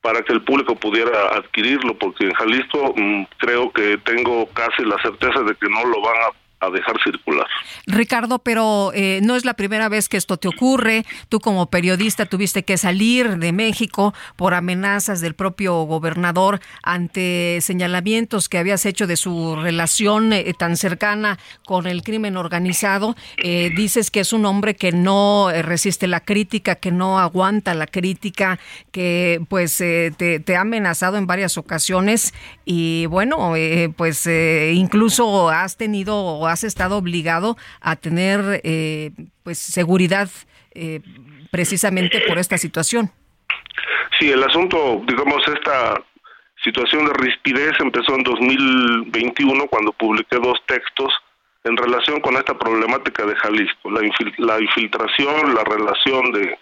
para 0.00 0.22
que 0.22 0.32
el 0.32 0.42
público 0.42 0.74
pudiera 0.76 1.36
adquirirlo, 1.36 1.96
porque 1.98 2.24
en 2.24 2.32
Jalisco 2.32 2.94
mm, 2.96 3.24
creo 3.38 3.70
que 3.72 3.98
tengo 3.98 4.46
casi 4.48 4.82
la 4.84 5.00
certeza 5.02 5.42
de 5.42 5.54
que 5.54 5.68
no 5.68 5.84
lo 5.84 6.00
van 6.00 6.16
a 6.16 6.49
a 6.60 6.70
dejar 6.70 6.96
circular. 7.02 7.46
Ricardo, 7.86 8.38
pero 8.38 8.92
eh, 8.94 9.20
no 9.22 9.34
es 9.34 9.44
la 9.44 9.54
primera 9.54 9.88
vez 9.88 10.08
que 10.08 10.18
esto 10.18 10.36
te 10.36 10.46
ocurre. 10.46 11.04
Tú 11.28 11.40
como 11.40 11.70
periodista 11.70 12.26
tuviste 12.26 12.64
que 12.64 12.76
salir 12.76 13.38
de 13.38 13.52
México 13.52 14.14
por 14.36 14.52
amenazas 14.52 15.20
del 15.20 15.34
propio 15.34 15.82
gobernador 15.84 16.60
ante 16.82 17.58
señalamientos 17.62 18.48
que 18.48 18.58
habías 18.58 18.84
hecho 18.84 19.06
de 19.06 19.16
su 19.16 19.56
relación 19.56 20.32
eh, 20.32 20.52
tan 20.56 20.76
cercana 20.76 21.38
con 21.64 21.86
el 21.86 22.02
crimen 22.02 22.36
organizado. 22.36 23.16
Eh, 23.38 23.70
dices 23.74 24.10
que 24.10 24.20
es 24.20 24.32
un 24.32 24.44
hombre 24.44 24.76
que 24.76 24.92
no 24.92 25.50
resiste 25.62 26.06
la 26.06 26.20
crítica, 26.20 26.74
que 26.74 26.92
no 26.92 27.18
aguanta 27.18 27.72
la 27.74 27.86
crítica, 27.86 28.58
que 28.92 29.40
pues 29.48 29.78
te, 29.78 30.40
te, 30.44 30.56
ha 30.56 30.60
amenazado 30.60 31.16
en 31.16 31.26
varias 31.26 31.56
ocasiones 31.56 32.34
y 32.64 33.06
bueno, 33.06 33.54
pues 33.96 34.26
incluso 34.26 35.48
has 35.48 35.76
tenido 35.76 36.46
has 36.50 36.64
estado 36.64 36.96
obligado 36.96 37.56
a 37.80 37.96
tener 37.96 38.60
eh, 38.64 39.10
pues 39.42 39.58
seguridad 39.58 40.28
eh, 40.74 41.00
precisamente 41.50 42.20
por 42.26 42.38
esta 42.38 42.58
situación. 42.58 43.10
Sí, 44.18 44.30
el 44.30 44.42
asunto, 44.42 45.02
digamos, 45.06 45.42
esta 45.48 45.94
situación 46.62 47.06
de 47.06 47.12
rispidez 47.14 47.72
empezó 47.80 48.14
en 48.14 48.22
2021 48.22 49.66
cuando 49.68 49.92
publiqué 49.92 50.36
dos 50.36 50.58
textos 50.66 51.12
en 51.64 51.76
relación 51.76 52.20
con 52.20 52.36
esta 52.36 52.58
problemática 52.58 53.24
de 53.24 53.36
Jalisco, 53.36 53.90
la, 53.90 54.00
la 54.38 54.60
infiltración, 54.60 55.54
la 55.54 55.64
relación 55.64 56.32
de 56.32 56.58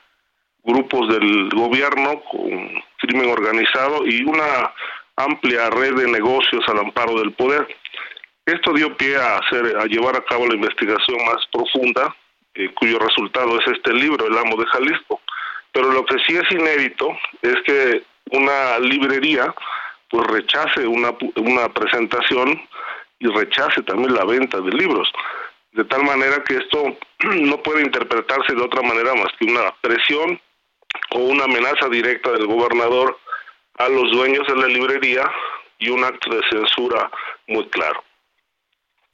grupos 0.64 1.08
del 1.08 1.48
gobierno 1.50 2.20
con 2.30 2.82
crimen 2.98 3.30
organizado 3.30 4.06
y 4.06 4.22
una 4.24 4.72
amplia 5.16 5.70
red 5.70 5.94
de 5.94 6.10
negocios 6.10 6.64
al 6.68 6.78
amparo 6.78 7.18
del 7.18 7.32
poder. 7.32 7.66
Esto 8.48 8.72
dio 8.72 8.96
pie 8.96 9.14
a, 9.14 9.42
llevar 9.90 10.16
a 10.16 10.24
cabo 10.24 10.46
la 10.46 10.54
investigación 10.54 11.18
más 11.26 11.46
profunda, 11.52 12.16
eh, 12.54 12.70
cuyo 12.74 12.98
resultado 12.98 13.60
es 13.60 13.66
este 13.66 13.92
libro, 13.92 14.26
El 14.26 14.38
Amo 14.38 14.56
de 14.56 14.64
Jalisco. 14.68 15.20
Pero 15.70 15.92
lo 15.92 16.02
que 16.06 16.16
sí 16.26 16.34
es 16.34 16.50
inédito 16.50 17.14
es 17.42 17.56
que 17.66 18.02
una 18.30 18.78
librería 18.78 19.54
pues 20.08 20.26
rechace 20.28 20.86
una 20.86 21.68
presentación 21.74 22.58
y 23.18 23.26
rechace 23.26 23.82
también 23.82 24.14
la 24.14 24.24
venta 24.24 24.62
de 24.62 24.70
libros. 24.70 25.12
De 25.72 25.84
tal 25.84 26.04
manera 26.04 26.42
que 26.42 26.56
esto 26.56 26.96
no 27.24 27.62
puede 27.62 27.82
interpretarse 27.82 28.54
de 28.54 28.62
otra 28.62 28.80
manera 28.80 29.14
más 29.14 29.28
que 29.38 29.44
una 29.44 29.74
presión 29.82 30.40
o 31.10 31.18
una 31.18 31.44
amenaza 31.44 31.86
directa 31.90 32.32
del 32.32 32.46
gobernador 32.46 33.18
a 33.74 33.90
los 33.90 34.10
dueños 34.10 34.46
de 34.48 34.56
la 34.56 34.68
librería 34.68 35.30
y 35.78 35.90
un 35.90 36.02
acto 36.02 36.34
de 36.34 36.40
censura 36.48 37.10
muy 37.46 37.68
claro. 37.68 38.07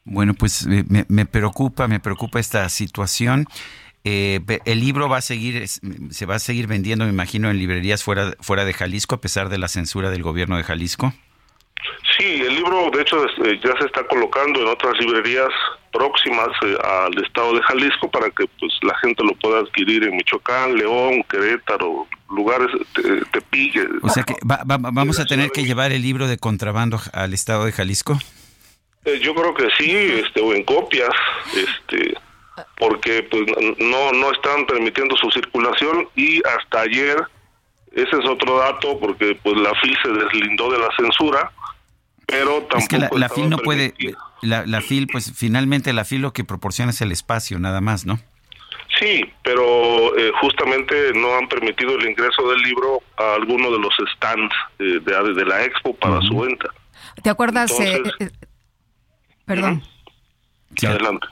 Bueno, 0.04 0.34
pues 0.34 0.66
eh, 0.70 0.84
me, 1.08 1.26
preocupa, 1.26 1.88
me 1.88 2.00
preocupa 2.00 2.38
esta 2.38 2.68
situación. 2.68 3.46
Eh, 4.04 4.40
el 4.66 4.80
libro 4.80 5.08
va 5.08 5.18
a 5.18 5.22
seguir, 5.22 5.66
se 5.66 6.26
va 6.26 6.34
a 6.34 6.38
seguir 6.38 6.66
vendiendo, 6.66 7.06
me 7.06 7.10
imagino, 7.10 7.50
en 7.50 7.58
librerías 7.58 8.04
fuera, 8.04 8.34
fuera 8.40 8.66
de 8.66 8.74
Jalisco, 8.74 9.14
a 9.14 9.20
pesar 9.20 9.48
de 9.48 9.56
la 9.56 9.68
censura 9.68 10.10
del 10.10 10.22
gobierno 10.22 10.58
de 10.58 10.62
Jalisco. 10.62 11.14
Sí, 12.18 12.42
el 12.46 12.54
libro, 12.54 12.90
de 12.90 13.02
hecho, 13.02 13.24
eh, 13.24 13.58
ya 13.62 13.72
se 13.78 13.86
está 13.86 14.06
colocando 14.06 14.60
en 14.60 14.68
otras 14.68 14.94
librerías 15.00 15.48
próximas 15.90 16.48
al 16.82 17.24
estado 17.24 17.54
de 17.54 17.62
Jalisco 17.62 18.10
para 18.10 18.28
que 18.30 18.46
pues 18.58 18.72
la 18.82 18.96
gente 18.98 19.22
lo 19.24 19.32
pueda 19.36 19.60
adquirir 19.60 20.04
en 20.04 20.16
Michoacán, 20.16 20.76
León, 20.76 21.22
Querétaro, 21.30 22.06
lugares 22.30 22.68
de 22.96 23.20
Tepique. 23.32 23.86
O 24.02 24.08
sea 24.08 24.22
que 24.22 24.34
vamos 24.42 25.20
a 25.20 25.24
tener 25.24 25.50
que 25.50 25.64
llevar 25.64 25.92
el 25.92 26.02
libro 26.02 26.26
de 26.26 26.36
contrabando 26.36 27.00
al 27.12 27.32
estado 27.32 27.64
de 27.64 27.72
Jalisco. 27.72 28.18
Eh, 29.04 29.20
yo 29.20 29.34
creo 29.34 29.54
que 29.54 29.68
sí, 29.78 29.90
este, 30.24 30.40
o 30.40 30.54
en 30.54 30.64
copias, 30.64 31.10
este, 31.54 32.14
porque 32.76 33.22
pues 33.24 33.42
no 33.78 34.12
no 34.12 34.32
están 34.32 34.66
permitiendo 34.66 35.16
su 35.16 35.30
circulación 35.30 36.08
y 36.14 36.40
hasta 36.46 36.82
ayer 36.82 37.16
ese 37.92 38.18
es 38.18 38.26
otro 38.28 38.58
dato 38.58 38.98
porque 38.98 39.38
pues 39.42 39.56
la 39.56 39.72
FIL 39.80 39.96
se 40.02 40.08
deslindó 40.08 40.70
de 40.70 40.78
la 40.78 40.88
censura, 40.96 41.52
pero 42.26 42.62
tampoco 42.62 42.78
es 42.78 42.88
que 42.88 42.98
la, 42.98 43.28
FIL 43.28 43.50
no 43.50 43.58
puede 43.58 43.94
la, 44.42 44.66
la 44.66 44.80
FIL 44.80 45.06
pues 45.06 45.32
finalmente 45.36 45.92
la 45.92 46.04
FIL 46.04 46.22
lo 46.22 46.32
que 46.32 46.44
proporciona 46.44 46.90
es 46.90 47.00
el 47.00 47.12
espacio 47.12 47.58
nada 47.58 47.80
más, 47.80 48.06
¿no? 48.06 48.18
Sí, 48.98 49.24
pero 49.42 50.16
eh, 50.16 50.30
justamente 50.40 51.12
no 51.14 51.36
han 51.36 51.48
permitido 51.48 51.96
el 51.96 52.08
ingreso 52.08 52.48
del 52.48 52.60
libro 52.62 53.02
a 53.16 53.34
alguno 53.34 53.70
de 53.70 53.78
los 53.78 53.92
stands 54.14 54.54
eh, 54.78 55.00
de, 55.02 55.34
de, 55.34 55.44
la 55.44 55.64
expo 55.64 55.94
para 55.96 56.20
su 56.22 56.38
venta. 56.38 56.70
¿Te 57.22 57.30
acuerdas? 57.30 57.72
Perdón. 59.44 59.82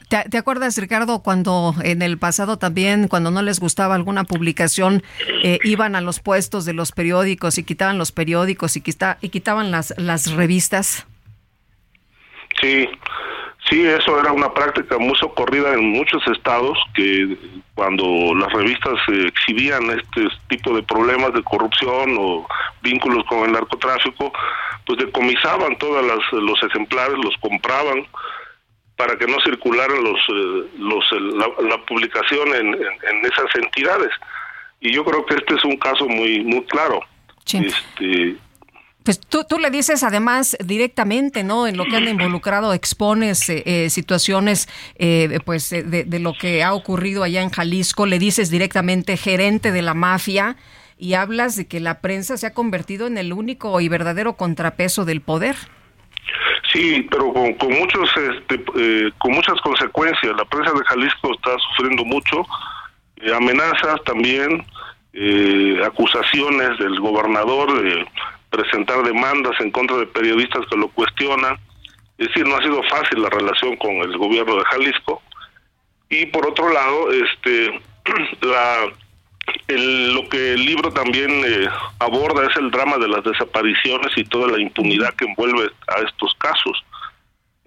¿Te, 0.09 0.39
acuerdas, 0.39 0.77
Ricardo, 0.79 1.23
cuando 1.23 1.75
en 1.83 2.03
el 2.03 2.19
pasado 2.19 2.59
también, 2.59 3.09
cuando 3.09 3.31
no 3.31 3.43
les 3.43 3.61
gustaba 3.61 3.95
alguna 3.95 4.25
publicación, 4.25 5.03
eh, 5.43 5.59
iban 5.65 5.97
a 5.97 6.01
los 6.01 6.21
puestos 6.21 6.65
de 6.65 6.75
los 6.75 6.93
periódicos 6.93 7.59
y 7.59 7.65
quitaban 7.65 7.99
los 7.99 8.13
periódicos 8.13 8.77
y, 8.77 8.83
y 9.21 9.29
quitaban 9.31 9.71
las, 9.71 9.95
las 9.97 10.33
revistas? 10.33 11.07
Sí, 12.61 12.89
sí, 13.69 13.85
eso 13.85 14.21
era 14.21 14.33
una 14.33 14.53
práctica 14.53 14.99
muy 14.99 15.17
socorrida 15.17 15.75
en 15.75 15.91
muchos 15.91 16.23
estados 16.29 16.79
que 16.95 17.37
cuando 17.75 18.35
las 18.35 18.53
revistas 18.53 18.99
exhibían 19.09 19.91
este 19.91 20.29
tipo 20.49 20.75
de 20.75 20.83
problemas 20.83 21.33
de 21.33 21.43
corrupción 21.43 22.17
o 22.19 22.47
vínculos 22.83 23.25
con 23.25 23.45
el 23.45 23.53
narcotráfico, 23.53 24.33
pues 24.93 25.07
decomisaban 25.07 25.79
todos 25.79 26.05
los 26.33 26.63
ejemplares, 26.63 27.17
los 27.25 27.35
compraban 27.41 28.07
para 28.95 29.17
que 29.17 29.27
no 29.27 29.39
circularan 29.43 30.05
los, 30.05 30.19
eh, 30.29 30.69
los 30.79 31.05
la, 31.65 31.83
publicación 31.87 32.55
en, 32.55 32.75
esas 33.25 33.55
entidades. 33.55 34.11
Y 34.81 34.93
yo 34.93 35.03
creo 35.03 35.25
que 35.25 35.37
este 35.37 35.55
es 35.55 35.65
un 35.65 35.79
caso 35.79 36.07
muy 36.07 36.45
muy 36.45 36.63
claro. 36.65 37.01
Este, 37.47 38.37
pues 39.03 39.19
tú, 39.19 39.45
tú 39.49 39.59
le 39.59 39.71
dices 39.71 40.03
además 40.03 40.59
directamente, 40.63 41.43
¿no? 41.43 41.67
En 41.67 41.79
lo 41.79 41.87
que 41.87 41.97
han 41.97 42.07
involucrado, 42.07 42.75
expones 42.75 43.49
eh, 43.49 43.63
eh, 43.65 43.89
situaciones, 43.89 44.69
pues, 45.47 45.71
de, 45.71 46.05
de, 46.05 46.19
lo 46.19 46.35
que 46.35 46.63
ha 46.63 46.75
ocurrido 46.75 47.23
allá 47.23 47.41
en 47.41 47.51
Jalisco, 47.51 48.05
le 48.05 48.19
dices 48.19 48.51
directamente 48.51 49.17
gerente 49.17 49.73
de 49.73 49.81
la 49.81 49.95
mafia, 49.95 50.57
y 51.03 51.15
hablas 51.15 51.57
de 51.57 51.67
que 51.67 51.81
la 51.81 52.01
prensa 52.01 52.37
se 52.37 52.47
ha 52.47 52.55
convertido 52.55 53.09
en 53.09 53.19
el 53.19 53.33
único 53.33 53.81
y 53.81 53.89
verdadero 53.89 54.35
contrapeso 54.35 55.05
del 55.05 55.21
poder. 55.21 55.57
Sí, 56.73 57.05
pero 57.11 57.33
con, 57.33 57.71
muchos, 57.71 58.09
este, 58.17 58.65
eh, 58.77 59.11
con 59.19 59.33
muchas 59.33 59.61
consecuencias. 59.63 60.33
La 60.37 60.45
prensa 60.45 60.71
de 60.71 60.85
Jalisco 60.85 61.35
está 61.35 61.57
sufriendo 61.59 62.05
mucho, 62.05 62.47
eh, 63.17 63.35
amenazas 63.35 64.01
también, 64.05 64.65
eh, 65.13 65.83
acusaciones 65.85 66.79
del 66.79 67.01
gobernador 67.01 67.83
de 67.83 68.07
presentar 68.51 69.03
demandas 69.03 69.59
en 69.59 69.73
contra 69.73 69.97
de 69.97 70.07
periodistas 70.07 70.65
que 70.71 70.77
lo 70.77 70.87
cuestionan. 70.87 71.59
Es 72.17 72.29
decir, 72.29 72.47
no 72.47 72.55
ha 72.55 72.63
sido 72.63 72.81
fácil 72.85 73.23
la 73.23 73.29
relación 73.29 73.77
con 73.79 73.91
el 73.91 74.17
gobierno 74.17 74.55
de 74.55 74.65
Jalisco. 74.67 75.21
Y 76.11 76.27
por 76.27 76.47
otro 76.47 76.73
lado, 76.73 77.11
este, 77.11 77.81
la 78.43 78.87
lo 79.69 80.29
que 80.29 80.55
el 80.55 80.65
libro 80.65 80.93
también 80.93 81.31
eh, 81.45 81.69
aborda 81.99 82.47
es 82.49 82.57
el 82.57 82.71
drama 82.71 82.99
de 82.99 83.09
las 83.09 83.25
desapariciones 83.25 84.13
y 84.17 84.25
toda 84.25 84.49
la 84.49 84.61
impunidad 84.61 85.15
que 85.15 85.25
envuelve 85.25 85.71
a 85.89 86.01
estos 86.01 86.35
casos. 86.39 86.85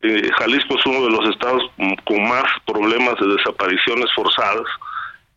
eh, 0.01 0.29
Jalisco 0.37 0.77
es 0.77 0.85
uno 0.85 1.05
de 1.05 1.11
los 1.11 1.29
estados 1.29 1.63
mm, 1.77 1.93
con 2.05 2.27
más 2.27 2.45
problemas 2.65 3.15
de 3.19 3.27
desapariciones 3.27 4.11
forzadas 4.15 4.67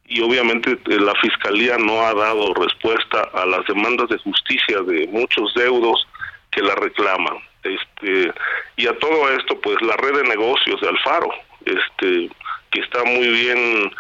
y 0.07 0.21
obviamente 0.21 0.73
eh, 0.73 1.01
la 1.01 1.15
fiscalía 1.17 1.77
no 1.79 2.03
ha 2.03 2.15
dado 2.15 2.55
respuesta 2.55 3.29
a 3.35 3.47
las 3.47 3.65
demandas 3.67 4.09
de 4.09 4.19
justicia 4.19 4.81
de 4.83 5.07
muchos 5.09 5.53
deudos 5.55 6.07
que 6.51 6.63
la 6.63 6.75
reclaman. 6.75 7.37
Este 7.63 8.33
y 8.77 8.87
a 8.87 8.99
todo 8.99 9.29
esto 9.31 9.61
pues 9.61 9.81
la 9.83 9.97
red 9.97 10.15
de 10.15 10.29
negocios 10.29 10.81
de 10.81 10.89
Alfaro, 10.89 11.31
este 11.65 12.31
que 12.71 12.81
está 12.81 13.03
muy 13.05 13.29
bien 13.29 13.91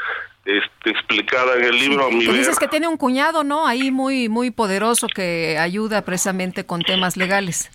explicada 1.28 1.56
en 1.56 1.64
el 1.64 1.78
libro 1.78 2.06
a 2.06 2.10
mi 2.10 2.26
ver. 2.26 2.36
dices 2.36 2.58
que 2.58 2.68
tiene 2.68 2.88
un 2.88 2.96
cuñado, 2.96 3.44
¿no? 3.44 3.66
Ahí 3.66 3.90
muy 3.90 4.28
muy 4.28 4.50
poderoso 4.50 5.06
que 5.08 5.58
ayuda 5.58 6.02
precisamente 6.02 6.64
con 6.64 6.82
temas 6.82 7.16
legales. 7.16 7.70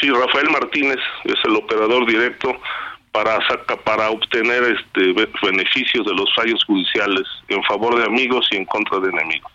Sí, 0.00 0.08
Rafael 0.10 0.48
Martínez 0.50 0.98
es 1.24 1.36
el 1.44 1.56
operador 1.56 2.06
directo 2.06 2.56
para 3.12 3.44
saca, 3.48 3.76
para 3.76 4.10
obtener 4.10 4.62
este 4.62 5.12
be- 5.12 5.28
beneficios 5.42 6.06
de 6.06 6.14
los 6.14 6.32
fallos 6.34 6.64
judiciales 6.64 7.26
en 7.48 7.62
favor 7.64 7.98
de 7.98 8.04
amigos 8.04 8.46
y 8.52 8.56
en 8.56 8.64
contra 8.64 8.98
de 9.00 9.08
enemigos. 9.08 9.50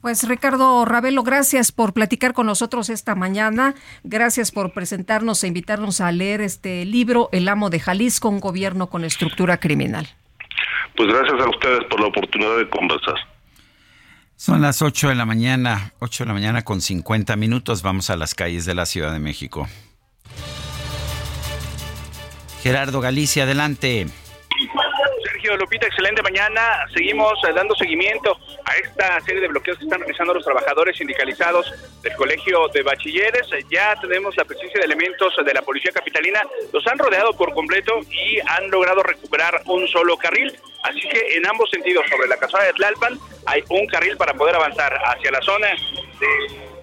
Pues 0.00 0.28
Ricardo 0.28 0.84
Ravelo, 0.84 1.24
gracias 1.24 1.72
por 1.72 1.92
platicar 1.92 2.32
con 2.32 2.46
nosotros 2.46 2.88
esta 2.90 3.16
mañana. 3.16 3.74
Gracias 4.04 4.52
por 4.52 4.72
presentarnos 4.72 5.42
e 5.42 5.48
invitarnos 5.48 6.00
a 6.00 6.12
leer 6.12 6.40
este 6.40 6.84
libro, 6.84 7.28
El 7.32 7.48
amo 7.48 7.70
de 7.70 7.80
Jalisco, 7.80 8.28
un 8.28 8.38
gobierno 8.38 8.88
con 8.88 9.04
estructura 9.04 9.58
criminal. 9.58 10.06
Pues 10.96 11.08
gracias 11.08 11.40
a 11.40 11.48
ustedes 11.48 11.84
por 11.90 12.00
la 12.00 12.06
oportunidad 12.06 12.56
de 12.58 12.68
conversar. 12.70 13.14
Son 14.36 14.60
las 14.60 14.82
8 14.82 15.08
de 15.08 15.14
la 15.14 15.24
mañana, 15.24 15.92
8 15.98 16.24
de 16.24 16.28
la 16.28 16.34
mañana 16.34 16.62
con 16.62 16.80
50 16.80 17.36
minutos. 17.36 17.82
Vamos 17.82 18.10
a 18.10 18.16
las 18.16 18.34
calles 18.34 18.64
de 18.64 18.74
la 18.74 18.86
Ciudad 18.86 19.12
de 19.12 19.18
México. 19.18 19.66
Gerardo 22.62 23.00
Galicia, 23.00 23.44
adelante. 23.44 24.06
Lupita, 25.54 25.86
excelente 25.86 26.22
mañana. 26.22 26.86
Seguimos 26.92 27.38
eh, 27.44 27.52
dando 27.54 27.74
seguimiento 27.76 28.36
a 28.64 28.74
esta 28.76 29.20
serie 29.20 29.42
de 29.42 29.48
bloqueos 29.48 29.78
que 29.78 29.84
están 29.84 30.00
realizando 30.00 30.34
los 30.34 30.44
trabajadores 30.44 30.96
sindicalizados 30.96 31.72
del 32.02 32.14
Colegio 32.14 32.66
de 32.68 32.82
Bachilleres. 32.82 33.46
Eh, 33.52 33.64
Ya 33.70 33.94
tenemos 34.00 34.36
la 34.36 34.44
presencia 34.44 34.80
de 34.80 34.86
elementos 34.86 35.34
de 35.44 35.54
la 35.54 35.62
Policía 35.62 35.92
Capitalina. 35.92 36.40
Los 36.72 36.86
han 36.86 36.98
rodeado 36.98 37.32
por 37.34 37.52
completo 37.52 38.00
y 38.10 38.40
han 38.40 38.70
logrado 38.70 39.02
recuperar 39.02 39.62
un 39.66 39.86
solo 39.88 40.16
carril. 40.16 40.58
Así 40.82 41.00
que 41.08 41.36
en 41.36 41.46
ambos 41.46 41.70
sentidos, 41.70 42.04
sobre 42.10 42.28
la 42.28 42.36
casada 42.36 42.64
de 42.64 42.72
Tlalpan, 42.72 43.18
hay 43.46 43.62
un 43.68 43.86
carril 43.86 44.16
para 44.16 44.34
poder 44.34 44.56
avanzar 44.56 44.98
hacia 45.04 45.30
la 45.30 45.40
zona 45.42 45.68
de 45.68 46.75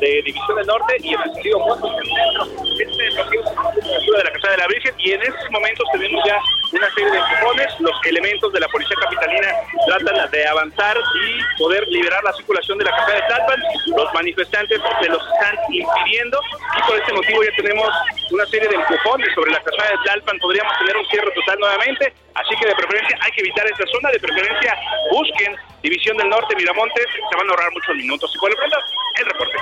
de 0.00 0.22
División 0.24 0.56
del 0.56 0.66
Norte 0.66 0.96
y 1.00 1.14
el 1.14 1.22
sentido 1.32 1.58
opuesto 1.58 1.86
hacia 1.86 2.00
el 2.00 2.08
centro. 2.08 2.44
Este 2.80 3.02
de 3.02 4.24
la 4.24 4.32
Casa 4.32 4.50
de 4.50 4.56
la 4.58 4.66
Virgen 4.66 4.94
y 4.98 5.12
en 5.12 5.22
estos 5.22 5.50
momentos 5.50 5.86
tenemos 5.92 6.24
ya 6.26 6.38
una 6.72 6.90
serie 6.90 7.10
de 7.10 7.18
empujones. 7.18 7.80
Los 7.80 7.96
elementos 8.04 8.52
de 8.52 8.60
la 8.60 8.68
Policía 8.68 8.96
Capitalina 9.00 9.48
tratan 9.86 10.30
de 10.30 10.46
avanzar 10.46 10.96
y 10.98 11.58
poder 11.58 11.86
liberar 11.88 12.22
la 12.24 12.32
circulación 12.32 12.78
de 12.78 12.84
la 12.84 12.90
Casa 12.90 13.12
de 13.12 13.22
Tlalpan. 13.22 13.62
Los 13.96 14.14
manifestantes 14.14 14.80
se 15.00 15.08
los 15.08 15.22
están 15.22 15.56
impidiendo 15.70 16.40
y 16.76 16.82
por 16.86 16.96
este 16.98 17.12
motivo 17.12 17.44
ya 17.44 17.56
tenemos 17.56 17.88
una 18.30 18.46
serie 18.46 18.68
de 18.68 18.74
empujones 18.74 19.28
sobre 19.34 19.52
la 19.52 19.60
Casa 19.60 19.82
de 19.82 19.98
Tlalpan. 20.04 20.38
Podríamos 20.38 20.78
tener 20.78 20.96
un 20.96 21.06
cierre 21.06 21.30
total 21.32 21.58
nuevamente, 21.60 22.12
así 22.34 22.54
que 22.60 22.66
de 22.66 22.74
preferencia 22.74 23.18
hay 23.22 23.30
que 23.32 23.40
evitar 23.40 23.66
esta 23.66 23.86
zona. 23.86 24.10
De 24.10 24.18
preferencia 24.18 24.76
busquen 25.12 25.56
División 25.82 26.16
del 26.16 26.28
Norte, 26.28 26.54
Miramontes, 26.56 27.06
se 27.30 27.36
van 27.36 27.46
a 27.48 27.50
ahorrar 27.50 27.72
muchos 27.72 27.94
minutos. 27.96 28.30
Y 28.34 28.38
por 28.38 28.50
lo 28.50 28.56
pronto, 28.56 28.76
el 29.18 29.24
reporte. 29.26 29.56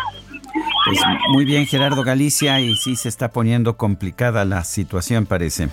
Pues 0.87 1.01
muy 1.29 1.45
bien, 1.45 1.67
Gerardo 1.67 2.03
Galicia, 2.03 2.61
y 2.61 2.75
sí 2.77 2.97
se 2.97 3.09
está 3.09 3.29
poniendo 3.29 3.77
complicada 3.77 4.45
la 4.45 4.65
situación, 4.65 5.27
parece. 5.27 5.69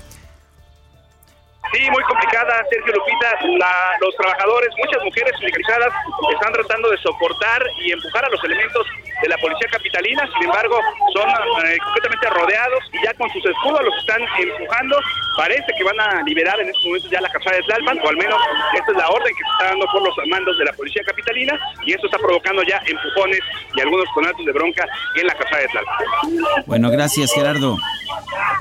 Sí, 1.73 1.81
muy 1.91 2.03
complicada, 2.03 2.63
Sergio 2.69 2.93
Lupita. 2.93 3.31
La- 3.57 3.97
los 3.99 4.15
trabajadores, 4.15 4.69
muchas 4.77 5.03
mujeres 5.03 5.31
sindicalizadas, 5.39 5.91
están 6.34 6.53
tratando 6.53 6.89
de 6.91 6.97
soportar 6.99 7.61
y 7.84 7.91
empujar 7.91 8.23
a 8.26 8.30
los 8.30 8.43
elementos 8.43 8.85
de 9.21 9.29
la 9.29 9.37
policía 9.37 9.67
capitalina. 9.71 10.27
Sin 10.33 10.43
embargo, 10.43 10.79
son 11.13 11.29
eh, 11.29 11.77
completamente 11.83 12.29
rodeados 12.29 12.83
y 12.93 13.05
ya 13.05 13.13
con 13.13 13.29
sus 13.31 13.45
escudos 13.45 13.81
los 13.83 13.95
están 13.97 14.21
empujando. 14.39 14.97
Parece 15.37 15.65
que 15.77 15.83
van 15.83 15.99
a 15.99 16.23
liberar 16.23 16.59
en 16.59 16.69
estos 16.69 16.85
momentos 16.85 17.11
ya 17.11 17.21
la 17.21 17.29
casada 17.29 17.57
de 17.57 17.63
Tlalpan, 17.63 17.99
o 17.99 18.09
al 18.09 18.17
menos 18.17 18.39
esta 18.73 18.91
es 18.91 18.97
la 18.97 19.09
orden 19.09 19.35
que 19.35 19.43
se 19.43 19.51
está 19.51 19.65
dando 19.71 19.85
por 19.91 20.01
los 20.01 20.15
mandos 20.27 20.57
de 20.57 20.65
la 20.65 20.73
policía 20.73 21.03
capitalina. 21.05 21.59
Y 21.85 21.93
esto 21.93 22.07
está 22.07 22.17
provocando 22.17 22.63
ya 22.63 22.81
empujones 22.85 23.39
y 23.75 23.81
algunos 23.81 24.07
conatos 24.13 24.45
de 24.45 24.51
bronca 24.51 24.85
en 25.15 25.27
la 25.27 25.35
casada 25.35 25.61
de 25.61 25.67
Tlalpan. 25.67 26.63
Bueno, 26.65 26.89
gracias, 26.89 27.33
Gerardo. 27.33 27.77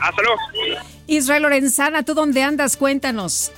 Hasta 0.03 0.23
luego. 0.23 0.39
Israel 1.07 1.43
Lorenzana, 1.43 2.03
¿tú 2.03 2.15
dónde 2.15 2.43
andas? 2.43 2.77
Cuéntanos. 2.77 3.53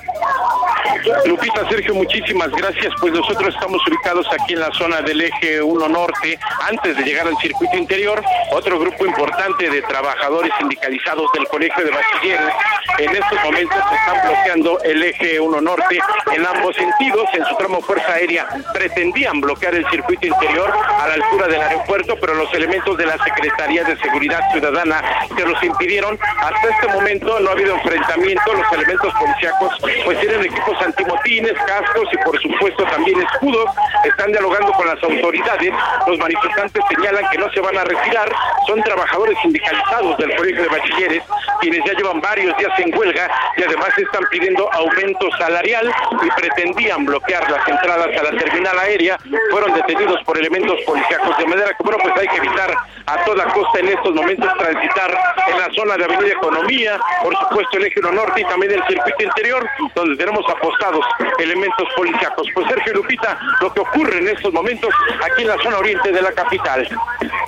Lupita, 1.25 1.69
Sergio, 1.69 1.95
muchísimas 1.95 2.51
gracias. 2.51 2.93
Pues 3.01 3.13
nosotros 3.13 3.55
estamos 3.55 3.81
ubicados 3.87 4.27
aquí 4.33 4.55
en 4.55 4.61
la 4.61 4.73
zona 4.73 5.01
del 5.03 5.21
eje 5.21 5.63
1 5.63 5.89
norte, 5.89 6.39
antes 6.69 6.86
de 6.95 7.03
llegar 7.03 7.27
al 7.27 7.37
circuito 7.39 7.77
interior. 7.77 8.23
Otro 8.53 8.79
grupo 8.79 9.07
importante 9.07 9.69
de 9.69 9.83
trabajadores 9.83 10.53
sindicalizados 10.59 11.31
del 11.33 11.47
Colegio 11.49 11.85
de 11.85 11.91
Bachilleres 11.91 12.55
en 12.99 13.11
estos 13.11 13.45
momentos 13.45 13.77
están 13.77 14.29
bloqueando 14.29 14.81
el 14.83 15.03
eje 15.03 15.41
1 15.41 15.61
norte 15.61 15.99
en 16.33 16.47
ambos 16.47 16.77
sentidos. 16.77 17.25
En 17.35 17.45
su 17.45 17.57
tramo 17.57 17.81
Fuerza 17.81 18.13
Aérea 18.13 18.47
pretendían 18.73 19.41
bloquear 19.41 19.75
el 19.75 19.89
circuito 19.91 20.27
interior 20.27 20.73
a 20.73 21.09
la 21.09 21.15
altura 21.15 21.47
del 21.49 21.61
aeropuerto, 21.61 22.17
pero 22.21 22.35
los 22.35 22.53
elementos 22.55 22.97
de 22.97 23.07
la 23.07 23.19
Secretaría 23.23 23.85
de 23.85 23.97
Seguridad 23.99 24.41
Ciudadana 24.53 25.03
se 25.37 25.47
los 25.47 25.63
impidieron. 25.63 26.19
Hasta 26.41 26.69
este 26.69 26.89
momento 26.89 27.41
no 27.41 27.51
ha 27.51 27.53
habido 27.53 27.75
enfrentamiento. 27.75 28.53
Los 28.53 28.73
elementos 28.73 29.13
policíacos 29.15 29.75
pues 30.05 30.21
tienen 30.21 30.41
equipos 30.41 30.81
antimotines, 30.81 31.55
cascos 31.67 32.09
y 32.13 32.17
por 32.19 32.41
supuesto 32.41 32.85
también 32.85 33.21
escudos. 33.23 33.71
Están 34.05 34.33
dialogando 34.33 34.73
con 34.73 34.87
las 34.87 35.03
autoridades. 35.03 35.73
Los 36.07 36.19
manifestantes 36.19 36.76
señalan 36.89 37.29
que 37.31 37.39
no 37.39 37.51
se 37.53 37.61
van 37.61 37.77
a 37.77 37.85
retirar. 37.85 38.33
Son 38.67 38.83
trabajadores 38.83 39.39
sindicalizados 39.43 40.17
del 40.19 40.35
Colegio 40.37 40.63
de 40.63 40.69
Bachilleres, 40.69 41.23
quienes 41.61 41.85
ya 41.85 41.93
llevan 41.93 42.21
varios 42.21 42.57
días 42.59 42.79
en 42.79 42.97
huelga 42.97 43.31
y 43.57 43.63
además 43.63 43.91
están 43.97 44.25
pidiendo 44.31 44.73
aumento 44.73 45.29
salarial 45.39 45.93
y 46.23 46.31
pretendían 46.41 47.05
bloquear 47.05 47.51
las 47.51 47.67
entradas 47.69 48.09
a 48.19 48.23
la 48.23 48.39
terminal 48.39 48.79
aérea. 48.79 49.19
Fueron 49.51 49.75
detenidos 49.75 50.23
por 50.25 50.39
elementos 50.39 50.79
policíacos. 50.87 51.37
De 51.39 51.47
manera 51.47 51.69
que, 51.69 51.83
bueno, 51.83 51.99
pues 52.03 52.15
hay 52.19 52.29
que 52.29 52.37
evitar 52.37 52.77
a 53.07 53.25
toda 53.25 53.45
costa 53.53 53.79
en 53.79 53.89
estos 53.89 54.15
momentos 54.15 54.51
transitar 54.59 55.19
en 55.49 55.59
la 55.59 55.69
zona 55.75 55.97
de 55.97 56.05
Avenida 56.05 56.33
Economía, 56.33 56.99
por 57.23 57.37
supuesto 57.37 57.79
el 57.79 57.85
eje 57.85 58.01
1 58.01 58.13
norte 58.13 58.41
y 58.41 58.45
también 58.45 58.73
el 58.73 58.83
circuito 58.87 59.23
interior, 59.23 59.67
donde 59.95 60.17
tenemos 60.17 60.45
apostados 60.49 61.05
elementos 61.39 61.89
policíacos. 61.97 62.49
Pues 62.55 62.67
Sergio 62.69 62.95
Lupita, 62.95 63.39
lo 63.61 63.73
que 63.73 63.81
ocurre 63.81 64.19
en 64.19 64.29
estos 64.29 64.53
momentos 64.53 64.91
aquí 65.25 65.43
en 65.43 65.49
la 65.49 65.59
zona 65.63 65.79
oriente 65.79 66.11
de 66.11 66.23
la 66.23 66.33
capital. 66.33 66.89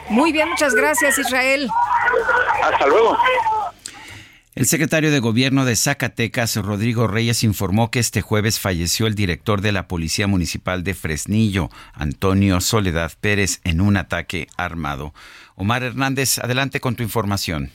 Muy 0.09 0.33
bien, 0.33 0.49
muchas 0.49 0.75
gracias, 0.75 1.19
Israel. 1.19 1.69
Hasta 2.63 2.87
luego. 2.87 3.19
El 4.59 4.67
secretario 4.67 5.13
de 5.13 5.21
Gobierno 5.21 5.65
de 5.65 5.77
Zacatecas, 5.77 6.57
Rodrigo 6.57 7.07
Reyes, 7.07 7.45
informó 7.45 7.93
que 7.93 8.01
este 8.01 8.23
jueves 8.23 8.59
falleció 8.59 9.07
el 9.07 9.15
director 9.15 9.61
de 9.61 9.71
la 9.71 9.87
Policía 9.87 10.27
Municipal 10.27 10.83
de 10.83 10.95
Fresnillo, 10.95 11.71
Antonio 11.93 12.61
Soledad 12.61 13.13
Pérez, 13.21 13.61
en 13.63 13.81
un 13.81 13.97
ataque 13.97 14.49
armado. 14.57 15.15
Omar 15.61 15.83
Hernández, 15.83 16.39
adelante 16.39 16.79
con 16.79 16.95
tu 16.95 17.03
información. 17.03 17.73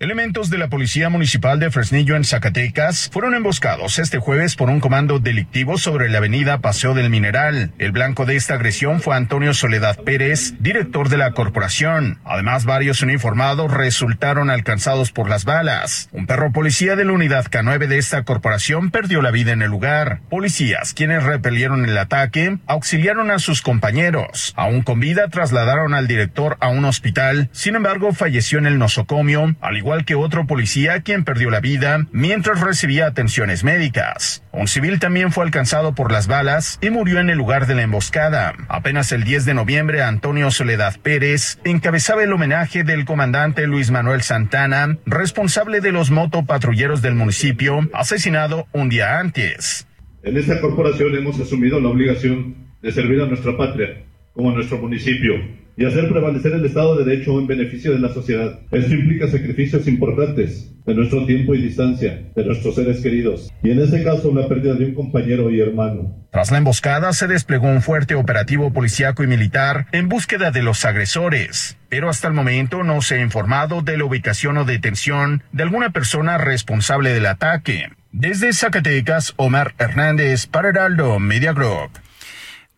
Elementos 0.00 0.48
de 0.48 0.58
la 0.58 0.68
Policía 0.68 1.08
Municipal 1.08 1.58
de 1.58 1.72
Fresnillo 1.72 2.14
en 2.14 2.22
Zacatecas 2.22 3.10
fueron 3.12 3.34
emboscados 3.34 3.98
este 3.98 4.18
jueves 4.18 4.54
por 4.54 4.70
un 4.70 4.78
comando 4.78 5.18
delictivo 5.18 5.76
sobre 5.76 6.08
la 6.08 6.18
avenida 6.18 6.60
Paseo 6.60 6.94
del 6.94 7.10
Mineral. 7.10 7.72
El 7.78 7.90
blanco 7.90 8.24
de 8.24 8.36
esta 8.36 8.54
agresión 8.54 9.00
fue 9.00 9.16
Antonio 9.16 9.54
Soledad 9.54 9.96
Pérez, 10.04 10.54
director 10.60 11.08
de 11.08 11.16
la 11.16 11.32
corporación. 11.32 12.20
Además, 12.24 12.64
varios 12.64 13.02
uniformados 13.02 13.74
resultaron 13.74 14.50
alcanzados 14.50 15.10
por 15.10 15.28
las 15.28 15.44
balas. 15.44 16.08
Un 16.12 16.26
perro 16.28 16.52
policía 16.52 16.94
de 16.94 17.04
la 17.04 17.10
unidad 17.10 17.46
K9 17.46 17.88
de 17.88 17.98
esta 17.98 18.22
corporación 18.22 18.92
perdió 18.92 19.20
la 19.20 19.32
vida 19.32 19.50
en 19.50 19.62
el 19.62 19.70
lugar. 19.72 20.20
Policías, 20.30 20.94
quienes 20.94 21.24
repelieron 21.24 21.84
el 21.84 21.98
ataque, 21.98 22.58
auxiliaron 22.68 23.32
a 23.32 23.40
sus 23.40 23.62
compañeros. 23.62 24.54
Aún 24.56 24.82
con 24.82 25.00
vida, 25.00 25.26
trasladaron 25.26 25.92
al 25.92 26.06
director 26.06 26.56
a 26.60 26.68
un 26.68 26.84
hospital. 26.84 27.48
Sin 27.50 27.74
embargo, 27.74 28.12
falleció 28.12 28.60
en 28.60 28.66
el 28.66 28.78
nosocomio, 28.78 29.56
al 29.60 29.76
igual 29.76 29.87
que 30.04 30.14
otro 30.14 30.46
policía 30.46 31.00
quien 31.00 31.24
perdió 31.24 31.50
la 31.50 31.60
vida 31.60 32.06
mientras 32.12 32.60
recibía 32.60 33.06
atenciones 33.06 33.64
médicas. 33.64 34.42
Un 34.52 34.68
civil 34.68 34.98
también 34.98 35.32
fue 35.32 35.44
alcanzado 35.44 35.94
por 35.94 36.12
las 36.12 36.26
balas 36.26 36.78
y 36.82 36.90
murió 36.90 37.20
en 37.20 37.30
el 37.30 37.38
lugar 37.38 37.66
de 37.66 37.74
la 37.74 37.82
emboscada. 37.82 38.54
Apenas 38.68 39.12
el 39.12 39.24
10 39.24 39.44
de 39.46 39.54
noviembre, 39.54 40.02
Antonio 40.02 40.50
Soledad 40.50 40.96
Pérez 41.00 41.58
encabezaba 41.64 42.22
el 42.22 42.32
homenaje 42.32 42.84
del 42.84 43.04
comandante 43.04 43.66
Luis 43.66 43.90
Manuel 43.90 44.22
Santana, 44.22 44.98
responsable 45.06 45.80
de 45.80 45.92
los 45.92 46.10
motopatrulleros 46.10 47.02
del 47.02 47.14
municipio, 47.14 47.88
asesinado 47.92 48.66
un 48.72 48.88
día 48.88 49.18
antes. 49.18 49.86
En 50.22 50.36
esta 50.36 50.60
corporación 50.60 51.14
hemos 51.16 51.40
asumido 51.40 51.80
la 51.80 51.88
obligación 51.88 52.68
de 52.82 52.92
servir 52.92 53.22
a 53.22 53.26
nuestra 53.26 53.56
patria, 53.56 54.04
como 54.34 54.50
a 54.50 54.54
nuestro 54.54 54.78
municipio, 54.78 55.34
y 55.78 55.84
hacer 55.84 56.08
prevalecer 56.08 56.52
el 56.52 56.66
Estado 56.66 56.96
de 56.96 57.04
Derecho 57.04 57.38
en 57.38 57.46
beneficio 57.46 57.92
de 57.92 58.00
la 58.00 58.12
sociedad. 58.12 58.58
Esto 58.72 58.92
implica 58.92 59.28
sacrificios 59.28 59.86
importantes 59.86 60.74
de 60.84 60.94
nuestro 60.94 61.24
tiempo 61.24 61.54
y 61.54 61.62
distancia, 61.62 62.20
de 62.34 62.44
nuestros 62.44 62.74
seres 62.74 63.00
queridos, 63.00 63.52
y 63.62 63.70
en 63.70 63.78
este 63.78 64.02
caso 64.02 64.32
la 64.34 64.48
pérdida 64.48 64.74
de 64.74 64.86
un 64.86 64.94
compañero 64.94 65.50
y 65.50 65.60
hermano. 65.60 66.26
Tras 66.32 66.50
la 66.50 66.58
emboscada 66.58 67.12
se 67.12 67.28
desplegó 67.28 67.68
un 67.68 67.80
fuerte 67.80 68.16
operativo 68.16 68.72
policíaco 68.72 69.22
y 69.22 69.28
militar 69.28 69.86
en 69.92 70.08
búsqueda 70.08 70.50
de 70.50 70.62
los 70.62 70.84
agresores, 70.84 71.76
pero 71.88 72.08
hasta 72.08 72.26
el 72.26 72.34
momento 72.34 72.82
no 72.82 73.00
se 73.00 73.14
ha 73.14 73.20
informado 73.20 73.80
de 73.82 73.98
la 73.98 74.04
ubicación 74.04 74.56
o 74.56 74.64
detención 74.64 75.44
de 75.52 75.62
alguna 75.62 75.90
persona 75.90 76.38
responsable 76.38 77.12
del 77.12 77.26
ataque. 77.26 77.84
Desde 78.10 78.52
Zacatecas, 78.52 79.34
Omar 79.36 79.74
Hernández 79.78 80.46
para 80.46 80.70
Heraldo 80.70 81.20
Media. 81.20 81.54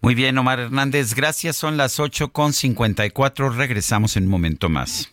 Muy 0.03 0.15
bien, 0.15 0.39
Omar 0.39 0.59
Hernández, 0.61 1.15
gracias. 1.15 1.57
Son 1.57 1.77
las 1.77 2.01
8 2.01 2.33
con 2.33 2.55
54. 2.55 3.51
Regresamos 3.51 4.17
en 4.17 4.25
un 4.25 4.31
momento 4.31 4.71
más. 4.71 5.13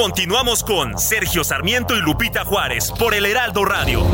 Continuamos 0.00 0.62
con 0.62 0.96
Sergio 0.96 1.42
Sarmiento 1.42 1.96
y 1.96 2.00
Lupita 2.00 2.44
Juárez 2.44 2.92
por 3.00 3.14
el 3.14 3.26
Heraldo 3.26 3.64
Radio. 3.64 4.06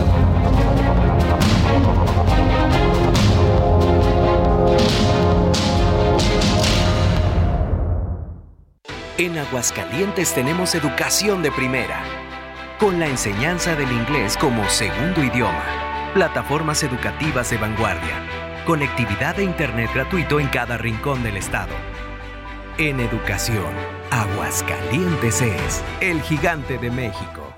En 9.19 9.36
Aguascalientes 9.36 10.32
tenemos 10.32 10.74
educación 10.74 11.43
de 11.43 11.52
primera, 11.52 12.02
con 12.81 12.98
la 12.98 13.06
enseñanza 13.06 13.74
del 13.74 13.93
inglés 13.93 14.39
como 14.39 14.66
segundo 14.70 15.23
idioma, 15.23 16.11
plataformas 16.15 16.82
educativas 16.82 17.51
de 17.51 17.59
vanguardia, 17.59 18.65
conectividad 18.65 19.36
de 19.36 19.44
Internet 19.44 19.90
gratuito 19.93 20.40
en 20.40 20.48
cada 20.48 20.78
rincón 20.78 21.23
del 21.23 21.36
estado. 21.36 21.93
En 22.76 22.98
educación, 22.98 23.72
Aguascalientes 24.10 25.40
es 25.42 25.84
el 26.01 26.20
gigante 26.22 26.76
de 26.76 26.90
México. 26.90 27.55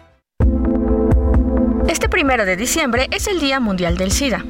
Este 1.89 2.11
primero 2.11 2.45
de 2.45 2.55
diciembre 2.59 3.09
es 3.11 3.27
el 3.27 3.41
Día 3.41 3.59
Mundial 3.59 3.97
del 3.97 4.13
SIDA. 4.13 4.45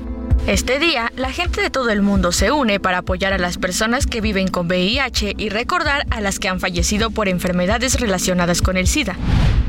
Este 0.49 0.81
día, 0.81 1.13
la 1.15 1.31
gente 1.31 1.63
de 1.63 1.71
todo 1.71 1.91
el 1.91 2.03
mundo 2.03 2.33
se 2.33 2.51
une 2.51 2.81
para 2.81 2.99
apoyar 2.99 3.33
a 3.33 3.39
las 3.39 3.59
personas 3.59 4.09
que 4.09 4.21
viven 4.21 4.49
con 4.49 4.67
VIH 4.67 5.35
y 5.39 5.51
recordar 5.51 6.05
a 6.11 6.21
las 6.21 6.41
que 6.41 6.49
han 6.49 6.59
fallecido 6.59 7.11
por 7.13 7.29
enfermedades 7.29 8.01
relacionadas 8.01 8.61
con 8.61 8.77
el 8.77 8.89
SIDA. 8.89 9.17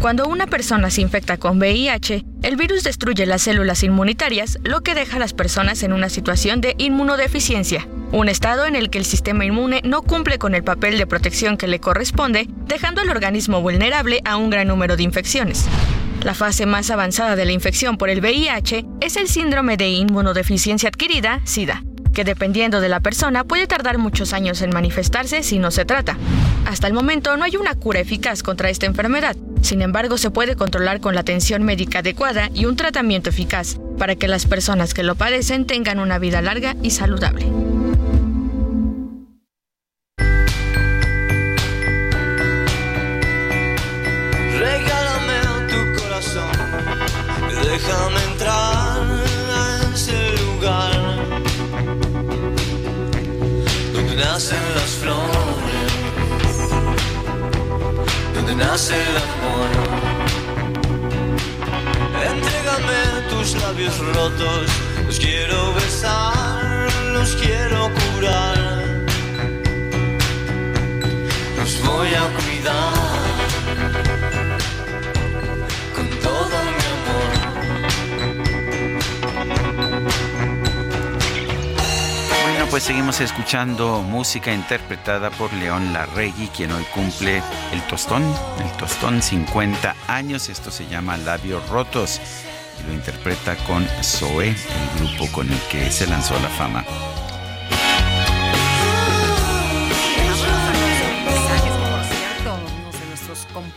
Cuando 0.01 0.27
una 0.27 0.45
persona 0.45 0.91
se 0.91 1.01
infecta 1.01 1.37
con 1.37 1.57
VIH, 1.57 2.23
el 2.43 2.55
virus 2.55 2.83
destruye 2.83 3.25
las 3.25 3.41
células 3.41 3.81
inmunitarias, 3.81 4.59
lo 4.63 4.81
que 4.81 4.93
deja 4.93 5.17
a 5.17 5.19
las 5.19 5.33
personas 5.33 5.81
en 5.81 5.91
una 5.91 6.09
situación 6.09 6.61
de 6.61 6.75
inmunodeficiencia, 6.77 7.87
un 8.11 8.29
estado 8.29 8.67
en 8.67 8.75
el 8.75 8.91
que 8.91 8.99
el 8.99 9.05
sistema 9.05 9.43
inmune 9.43 9.81
no 9.83 10.03
cumple 10.03 10.37
con 10.37 10.53
el 10.53 10.63
papel 10.63 10.99
de 10.99 11.07
protección 11.07 11.57
que 11.57 11.67
le 11.67 11.79
corresponde, 11.79 12.47
dejando 12.67 13.01
al 13.01 13.09
organismo 13.09 13.59
vulnerable 13.61 14.21
a 14.23 14.37
un 14.37 14.51
gran 14.51 14.67
número 14.67 14.97
de 14.97 15.03
infecciones. 15.03 15.65
La 16.23 16.35
fase 16.35 16.67
más 16.67 16.91
avanzada 16.91 17.35
de 17.35 17.45
la 17.45 17.51
infección 17.51 17.97
por 17.97 18.11
el 18.11 18.21
VIH 18.21 18.85
es 19.01 19.17
el 19.17 19.27
síndrome 19.27 19.77
de 19.77 19.89
inmunodeficiencia 19.89 20.89
adquirida, 20.89 21.41
SIDA, 21.43 21.83
que 22.17 22.23
dependiendo 22.23 22.81
de 22.81 22.89
la 22.89 22.99
persona 22.99 23.43
puede 23.43 23.67
tardar 23.67 23.99
muchos 23.99 24.33
años 24.33 24.63
en 24.63 24.71
manifestarse 24.71 25.43
si 25.43 25.59
no 25.59 25.69
se 25.69 25.85
trata. 25.85 26.17
Hasta 26.65 26.87
el 26.87 26.93
momento 26.93 27.37
no 27.37 27.43
hay 27.43 27.57
una 27.57 27.75
cura 27.75 27.99
eficaz 27.99 28.41
contra 28.41 28.71
esta 28.71 28.87
enfermedad, 28.87 29.35
sin 29.61 29.83
embargo 29.83 30.17
se 30.17 30.31
puede 30.31 30.55
controlar 30.55 30.99
con 30.99 31.13
la 31.13 31.21
atención 31.21 31.61
médica 31.61 31.99
adecuada 31.99 32.49
y 32.55 32.65
un 32.65 32.75
tratamiento 32.75 33.29
eficaz 33.29 33.77
para 33.99 34.15
que 34.15 34.27
las 34.27 34.47
personas 34.47 34.95
que 34.95 35.03
lo 35.03 35.13
padecen 35.13 35.67
tengan 35.67 35.99
una 35.99 36.17
vida 36.17 36.41
larga 36.41 36.75
y 36.81 36.89
saludable. 36.89 37.45
Nacen 54.37 54.75
las 54.75 54.91
flores, 55.01 55.93
donde 58.35 58.55
nace 58.55 58.93
el 58.93 59.17
amor. 59.27 59.71
Entrégame 62.33 63.01
tus 63.31 63.55
labios 63.63 63.97
rotos, 63.97 64.67
los 65.07 65.17
quiero 65.17 65.73
besar, 65.73 66.87
los 67.13 67.35
quiero 67.37 67.89
curar, 67.97 69.05
los 71.57 71.81
voy 71.83 72.09
a 72.13 72.25
cuidar. 72.37 73.16
Pues 82.69 82.83
seguimos 82.83 83.21
escuchando 83.21 84.01
música 84.01 84.53
interpretada 84.53 85.29
por 85.31 85.51
León 85.53 85.93
Larregui, 85.93 86.47
quien 86.49 86.71
hoy 86.71 86.83
cumple 86.93 87.41
el 87.71 87.81
tostón, 87.87 88.23
el 88.59 88.71
tostón 88.77 89.21
50 89.21 89.95
años. 90.07 90.49
Esto 90.49 90.69
se 90.69 90.85
llama 90.87 91.17
Labios 91.17 91.67
Rotos 91.69 92.19
y 92.79 92.87
lo 92.87 92.93
interpreta 92.93 93.55
con 93.65 93.87
Zoé, 94.03 94.49
el 94.49 94.99
grupo 94.99 95.31
con 95.31 95.51
el 95.51 95.59
que 95.71 95.89
se 95.89 96.07
lanzó 96.07 96.35
a 96.35 96.39
la 96.39 96.49
fama. 96.49 96.85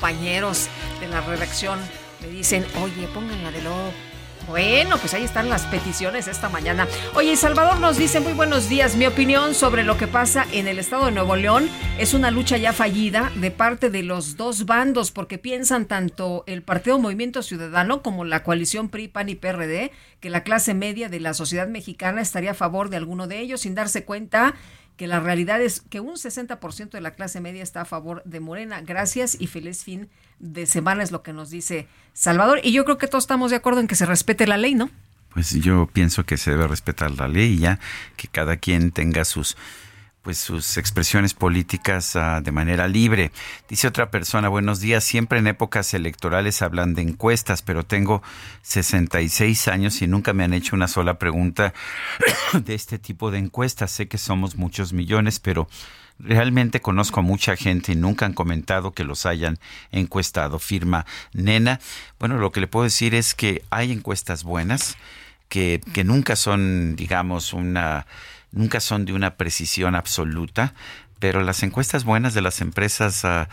compañeros 0.00 0.68
de 1.00 1.08
la 1.08 1.20
redacción 1.20 1.78
me 2.20 2.28
dicen, 2.28 2.66
oye, 2.82 3.06
pónganla 3.08 3.50
de 3.50 3.62
lo. 3.62 4.19
Bueno, 4.48 4.98
pues 4.98 5.14
ahí 5.14 5.22
están 5.22 5.48
las 5.48 5.66
peticiones 5.66 6.26
esta 6.26 6.48
mañana. 6.48 6.88
Oye, 7.14 7.36
Salvador 7.36 7.78
nos 7.78 7.96
dice, 7.98 8.20
muy 8.20 8.32
buenos 8.32 8.68
días, 8.68 8.96
mi 8.96 9.06
opinión 9.06 9.54
sobre 9.54 9.84
lo 9.84 9.96
que 9.96 10.08
pasa 10.08 10.44
en 10.52 10.66
el 10.66 10.78
estado 10.78 11.06
de 11.06 11.12
Nuevo 11.12 11.36
León 11.36 11.68
es 11.98 12.14
una 12.14 12.30
lucha 12.30 12.56
ya 12.56 12.72
fallida 12.72 13.30
de 13.36 13.50
parte 13.50 13.90
de 13.90 14.02
los 14.02 14.36
dos 14.36 14.66
bandos, 14.66 15.12
porque 15.12 15.38
piensan 15.38 15.86
tanto 15.86 16.42
el 16.46 16.62
Partido 16.62 16.98
Movimiento 16.98 17.42
Ciudadano 17.42 18.02
como 18.02 18.24
la 18.24 18.42
coalición 18.42 18.88
PRI, 18.88 19.08
PAN 19.08 19.28
y 19.28 19.34
PRD, 19.36 19.92
que 20.18 20.30
la 20.30 20.42
clase 20.42 20.74
media 20.74 21.08
de 21.08 21.20
la 21.20 21.32
sociedad 21.32 21.68
mexicana 21.68 22.20
estaría 22.20 22.50
a 22.50 22.54
favor 22.54 22.90
de 22.90 22.96
alguno 22.96 23.28
de 23.28 23.38
ellos, 23.38 23.60
sin 23.60 23.74
darse 23.74 24.04
cuenta 24.04 24.54
que 25.00 25.06
la 25.06 25.18
realidad 25.18 25.62
es 25.62 25.80
que 25.80 25.98
un 25.98 26.16
60% 26.16 26.90
de 26.90 27.00
la 27.00 27.12
clase 27.12 27.40
media 27.40 27.62
está 27.62 27.80
a 27.80 27.84
favor 27.86 28.22
de 28.26 28.38
Morena. 28.38 28.82
Gracias 28.82 29.34
y 29.40 29.46
feliz 29.46 29.82
fin 29.82 30.10
de 30.40 30.66
semana 30.66 31.02
es 31.02 31.10
lo 31.10 31.22
que 31.22 31.32
nos 31.32 31.48
dice 31.48 31.88
Salvador. 32.12 32.60
Y 32.62 32.72
yo 32.72 32.84
creo 32.84 32.98
que 32.98 33.06
todos 33.06 33.24
estamos 33.24 33.50
de 33.50 33.56
acuerdo 33.56 33.80
en 33.80 33.86
que 33.86 33.94
se 33.94 34.04
respete 34.04 34.46
la 34.46 34.58
ley, 34.58 34.74
¿no? 34.74 34.90
Pues 35.30 35.52
yo 35.52 35.88
pienso 35.90 36.26
que 36.26 36.36
se 36.36 36.50
debe 36.50 36.68
respetar 36.68 37.12
la 37.12 37.28
ley 37.28 37.54
y 37.54 37.58
ya 37.60 37.80
que 38.18 38.28
cada 38.28 38.58
quien 38.58 38.90
tenga 38.90 39.24
sus 39.24 39.56
pues 40.22 40.38
sus 40.38 40.76
expresiones 40.76 41.34
políticas 41.34 42.14
ah, 42.16 42.40
de 42.42 42.52
manera 42.52 42.88
libre. 42.88 43.32
Dice 43.68 43.88
otra 43.88 44.10
persona, 44.10 44.48
buenos 44.48 44.80
días, 44.80 45.02
siempre 45.02 45.38
en 45.38 45.46
épocas 45.46 45.94
electorales 45.94 46.62
hablan 46.62 46.94
de 46.94 47.02
encuestas, 47.02 47.62
pero 47.62 47.84
tengo 47.84 48.22
66 48.62 49.68
años 49.68 50.02
y 50.02 50.06
nunca 50.06 50.32
me 50.32 50.44
han 50.44 50.52
hecho 50.52 50.76
una 50.76 50.88
sola 50.88 51.18
pregunta 51.18 51.72
de 52.52 52.74
este 52.74 52.98
tipo 52.98 53.30
de 53.30 53.38
encuestas. 53.38 53.90
Sé 53.90 54.08
que 54.08 54.18
somos 54.18 54.56
muchos 54.56 54.92
millones, 54.92 55.40
pero 55.40 55.68
realmente 56.18 56.80
conozco 56.80 57.20
a 57.20 57.22
mucha 57.22 57.56
gente 57.56 57.92
y 57.92 57.96
nunca 57.96 58.26
han 58.26 58.34
comentado 58.34 58.92
que 58.92 59.04
los 59.04 59.24
hayan 59.24 59.58
encuestado. 59.90 60.58
Firma 60.58 61.06
Nena. 61.32 61.80
Bueno, 62.18 62.36
lo 62.36 62.52
que 62.52 62.60
le 62.60 62.66
puedo 62.66 62.84
decir 62.84 63.14
es 63.14 63.34
que 63.34 63.62
hay 63.70 63.90
encuestas 63.90 64.44
buenas, 64.44 64.96
que, 65.48 65.80
que 65.94 66.04
nunca 66.04 66.36
son, 66.36 66.94
digamos, 66.94 67.54
una 67.54 68.06
nunca 68.52 68.80
son 68.80 69.04
de 69.04 69.12
una 69.12 69.36
precisión 69.36 69.94
absoluta, 69.94 70.74
pero 71.20 71.42
las 71.42 71.62
encuestas 71.62 72.04
buenas 72.04 72.32
de 72.32 72.40
las 72.40 72.62
empresas 72.62 73.22
uh, 73.24 73.44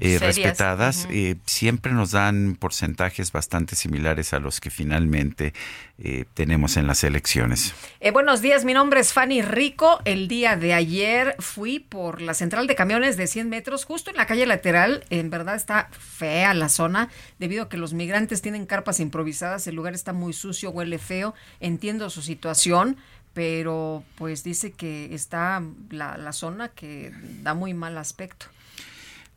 eh, 0.00 0.18
respetadas 0.18 1.06
eh, 1.08 1.36
siempre 1.46 1.92
nos 1.92 2.10
dan 2.10 2.56
porcentajes 2.58 3.30
bastante 3.30 3.76
similares 3.76 4.34
a 4.34 4.40
los 4.40 4.60
que 4.60 4.70
finalmente 4.70 5.54
eh, 5.98 6.24
tenemos 6.34 6.76
en 6.76 6.88
las 6.88 7.04
elecciones. 7.04 7.74
Buenos 8.12 8.42
días, 8.42 8.64
mi 8.64 8.74
nombre 8.74 8.98
es 8.98 9.12
Fanny 9.12 9.40
Rico. 9.40 10.00
El 10.04 10.26
día 10.26 10.56
de 10.56 10.74
ayer 10.74 11.36
fui 11.38 11.78
por 11.78 12.20
la 12.20 12.34
central 12.34 12.66
de 12.66 12.74
camiones 12.74 13.16
de 13.16 13.28
100 13.28 13.48
metros, 13.48 13.84
justo 13.84 14.10
en 14.10 14.16
la 14.16 14.26
calle 14.26 14.44
lateral. 14.44 15.04
En 15.08 15.30
verdad 15.30 15.54
está 15.54 15.88
fea 15.92 16.52
la 16.54 16.68
zona, 16.68 17.08
debido 17.38 17.64
a 17.64 17.68
que 17.68 17.76
los 17.76 17.94
migrantes 17.94 18.42
tienen 18.42 18.66
carpas 18.66 18.98
improvisadas. 18.98 19.68
El 19.68 19.76
lugar 19.76 19.94
está 19.94 20.12
muy 20.12 20.32
sucio, 20.32 20.70
huele 20.70 20.98
feo. 20.98 21.34
Entiendo 21.60 22.10
su 22.10 22.22
situación, 22.22 22.96
pero 23.34 24.04
pues 24.16 24.44
dice 24.44 24.72
que 24.72 25.14
está 25.14 25.62
la, 25.90 26.16
la 26.16 26.32
zona 26.32 26.68
que 26.68 27.12
da 27.42 27.54
muy 27.54 27.74
mal 27.74 27.98
aspecto. 27.98 28.46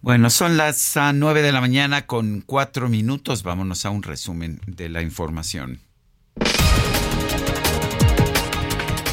Bueno, 0.02 0.30
son 0.30 0.56
las 0.56 0.96
uh, 0.98 1.14
9 1.14 1.42
de 1.42 1.52
la 1.52 1.62
mañana 1.62 2.06
con 2.06 2.42
cuatro 2.42 2.90
minutos. 2.90 3.42
Vámonos 3.42 3.86
a 3.86 3.90
un 3.90 4.04
resumen 4.04 4.62
de 4.68 4.88
la 4.88 5.02
información. 5.02 5.80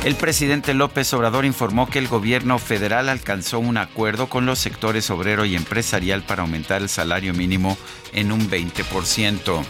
El 0.04 0.16
presidente 0.16 0.74
López 0.74 1.14
Obrador 1.14 1.44
informó 1.44 1.88
que 1.88 2.00
el 2.00 2.08
gobierno 2.08 2.58
federal 2.58 3.08
alcanzó 3.08 3.60
un 3.60 3.76
acuerdo 3.76 4.28
con 4.28 4.46
los 4.46 4.58
sectores 4.58 5.08
obrero 5.10 5.44
y 5.44 5.54
empresarial 5.54 6.22
para 6.22 6.42
aumentar 6.42 6.82
el 6.82 6.88
salario 6.88 7.32
mínimo 7.32 7.78
en 8.12 8.32
un 8.32 8.50
20% 8.50 9.64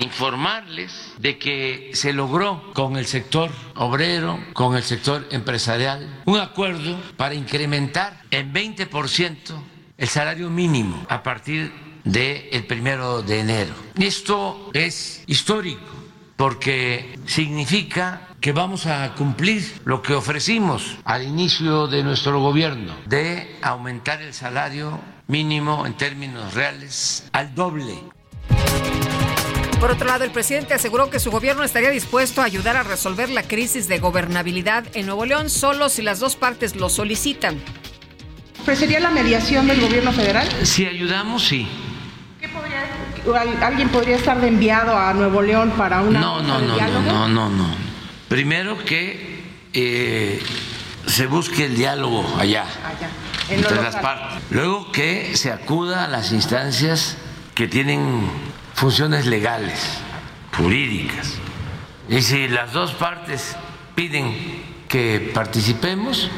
informarles 0.00 1.12
de 1.18 1.38
que 1.38 1.90
se 1.94 2.12
logró 2.12 2.72
con 2.72 2.96
el 2.96 3.06
sector 3.06 3.50
obrero, 3.74 4.38
con 4.52 4.76
el 4.76 4.82
sector 4.82 5.26
empresarial, 5.30 6.22
un 6.24 6.38
acuerdo 6.38 7.00
para 7.16 7.34
incrementar 7.34 8.22
en 8.30 8.52
20% 8.52 9.54
el 9.96 10.08
salario 10.08 10.50
mínimo 10.50 11.06
a 11.08 11.22
partir 11.22 11.72
del 12.04 12.48
el 12.52 12.66
primero 12.66 13.22
de 13.22 13.40
enero. 13.40 13.74
Esto 13.96 14.70
es 14.72 15.22
histórico 15.26 16.04
porque 16.36 17.18
significa 17.26 18.28
que 18.40 18.52
vamos 18.52 18.86
a 18.86 19.14
cumplir 19.14 19.80
lo 19.84 20.02
que 20.02 20.14
ofrecimos 20.14 20.98
al 21.04 21.22
inicio 21.22 21.86
de 21.86 22.02
nuestro 22.02 22.40
gobierno, 22.40 22.94
de 23.06 23.56
aumentar 23.62 24.20
el 24.20 24.34
salario 24.34 25.00
mínimo 25.28 25.86
en 25.86 25.96
términos 25.96 26.52
reales 26.52 27.28
al 27.32 27.54
doble. 27.54 27.94
Por 29.84 29.90
otro 29.90 30.06
lado, 30.06 30.24
el 30.24 30.30
presidente 30.30 30.72
aseguró 30.72 31.10
que 31.10 31.20
su 31.20 31.30
gobierno 31.30 31.62
estaría 31.62 31.90
dispuesto 31.90 32.40
a 32.40 32.44
ayudar 32.44 32.74
a 32.74 32.84
resolver 32.84 33.28
la 33.28 33.42
crisis 33.42 33.86
de 33.86 33.98
gobernabilidad 33.98 34.86
en 34.94 35.04
Nuevo 35.04 35.26
León 35.26 35.50
solo 35.50 35.90
si 35.90 36.00
las 36.00 36.20
dos 36.20 36.36
partes 36.36 36.74
lo 36.74 36.88
solicitan. 36.88 37.60
¿Ofrecería 38.62 38.98
la 38.98 39.10
mediación 39.10 39.66
del 39.66 39.82
gobierno 39.82 40.10
federal? 40.10 40.48
Si 40.62 40.86
ayudamos, 40.86 41.46
sí. 41.46 41.68
¿Qué 42.40 42.48
podría, 42.48 43.66
¿Alguien 43.66 43.90
podría 43.90 44.16
estar 44.16 44.40
de 44.40 44.48
enviado 44.48 44.96
a 44.96 45.12
Nuevo 45.12 45.42
León 45.42 45.74
para 45.76 46.00
una 46.00 46.18
no, 46.18 46.40
no, 46.40 46.60
no, 46.60 46.78
no, 46.78 47.02
no, 47.02 47.28
no, 47.28 47.50
no. 47.50 47.76
Primero 48.28 48.82
que 48.86 49.42
eh, 49.74 50.42
se 51.06 51.26
busque 51.26 51.66
el 51.66 51.76
diálogo 51.76 52.24
allá, 52.38 52.64
allá 52.86 53.10
entre 53.50 53.82
las 53.82 53.96
partes. 53.96 54.42
Luego 54.48 54.90
que 54.92 55.36
se 55.36 55.52
acuda 55.52 56.04
a 56.04 56.08
las 56.08 56.32
instancias 56.32 57.18
que 57.54 57.68
tienen 57.68 58.30
funciones 58.74 59.26
legales, 59.26 59.80
jurídicas. 60.56 61.34
Y 62.08 62.20
si 62.20 62.48
las 62.48 62.72
dos 62.72 62.92
partes 62.92 63.56
piden 63.94 64.34
que 64.88 65.30
participemos, 65.32 66.28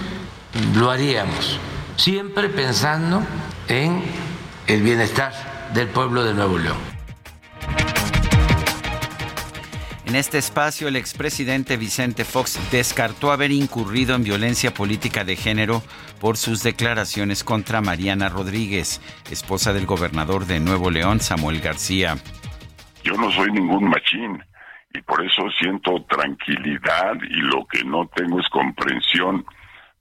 lo 0.75 0.91
haríamos, 0.91 1.59
siempre 1.97 2.49
pensando 2.49 3.23
en 3.69 4.03
el 4.67 4.83
bienestar 4.83 5.33
del 5.75 5.89
pueblo 5.89 6.23
de 6.23 6.35
Nuevo 6.35 6.59
León. 6.59 6.97
En 10.07 10.15
este 10.15 10.39
espacio, 10.39 10.87
el 10.87 10.97
expresidente 10.97 11.77
Vicente 11.77 12.25
Fox 12.25 12.59
descartó 12.71 13.33
haber 13.33 13.51
incurrido 13.51 14.15
en 14.15 14.23
violencia 14.23 14.73
política 14.73 15.25
de 15.25 15.35
género 15.35 15.83
por 16.21 16.37
sus 16.37 16.63
declaraciones 16.63 17.45
contra 17.45 17.81
Mariana 17.81 18.29
Rodríguez, 18.29 19.01
esposa 19.31 19.73
del 19.73 19.87
gobernador 19.87 20.47
de 20.47 20.61
Nuevo 20.61 20.91
León, 20.91 21.21
Samuel 21.21 21.61
García. 21.61 22.17
Yo 23.05 23.15
no 23.15 23.31
soy 23.31 23.51
ningún 23.53 23.89
machín 23.89 24.43
y 24.95 25.01
por 25.03 25.25
eso 25.25 25.43
siento 25.59 26.05
tranquilidad 26.09 27.15
y 27.29 27.41
lo 27.41 27.67
que 27.67 27.85
no 27.85 28.09
tengo 28.15 28.41
es 28.41 28.49
comprensión 28.49 29.45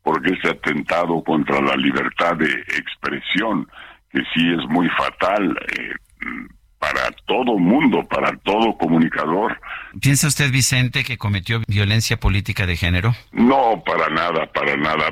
porque 0.06 0.34
ese 0.34 0.50
atentado 0.50 1.24
contra 1.24 1.60
la 1.62 1.76
libertad 1.76 2.36
de 2.38 2.52
expresión, 2.78 3.68
que 4.12 4.20
sí 4.34 4.54
es 4.54 4.70
muy 4.70 4.88
fatal 4.90 5.58
eh, 5.78 5.94
para 6.78 7.10
todo 7.26 7.58
mundo, 7.58 8.08
para 8.08 8.38
todo 8.38 8.78
comunicador. 8.78 9.60
¿Piensa 10.00 10.28
usted, 10.28 10.52
Vicente, 10.52 11.04
que 11.04 11.18
cometió 11.18 11.62
violencia 11.68 12.18
política 12.18 12.68
de 12.68 12.78
género? 12.78 13.16
No, 13.32 13.84
para 13.84 14.10
nada, 14.10 14.46
para 14.54 14.78
nada. 14.78 15.12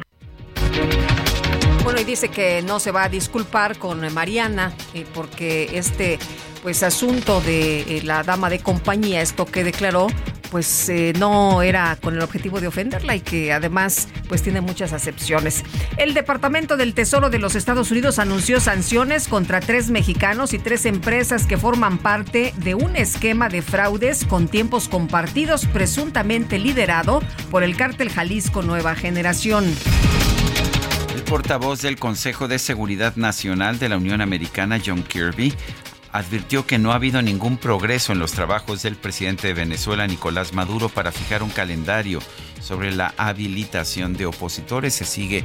Bueno, 1.84 2.00
y 2.00 2.04
dice 2.06 2.30
que 2.30 2.62
no 2.62 2.80
se 2.80 2.92
va 2.92 3.04
a 3.04 3.10
disculpar 3.10 3.78
con 3.78 4.14
Mariana 4.14 4.74
eh, 4.94 5.06
porque 5.14 5.78
este 5.78 6.18
pues 6.62 6.82
asunto 6.82 7.42
de 7.42 7.82
eh, 7.82 8.02
la 8.04 8.24
dama 8.24 8.50
de 8.50 8.60
compañía, 8.60 9.22
esto 9.22 9.46
que 9.46 9.66
declaró, 9.66 10.08
pues 10.50 10.88
eh, 10.88 11.14
no 11.18 11.62
era 11.62 11.98
con 12.02 12.14
el 12.14 12.22
objetivo 12.22 12.62
de 12.62 12.68
ofenderla 12.68 13.16
y 13.16 13.20
que 13.20 13.52
además 13.52 14.08
pues 14.30 14.44
tiene 14.44 14.62
muchas 14.62 14.94
acepciones. 14.94 15.64
El 15.98 16.14
Departamento 16.14 16.78
del 16.78 16.94
Tesoro 16.94 17.30
de 17.30 17.40
los 17.40 17.56
Estados 17.56 17.92
Unidos 17.92 18.18
anunció 18.18 18.60
sanciones 18.62 19.28
contra 19.28 19.60
tres 19.60 19.90
mexicanos 19.90 20.54
y 20.54 20.60
tres 20.60 20.86
empresas 20.86 21.48
que 21.48 21.58
forman 21.58 21.98
parte 21.98 22.54
de 22.58 22.76
un 22.76 22.96
esquema 22.96 23.50
de 23.50 23.62
fraudes 23.62 24.26
con 24.26 24.48
tiempos 24.48 24.88
compartidos 24.88 25.66
presuntamente 25.66 26.60
liderado 26.60 27.22
por 27.52 27.64
el 27.64 27.76
cártel 27.76 28.10
Jalisco 28.10 28.62
Nueva 28.62 28.96
Generación. 28.96 29.66
Portavoz 31.24 31.82
del 31.82 31.98
Consejo 31.98 32.48
de 32.48 32.60
Seguridad 32.60 33.16
Nacional 33.16 33.80
de 33.80 33.90
la 33.90 33.98
Unión 33.98 34.22
Americana, 34.22 34.80
John 34.84 35.04
Kirby, 35.04 35.54
advirtió 36.12 36.66
que 36.66 36.78
no 36.78 36.92
ha 36.92 36.96
habido 36.96 37.22
ningún 37.22 37.58
progreso 37.58 38.14
en 38.14 38.20
los 38.20 38.34
trabajos 38.34 38.84
del 38.84 38.96
presidente 38.96 39.48
de 39.48 39.54
Venezuela, 39.54 40.06
Nicolás 40.06 40.54
Maduro, 40.54 40.90
para 40.90 41.12
fijar 41.12 41.42
un 41.42 41.50
calendario 41.50 42.20
sobre 42.62 42.92
la 42.92 43.14
habilitación 43.18 44.14
de 44.14 44.28
opositores. 44.28 44.94
Se 44.94 45.06
sigue, 45.06 45.44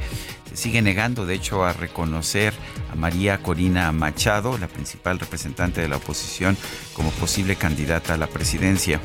se 0.51 0.57
sigue 0.57 0.83
negando, 0.83 1.27
de 1.27 1.35
hecho, 1.35 1.65
a 1.65 1.73
reconocer 1.73 2.53
a 2.93 2.97
María 2.97 3.39
Corina 3.43 3.91
Machado, 3.93 4.59
la 4.59 4.69
principal 4.69 5.19
representante 5.19 5.81
de 5.81 5.89
la 5.89 5.97
oposición, 5.97 6.57
como 6.93 7.11
posible 7.13 7.57
candidata 7.57 8.15
a 8.15 8.19
la 8.19 8.27
presidencia. 8.27 9.01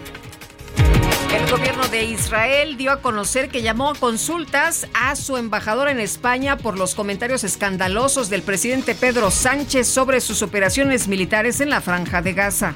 El 1.33 1.49
gobierno 1.49 1.87
de 1.87 2.03
Israel 2.03 2.77
dio 2.77 2.91
a 2.91 3.01
conocer 3.01 3.49
que 3.49 3.63
llamó 3.63 3.89
a 3.89 3.95
consultas 3.95 4.87
a 4.93 5.15
su 5.15 5.35
embajador 5.35 5.89
en 5.89 5.99
España 5.99 6.57
por 6.57 6.77
los 6.77 6.93
comentarios 6.93 7.43
escandalosos 7.43 8.29
del 8.29 8.43
presidente 8.43 8.93
Pedro 8.93 9.31
Sánchez 9.31 9.87
sobre 9.87 10.21
sus 10.21 10.43
operaciones 10.43 11.07
militares 11.07 11.59
en 11.59 11.71
la 11.71 11.81
franja 11.81 12.21
de 12.21 12.33
Gaza. 12.33 12.75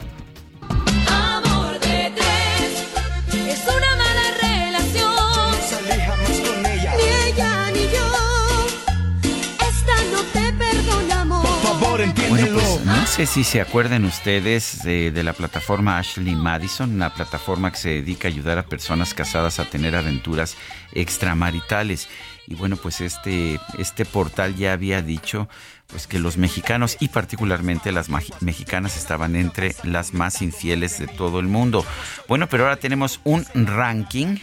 Bueno, 11.98 12.60
pues 12.60 12.86
no 12.86 13.08
sé 13.08 13.26
si 13.26 13.44
se 13.44 13.60
acuerdan 13.60 14.06
ustedes 14.06 14.84
de, 14.84 15.10
de 15.10 15.24
la 15.24 15.34
plataforma 15.34 15.98
Ashley 15.98 16.36
Madison, 16.36 16.94
una 16.94 17.12
plataforma 17.12 17.72
que 17.72 17.78
se 17.78 17.90
dedica 17.90 18.28
a 18.28 18.32
ayudar 18.32 18.60
a 18.60 18.68
personas 18.68 19.16
casadas 19.16 19.60
a 19.60 19.66
tener 19.66 19.96
aventuras 19.96 20.58
extramaritales. 20.94 22.08
Y 22.46 22.54
bueno, 22.54 22.78
pues 22.78 23.02
este, 23.02 23.60
este 23.80 24.06
portal 24.06 24.56
ya 24.56 24.74
había 24.74 25.02
dicho 25.02 25.50
pues 25.88 26.06
que 26.06 26.20
los 26.20 26.38
mexicanos 26.38 26.98
y 27.00 27.08
particularmente 27.08 27.92
las 27.92 28.10
mexicanas 28.42 28.96
estaban 28.96 29.36
entre 29.36 29.76
las 29.84 30.14
más 30.14 30.44
infieles 30.44 31.00
de 31.00 31.08
todo 31.08 31.40
el 31.40 31.48
mundo. 31.48 31.84
Bueno, 32.28 32.48
pero 32.48 32.66
ahora 32.66 32.78
tenemos 32.78 33.22
un 33.24 33.44
ranking 33.56 34.38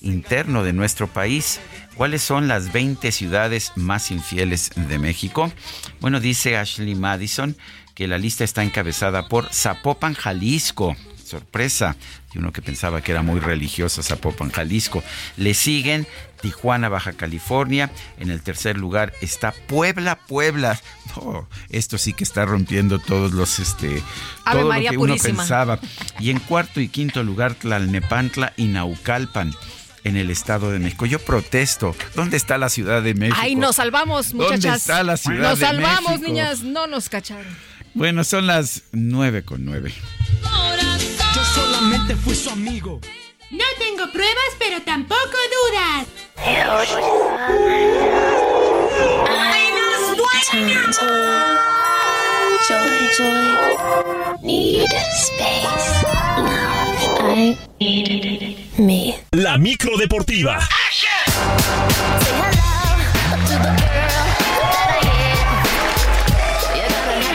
interno 0.00 0.64
de 0.64 0.72
nuestro 0.72 1.06
país. 1.06 1.60
¿Cuáles 1.94 2.22
son 2.22 2.48
las 2.48 2.72
20 2.72 3.12
ciudades 3.12 3.72
más 3.76 4.10
infieles 4.10 4.70
de 4.74 4.98
México? 4.98 5.52
Bueno, 6.00 6.20
dice 6.20 6.56
Ashley 6.56 6.94
Madison 6.94 7.56
que 7.94 8.08
la 8.08 8.16
lista 8.16 8.44
está 8.44 8.62
encabezada 8.62 9.28
por 9.28 9.52
Zapopan, 9.52 10.14
Jalisco. 10.14 10.96
Sorpresa, 11.22 11.96
y 12.34 12.38
uno 12.38 12.50
que 12.50 12.62
pensaba 12.62 13.02
que 13.02 13.12
era 13.12 13.22
muy 13.22 13.38
religioso 13.38 14.02
Zapopan, 14.02 14.50
Jalisco. 14.50 15.04
Le 15.36 15.54
siguen 15.54 16.06
Tijuana, 16.40 16.88
Baja 16.88 17.12
California. 17.12 17.90
En 18.18 18.30
el 18.30 18.42
tercer 18.42 18.78
lugar 18.78 19.12
está 19.20 19.52
Puebla, 19.52 20.18
Puebla. 20.26 20.80
No, 21.16 21.48
esto 21.70 21.98
sí 21.98 22.12
que 22.12 22.22
está 22.22 22.46
rompiendo 22.46 23.00
todos 23.00 23.32
los 23.32 23.58
este 23.58 24.00
Ave 24.44 24.60
todo 24.60 24.68
María 24.68 24.92
lo 24.92 24.98
que 24.98 24.98
uno 24.98 25.16
pensaba. 25.16 25.80
Y 26.20 26.30
en 26.30 26.38
cuarto 26.38 26.80
y 26.80 26.86
quinto 26.86 27.24
lugar 27.24 27.54
Tlalnepantla 27.54 28.52
y 28.56 28.66
Naucalpan. 28.66 29.52
En 30.04 30.16
el 30.16 30.30
Estado 30.30 30.70
de 30.70 30.78
México. 30.78 31.06
Yo 31.06 31.18
protesto. 31.18 31.94
¿Dónde 32.14 32.36
está 32.36 32.58
la 32.58 32.68
Ciudad 32.68 33.02
de 33.02 33.14
México? 33.14 33.38
Ay, 33.40 33.54
nos 33.54 33.76
salvamos, 33.76 34.32
muchachas. 34.34 34.62
¿Dónde 34.62 34.76
está 34.76 35.02
la 35.02 35.16
Ciudad 35.16 35.50
Nos 35.50 35.58
de 35.58 35.66
salvamos, 35.66 36.10
México? 36.12 36.28
niñas. 36.28 36.62
No 36.62 36.86
nos 36.86 37.08
cacharon. 37.08 37.46
Bueno, 37.94 38.22
son 38.24 38.46
las 38.46 38.82
nueve 38.92 39.42
con 39.44 39.64
nueve. 39.64 39.92
Yo 41.34 41.44
solamente 41.54 42.14
fui 42.16 42.34
su 42.34 42.50
amigo. 42.50 43.00
No 43.50 43.64
tengo 43.78 44.10
pruebas, 44.12 44.50
pero 44.58 44.80
tampoco 44.82 45.36
dudas. 45.70 46.06
Joy, 52.68 53.08
joy. 53.16 53.46
Need 54.42 54.92
space. 55.12 56.06
Love. 56.38 56.79
I 57.22 57.58
need 57.78 58.56
me. 58.78 59.14
La 59.32 59.58
micro 59.58 59.98
deportiva. 59.98 60.58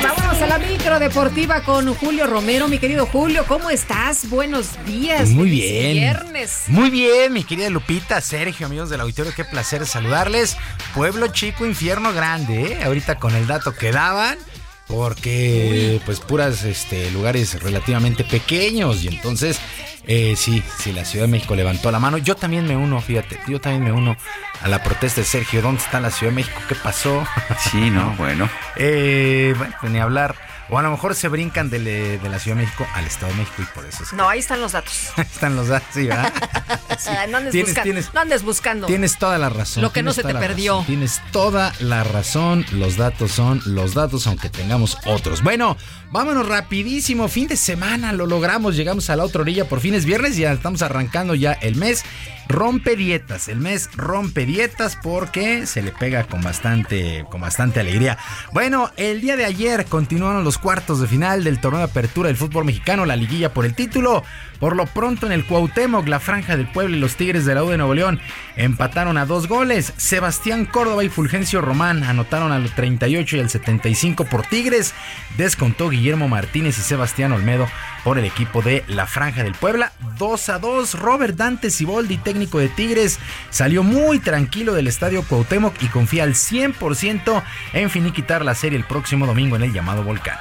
Vámonos 0.01 0.41
a 0.41 0.47
la 0.47 0.57
micro 0.57 0.97
deportiva 0.97 1.61
con 1.61 1.93
Julio 1.93 2.25
Romero. 2.25 2.67
Mi 2.67 2.79
querido 2.79 3.05
Julio, 3.05 3.45
¿cómo 3.47 3.69
estás? 3.69 4.27
Buenos 4.27 4.69
días. 4.87 5.29
Muy 5.29 5.49
Feliz 5.49 5.71
bien. 5.71 5.93
Viernes. 5.93 6.63
Muy 6.67 6.89
bien, 6.89 7.31
mi 7.31 7.43
querida 7.43 7.69
Lupita, 7.69 8.21
Sergio, 8.21 8.65
amigos 8.65 8.89
del 8.89 9.01
auditorio, 9.01 9.33
qué 9.35 9.45
placer 9.45 9.85
saludarles. 9.85 10.57
Pueblo 10.95 11.27
chico, 11.27 11.63
infierno 11.63 12.11
grande, 12.11 12.73
¿eh? 12.73 12.83
Ahorita 12.83 13.19
con 13.19 13.35
el 13.35 13.45
dato 13.45 13.75
que 13.75 13.91
daban, 13.91 14.39
porque 14.87 15.99
pues 16.05 16.19
puras 16.19 16.63
este, 16.63 17.09
lugares 17.11 17.61
relativamente 17.61 18.23
pequeños 18.23 19.03
y 19.03 19.07
entonces 19.07 19.59
eh, 20.07 20.35
sí, 20.35 20.63
sí, 20.77 20.91
la 20.91 21.03
Ciudad 21.03 21.25
de 21.25 21.31
México 21.31 21.55
levantó 21.55 21.91
la 21.91 21.99
mano. 21.99 22.17
Yo 22.17 22.35
también 22.35 22.67
me 22.67 22.77
uno, 22.77 23.01
fíjate, 23.01 23.39
yo 23.47 23.59
también 23.59 23.83
me 23.83 23.91
uno 23.91 24.15
a 24.61 24.67
la 24.67 24.83
protesta 24.83 25.21
de 25.21 25.27
Sergio. 25.27 25.61
¿Dónde 25.61 25.81
está 25.81 25.99
la 25.99 26.11
Ciudad 26.11 26.31
de 26.31 26.35
México? 26.35 26.61
¿Qué 26.67 26.75
pasó? 26.75 27.25
Sí, 27.71 27.89
no, 27.89 28.13
bueno. 28.17 28.49
Eh, 28.77 29.53
bueno, 29.57 29.73
pues 29.79 29.91
ni 29.91 29.99
hablar. 29.99 30.35
O 30.69 30.79
a 30.79 30.81
lo 30.81 30.89
mejor 30.89 31.13
se 31.13 31.27
brincan 31.27 31.69
de, 31.69 31.77
le- 31.79 32.17
de 32.17 32.29
la 32.29 32.39
Ciudad 32.39 32.57
de 32.57 32.63
México 32.63 32.87
al 32.95 33.05
Estado 33.05 33.31
de 33.31 33.37
México 33.37 33.61
y 33.61 33.65
por 33.75 33.85
eso 33.85 34.03
se- 34.03 34.15
No, 34.15 34.27
ahí 34.27 34.39
están 34.39 34.61
los 34.61 34.71
datos. 34.71 35.09
están 35.17 35.55
los 35.55 35.67
datos, 35.67 35.87
sí, 35.93 36.07
¿verdad? 36.07 36.33
No, 37.29 37.37
andes 37.37 37.51
Tienes- 37.53 38.13
no 38.13 38.19
andes 38.21 38.41
buscando. 38.43 38.87
Tienes 38.87 39.17
toda 39.17 39.37
la 39.37 39.49
razón. 39.49 39.83
Lo 39.83 39.91
que 39.91 40.01
no 40.01 40.13
se 40.13 40.23
te 40.23 40.33
perdió. 40.33 40.73
razón, 40.75 40.85
Tienes 40.87 41.21
toda 41.31 41.73
la 41.79 42.03
razón. 42.03 42.65
Los 42.71 42.97
datos 42.97 43.31
son 43.31 43.61
los 43.65 43.93
datos, 43.93 44.25
aunque 44.27 44.49
tengamos 44.49 44.97
otros. 45.05 45.43
Bueno, 45.43 45.77
vámonos 46.15 46.47
rapidísimo. 46.47 47.27
Fin 47.27 47.49
de 47.49 47.57
semana, 47.57 48.13
lo 48.13 48.25
logramos. 48.25 48.77
Llegamos 48.77 49.09
a 49.09 49.17
la 49.17 49.25
otra 49.25 49.41
orilla. 49.41 49.67
Por 49.67 49.81
fin 49.81 49.93
es 49.93 50.05
viernes. 50.05 50.37
Ya 50.37 50.53
estamos 50.53 50.81
arrancando 50.81 51.35
ya 51.35 51.51
el 51.51 51.75
mes. 51.75 52.05
Rompe 52.47 52.95
dietas. 52.95 53.49
El 53.49 53.59
mes 53.59 53.89
rompe 53.97 54.45
dietas 54.45 54.97
porque 55.01 55.65
se 55.65 55.81
le 55.81 55.91
pega 55.91 56.23
con 56.23 56.41
bastante, 56.41 57.25
con 57.29 57.41
bastante 57.41 57.81
alegría. 57.81 58.17
Bueno, 58.53 58.91
el 58.95 59.19
día 59.19 59.35
de 59.35 59.43
ayer 59.43 59.85
continuaron 59.85 60.45
los 60.45 60.57
cuartos 60.57 61.01
de 61.01 61.07
final 61.07 61.43
del 61.43 61.59
torneo 61.59 61.79
de 61.79 61.85
apertura 61.85 62.27
del 62.27 62.37
fútbol 62.37 62.63
mexicano, 62.63 63.05
la 63.05 63.17
liguilla 63.17 63.53
por 63.53 63.65
el 63.65 63.73
título. 63.73 64.23
Por 64.59 64.77
lo 64.77 64.85
pronto 64.85 65.25
en 65.25 65.33
el 65.33 65.45
Cuauhtémoc, 65.45 66.07
la 66.07 66.21
Franja 66.21 66.55
del 66.55 66.67
Pueblo 66.67 66.95
y 66.95 66.99
los 66.99 67.17
Tigres 67.17 67.45
de 67.45 67.55
la 67.55 67.63
U 67.63 67.69
de 67.69 67.77
Nuevo 67.77 67.93
León 67.93 68.21
empataron 68.55 69.17
a 69.17 69.25
dos 69.25 69.47
goles. 69.47 69.91
Sebastián 69.97 70.65
Córdoba 70.65 71.03
y 71.03 71.09
Fulgencio 71.09 71.59
Román 71.59 72.03
anotaron 72.03 72.53
al 72.53 72.73
38 72.73 73.35
y 73.35 73.39
al 73.41 73.49
75 73.49 74.23
por 74.25 74.45
Tigres. 74.45 74.93
Descontó 75.37 75.89
Guillermo 75.89 76.04
Martínez 76.13 76.77
y 76.77 76.81
Sebastián 76.81 77.31
Olmedo 77.31 77.67
por 78.03 78.19
el 78.19 78.25
equipo 78.25 78.61
de 78.61 78.83
la 78.87 79.07
Franja 79.07 79.43
del 79.43 79.53
Puebla. 79.53 79.91
2 80.19 80.49
a 80.49 80.59
2. 80.59 80.99
Robert 80.99 81.35
Dante 81.35 81.71
Siboldi, 81.71 82.17
técnico 82.17 82.59
de 82.59 82.69
Tigres, 82.69 83.19
salió 83.49 83.81
muy 83.81 84.19
tranquilo 84.19 84.73
del 84.75 84.85
estadio 84.87 85.23
Cuauhtémoc 85.23 85.81
y 85.81 85.87
confía 85.87 86.23
al 86.23 86.35
100% 86.35 87.43
en 87.73 87.89
finiquitar 87.89 88.45
la 88.45 88.53
serie 88.53 88.77
el 88.77 88.85
próximo 88.85 89.25
domingo 89.25 89.55
en 89.55 89.63
el 89.63 89.73
llamado 89.73 90.03
Volcán. 90.03 90.37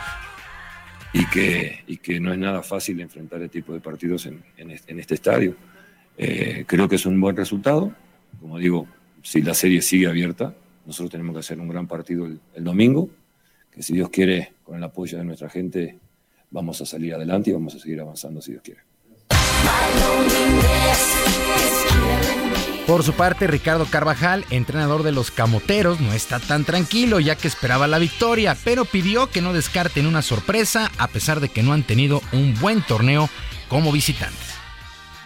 y 1.14 1.24
que, 1.26 1.82
y 1.86 1.96
que 1.96 2.20
no 2.20 2.32
es 2.32 2.38
nada 2.38 2.62
fácil 2.62 3.00
enfrentar 3.00 3.40
este 3.40 3.60
tipo 3.60 3.72
de 3.72 3.80
partidos 3.80 4.26
en, 4.26 4.70
este, 4.70 5.14
estadio. 5.14 5.56
Eh, 6.18 6.64
creo 6.66 6.88
que 6.88 6.96
es 6.96 7.06
un 7.06 7.18
buen 7.18 7.36
resultado. 7.36 7.90
Como 8.38 8.58
digo, 8.58 8.86
si 9.22 9.40
la 9.40 9.54
serie 9.54 9.80
sigue 9.80 10.08
abierta, 10.08 10.54
nosotros 10.84 11.10
tenemos 11.10 11.34
que 11.34 11.40
hacer 11.40 11.58
un 11.58 11.68
gran 11.68 11.86
partido 11.86 12.26
el 12.26 12.64
domingo, 12.64 13.08
que 13.72 13.82
si 13.82 13.94
Dios 13.94 14.10
quiere, 14.10 14.52
con 14.64 14.76
el 14.76 14.84
apoyo 14.84 15.18
de 15.18 15.24
nuestra 15.24 15.48
gente, 15.48 15.98
vamos 16.50 16.80
a 16.80 16.86
salir 16.86 17.14
adelante 17.14 17.50
y 17.50 17.52
vamos 17.52 17.74
a 17.74 17.78
seguir 17.78 18.00
avanzando 18.00 18.40
si 18.40 18.52
Dios 18.52 18.62
quiere. 18.64 18.80
Por 22.86 23.02
su 23.02 23.14
parte, 23.14 23.46
Ricardo 23.46 23.86
Carvajal, 23.86 24.44
entrenador 24.50 25.04
de 25.04 25.12
los 25.12 25.30
Camoteros, 25.30 26.00
no 26.00 26.12
está 26.12 26.38
tan 26.38 26.64
tranquilo 26.64 27.18
ya 27.18 27.34
que 27.34 27.48
esperaba 27.48 27.86
la 27.86 27.98
victoria, 27.98 28.56
pero 28.62 28.84
pidió 28.84 29.30
que 29.30 29.40
no 29.40 29.54
descarten 29.54 30.06
una 30.06 30.20
sorpresa 30.20 30.90
a 30.98 31.08
pesar 31.08 31.40
de 31.40 31.48
que 31.48 31.62
no 31.62 31.72
han 31.72 31.82
tenido 31.82 32.20
un 32.32 32.54
buen 32.60 32.82
torneo 32.82 33.30
como 33.68 33.92
visitantes. 33.92 34.54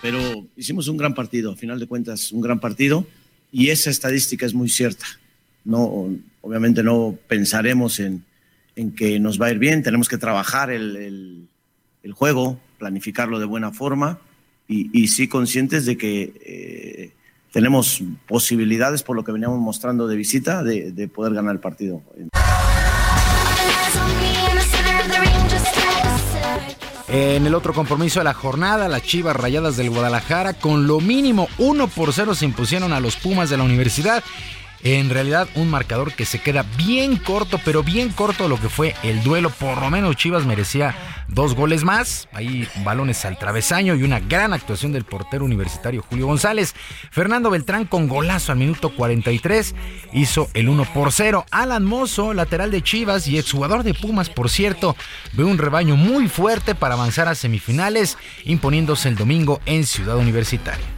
pero 0.00 0.46
hicimos 0.56 0.86
un 0.86 0.96
gran 0.96 1.14
partido, 1.14 1.52
a 1.52 1.56
final 1.56 1.80
de 1.80 1.88
cuentas, 1.88 2.30
un 2.30 2.40
gran 2.40 2.60
partido, 2.60 3.04
y 3.50 3.70
esa 3.70 3.90
estadística 3.90 4.46
es 4.46 4.54
muy 4.54 4.68
cierta. 4.68 5.06
No, 5.64 6.08
obviamente 6.40 6.84
no 6.84 7.18
pensaremos 7.26 7.98
en, 7.98 8.24
en 8.78 8.92
que 8.94 9.18
nos 9.18 9.40
va 9.40 9.46
a 9.46 9.50
ir 9.50 9.58
bien, 9.58 9.82
tenemos 9.82 10.08
que 10.08 10.18
trabajar 10.18 10.70
el, 10.70 10.96
el- 10.96 11.48
juego, 12.14 12.58
planificarlo 12.78 13.38
de 13.38 13.44
buena 13.44 13.70
forma, 13.70 14.18
y, 14.66 14.88
y 14.98 15.08
sí 15.08 15.28
conscientes 15.28 15.84
de 15.84 15.98
que 15.98 16.32
eh, 16.42 17.12
tenemos 17.52 18.02
posibilidades, 18.26 19.02
por 19.02 19.14
lo 19.14 19.24
que 19.24 19.32
veníamos 19.32 19.58
mostrando 19.58 20.06
de 20.06 20.16
visita, 20.16 20.62
de, 20.62 20.90
de 20.92 21.06
poder 21.08 21.34
ganar 21.34 21.52
el 21.52 21.60
partido. 21.60 22.02
En 27.10 27.46
el 27.46 27.54
otro 27.54 27.72
compromiso 27.72 28.20
de 28.20 28.24
la 28.24 28.34
jornada, 28.34 28.88
las 28.88 29.02
Chivas 29.02 29.34
Rayadas 29.34 29.76
del 29.76 29.90
Guadalajara 29.90 30.52
con 30.54 30.86
lo 30.86 31.00
mínimo 31.00 31.48
1 31.58 31.88
por 31.88 32.12
0 32.12 32.34
se 32.34 32.44
impusieron 32.44 32.92
a 32.92 33.00
los 33.00 33.16
Pumas 33.16 33.48
de 33.48 33.56
la 33.56 33.62
universidad. 33.64 34.22
En 34.84 35.10
realidad 35.10 35.48
un 35.56 35.70
marcador 35.70 36.12
que 36.12 36.24
se 36.24 36.40
queda 36.40 36.64
bien 36.76 37.16
corto, 37.16 37.60
pero 37.64 37.82
bien 37.82 38.10
corto 38.10 38.48
lo 38.48 38.60
que 38.60 38.68
fue 38.68 38.94
el 39.02 39.22
duelo. 39.22 39.50
Por 39.50 39.80
lo 39.80 39.90
menos 39.90 40.16
Chivas 40.16 40.46
merecía 40.46 40.94
dos 41.28 41.54
goles 41.54 41.84
más. 41.84 42.28
Ahí 42.32 42.68
balones 42.84 43.24
al 43.24 43.38
travesaño 43.38 43.94
y 43.94 44.04
una 44.04 44.20
gran 44.20 44.52
actuación 44.52 44.92
del 44.92 45.04
portero 45.04 45.44
universitario 45.44 46.04
Julio 46.08 46.26
González. 46.26 46.74
Fernando 47.10 47.50
Beltrán 47.50 47.86
con 47.86 48.08
golazo 48.08 48.52
al 48.52 48.58
minuto 48.58 48.90
43 48.90 49.74
hizo 50.12 50.48
el 50.54 50.68
1 50.68 50.84
por 50.94 51.12
0. 51.12 51.44
Alan 51.50 51.84
Mozo, 51.84 52.32
lateral 52.32 52.70
de 52.70 52.82
Chivas 52.82 53.26
y 53.26 53.38
exjugador 53.38 53.82
de 53.82 53.94
Pumas, 53.94 54.30
por 54.30 54.48
cierto, 54.48 54.96
ve 55.32 55.44
un 55.44 55.58
rebaño 55.58 55.96
muy 55.96 56.28
fuerte 56.28 56.74
para 56.74 56.94
avanzar 56.94 57.28
a 57.28 57.34
semifinales, 57.34 58.16
imponiéndose 58.44 59.08
el 59.08 59.16
domingo 59.16 59.60
en 59.66 59.84
Ciudad 59.86 60.16
Universitaria. 60.16 60.97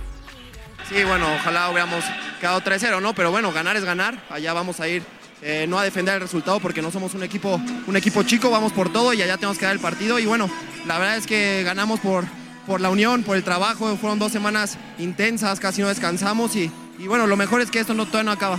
Sí, 0.91 1.05
bueno, 1.05 1.25
ojalá 1.37 1.71
hubiéramos 1.71 2.05
quedado 2.41 2.61
3-0, 2.61 3.01
¿no? 3.01 3.15
Pero 3.15 3.31
bueno, 3.31 3.53
ganar 3.53 3.77
es 3.77 3.85
ganar. 3.85 4.21
Allá 4.29 4.53
vamos 4.53 4.81
a 4.81 4.89
ir 4.89 5.05
eh, 5.41 5.67
no 5.69 5.79
a 5.79 5.85
defender 5.85 6.17
el 6.17 6.21
resultado 6.21 6.59
porque 6.59 6.83
no 6.83 6.91
somos 6.91 7.15
un 7.15 7.23
equipo, 7.23 7.61
un 7.87 7.97
equipo 7.97 8.25
chico, 8.25 8.51
vamos 8.51 8.73
por 8.73 8.93
todo 8.93 9.15
y 9.15 9.23
allá 9.23 9.37
tenemos 9.37 9.57
que 9.57 9.67
dar 9.67 9.75
el 9.75 9.81
partido. 9.81 10.19
Y 10.19 10.27
bueno, 10.27 10.51
la 10.89 10.99
verdad 10.99 11.17
es 11.17 11.29
que 11.29 11.63
ganamos 11.65 12.01
por, 12.01 12.25
por 12.67 12.81
la 12.81 12.91
unión, 12.91 13.23
por 13.23 13.37
el 13.37 13.45
trabajo. 13.45 13.97
Fueron 13.99 14.19
dos 14.19 14.33
semanas 14.33 14.79
intensas, 14.99 15.61
casi 15.61 15.81
no 15.81 15.87
descansamos 15.87 16.57
y, 16.57 16.73
y 16.99 17.07
bueno, 17.07 17.29
lo 17.29 17.37
mejor 17.37 17.61
es 17.61 17.71
que 17.71 17.79
esto 17.79 17.95
no, 17.95 18.07
todavía 18.07 18.25
no 18.25 18.33
acaba. 18.33 18.59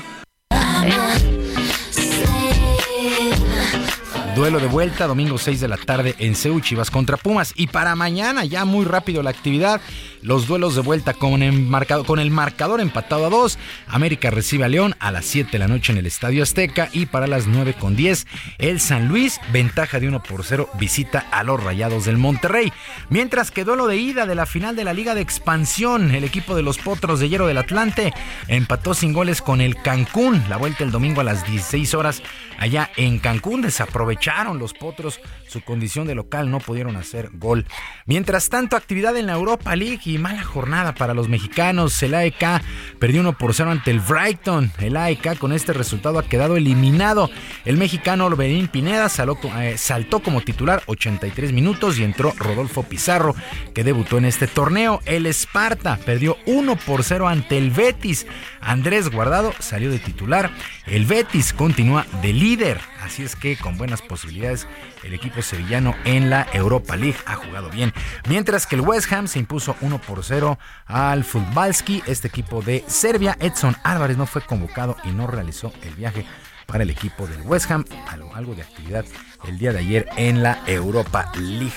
Duelo 4.35 4.59
de 4.61 4.67
vuelta, 4.67 5.07
domingo 5.07 5.37
6 5.37 5.59
de 5.59 5.67
la 5.67 5.75
tarde 5.75 6.15
en 6.17 6.35
Seúl, 6.35 6.61
Chivas 6.61 6.89
contra 6.89 7.17
Pumas. 7.17 7.51
Y 7.57 7.67
para 7.67 7.97
mañana, 7.97 8.45
ya 8.45 8.63
muy 8.63 8.85
rápido 8.85 9.21
la 9.21 9.29
actividad, 9.29 9.81
los 10.21 10.47
duelos 10.47 10.73
de 10.73 10.81
vuelta 10.81 11.13
con 11.13 11.43
el, 11.43 11.69
con 12.05 12.17
el 12.17 12.31
marcador 12.31 12.79
empatado 12.79 13.25
a 13.25 13.29
2. 13.29 13.59
América 13.87 14.31
recibe 14.31 14.63
a 14.63 14.69
León 14.69 14.95
a 14.99 15.11
las 15.11 15.25
7 15.25 15.51
de 15.51 15.59
la 15.59 15.67
noche 15.67 15.91
en 15.91 15.97
el 15.97 16.05
Estadio 16.05 16.43
Azteca. 16.43 16.87
Y 16.93 17.07
para 17.07 17.27
las 17.27 17.47
9 17.47 17.75
con 17.77 17.97
10, 17.97 18.25
el 18.57 18.79
San 18.79 19.09
Luis, 19.09 19.41
ventaja 19.51 19.99
de 19.99 20.07
1 20.07 20.23
por 20.23 20.45
0, 20.45 20.69
visita 20.79 21.27
a 21.29 21.43
los 21.43 21.61
Rayados 21.61 22.05
del 22.05 22.17
Monterrey. 22.17 22.71
Mientras 23.09 23.51
que 23.51 23.65
duelo 23.65 23.87
de 23.87 23.97
ida 23.97 24.25
de 24.25 24.35
la 24.35 24.45
final 24.45 24.77
de 24.77 24.85
la 24.85 24.93
Liga 24.93 25.13
de 25.13 25.21
Expansión, 25.21 26.15
el 26.15 26.23
equipo 26.23 26.55
de 26.55 26.63
los 26.63 26.77
Potros 26.77 27.19
de 27.19 27.27
Hierro 27.27 27.47
del 27.47 27.57
Atlante 27.57 28.13
empató 28.47 28.93
sin 28.93 29.11
goles 29.11 29.41
con 29.41 29.59
el 29.59 29.75
Cancún. 29.75 30.41
La 30.47 30.55
vuelta 30.55 30.85
el 30.85 30.91
domingo 30.91 31.19
a 31.19 31.25
las 31.25 31.45
16 31.45 31.93
horas 31.95 32.23
allá 32.57 32.91
en 32.95 33.19
Cancún. 33.19 33.61
Desaprovecharon 33.61 34.21
los 34.57 34.73
potros 34.73 35.19
su 35.47 35.61
condición 35.61 36.07
de 36.07 36.15
local, 36.15 36.49
no 36.49 36.59
pudieron 36.59 36.95
hacer 36.95 37.29
gol. 37.33 37.65
Mientras 38.05 38.49
tanto, 38.49 38.75
actividad 38.75 39.15
en 39.17 39.27
la 39.27 39.33
Europa 39.33 39.75
League 39.75 40.01
y 40.05 40.17
mala 40.17 40.43
jornada 40.43 40.95
para 40.95 41.13
los 41.13 41.27
mexicanos. 41.27 42.01
El 42.01 42.13
AEK 42.13 42.61
perdió 42.99 43.21
1 43.21 43.37
por 43.37 43.53
0 43.53 43.71
ante 43.71 43.91
el 43.91 43.99
Brighton. 43.99 44.71
El 44.79 44.95
AEK 44.95 45.37
con 45.37 45.51
este 45.51 45.73
resultado 45.73 46.19
ha 46.19 46.23
quedado 46.23 46.55
eliminado. 46.55 47.29
El 47.65 47.77
mexicano 47.77 48.25
Orbelín 48.25 48.67
Pineda 48.67 49.07
eh, 49.07 49.77
saltó 49.77 50.21
como 50.21 50.41
titular 50.41 50.81
83 50.85 51.51
minutos 51.51 51.99
y 51.99 52.03
entró 52.03 52.33
Rodolfo 52.37 52.83
Pizarro, 52.83 53.35
que 53.73 53.83
debutó 53.83 54.17
en 54.17 54.25
este 54.25 54.47
torneo. 54.47 55.01
El 55.05 55.25
Esparta 55.25 55.99
perdió 56.05 56.37
1 56.45 56.75
por 56.77 57.03
0 57.03 57.27
ante 57.27 57.57
el 57.57 57.71
Betis. 57.71 58.25
Andrés 58.61 59.09
Guardado 59.09 59.53
salió 59.59 59.91
de 59.91 59.99
titular. 59.99 60.51
El 60.85 61.05
Betis 61.05 61.53
continúa 61.53 62.05
de 62.21 62.33
líder. 62.33 62.79
Así 63.03 63.23
es 63.23 63.35
que 63.35 63.57
con 63.57 63.77
buenas 63.77 64.01
posibilidades 64.01 64.67
el 65.03 65.13
equipo 65.13 65.41
sevillano 65.41 65.95
en 66.05 66.29
la 66.29 66.47
Europa 66.53 66.95
League 66.95 67.17
ha 67.25 67.35
jugado 67.35 67.69
bien. 67.69 67.93
Mientras 68.29 68.67
que 68.67 68.75
el 68.75 68.81
West 68.81 69.11
Ham 69.11 69.27
se 69.27 69.39
impuso 69.39 69.75
1 69.81 69.99
por 69.99 70.23
0 70.23 70.57
al 70.85 71.23
Futbalski. 71.23 72.03
Este 72.05 72.27
equipo 72.27 72.61
de 72.61 72.83
Serbia, 72.87 73.35
Edson 73.39 73.75
Álvarez 73.83 74.17
no 74.17 74.25
fue 74.25 74.41
convocado 74.41 74.97
y 75.03 75.09
no 75.09 75.27
realizó 75.27 75.73
el 75.83 75.95
viaje 75.95 76.25
para 76.65 76.83
el 76.83 76.89
equipo 76.89 77.27
del 77.27 77.41
West 77.41 77.69
Ham. 77.71 77.85
Algo, 78.09 78.35
algo 78.35 78.55
de 78.55 78.61
actividad 78.61 79.05
el 79.47 79.57
día 79.57 79.73
de 79.73 79.79
ayer 79.79 80.07
en 80.17 80.43
la 80.43 80.61
Europa 80.67 81.31
League. 81.35 81.73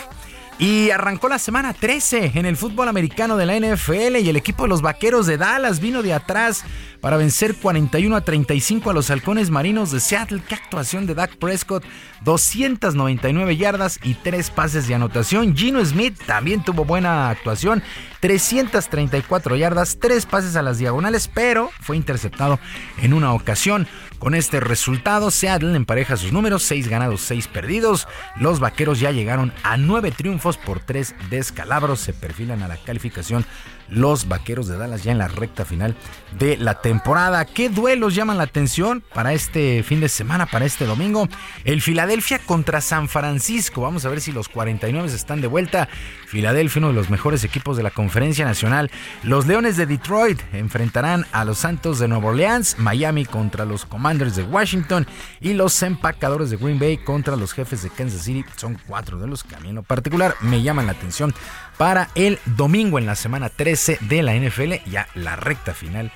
Y 0.59 0.90
arrancó 0.90 1.28
la 1.28 1.40
semana 1.40 1.72
13 1.74 2.32
en 2.35 2.47
el 2.47 2.56
fútbol 2.56 2.89
americano 2.89 3.36
de 3.36 3.47
la 3.47 3.59
NFL 3.59 4.16
y 4.18 4.28
el 4.28 4.36
equipo 4.36 4.62
de 4.62 4.68
los 4.68 4.82
Vaqueros 4.82 5.26
de 5.26 5.36
Dallas 5.36 5.81
vino 5.81 6.02
de 6.02 6.14
atrás 6.14 6.64
para 7.05 7.18
vencer 7.18 7.55
41 7.55 8.16
a 8.16 8.22
35 8.22 8.89
a 8.89 8.94
los 8.94 9.10
halcones 9.10 9.51
marinos 9.51 9.90
de 9.90 10.01
Seattle. 10.01 10.40
Qué 10.48 10.55
actuación 10.55 11.05
de 11.05 11.14
Dak 11.14 11.36
Prescott, 11.36 11.85
299 12.22 13.59
yardas 13.59 14.01
y 14.02 14.14
3 14.14 14.48
pases 14.48 14.89
de 14.89 14.94
anotación. 14.94 15.55
Gino 15.55 15.85
Smith 15.85 16.18
también 16.24 16.64
tuvo 16.64 16.86
buena 16.86 17.28
actuación, 17.28 17.82
334 18.20 19.55
yardas, 19.56 19.98
3 20.01 20.24
pases 20.24 20.56
a 20.56 20.62
las 20.62 20.78
diagonales, 20.78 21.28
pero 21.28 21.70
fue 21.82 21.98
interceptado 21.98 22.59
en 23.02 23.12
una 23.12 23.35
ocasión. 23.35 23.86
Con 24.18 24.35
este 24.35 24.59
resultado, 24.60 25.31
Seattle 25.31 25.76
empareja 25.76 26.16
sus 26.16 26.32
números, 26.32 26.62
6 26.62 26.89
ganados, 26.89 27.20
6 27.20 27.48
perdidos. 27.48 28.09
Los 28.36 28.60
Vaqueros 28.60 28.98
ya 28.98 29.10
llegaron 29.10 29.52
a 29.62 29.76
9 29.76 30.10
triunfos 30.10 30.56
por 30.56 30.81
3 30.81 31.14
descalabros, 31.28 32.01
se 32.01 32.14
perfilan 32.14 32.62
a 32.62 32.68
la 32.68 32.78
calificación 32.78 33.44
los 33.89 34.28
Vaqueros 34.28 34.69
de 34.69 34.77
Dallas 34.77 35.05
ya 35.05 35.12
en 35.12 35.19
la 35.19 35.28
recta 35.28 35.65
final 35.65 35.97
de 36.39 36.56
la 36.56 36.81
temporada. 36.81 37.44
¿Qué 37.44 37.69
duelos 37.69 38.15
llaman 38.15 38.39
la 38.39 38.44
atención 38.44 39.02
para 39.15 39.32
este 39.32 39.82
fin 39.82 40.01
de 40.01 40.09
semana, 40.09 40.47
para 40.47 40.65
este 40.65 40.86
domingo? 40.86 41.28
El 41.65 41.81
Filadelfia 41.81 42.39
contra 42.39 42.81
San 42.81 43.09
Francisco. 43.09 43.82
Vamos 43.82 44.05
a 44.05 44.09
ver 44.09 44.20
si 44.20 44.32
los 44.32 44.48
49 44.48 45.09
están 45.09 45.40
de 45.40 45.47
vuelta. 45.47 45.89
Filadelfia, 46.27 46.81
uno 46.81 46.89
de 46.89 46.94
los 46.94 47.11
mejores 47.11 47.44
equipos 47.44 47.77
de 47.77 47.82
la 47.82 47.90
Conferencia 47.90 48.44
Nacional. 48.44 48.90
Los 49.23 49.47
Leones 49.47 49.77
de 49.77 49.86
Detroit 49.86 50.40
enfrentarán 50.52 51.27
a 51.32 51.44
los 51.44 51.59
Santos 51.59 51.98
de 51.98 52.09
Nueva 52.09 52.31
Orleans. 52.31 52.77
Miami 52.78 53.24
contra 53.24 53.65
los 53.65 53.85
Commanders 53.85 54.36
de 54.36 54.43
Washington. 54.43 55.06
Y 55.40 55.55
los 55.55 55.82
Empacadores 55.82 56.51
de 56.51 56.56
Green 56.56 56.78
Bay 56.78 56.98
contra 56.98 57.36
los 57.36 57.52
Jefes 57.52 57.82
de 57.82 57.90
Kansas 57.90 58.23
City. 58.23 58.44
Son 58.56 58.78
cuatro 58.86 59.19
de 59.19 59.27
los 59.27 59.44
que 59.44 59.55
a 59.55 59.61
mí 59.61 59.69
en 59.69 59.77
lo 59.77 59.82
particular 59.82 60.35
me 60.40 60.62
llaman 60.62 60.86
la 60.86 60.93
atención 60.93 61.35
para 61.76 62.10
el 62.14 62.38
domingo 62.44 62.98
en 62.98 63.06
la 63.06 63.14
semana 63.14 63.48
13 63.48 63.98
de 64.02 64.22
la 64.22 64.34
NFL, 64.34 64.74
ya 64.86 65.09
la 65.14 65.36
recta 65.36 65.74
final 65.74 66.12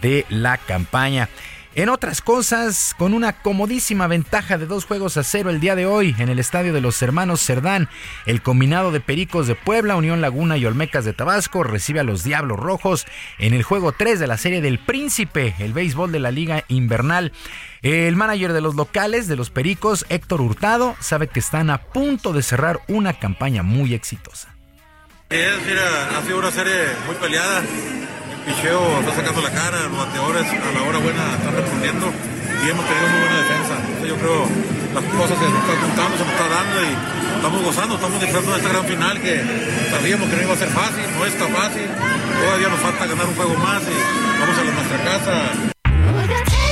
de 0.00 0.26
la 0.28 0.58
campaña. 0.58 1.28
En 1.74 1.90
otras 1.90 2.22
cosas, 2.22 2.92
con 2.98 3.14
una 3.14 3.34
comodísima 3.34 4.08
ventaja 4.08 4.58
de 4.58 4.66
dos 4.66 4.84
juegos 4.84 5.16
a 5.16 5.22
cero 5.22 5.48
el 5.48 5.60
día 5.60 5.76
de 5.76 5.86
hoy 5.86 6.12
en 6.18 6.28
el 6.28 6.40
estadio 6.40 6.72
de 6.72 6.80
los 6.80 7.00
hermanos 7.02 7.40
Cerdán, 7.40 7.88
el 8.26 8.42
combinado 8.42 8.90
de 8.90 8.98
Pericos 8.98 9.46
de 9.46 9.54
Puebla, 9.54 9.94
Unión 9.94 10.20
Laguna 10.20 10.56
y 10.56 10.66
Olmecas 10.66 11.04
de 11.04 11.12
Tabasco 11.12 11.62
recibe 11.62 12.00
a 12.00 12.04
los 12.04 12.24
Diablos 12.24 12.58
Rojos 12.58 13.06
en 13.38 13.54
el 13.54 13.62
juego 13.62 13.92
3 13.92 14.18
de 14.18 14.26
la 14.26 14.38
serie 14.38 14.60
del 14.60 14.80
Príncipe, 14.80 15.54
el 15.60 15.72
béisbol 15.72 16.10
de 16.10 16.18
la 16.18 16.32
Liga 16.32 16.64
Invernal. 16.66 17.32
El 17.82 18.16
manager 18.16 18.54
de 18.54 18.60
los 18.60 18.74
locales, 18.74 19.28
de 19.28 19.36
los 19.36 19.50
Pericos, 19.50 20.04
Héctor 20.08 20.40
Hurtado, 20.40 20.96
sabe 20.98 21.28
que 21.28 21.38
están 21.38 21.70
a 21.70 21.78
punto 21.78 22.32
de 22.32 22.42
cerrar 22.42 22.80
una 22.88 23.12
campaña 23.12 23.62
muy 23.62 23.94
exitosa. 23.94 24.57
Es, 25.30 25.60
mira, 25.66 26.16
ha 26.16 26.22
sido 26.22 26.38
una 26.38 26.50
serie 26.50 26.72
muy 27.06 27.14
peleada. 27.16 27.60
El 27.60 28.54
picheo 28.54 28.80
está 29.00 29.14
sacando 29.14 29.42
la 29.42 29.50
cara, 29.50 29.82
los 29.84 29.98
bateadores 29.98 30.46
a 30.48 30.72
la 30.72 30.82
hora 30.88 30.98
buena 31.04 31.36
están 31.36 31.54
respondiendo 31.54 32.06
y 32.64 32.70
hemos 32.70 32.86
tenido 32.88 33.08
muy 33.12 33.20
buena 33.20 33.36
defensa. 33.36 33.74
Entonces 33.76 34.08
yo 34.08 34.16
creo 34.16 34.48
las 34.94 35.04
cosas 35.04 35.36
se 35.36 35.44
nos 35.44 35.60
están 35.60 35.76
juntando, 35.84 36.16
se 36.16 36.24
nos 36.24 36.32
está 36.32 36.48
dando 36.48 36.76
y 36.80 36.92
estamos 37.36 37.62
gozando, 37.62 37.94
estamos 37.96 38.20
disfrutando 38.22 38.52
de 38.52 38.56
esta 38.56 38.68
gran 38.72 38.84
final 38.86 39.20
que 39.20 39.44
sabíamos 39.90 40.30
que 40.30 40.36
no 40.36 40.42
iba 40.42 40.54
a 40.54 40.56
ser 40.56 40.70
fácil, 40.70 41.04
no 41.12 41.26
está 41.26 41.46
fácil. 41.48 41.88
Todavía 42.40 42.68
nos 42.68 42.80
falta 42.80 43.04
ganar 43.04 43.26
un 43.28 43.36
juego 43.36 43.54
más 43.60 43.82
y 43.84 43.96
vamos 44.40 44.56
a 44.56 44.64
nuestra 44.64 44.98
casa. 45.04 46.67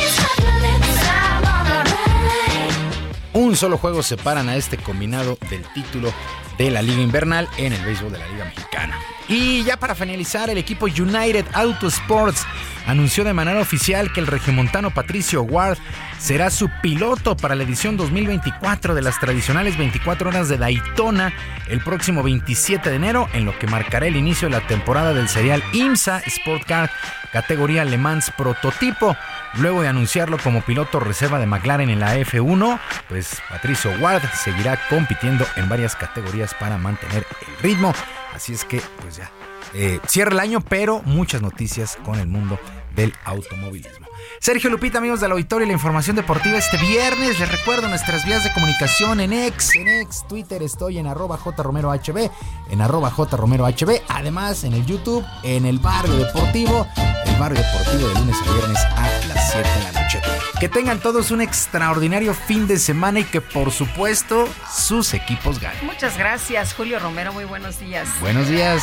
Un 3.36 3.54
solo 3.54 3.76
juego 3.76 4.02
separan 4.02 4.48
a 4.48 4.56
este 4.56 4.78
combinado 4.78 5.36
del 5.50 5.62
título 5.74 6.10
de 6.56 6.70
la 6.70 6.80
Liga 6.80 7.02
Invernal 7.02 7.46
en 7.58 7.74
el 7.74 7.84
béisbol 7.84 8.10
de 8.10 8.18
la 8.18 8.26
Liga 8.28 8.46
Mexicana. 8.46 8.98
Y 9.28 9.62
ya 9.62 9.76
para 9.76 9.94
finalizar, 9.94 10.48
el 10.48 10.56
equipo 10.56 10.86
United 10.86 11.44
Auto 11.52 11.88
Sports 11.88 12.46
anunció 12.86 13.24
de 13.24 13.34
manera 13.34 13.60
oficial 13.60 14.10
que 14.10 14.20
el 14.20 14.26
regimontano 14.26 14.90
Patricio 14.90 15.42
Ward 15.42 15.76
será 16.18 16.48
su 16.48 16.70
piloto 16.80 17.36
para 17.36 17.54
la 17.54 17.64
edición 17.64 17.98
2024 17.98 18.94
de 18.94 19.02
las 19.02 19.20
tradicionales 19.20 19.76
24 19.76 20.30
horas 20.30 20.48
de 20.48 20.56
Daytona 20.56 21.34
el 21.68 21.82
próximo 21.82 22.22
27 22.22 22.88
de 22.88 22.96
enero, 22.96 23.28
en 23.34 23.44
lo 23.44 23.58
que 23.58 23.66
marcará 23.66 24.06
el 24.06 24.16
inicio 24.16 24.48
de 24.48 24.54
la 24.54 24.66
temporada 24.66 25.12
del 25.12 25.28
serial 25.28 25.62
IMSA 25.74 26.20
Sport 26.20 26.64
Car 26.64 26.90
categoría 27.36 27.84
Le 27.84 27.98
Mans 27.98 28.30
prototipo. 28.30 29.14
Luego 29.58 29.82
de 29.82 29.88
anunciarlo 29.88 30.36
como 30.38 30.60
piloto 30.60 31.00
reserva 31.00 31.38
de 31.38 31.46
McLaren 31.46 31.88
en 31.88 32.00
la 32.00 32.16
F1, 32.18 32.78
pues 33.08 33.40
Patricio 33.48 33.90
Ward 34.00 34.22
seguirá 34.34 34.78
compitiendo 34.90 35.46
en 35.56 35.68
varias 35.68 35.96
categorías 35.96 36.52
para 36.54 36.76
mantener 36.76 37.26
el 37.46 37.62
ritmo. 37.62 37.94
Así 38.34 38.52
es 38.52 38.64
que, 38.64 38.82
pues 39.00 39.16
ya, 39.16 39.30
eh, 39.72 39.98
cierra 40.06 40.32
el 40.32 40.40
año, 40.40 40.60
pero 40.60 41.00
muchas 41.04 41.40
noticias 41.40 41.96
con 42.04 42.18
el 42.18 42.26
mundo 42.26 42.58
del 42.94 43.14
automovilismo. 43.24 44.05
Sergio 44.40 44.70
Lupita, 44.70 44.98
amigos 44.98 45.20
del 45.20 45.32
auditorio 45.32 45.64
y 45.64 45.68
la 45.68 45.72
información 45.72 46.16
deportiva 46.16 46.58
este 46.58 46.76
viernes. 46.76 47.38
Les 47.40 47.50
recuerdo 47.50 47.88
nuestras 47.88 48.24
vías 48.24 48.44
de 48.44 48.52
comunicación 48.52 49.20
en 49.20 49.32
ex, 49.32 49.74
en 49.76 49.88
ex, 49.88 50.26
Twitter 50.28 50.62
estoy 50.62 50.98
en 50.98 51.06
arroba 51.06 51.36
jromerohb, 51.36 52.30
en 52.70 52.80
arroba 52.80 53.10
jromerohb, 53.10 54.02
además 54.08 54.64
en 54.64 54.74
el 54.74 54.84
YouTube, 54.86 55.24
en 55.42 55.66
el 55.66 55.78
barrio 55.78 56.16
deportivo, 56.16 56.86
el 57.24 57.36
barrio 57.36 57.62
deportivo 57.62 58.08
de 58.08 58.14
lunes 58.20 58.36
a 58.36 58.52
viernes 58.52 58.84
a 58.96 59.26
las 59.28 59.52
7 59.52 59.68
de 59.68 59.92
la 59.92 60.02
noche. 60.02 60.20
Que 60.60 60.68
tengan 60.68 61.00
todos 61.00 61.30
un 61.30 61.40
extraordinario 61.40 62.34
fin 62.34 62.66
de 62.66 62.78
semana 62.78 63.20
y 63.20 63.24
que 63.24 63.40
por 63.40 63.70
supuesto 63.70 64.48
sus 64.72 65.12
equipos 65.14 65.60
ganen. 65.60 65.84
Muchas 65.84 66.16
gracias, 66.16 66.74
Julio 66.74 66.98
Romero, 66.98 67.32
muy 67.32 67.44
buenos 67.44 67.78
días. 67.78 68.08
Buenos 68.20 68.48
días. 68.48 68.82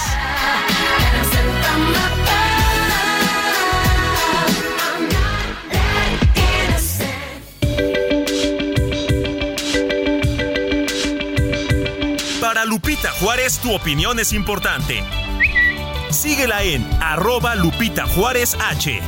Lupita 12.65 13.11
Juárez, 13.11 13.59
tu 13.59 13.73
opinión 13.73 14.19
es 14.19 14.31
importante. 14.31 15.03
Síguela 16.09 16.63
en 16.63 16.87
arroba 17.01 17.55
Lupita 17.55 18.05
Juárez 18.07 18.55
H. 18.59 19.01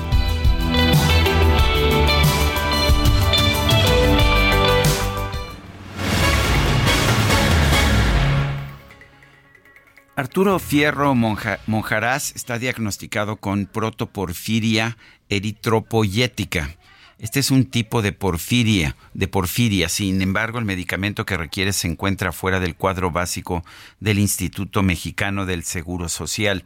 Arturo 10.18 10.60
Fierro 10.60 11.14
Monjarás 11.14 12.36
está 12.36 12.58
diagnosticado 12.58 13.38
con 13.38 13.66
protoporfiria 13.66 14.98
eritropoyética. 15.30 16.78
Este 17.26 17.40
es 17.40 17.50
un 17.50 17.66
tipo 17.66 18.04
de 18.04 18.12
porfiria, 18.12 18.96
de 19.16 19.28
porfiria. 19.28 19.90
Sin 19.90 20.22
embargo, 20.22 20.60
el 20.60 20.66
medicamento 20.66 21.26
que 21.26 21.36
requiere 21.36 21.74
se 21.74 21.88
encuentra 21.88 22.32
fuera 22.32 22.60
del 22.60 22.76
cuadro 22.76 23.10
básico 23.10 23.64
del 24.00 24.20
Instituto 24.20 24.84
Mexicano 24.84 25.48
del 25.48 25.64
Seguro 25.64 26.08
Social. 26.08 26.64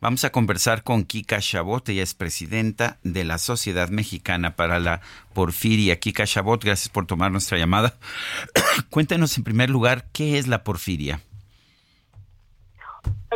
Vamos 0.00 0.24
a 0.24 0.30
conversar 0.30 0.82
con 0.82 1.04
Kika 1.04 1.38
Chabot, 1.38 1.88
ella 1.88 2.02
es 2.02 2.14
presidenta 2.14 2.98
de 3.04 3.22
la 3.22 3.38
Sociedad 3.38 3.90
Mexicana 3.90 4.56
para 4.56 4.80
la 4.80 5.02
Porfiria. 5.34 6.00
Kika 6.00 6.26
Chabot, 6.26 6.64
gracias 6.64 6.88
por 6.88 7.06
tomar 7.06 7.30
nuestra 7.30 7.56
llamada. 7.56 7.94
Cuéntenos 8.90 9.38
en 9.38 9.44
primer 9.44 9.70
lugar, 9.70 10.06
¿qué 10.12 10.36
es 10.36 10.48
la 10.48 10.64
porfiria? 10.64 11.20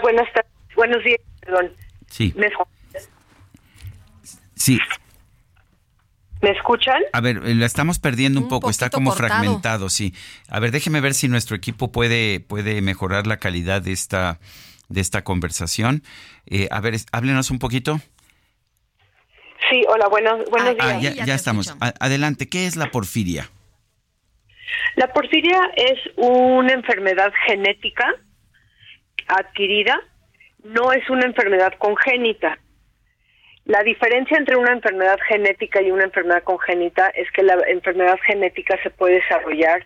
Buenas 0.03 0.27
tardes, 0.33 0.51
buenos 0.75 1.05
días, 1.05 1.21
perdón. 1.43 1.71
Sí. 2.11 2.35
Sí, 4.57 4.81
¿Me 6.43 6.51
escuchan? 6.51 7.03
A 7.13 7.21
ver, 7.21 7.39
eh, 7.45 7.55
la 7.55 7.67
estamos 7.67 7.99
perdiendo 7.99 8.39
un, 8.41 8.45
Un 8.45 8.49
poco, 8.51 8.69
está 8.71 8.91
como 8.91 9.11
cortado. 9.11 9.29
fragmentado, 9.31 9.89
sí. 9.89 10.15
A 10.49 10.61
ver, 10.61 10.71
déjeme 10.71 11.01
ver 11.01 11.15
si 11.15 11.29
nuestro 11.29 11.57
equipo 11.57 11.91
puede, 11.91 12.41
puede 12.41 12.81
mejorar 12.83 13.27
la 13.27 13.39
calidad 13.39 13.81
de 13.83 13.93
esta, 13.93 14.39
de 14.89 15.01
esta 15.01 15.23
conversación. 15.25 16.03
Eh, 16.47 16.69
a 16.71 16.81
ver, 16.81 16.95
háblenos 17.13 17.51
un 17.51 17.59
poquito. 17.59 18.01
Sí, 19.71 19.83
hola, 19.89 20.09
buenos, 20.09 20.49
buenos 20.51 20.77
Ah, 20.79 20.99
días. 20.99 21.17
ya, 21.17 21.25
ya 21.25 21.35
estamos. 21.35 21.75
A- 21.81 21.95
adelante, 22.01 22.49
¿qué 22.49 22.67
es 22.67 22.77
la 22.77 22.91
porfiria? 22.91 23.49
La 24.97 25.13
porfiria 25.13 25.59
es 25.77 25.99
una 26.17 26.73
enfermedad 26.73 27.33
genética 27.47 28.15
adquirida, 29.27 29.99
no 30.65 30.93
es 30.93 31.09
una 31.11 31.25
enfermedad 31.25 31.73
congénita. 31.79 32.59
La 33.67 33.83
diferencia 33.83 34.39
entre 34.39 34.57
una 34.57 34.73
enfermedad 34.73 35.19
genética 35.29 35.83
y 35.83 35.91
una 35.91 36.05
enfermedad 36.05 36.45
congénita 36.45 37.09
es 37.09 37.31
que 37.33 37.43
la 37.43 37.55
enfermedad 37.67 38.17
genética 38.25 38.81
se 38.83 38.91
puede 38.91 39.15
desarrollar 39.17 39.85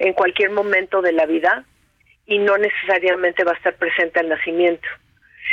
en 0.00 0.12
cualquier 0.14 0.50
momento 0.50 1.00
de 1.00 1.12
la 1.12 1.24
vida 1.24 1.64
y 2.26 2.38
no 2.38 2.58
necesariamente 2.58 3.44
va 3.44 3.52
a 3.52 3.56
estar 3.56 3.76
presente 3.76 4.18
al 4.18 4.28
nacimiento. 4.28 4.88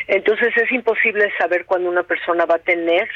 Entonces 0.08 0.58
es 0.58 0.72
imposible 0.72 1.32
saber 1.38 1.66
cuándo 1.66 1.88
una 1.88 2.02
persona 2.02 2.46
va 2.46 2.56
a 2.56 2.60
tener 2.60 3.08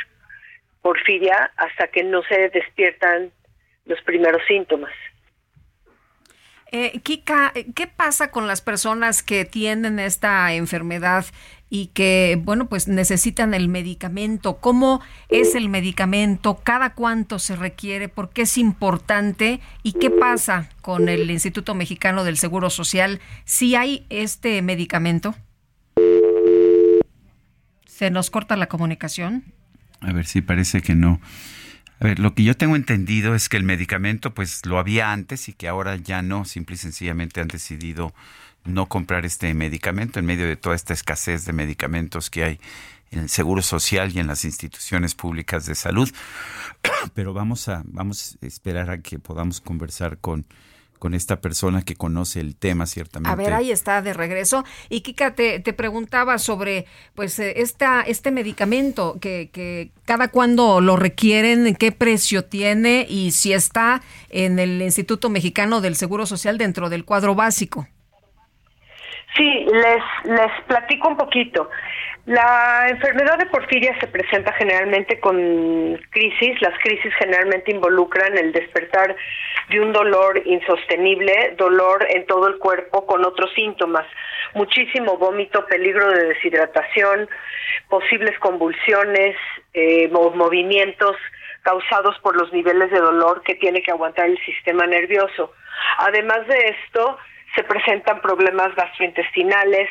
porfiria 0.83 1.51
hasta 1.57 1.87
que 1.87 2.03
no 2.03 2.21
se 2.23 2.49
despiertan 2.49 3.31
los 3.85 3.99
primeros 4.03 4.43
síntomas. 4.47 4.93
Eh, 6.71 6.99
Kika, 7.01 7.53
¿qué 7.75 7.87
pasa 7.87 8.31
con 8.31 8.47
las 8.47 8.61
personas 8.61 9.23
que 9.23 9.45
tienen 9.45 9.97
esta 9.97 10.53
enfermedad 10.53 11.25
y 11.69 11.87
que, 11.87 12.39
bueno, 12.43 12.67
pues 12.67 12.87
necesitan 12.87 13.53
el 13.53 13.67
medicamento? 13.67 14.57
¿Cómo 14.57 15.01
es 15.29 15.55
el 15.55 15.69
medicamento? 15.69 16.59
¿Cada 16.63 16.93
cuánto 16.93 17.39
se 17.39 17.55
requiere? 17.55 18.07
¿Por 18.07 18.29
qué 18.29 18.43
es 18.43 18.57
importante? 18.57 19.59
¿Y 19.83 19.93
qué 19.93 20.09
pasa 20.09 20.69
con 20.81 21.09
el 21.09 21.29
Instituto 21.31 21.73
Mexicano 21.75 22.23
del 22.23 22.37
Seguro 22.37 22.69
Social 22.69 23.19
si 23.45 23.75
hay 23.75 24.05
este 24.09 24.61
medicamento? 24.61 25.35
¿Se 27.85 28.11
nos 28.11 28.29
corta 28.29 28.55
la 28.57 28.67
comunicación? 28.67 29.43
A 30.01 30.11
ver 30.11 30.25
si 30.25 30.41
parece 30.41 30.81
que 30.81 30.95
no. 30.95 31.19
A 31.99 32.05
ver, 32.05 32.19
lo 32.19 32.35
que 32.35 32.43
yo 32.43 32.55
tengo 32.57 32.75
entendido 32.75 33.35
es 33.35 33.47
que 33.47 33.57
el 33.57 33.63
medicamento 33.63 34.33
pues 34.33 34.65
lo 34.65 34.77
había 34.79 35.13
antes 35.13 35.47
y 35.47 35.53
que 35.53 35.67
ahora 35.67 35.95
ya 35.95 36.21
no, 36.21 36.43
simple 36.43 36.75
y 36.75 36.77
sencillamente 36.77 37.39
han 37.39 37.47
decidido 37.47 38.13
no 38.65 38.87
comprar 38.87 39.25
este 39.25 39.53
medicamento 39.53 40.19
en 40.19 40.25
medio 40.25 40.47
de 40.47 40.55
toda 40.55 40.75
esta 40.75 40.93
escasez 40.93 41.45
de 41.45 41.53
medicamentos 41.53 42.29
que 42.29 42.43
hay 42.43 42.59
en 43.11 43.19
el 43.19 43.29
Seguro 43.29 43.61
Social 43.61 44.11
y 44.13 44.19
en 44.19 44.27
las 44.27 44.45
instituciones 44.45 45.15
públicas 45.15 45.65
de 45.65 45.75
salud. 45.75 46.09
Pero 47.13 47.33
vamos 47.33 47.67
a 47.69 47.83
vamos 47.85 48.37
a 48.41 48.45
esperar 48.45 48.89
a 48.89 48.99
que 48.99 49.19
podamos 49.19 49.61
conversar 49.61 50.17
con 50.17 50.45
con 50.99 51.13
esta 51.13 51.39
persona 51.39 51.83
que 51.83 51.95
conoce 51.95 52.39
el 52.39 52.55
tema 52.55 52.87
ciertamente. 52.87 53.31
A 53.31 53.35
ver, 53.35 53.53
ahí 53.53 53.69
está 53.69 54.01
de 54.01 54.13
regreso. 54.13 54.63
Y 54.89 55.01
Kika, 55.01 55.35
te, 55.35 55.59
te 55.59 55.73
preguntaba 55.73 56.39
sobre 56.39 56.87
pues 57.13 57.37
eh, 57.37 57.61
esta, 57.61 58.01
este 58.01 58.31
medicamento, 58.31 59.17
que, 59.19 59.49
que 59.51 59.91
cada 60.05 60.29
cuándo 60.29 60.81
lo 60.81 60.95
requieren, 60.95 61.75
qué 61.75 61.91
precio 61.91 62.45
tiene 62.45 63.05
y 63.07 63.31
si 63.31 63.53
está 63.53 64.01
en 64.29 64.57
el 64.57 64.81
Instituto 64.81 65.29
Mexicano 65.29 65.81
del 65.81 65.95
Seguro 65.95 66.25
Social 66.25 66.57
dentro 66.57 66.89
del 66.89 67.05
cuadro 67.05 67.35
básico. 67.35 67.87
Sí, 69.35 69.65
les, 69.71 70.03
les 70.23 70.51
platico 70.67 71.09
un 71.09 71.17
poquito. 71.17 71.69
La 72.25 72.87
enfermedad 72.89 73.37
de 73.37 73.45
porfiria 73.47 73.95
se 73.99 74.07
presenta 74.07 74.51
generalmente 74.53 75.19
con 75.19 75.99
crisis. 76.09 76.59
Las 76.61 76.77
crisis 76.79 77.13
generalmente 77.19 77.71
involucran 77.71 78.37
el 78.37 78.51
despertar 78.51 79.15
de 79.69 79.79
un 79.79 79.91
dolor 79.93 80.41
insostenible, 80.45 81.53
dolor 81.57 82.05
en 82.09 82.25
todo 82.25 82.47
el 82.47 82.57
cuerpo 82.57 83.05
con 83.05 83.25
otros 83.25 83.51
síntomas, 83.53 84.05
muchísimo 84.53 85.17
vómito, 85.17 85.65
peligro 85.65 86.09
de 86.11 86.27
deshidratación, 86.27 87.27
posibles 87.89 88.37
convulsiones, 88.39 89.35
eh, 89.73 90.07
mo- 90.09 90.31
movimientos 90.31 91.15
causados 91.61 92.17
por 92.19 92.35
los 92.35 92.51
niveles 92.53 92.89
de 92.91 92.99
dolor 92.99 93.41
que 93.43 93.55
tiene 93.55 93.81
que 93.81 93.91
aguantar 93.91 94.27
el 94.27 94.37
sistema 94.45 94.85
nervioso. 94.87 95.51
Además 95.97 96.47
de 96.47 96.75
esto, 96.79 97.17
se 97.55 97.63
presentan 97.63 98.21
problemas 98.21 98.75
gastrointestinales, 98.75 99.89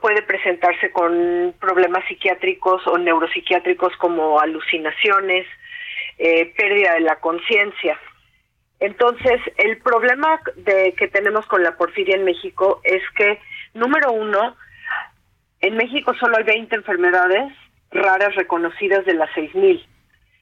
puede 0.00 0.22
presentarse 0.22 0.90
con 0.90 1.54
problemas 1.60 2.04
psiquiátricos 2.08 2.86
o 2.86 2.96
neuropsiquiátricos 2.98 3.94
como 3.96 4.40
alucinaciones, 4.40 5.46
eh, 6.18 6.52
pérdida 6.56 6.94
de 6.94 7.00
la 7.00 7.16
conciencia. 7.16 7.98
Entonces, 8.80 9.40
el 9.58 9.78
problema 9.78 10.40
que 10.64 11.08
tenemos 11.08 11.46
con 11.46 11.62
la 11.62 11.76
porfiria 11.76 12.16
en 12.16 12.24
México 12.24 12.80
es 12.84 13.02
que, 13.16 13.38
número 13.74 14.12
uno, 14.12 14.56
en 15.60 15.76
México 15.76 16.14
solo 16.14 16.36
hay 16.36 16.44
20 16.44 16.76
enfermedades 16.76 17.52
raras 17.90 18.34
reconocidas 18.34 19.04
de 19.06 19.14
las 19.14 19.30
6.000. 19.30 19.84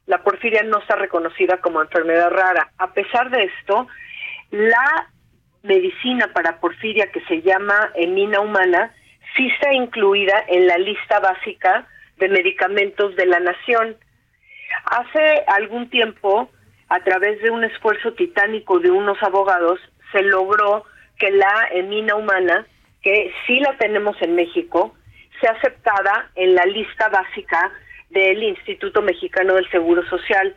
La 0.06 0.23
porfiria 0.23 0.62
no 0.65 0.78
está 0.78 0.97
reconocida 0.97 1.59
como 1.59 1.81
enfermedad 1.81 2.31
rara. 2.31 2.70
A 2.78 2.93
pesar 2.93 3.31
de 3.31 3.44
esto, 3.44 3.86
la 4.51 5.09
medicina 5.65 6.31
para 6.32 6.61
porfiria 6.61 7.11
que 7.11 7.20
se 7.23 7.43
llama 7.43 7.91
emina 7.97 8.41
humana 8.41 8.95
sí 9.35 9.49
está 9.49 9.73
incluida 9.73 10.45
en 10.49 10.66
la 10.66 10.77
lista 10.78 11.19
básica 11.19 11.89
de 12.19 12.28
medicamentos 12.28 13.16
de 13.16 13.27
la 13.27 13.41
nación. 13.41 13.97
Hace 14.85 15.45
algún 15.49 15.91
tiempo, 15.91 16.51
a 16.89 17.01
través 17.01 17.41
de 17.43 17.51
un 17.51 17.65
esfuerzo 17.65 18.12
titánico 18.12 18.78
de 18.78 18.91
unos 18.91 19.20
abogados, 19.23 19.81
se 20.12 20.23
logró 20.23 20.85
que 21.19 21.31
la 21.31 21.69
emina 21.73 22.15
humana, 22.15 22.66
que 23.03 23.32
sí 23.47 23.59
la 23.61 23.77
tenemos 23.78 24.20
en 24.20 24.35
México, 24.35 24.95
sea 25.41 25.53
aceptada 25.53 26.31
en 26.36 26.55
la 26.55 26.65
lista 26.66 27.09
básica 27.09 27.73
del 28.11 28.43
Instituto 28.43 29.03
Mexicano 29.03 29.55
del 29.55 29.69
Seguro 29.70 30.07
Social. 30.09 30.55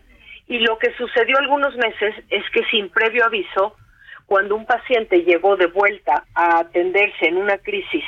Y 0.48 0.60
lo 0.60 0.78
que 0.78 0.94
sucedió 0.96 1.38
algunos 1.38 1.76
meses 1.78 2.14
es 2.30 2.44
que 2.52 2.64
sin 2.66 2.90
previo 2.90 3.26
aviso, 3.26 3.76
cuando 4.28 4.56
un 4.56 4.66
paciente 4.66 5.24
llegó 5.24 5.56
de 5.56 5.68
vuelta 5.68 6.26
a 6.36 6.60
atenderse 6.60 7.28
en 7.28 7.38
una 7.38 7.58
crisis 7.58 8.04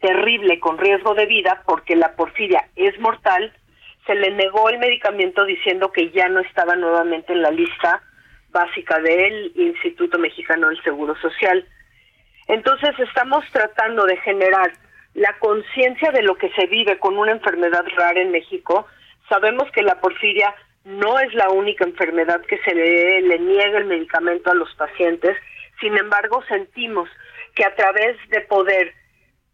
terrible 0.00 0.58
con 0.58 0.78
riesgo 0.78 1.14
de 1.14 1.26
vida, 1.26 1.62
porque 1.64 1.94
la 1.94 2.16
porfiria 2.16 2.68
es 2.76 2.98
mortal, 2.98 3.52
se 4.06 4.14
le 4.14 4.30
negó 4.32 4.68
el 4.68 4.78
medicamento 4.78 5.44
diciendo 5.44 5.92
que 5.92 6.10
ya 6.10 6.28
no 6.28 6.40
estaba 6.40 6.74
nuevamente 6.74 7.32
en 7.32 7.42
la 7.42 7.50
lista 7.50 8.02
básica 8.50 8.98
del 8.98 9.52
Instituto 9.54 10.18
Mexicano 10.18 10.68
del 10.68 10.82
Seguro 10.82 11.14
Social. 11.16 11.64
Entonces 12.48 12.98
estamos 12.98 13.44
tratando 13.52 14.06
de 14.06 14.16
generar 14.18 14.72
la 15.14 15.32
conciencia 15.38 16.10
de 16.10 16.22
lo 16.22 16.36
que 16.36 16.50
se 16.50 16.66
vive 16.66 16.98
con 16.98 17.16
una 17.16 17.32
enfermedad 17.32 17.84
rara 17.96 18.20
en 18.20 18.32
México. 18.32 18.86
Sabemos 19.28 19.70
que 19.70 19.82
la 19.82 20.00
porfiria 20.00 20.52
no 20.84 21.18
es 21.20 21.32
la 21.34 21.50
única 21.50 21.84
enfermedad 21.84 22.40
que 22.42 22.58
se 22.58 22.74
le, 22.74 23.22
le 23.22 23.38
niega 23.38 23.78
el 23.78 23.84
medicamento 23.84 24.50
a 24.50 24.54
los 24.54 24.74
pacientes. 24.74 25.36
Sin 25.80 25.96
embargo, 25.96 26.42
sentimos 26.48 27.08
que 27.54 27.64
a 27.64 27.74
través 27.74 28.16
de 28.28 28.40
poder 28.42 28.94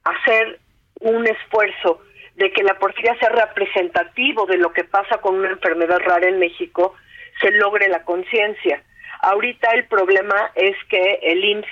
hacer 0.04 0.60
un 1.00 1.26
esfuerzo 1.26 2.00
de 2.34 2.52
que 2.52 2.62
la 2.62 2.78
porfiria 2.78 3.16
sea 3.18 3.30
representativo 3.30 4.46
de 4.46 4.58
lo 4.58 4.72
que 4.72 4.84
pasa 4.84 5.18
con 5.18 5.36
una 5.36 5.50
enfermedad 5.50 5.98
rara 6.00 6.28
en 6.28 6.38
México, 6.38 6.94
se 7.40 7.50
logre 7.52 7.88
la 7.88 8.04
conciencia. 8.04 8.82
Ahorita 9.22 9.70
el 9.72 9.86
problema 9.86 10.50
es 10.54 10.76
que 10.88 11.18
el 11.22 11.44
IMSS 11.44 11.68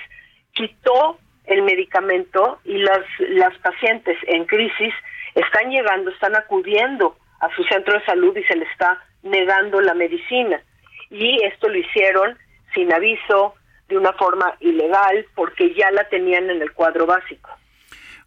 quitó 0.53 1.19
el 1.45 1.61
medicamento 1.61 2.59
y 2.63 2.77
las, 2.79 3.01
las 3.19 3.55
pacientes 3.59 4.17
en 4.27 4.45
crisis 4.45 4.93
están 5.35 5.69
llegando, 5.69 6.09
están 6.09 6.35
acudiendo 6.35 7.17
a 7.41 7.53
su 7.55 7.63
centro 7.65 7.93
de 7.93 8.05
salud 8.05 8.35
y 8.35 8.43
se 8.43 8.55
les 8.55 8.69
está 8.71 9.03
negando 9.21 9.81
la 9.81 9.93
medicina. 9.93 10.61
Y 11.11 11.43
esto 11.43 11.67
lo 11.67 11.77
hicieron 11.77 12.37
sin 12.73 12.91
aviso, 12.91 13.53
de 13.89 13.97
una 13.97 14.13
forma 14.13 14.55
ilegal, 14.59 15.25
porque 15.35 15.73
ya 15.75 15.91
la 15.91 16.07
tenían 16.09 16.49
en 16.49 16.61
el 16.61 16.71
cuadro 16.71 17.05
básico. 17.05 17.49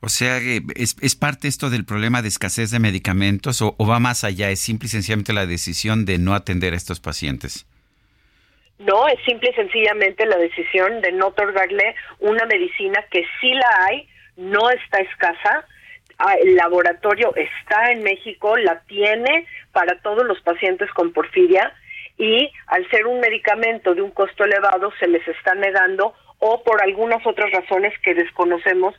O 0.00 0.08
sea, 0.08 0.38
que 0.38 0.62
¿es, 0.76 0.96
es 1.00 1.16
parte 1.16 1.48
esto 1.48 1.70
del 1.70 1.84
problema 1.84 2.22
de 2.22 2.28
escasez 2.28 2.70
de 2.70 2.78
medicamentos 2.78 3.60
o, 3.62 3.74
o 3.78 3.86
va 3.86 3.98
más 3.98 4.22
allá? 4.22 4.50
¿Es 4.50 4.60
simple 4.60 4.86
y 4.86 4.90
sencillamente 4.90 5.32
la 5.32 5.46
decisión 5.46 6.04
de 6.04 6.18
no 6.18 6.34
atender 6.34 6.72
a 6.72 6.76
estos 6.76 7.00
pacientes? 7.00 7.66
No, 8.78 9.08
es 9.08 9.18
simple 9.24 9.50
y 9.50 9.54
sencillamente 9.54 10.24
la 10.24 10.36
decisión 10.36 11.00
de 11.00 11.10
no 11.10 11.28
otorgarle 11.28 11.96
una 12.20 12.46
medicina 12.46 13.04
que 13.10 13.24
sí 13.40 13.52
la 13.52 13.86
hay, 13.86 14.08
no 14.36 14.70
está 14.70 14.98
escasa. 15.00 15.66
Ah, 16.18 16.34
El 16.34 16.54
laboratorio 16.54 17.34
está 17.34 17.90
en 17.90 18.04
México, 18.04 18.56
la 18.56 18.80
tiene 18.82 19.46
para 19.72 20.00
todos 20.00 20.24
los 20.26 20.40
pacientes 20.42 20.90
con 20.92 21.12
porfiria 21.12 21.72
y 22.18 22.50
al 22.66 22.88
ser 22.90 23.06
un 23.06 23.20
medicamento 23.20 23.94
de 23.94 24.02
un 24.02 24.10
costo 24.10 24.44
elevado 24.44 24.92
se 24.98 25.06
les 25.06 25.26
está 25.28 25.54
negando 25.54 26.14
o 26.40 26.62
por 26.62 26.82
algunas 26.82 27.24
otras 27.26 27.50
razones 27.52 27.92
que 28.00 28.14
desconocemos 28.14 28.94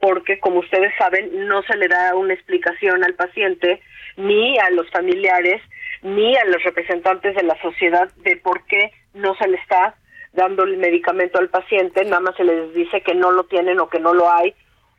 porque 0.00 0.40
como 0.40 0.60
ustedes 0.60 0.92
saben 0.98 1.46
no 1.46 1.62
se 1.62 1.76
le 1.76 1.88
da 1.88 2.14
una 2.16 2.34
explicación 2.34 3.04
al 3.04 3.14
paciente 3.14 3.80
ni 4.16 4.58
a 4.58 4.70
los 4.70 4.90
familiares 4.90 5.62
ni 6.02 6.36
a 6.36 6.44
los 6.46 6.62
representantes 6.64 7.36
de 7.36 7.42
la 7.44 7.60
sociedad 7.62 8.10
de 8.16 8.36
por 8.36 8.64
qué 8.66 8.92
no 9.14 9.34
se 9.36 9.46
le 9.48 9.56
está 9.58 9.94
dando 10.32 10.64
el 10.64 10.76
medicamento 10.78 11.38
al 11.38 11.50
paciente, 11.50 12.04
nada 12.04 12.20
más 12.20 12.36
se 12.36 12.44
les 12.44 12.74
dice 12.74 13.02
que 13.02 13.14
no 13.14 13.30
lo 13.32 13.44
tienen 13.44 13.78
o 13.80 13.88
que 13.88 14.00
no 14.00 14.14
lo 14.14 14.30
hay 14.32 14.54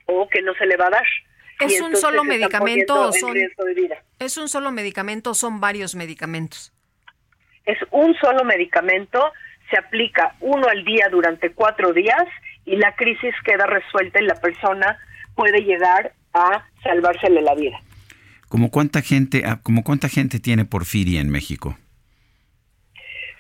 o 0.06 0.28
que 0.30 0.42
no 0.42 0.54
se 0.56 0.66
le 0.66 0.78
va 0.78 0.88
a 0.88 0.92
dar. 0.92 1.08
¿Es 1.60 1.82
un 1.82 1.96
solo 1.96 2.24
medicamento 2.24 3.10
o 3.10 3.12
son-. 3.12 3.38
¿Es 4.20 4.38
un 4.38 4.48
solo 4.48 4.72
medicamento 4.72 5.32
o 5.32 5.34
son 5.34 5.60
varios 5.60 5.96
medicamentos? 5.96 6.73
Es 7.66 7.78
un 7.92 8.16
solo 8.16 8.44
medicamento, 8.44 9.32
se 9.70 9.78
aplica 9.78 10.36
uno 10.40 10.68
al 10.68 10.84
día 10.84 11.08
durante 11.10 11.52
cuatro 11.52 11.94
días 11.94 12.26
y 12.66 12.76
la 12.76 12.96
crisis 12.96 13.34
queda 13.44 13.66
resuelta 13.66 14.22
y 14.22 14.26
la 14.26 14.36
persona 14.36 14.98
puede 15.36 15.62
llegar 15.64 16.14
a 16.34 16.66
salvársele 16.84 17.42
la 17.42 17.56
vida. 17.56 17.78
¿Como 18.48 18.70
cuánta 18.70 19.02
gente, 19.02 19.44
ah, 19.46 19.60
como 19.64 19.84
cuánta 19.84 20.10
gente 20.10 20.40
tiene 20.40 20.66
porfiria 20.66 21.22
en 21.22 21.30
México? 21.30 21.78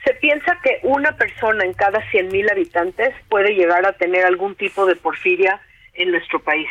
Se 0.06 0.14
piensa 0.16 0.58
que 0.64 0.80
una 0.84 1.16
persona 1.16 1.64
en 1.64 1.74
cada 1.74 2.00
100.000 2.12 2.52
habitantes 2.52 3.14
puede 3.30 3.54
llegar 3.54 3.86
a 3.86 3.94
tener 3.94 4.26
algún 4.26 4.56
tipo 4.56 4.86
de 4.86 4.96
porfiria 4.96 5.62
en 5.94 6.12
nuestro 6.12 6.44
país. 6.44 6.68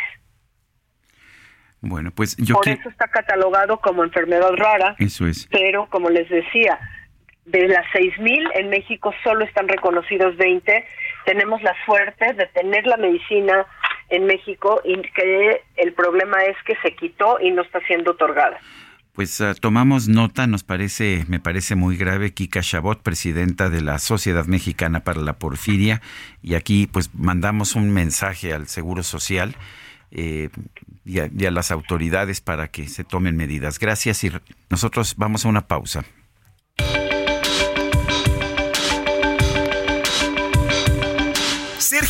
Bueno, 1.81 2.11
pues 2.13 2.37
yo 2.37 2.55
Por 2.57 2.65
que 2.65 2.73
eso 2.73 2.89
está 2.89 3.09
catalogado 3.09 3.79
como 3.79 4.05
enfermedad 4.05 4.51
rara, 4.57 4.95
eso 4.99 5.27
es. 5.27 5.49
pero 5.51 5.87
como 5.87 6.11
les 6.11 6.29
decía, 6.29 6.79
de 7.45 7.69
las 7.69 7.87
6.000 7.93 8.51
en 8.55 8.71
México 8.71 9.13
solo 9.25 9.45
están 9.45 9.69
reconocidos 9.69 10.37
20. 10.37 10.85
Tenemos 11.25 11.63
la 11.63 11.75
suerte 11.85 12.33
de 12.35 12.47
tener 12.47 12.87
la 12.87 12.97
medicina 12.97 13.67
en 14.09 14.27
México 14.27 14.81
y 14.85 15.01
que 15.03 15.63
el 15.77 15.93
problema 15.95 16.45
es 16.45 16.57
que 16.65 16.77
se 16.83 16.95
quitó 16.95 17.41
y 17.41 17.51
no 17.51 17.63
está 17.63 17.81
siendo 17.87 18.13
otorgada. 18.13 18.59
Pues 19.15 19.41
ah, 19.43 19.55
tomamos 19.55 20.09
nota, 20.09 20.47
nos 20.47 20.65
parece, 20.65 21.25
me 21.29 21.39
parece 21.39 21.75
muy 21.75 21.99
grave, 21.99 22.33
Kika 22.33 22.63
Chabot, 22.63 23.03
presidenta 23.03 23.69
de 23.69 23.83
la 23.83 23.99
Sociedad 23.99 24.47
Mexicana 24.47 25.01
para 25.01 25.21
la 25.21 25.35
Porfiria, 25.35 26.01
y 26.43 26.55
aquí 26.55 26.87
pues 26.91 27.11
mandamos 27.15 27.75
un 27.75 27.93
mensaje 27.93 28.55
al 28.55 28.69
Seguro 28.69 29.03
Social 29.03 29.55
eh, 30.13 30.49
y, 31.05 31.19
a, 31.19 31.51
las 31.51 31.71
autoridades 31.71 32.41
para 32.41 32.69
que 32.69 32.89
se 32.89 33.05
tomen 33.05 33.37
medidas. 33.37 33.79
Gracias 33.79 34.25
y 34.25 34.33
nosotros 34.71 35.15
vamos 35.19 35.45
a 35.45 35.49
una 35.49 35.67
pausa. 35.67 36.05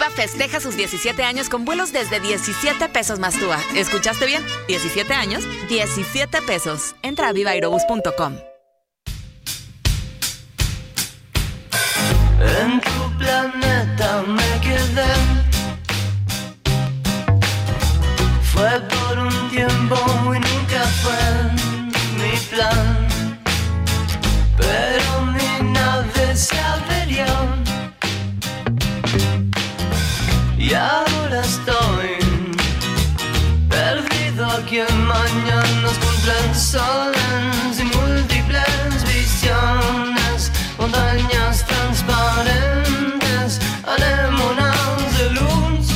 Viva 0.00 0.10
festeja 0.12 0.60
sus 0.60 0.76
17 0.76 1.22
años 1.24 1.50
con 1.50 1.66
vuelos 1.66 1.92
desde 1.92 2.20
17 2.20 2.88
pesos 2.88 3.18
más 3.18 3.38
TUA. 3.38 3.60
¿Escuchaste 3.74 4.24
bien? 4.24 4.42
¿17 4.66 5.10
años? 5.10 5.44
17 5.68 6.40
pesos. 6.42 6.94
Entra 7.02 7.28
a 7.28 7.32
vivaerobus.com. 7.32 8.36
En 12.62 12.80
tu 12.80 13.18
planeta 13.18 14.22
me 14.26 14.60
quedé. 14.62 15.12
Fue 18.54 18.80
por 18.80 19.18
un 19.18 19.50
tiempo 19.50 19.96
y 20.34 20.38
nunca 20.38 20.82
fue 21.02 21.12
mi 22.16 22.38
plan. 22.48 23.08
Pero 24.56 25.22
mi 25.26 25.72
nave 25.72 26.34
se. 26.34 26.89
Y 30.70 30.74
ahora 30.74 31.40
estoy 31.40 32.16
perdido 33.68 34.46
aquí 34.46 34.78
en 34.78 35.04
mañanas 35.04 35.98
cumplen 35.98 36.54
soles 36.54 37.80
y 37.80 37.82
múltiples 37.82 39.04
visiones, 39.04 40.52
montañas 40.78 41.66
transparentes, 41.66 43.60
anémonas 43.84 45.18
de 45.18 45.30
luz, 45.30 45.88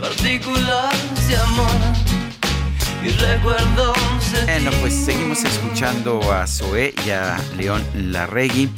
partículas 0.00 1.28
de 1.28 1.36
amor 1.36 1.80
y 3.02 3.10
recuerdos 3.10 4.32
de 4.32 4.44
Bueno, 4.46 4.70
pues 4.80 4.94
seguimos 4.94 5.44
escuchando 5.44 6.32
a 6.32 6.46
Zoé 6.46 6.94
y 7.04 7.10
a 7.10 7.36
León 7.58 7.84
Larregui. 7.94 8.70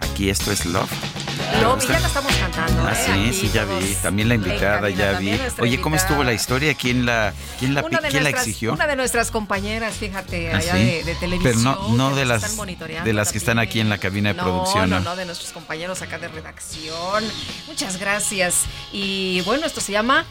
Aquí 0.00 0.28
esto 0.28 0.52
es 0.52 0.66
Love. 0.66 1.29
Love, 1.62 1.84
y 1.84 1.88
ya 1.88 2.00
la 2.00 2.06
estamos 2.06 2.34
cantando. 2.36 2.82
Ah, 2.86 2.92
¿eh? 2.92 2.96
sí, 3.04 3.10
Aquí 3.10 3.32
sí, 3.32 3.50
ya 3.52 3.64
todos 3.64 3.82
vi. 3.82 3.94
También 3.96 4.28
la 4.28 4.34
invitada, 4.36 4.88
ya 4.90 5.18
vi. 5.18 5.38
Oye, 5.58 5.80
¿cómo 5.80 5.96
estuvo 5.96 6.22
la 6.24 6.32
historia? 6.32 6.74
¿Quién 6.74 7.04
la, 7.06 7.32
quién 7.58 7.74
la, 7.74 7.82
quién 7.82 8.22
la 8.24 8.30
exigió? 8.30 8.72
una 8.72 8.86
de 8.86 8.96
nuestras 8.96 9.30
compañeras, 9.30 9.94
fíjate, 9.94 10.52
Ah, 10.52 10.58
allá 10.58 10.72
sí. 10.74 10.78
de, 10.84 11.04
de 11.04 11.14
televisión. 11.16 11.62
Pero 11.62 11.88
no, 11.90 12.10
no 12.10 12.14
de 12.16 12.24
las 12.24 12.56
de 13.04 13.12
las 13.12 13.32
que 13.32 13.38
están 13.38 13.58
aquí 13.58 13.80
en 13.80 13.88
la 13.88 13.98
cabina 13.98 14.30
de 14.30 14.36
No, 14.36 14.42
producción. 14.44 14.90
no, 14.90 15.00
no, 15.00 15.16
de 15.16 15.26
nuestros 15.26 15.52
compañeros 15.52 16.02
acá 16.02 16.18
de 16.18 16.28
redacción. 16.28 17.24
Muchas 17.66 17.98
gracias. 17.98 18.64
Y 18.92 19.40
bueno, 19.42 19.66
esto 19.66 19.80
se 19.80 19.92
llama 19.92 20.24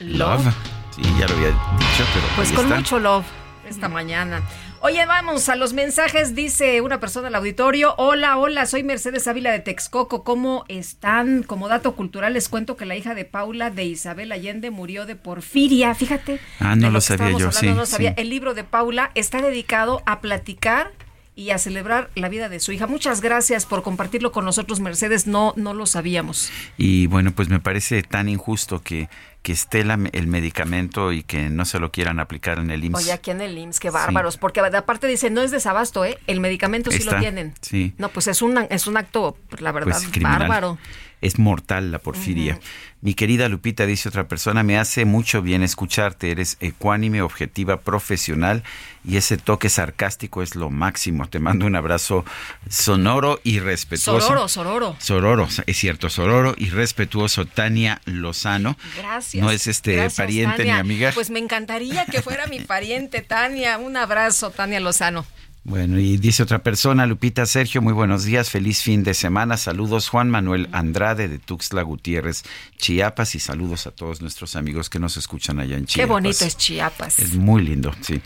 Love. 0.00 0.44
Love. 0.44 0.54
Sí, 0.96 1.02
ya 1.18 1.26
lo 1.28 1.34
había 1.36 1.48
dicho, 1.48 2.04
pero 2.12 2.26
Pues 2.36 2.50
ahí 2.50 2.54
con 2.56 2.64
está. 2.66 2.76
mucho 2.76 2.98
love 2.98 3.24
esta 3.68 3.88
mañana. 3.88 4.42
Oye, 4.82 5.04
vamos 5.04 5.50
a 5.50 5.56
los 5.56 5.74
mensajes. 5.74 6.34
Dice 6.34 6.80
una 6.80 7.00
persona 7.00 7.28
al 7.28 7.34
auditorio. 7.34 7.94
Hola, 7.98 8.38
hola, 8.38 8.64
soy 8.64 8.82
Mercedes 8.82 9.28
Ávila 9.28 9.52
de 9.52 9.58
Texcoco. 9.58 10.24
¿Cómo 10.24 10.64
están? 10.68 11.42
Como 11.42 11.68
dato 11.68 11.94
cultural 11.94 12.32
les 12.32 12.48
cuento 12.48 12.78
que 12.78 12.86
la 12.86 12.96
hija 12.96 13.14
de 13.14 13.26
Paula 13.26 13.68
de 13.68 13.84
Isabel 13.84 14.32
Allende 14.32 14.70
murió 14.70 15.04
de 15.04 15.16
porfiria. 15.16 15.94
Fíjate. 15.94 16.40
Ah, 16.60 16.76
no 16.76 16.90
lo 16.90 17.02
sabía 17.02 17.28
yo, 17.28 17.34
hablando, 17.36 17.52
sí, 17.52 17.66
no 17.66 17.74
lo 17.74 17.84
sabía. 17.84 18.14
sí. 18.14 18.22
El 18.22 18.30
libro 18.30 18.54
de 18.54 18.64
Paula 18.64 19.10
está 19.14 19.42
dedicado 19.42 20.02
a 20.06 20.22
platicar 20.22 20.92
y 21.40 21.52
a 21.52 21.58
celebrar 21.58 22.10
la 22.16 22.28
vida 22.28 22.50
de 22.50 22.60
su 22.60 22.70
hija. 22.70 22.86
Muchas 22.86 23.22
gracias 23.22 23.64
por 23.64 23.82
compartirlo 23.82 24.30
con 24.30 24.44
nosotros, 24.44 24.78
Mercedes. 24.80 25.26
No, 25.26 25.54
no 25.56 25.72
lo 25.72 25.86
sabíamos. 25.86 26.50
Y 26.76 27.06
bueno, 27.06 27.32
pues 27.32 27.48
me 27.48 27.60
parece 27.60 28.02
tan 28.02 28.28
injusto 28.28 28.82
que, 28.82 29.08
que 29.42 29.52
esté 29.52 29.82
la- 29.84 29.98
el 30.12 30.26
medicamento 30.26 31.12
y 31.12 31.22
que 31.22 31.48
no 31.48 31.64
se 31.64 31.78
lo 31.78 31.90
quieran 31.92 32.20
aplicar 32.20 32.58
en 32.58 32.70
el 32.70 32.84
IMSS. 32.84 33.02
Oye, 33.04 33.12
aquí 33.12 33.30
en 33.30 33.40
el 33.40 33.56
IMSS, 33.56 33.80
qué 33.80 33.88
bárbaros. 33.88 34.36
Porque 34.36 34.60
aparte 34.60 35.06
dicen, 35.06 35.32
no 35.32 35.40
es 35.40 35.50
desabasto, 35.50 36.04
¿eh? 36.04 36.18
El 36.26 36.40
medicamento 36.40 36.90
sí 36.90 36.98
Está, 36.98 37.14
lo 37.14 37.20
tienen. 37.20 37.54
sí. 37.62 37.94
No, 37.96 38.10
pues 38.10 38.26
es 38.26 38.42
un, 38.42 38.58
es 38.68 38.86
un 38.86 38.98
acto, 38.98 39.38
la 39.60 39.72
verdad, 39.72 39.98
Pues, 40.12 40.22
bárbaro. 40.22 40.76
Es 41.20 41.38
mortal 41.38 41.92
la 41.92 41.98
porfiria. 41.98 42.58
Mi 43.02 43.14
querida 43.14 43.48
Lupita, 43.48 43.86
dice 43.86 44.08
otra 44.08 44.28
persona, 44.28 44.62
me 44.62 44.78
hace 44.78 45.04
mucho 45.04 45.42
bien 45.42 45.62
escucharte. 45.62 46.30
Eres 46.30 46.56
ecuánime, 46.60 47.22
objetiva, 47.22 47.80
profesional 47.80 48.62
y 49.04 49.16
ese 49.16 49.36
toque 49.38 49.68
sarcástico 49.68 50.42
es 50.42 50.54
lo 50.54 50.70
máximo. 50.70 51.28
Te 51.28 51.38
mando 51.38 51.66
un 51.66 51.76
abrazo 51.76 52.24
sonoro 52.68 53.40
y 53.42 53.58
respetuoso. 53.58 54.20
Sororo, 54.20 54.48
sororo. 54.48 54.96
Sororo, 54.98 55.48
es 55.66 55.76
cierto, 55.76 56.10
sororo 56.10 56.54
y 56.56 56.70
respetuoso. 56.70 57.46
Tania 57.46 58.00
Lozano. 58.04 58.76
Gracias. 58.96 59.42
No 59.42 59.50
es 59.50 59.66
este 59.66 59.96
Gracias, 59.96 60.16
pariente 60.16 60.58
Tania. 60.58 60.74
ni 60.74 60.80
amiga. 60.80 61.12
Pues 61.14 61.30
me 61.30 61.38
encantaría 61.38 62.06
que 62.06 62.22
fuera 62.22 62.46
mi 62.46 62.60
pariente, 62.60 63.22
Tania. 63.22 63.78
Un 63.78 63.96
abrazo, 63.96 64.50
Tania 64.50 64.80
Lozano. 64.80 65.24
Bueno, 65.62 66.00
y 66.00 66.16
dice 66.16 66.42
otra 66.42 66.60
persona, 66.60 67.04
Lupita 67.04 67.44
Sergio, 67.44 67.82
muy 67.82 67.92
buenos 67.92 68.24
días, 68.24 68.48
feliz 68.48 68.82
fin 68.82 69.04
de 69.04 69.12
semana. 69.12 69.58
Saludos 69.58 70.08
Juan 70.08 70.30
Manuel 70.30 70.70
Andrade 70.72 71.28
de 71.28 71.38
Tuxtla 71.38 71.82
Gutiérrez, 71.82 72.44
Chiapas, 72.78 73.34
y 73.34 73.40
saludos 73.40 73.86
a 73.86 73.90
todos 73.90 74.22
nuestros 74.22 74.56
amigos 74.56 74.88
que 74.88 74.98
nos 74.98 75.18
escuchan 75.18 75.60
allá 75.60 75.76
en 75.76 75.84
Chiapas. 75.84 76.06
Qué 76.06 76.10
bonito 76.10 76.44
es 76.46 76.56
Chiapas. 76.56 77.18
Es 77.18 77.34
muy 77.34 77.62
lindo, 77.62 77.92
sí. 78.00 78.22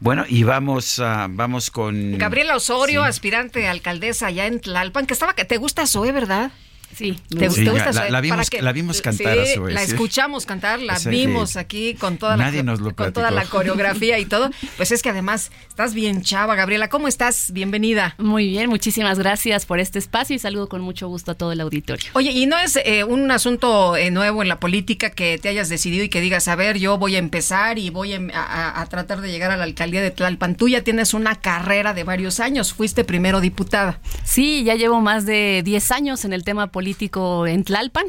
Bueno, 0.00 0.24
y 0.28 0.42
vamos, 0.42 1.00
vamos 1.30 1.70
con... 1.70 2.18
Gabriela 2.18 2.56
Osorio, 2.56 3.04
aspirante 3.04 3.68
a 3.68 3.70
alcaldesa 3.70 4.26
allá 4.26 4.46
en 4.46 4.60
Tlalpan, 4.60 5.06
que 5.06 5.14
estaba 5.14 5.34
que 5.34 5.44
te 5.44 5.58
gusta 5.58 5.86
Zoe, 5.86 6.10
¿verdad? 6.10 6.50
Sí, 6.94 7.18
¿te, 7.28 7.50
sí, 7.50 7.66
gusta? 7.66 7.92
La, 7.92 8.10
la, 8.10 8.20
vimos, 8.20 8.48
la 8.60 8.72
vimos 8.72 9.02
cantar 9.02 9.34
sí, 9.34 9.52
a 9.52 9.54
su 9.54 9.62
vez. 9.62 9.74
La 9.74 9.82
escuchamos 9.82 10.46
cantar, 10.46 10.80
la 10.80 10.98
vimos 10.98 11.56
aquí 11.56 11.94
con 11.94 12.16
toda, 12.16 12.36
Nadie 12.36 12.58
la, 12.58 12.72
nos 12.72 12.80
lo 12.80 12.94
con 12.94 13.12
toda 13.12 13.30
la 13.30 13.44
coreografía 13.44 14.18
y 14.18 14.24
todo. 14.24 14.50
Pues 14.76 14.92
es 14.92 15.02
que 15.02 15.10
además 15.10 15.50
estás 15.68 15.94
bien 15.94 16.22
chava, 16.22 16.54
Gabriela. 16.54 16.88
¿Cómo 16.88 17.08
estás? 17.08 17.50
Bienvenida. 17.52 18.14
Muy 18.18 18.48
bien, 18.48 18.70
muchísimas 18.70 19.18
gracias 19.18 19.66
por 19.66 19.78
este 19.78 19.98
espacio 19.98 20.36
y 20.36 20.38
saludo 20.38 20.68
con 20.68 20.80
mucho 20.80 21.08
gusto 21.08 21.32
a 21.32 21.34
todo 21.34 21.52
el 21.52 21.60
auditorio. 21.60 22.10
Oye, 22.14 22.30
¿y 22.30 22.46
no 22.46 22.58
es 22.58 22.76
eh, 22.76 23.04
un 23.04 23.30
asunto 23.30 23.96
eh, 23.96 24.10
nuevo 24.10 24.42
en 24.42 24.48
la 24.48 24.58
política 24.58 25.10
que 25.10 25.38
te 25.38 25.48
hayas 25.48 25.68
decidido 25.68 26.04
y 26.04 26.08
que 26.08 26.20
digas, 26.20 26.48
a 26.48 26.56
ver, 26.56 26.78
yo 26.78 26.98
voy 26.98 27.16
a 27.16 27.18
empezar 27.18 27.78
y 27.78 27.90
voy 27.90 28.14
a, 28.14 28.20
a, 28.32 28.80
a 28.80 28.86
tratar 28.86 29.20
de 29.20 29.30
llegar 29.30 29.50
a 29.50 29.56
la 29.56 29.64
alcaldía 29.64 30.00
de 30.00 30.10
Tlalpan? 30.10 30.56
Tú 30.56 30.68
ya 30.68 30.82
tienes 30.82 31.14
una 31.14 31.34
carrera 31.34 31.94
de 31.94 32.04
varios 32.04 32.40
años, 32.40 32.72
fuiste 32.72 33.04
primero 33.04 33.40
diputada. 33.40 34.00
Sí, 34.24 34.64
ya 34.64 34.74
llevo 34.74 35.00
más 35.00 35.26
de 35.26 35.62
10 35.64 35.90
años 35.90 36.24
en 36.24 36.32
el 36.32 36.44
tema 36.44 36.68
político 36.76 37.46
en 37.46 37.64
Tlalpan 37.64 38.04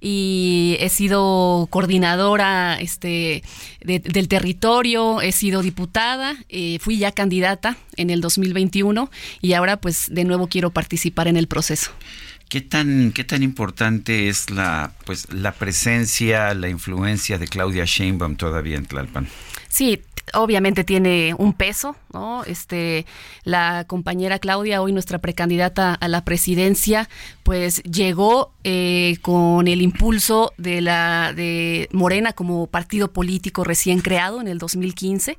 y 0.00 0.78
he 0.80 0.88
sido 0.88 1.66
coordinadora 1.68 2.80
este, 2.80 3.42
de, 3.82 3.98
del 3.98 4.26
territorio, 4.28 5.20
he 5.20 5.32
sido 5.32 5.60
diputada, 5.60 6.34
eh, 6.48 6.78
fui 6.80 6.96
ya 6.96 7.12
candidata 7.12 7.76
en 7.98 8.08
el 8.08 8.22
2021 8.22 9.10
y 9.42 9.52
ahora 9.52 9.76
pues 9.82 10.06
de 10.10 10.24
nuevo 10.24 10.46
quiero 10.46 10.70
participar 10.70 11.28
en 11.28 11.36
el 11.36 11.46
proceso. 11.46 11.90
¿Qué 12.48 12.62
tan, 12.62 13.12
qué 13.12 13.22
tan 13.22 13.42
importante 13.42 14.30
es 14.30 14.48
la, 14.48 14.94
pues, 15.04 15.30
la 15.30 15.52
presencia, 15.52 16.54
la 16.54 16.70
influencia 16.70 17.36
de 17.36 17.48
Claudia 17.48 17.84
Sheinbaum 17.84 18.36
todavía 18.36 18.78
en 18.78 18.86
Tlalpan? 18.86 19.28
Sí, 19.68 20.00
obviamente 20.34 20.84
tiene 20.84 21.34
un 21.38 21.52
peso, 21.52 21.96
¿no? 22.12 22.44
Este, 22.44 23.06
la 23.44 23.84
compañera 23.86 24.38
Claudia, 24.38 24.82
hoy 24.82 24.92
nuestra 24.92 25.18
precandidata 25.18 25.94
a 25.94 26.08
la 26.08 26.24
presidencia, 26.24 27.08
pues 27.42 27.82
llegó 27.82 28.52
eh, 28.64 29.18
con 29.22 29.68
el 29.68 29.82
impulso 29.82 30.52
de 30.58 30.80
la 30.80 31.32
de 31.34 31.88
Morena 31.92 32.32
como 32.32 32.66
partido 32.66 33.12
político 33.12 33.64
recién 33.64 34.00
creado 34.00 34.40
en 34.40 34.48
el 34.48 34.58
2015. 34.58 35.38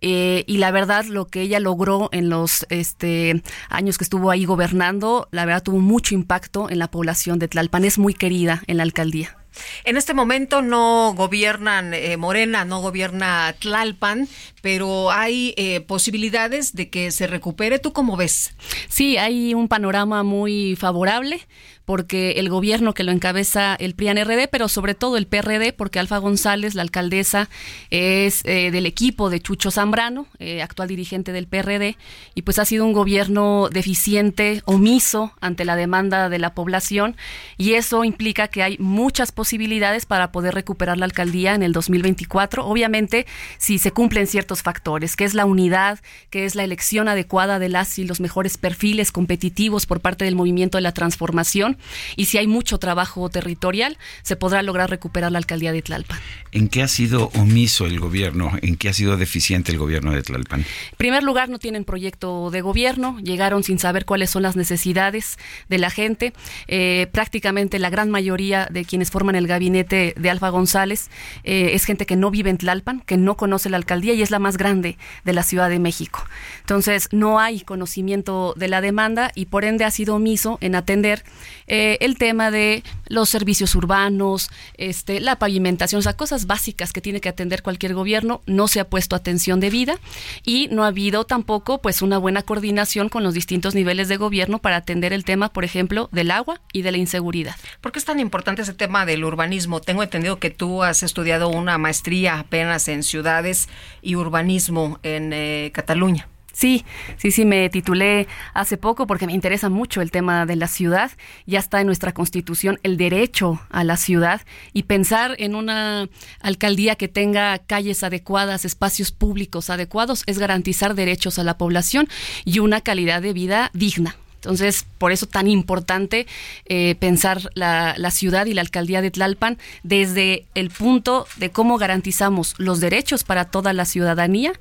Eh, 0.00 0.44
y 0.46 0.58
la 0.58 0.70
verdad 0.70 1.06
lo 1.06 1.26
que 1.26 1.40
ella 1.40 1.58
logró 1.58 2.08
en 2.12 2.28
los 2.28 2.66
este, 2.70 3.42
años 3.68 3.98
que 3.98 4.04
estuvo 4.04 4.30
ahí 4.30 4.44
gobernando, 4.44 5.26
la 5.32 5.44
verdad 5.44 5.64
tuvo 5.64 5.80
mucho 5.80 6.14
impacto 6.14 6.70
en 6.70 6.78
la 6.78 6.88
población 6.88 7.40
de 7.40 7.48
Tlalpan, 7.48 7.84
es 7.84 7.98
muy 7.98 8.14
querida 8.14 8.62
en 8.68 8.76
la 8.76 8.84
alcaldía. 8.84 9.36
En 9.84 9.96
este 9.96 10.14
momento 10.14 10.62
no 10.62 11.14
gobiernan 11.14 11.94
eh, 11.94 12.16
Morena, 12.16 12.64
no 12.64 12.80
gobierna 12.80 13.54
Tlalpan, 13.58 14.28
pero 14.62 15.10
hay 15.10 15.54
eh, 15.56 15.80
posibilidades 15.80 16.74
de 16.74 16.90
que 16.90 17.10
se 17.10 17.26
recupere. 17.26 17.78
¿Tú 17.78 17.92
cómo 17.92 18.16
ves? 18.16 18.54
Sí, 18.88 19.16
hay 19.16 19.54
un 19.54 19.68
panorama 19.68 20.22
muy 20.22 20.76
favorable 20.76 21.46
porque 21.88 22.32
el 22.32 22.50
gobierno 22.50 22.92
que 22.92 23.02
lo 23.02 23.12
encabeza 23.12 23.74
el 23.74 23.94
PRIAN-RD, 23.94 24.50
pero 24.50 24.68
sobre 24.68 24.94
todo 24.94 25.16
el 25.16 25.26
PRD, 25.26 25.72
porque 25.72 25.98
Alfa 25.98 26.18
González, 26.18 26.74
la 26.74 26.82
alcaldesa, 26.82 27.48
es 27.88 28.42
eh, 28.44 28.70
del 28.70 28.84
equipo 28.84 29.30
de 29.30 29.40
Chucho 29.40 29.70
Zambrano, 29.70 30.26
eh, 30.38 30.60
actual 30.60 30.88
dirigente 30.88 31.32
del 31.32 31.46
PRD, 31.46 31.96
y 32.34 32.42
pues 32.42 32.58
ha 32.58 32.66
sido 32.66 32.84
un 32.84 32.92
gobierno 32.92 33.70
deficiente, 33.72 34.60
omiso 34.66 35.32
ante 35.40 35.64
la 35.64 35.76
demanda 35.76 36.28
de 36.28 36.38
la 36.38 36.52
población, 36.52 37.16
y 37.56 37.72
eso 37.72 38.04
implica 38.04 38.48
que 38.48 38.62
hay 38.62 38.76
muchas 38.76 39.32
posibilidades 39.32 40.04
para 40.04 40.30
poder 40.30 40.52
recuperar 40.52 40.98
la 40.98 41.06
alcaldía 41.06 41.54
en 41.54 41.62
el 41.62 41.72
2024, 41.72 42.66
obviamente 42.66 43.24
si 43.56 43.78
se 43.78 43.92
cumplen 43.92 44.26
ciertos 44.26 44.60
factores, 44.60 45.16
que 45.16 45.24
es 45.24 45.32
la 45.32 45.46
unidad, 45.46 46.00
que 46.28 46.44
es 46.44 46.54
la 46.54 46.64
elección 46.64 47.08
adecuada 47.08 47.58
de 47.58 47.70
las 47.70 47.98
y 47.98 48.04
los 48.04 48.20
mejores 48.20 48.58
perfiles 48.58 49.10
competitivos 49.10 49.86
por 49.86 50.00
parte 50.00 50.26
del 50.26 50.36
movimiento 50.36 50.76
de 50.76 50.82
la 50.82 50.92
transformación, 50.92 51.77
y 52.16 52.26
si 52.26 52.38
hay 52.38 52.46
mucho 52.46 52.78
trabajo 52.78 53.28
territorial, 53.28 53.98
se 54.22 54.36
podrá 54.36 54.62
lograr 54.62 54.90
recuperar 54.90 55.32
la 55.32 55.38
alcaldía 55.38 55.72
de 55.72 55.82
Tlalpan. 55.82 56.18
¿En 56.52 56.68
qué 56.68 56.82
ha 56.82 56.88
sido 56.88 57.30
omiso 57.34 57.86
el 57.86 58.00
gobierno? 58.00 58.52
¿En 58.62 58.76
qué 58.76 58.88
ha 58.88 58.92
sido 58.92 59.16
deficiente 59.16 59.72
el 59.72 59.78
gobierno 59.78 60.12
de 60.12 60.22
Tlalpan? 60.22 60.60
En 60.60 60.96
primer 60.96 61.22
lugar, 61.22 61.48
no 61.48 61.58
tienen 61.58 61.84
proyecto 61.84 62.50
de 62.50 62.60
gobierno, 62.60 63.18
llegaron 63.20 63.62
sin 63.62 63.78
saber 63.78 64.04
cuáles 64.04 64.30
son 64.30 64.42
las 64.42 64.56
necesidades 64.56 65.38
de 65.68 65.78
la 65.78 65.90
gente. 65.90 66.32
Eh, 66.66 67.08
prácticamente 67.12 67.78
la 67.78 67.90
gran 67.90 68.10
mayoría 68.10 68.68
de 68.70 68.84
quienes 68.84 69.10
forman 69.10 69.34
el 69.34 69.46
gabinete 69.46 70.14
de 70.16 70.30
Alfa 70.30 70.48
González 70.48 71.10
eh, 71.44 71.70
es 71.74 71.84
gente 71.84 72.06
que 72.06 72.16
no 72.16 72.30
vive 72.30 72.50
en 72.50 72.58
Tlalpan, 72.58 73.00
que 73.00 73.16
no 73.16 73.36
conoce 73.36 73.70
la 73.70 73.76
alcaldía 73.76 74.14
y 74.14 74.22
es 74.22 74.30
la 74.30 74.38
más 74.38 74.56
grande 74.56 74.98
de 75.24 75.32
la 75.32 75.42
Ciudad 75.42 75.68
de 75.70 75.78
México. 75.78 76.24
Entonces, 76.60 77.08
no 77.12 77.38
hay 77.38 77.60
conocimiento 77.60 78.54
de 78.56 78.68
la 78.68 78.80
demanda 78.80 79.30
y 79.34 79.46
por 79.46 79.64
ende 79.64 79.84
ha 79.84 79.90
sido 79.90 80.14
omiso 80.14 80.58
en 80.60 80.74
atender 80.74 81.24
eh, 81.68 81.98
el 82.00 82.18
tema 82.18 82.50
de 82.50 82.82
los 83.06 83.28
servicios 83.28 83.74
urbanos, 83.74 84.50
este, 84.74 85.20
la 85.20 85.36
pavimentación, 85.36 86.00
o 86.00 86.02
sea, 86.02 86.14
cosas 86.14 86.46
básicas 86.46 86.92
que 86.92 87.00
tiene 87.00 87.20
que 87.20 87.28
atender 87.28 87.62
cualquier 87.62 87.94
gobierno, 87.94 88.42
no 88.46 88.68
se 88.68 88.80
ha 88.80 88.88
puesto 88.88 89.16
atención 89.16 89.60
debida 89.60 89.98
y 90.44 90.68
no 90.68 90.84
ha 90.84 90.88
habido 90.88 91.24
tampoco 91.24 91.80
pues 91.80 92.02
una 92.02 92.18
buena 92.18 92.42
coordinación 92.42 93.08
con 93.08 93.22
los 93.22 93.34
distintos 93.34 93.74
niveles 93.74 94.08
de 94.08 94.16
gobierno 94.16 94.58
para 94.58 94.76
atender 94.76 95.12
el 95.12 95.24
tema, 95.24 95.52
por 95.52 95.64
ejemplo, 95.64 96.08
del 96.12 96.30
agua 96.30 96.60
y 96.72 96.82
de 96.82 96.92
la 96.92 96.98
inseguridad. 96.98 97.56
¿Por 97.80 97.92
qué 97.92 97.98
es 97.98 98.04
tan 98.04 98.20
importante 98.20 98.62
ese 98.62 98.74
tema 98.74 99.06
del 99.06 99.24
urbanismo? 99.24 99.80
Tengo 99.80 100.02
entendido 100.02 100.38
que 100.38 100.50
tú 100.50 100.82
has 100.82 101.02
estudiado 101.02 101.48
una 101.48 101.78
maestría 101.78 102.38
apenas 102.38 102.88
en 102.88 103.02
ciudades 103.02 103.68
y 104.02 104.16
urbanismo 104.16 104.98
en 105.02 105.32
eh, 105.32 105.70
Cataluña. 105.74 106.28
Sí, 106.52 106.84
sí, 107.18 107.30
sí, 107.30 107.44
me 107.44 107.68
titulé 107.68 108.26
hace 108.52 108.78
poco 108.78 109.06
porque 109.06 109.26
me 109.26 109.32
interesa 109.32 109.68
mucho 109.68 110.00
el 110.00 110.10
tema 110.10 110.44
de 110.46 110.56
la 110.56 110.66
ciudad. 110.66 111.12
Ya 111.46 111.58
está 111.58 111.80
en 111.80 111.86
nuestra 111.86 112.12
constitución 112.12 112.80
el 112.82 112.96
derecho 112.96 113.60
a 113.70 113.84
la 113.84 113.96
ciudad 113.96 114.40
y 114.72 114.84
pensar 114.84 115.36
en 115.38 115.54
una 115.54 116.08
alcaldía 116.40 116.96
que 116.96 117.06
tenga 117.06 117.58
calles 117.58 118.02
adecuadas, 118.02 118.64
espacios 118.64 119.12
públicos 119.12 119.70
adecuados, 119.70 120.24
es 120.26 120.38
garantizar 120.38 120.94
derechos 120.94 121.38
a 121.38 121.44
la 121.44 121.58
población 121.58 122.08
y 122.44 122.58
una 122.58 122.80
calidad 122.80 123.22
de 123.22 123.34
vida 123.34 123.70
digna. 123.72 124.16
Entonces, 124.38 124.86
por 124.98 125.10
eso 125.10 125.26
tan 125.26 125.48
importante 125.48 126.26
eh, 126.66 126.94
pensar 127.00 127.50
la, 127.54 127.94
la, 127.96 128.10
ciudad 128.12 128.46
y 128.46 128.54
la 128.54 128.60
alcaldía 128.60 129.02
de 129.02 129.10
Tlalpan 129.10 129.58
desde 129.82 130.44
el 130.54 130.70
punto 130.70 131.26
de 131.36 131.50
cómo 131.50 131.76
garantizamos 131.76 132.54
los 132.58 132.78
derechos 132.78 133.24
para 133.24 133.46
toda 133.46 133.72
la 133.72 133.84
ciudadanía 133.84 134.52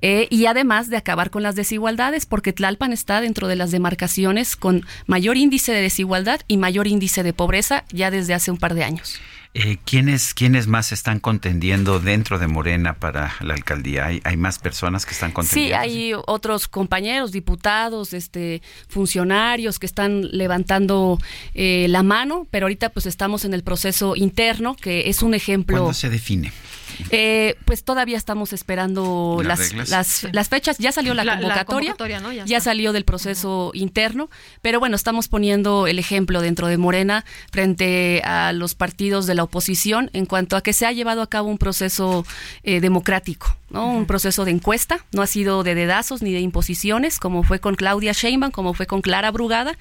eh, 0.00 0.28
y 0.30 0.46
además 0.46 0.90
de 0.90 0.96
acabar 0.96 1.30
con 1.30 1.42
las 1.42 1.56
desigualdades, 1.56 2.26
porque 2.26 2.52
Tlalpan 2.52 2.92
está 2.92 3.20
dentro 3.20 3.48
de 3.48 3.56
las 3.56 3.70
demarcaciones 3.70 4.56
con 4.56 4.86
mayor 5.06 5.36
índice 5.36 5.72
de 5.72 5.82
desigualdad 5.82 6.40
y 6.46 6.56
mayor 6.56 6.86
índice 6.86 7.22
de 7.22 7.32
pobreza 7.32 7.84
ya 7.92 8.10
desde 8.10 8.34
hace 8.34 8.50
un 8.50 8.58
par 8.58 8.74
de 8.74 8.84
años. 8.84 9.20
Eh, 9.60 9.76
¿quiénes, 9.84 10.34
¿Quiénes 10.34 10.68
más 10.68 10.92
están 10.92 11.18
contendiendo 11.18 11.98
dentro 11.98 12.38
de 12.38 12.46
Morena 12.46 12.94
para 12.94 13.34
la 13.40 13.54
alcaldía? 13.54 14.06
¿Hay, 14.06 14.20
hay 14.22 14.36
más 14.36 14.60
personas 14.60 15.04
que 15.04 15.10
están 15.14 15.32
contendiendo? 15.32 15.76
Sí, 15.76 15.90
hay 15.90 16.12
otros 16.26 16.68
compañeros, 16.68 17.32
diputados, 17.32 18.12
este, 18.12 18.62
funcionarios 18.86 19.80
que 19.80 19.86
están 19.86 20.28
levantando 20.30 21.18
eh, 21.54 21.86
la 21.88 22.04
mano, 22.04 22.46
pero 22.52 22.66
ahorita 22.66 22.90
pues 22.90 23.06
estamos 23.06 23.44
en 23.44 23.52
el 23.52 23.64
proceso 23.64 24.14
interno, 24.14 24.76
que 24.76 25.08
es 25.10 25.22
un 25.22 25.34
ejemplo. 25.34 25.76
¿Cuándo 25.76 25.92
se 25.92 26.08
define? 26.08 26.52
Eh, 27.10 27.56
pues 27.64 27.84
todavía 27.84 28.16
estamos 28.16 28.52
esperando 28.52 29.40
las, 29.44 29.72
las, 29.72 30.26
las, 30.32 30.48
fechas. 30.48 30.78
Ya 30.78 30.92
salió 30.92 31.14
la, 31.14 31.38
convocatoria, 31.64 31.96
ya, 32.44 32.60
salió 32.60 32.92
del 32.92 33.04
proceso 33.04 33.70
interno, 33.74 34.30
pero 34.62 34.80
bueno, 34.80 34.96
estamos 34.96 35.28
poniendo 35.28 35.86
el 35.86 35.98
ejemplo 35.98 36.40
dentro 36.40 36.66
de 36.66 36.76
Morena 36.76 37.24
frente 37.50 38.22
a 38.24 38.52
los 38.52 38.74
partidos 38.74 39.26
de 39.26 39.34
la 39.34 39.44
oposición 39.44 40.10
en 40.12 40.26
cuanto 40.26 40.56
a 40.56 40.62
que 40.62 40.72
se 40.72 40.86
ha 40.86 40.92
llevado 40.92 41.22
a 41.22 41.28
cabo 41.28 41.48
un 41.48 41.58
proceso 41.58 42.24
eh, 42.62 42.80
democrático. 42.80 43.56
¿No? 43.70 43.92
Un 43.92 44.06
proceso 44.06 44.44
de 44.44 44.50
encuesta, 44.50 45.04
no 45.12 45.22
ha 45.22 45.26
sido 45.26 45.62
de 45.62 45.74
dedazos 45.74 46.22
ni 46.22 46.32
de 46.32 46.40
imposiciones, 46.40 47.18
como 47.18 47.42
fue 47.42 47.60
con 47.60 47.74
Claudia 47.74 48.12
Sheinbaum, 48.12 48.52
como 48.52 48.74
fue 48.74 48.86
con 48.86 49.02
Clara 49.02 49.30
Brugada, 49.30 49.76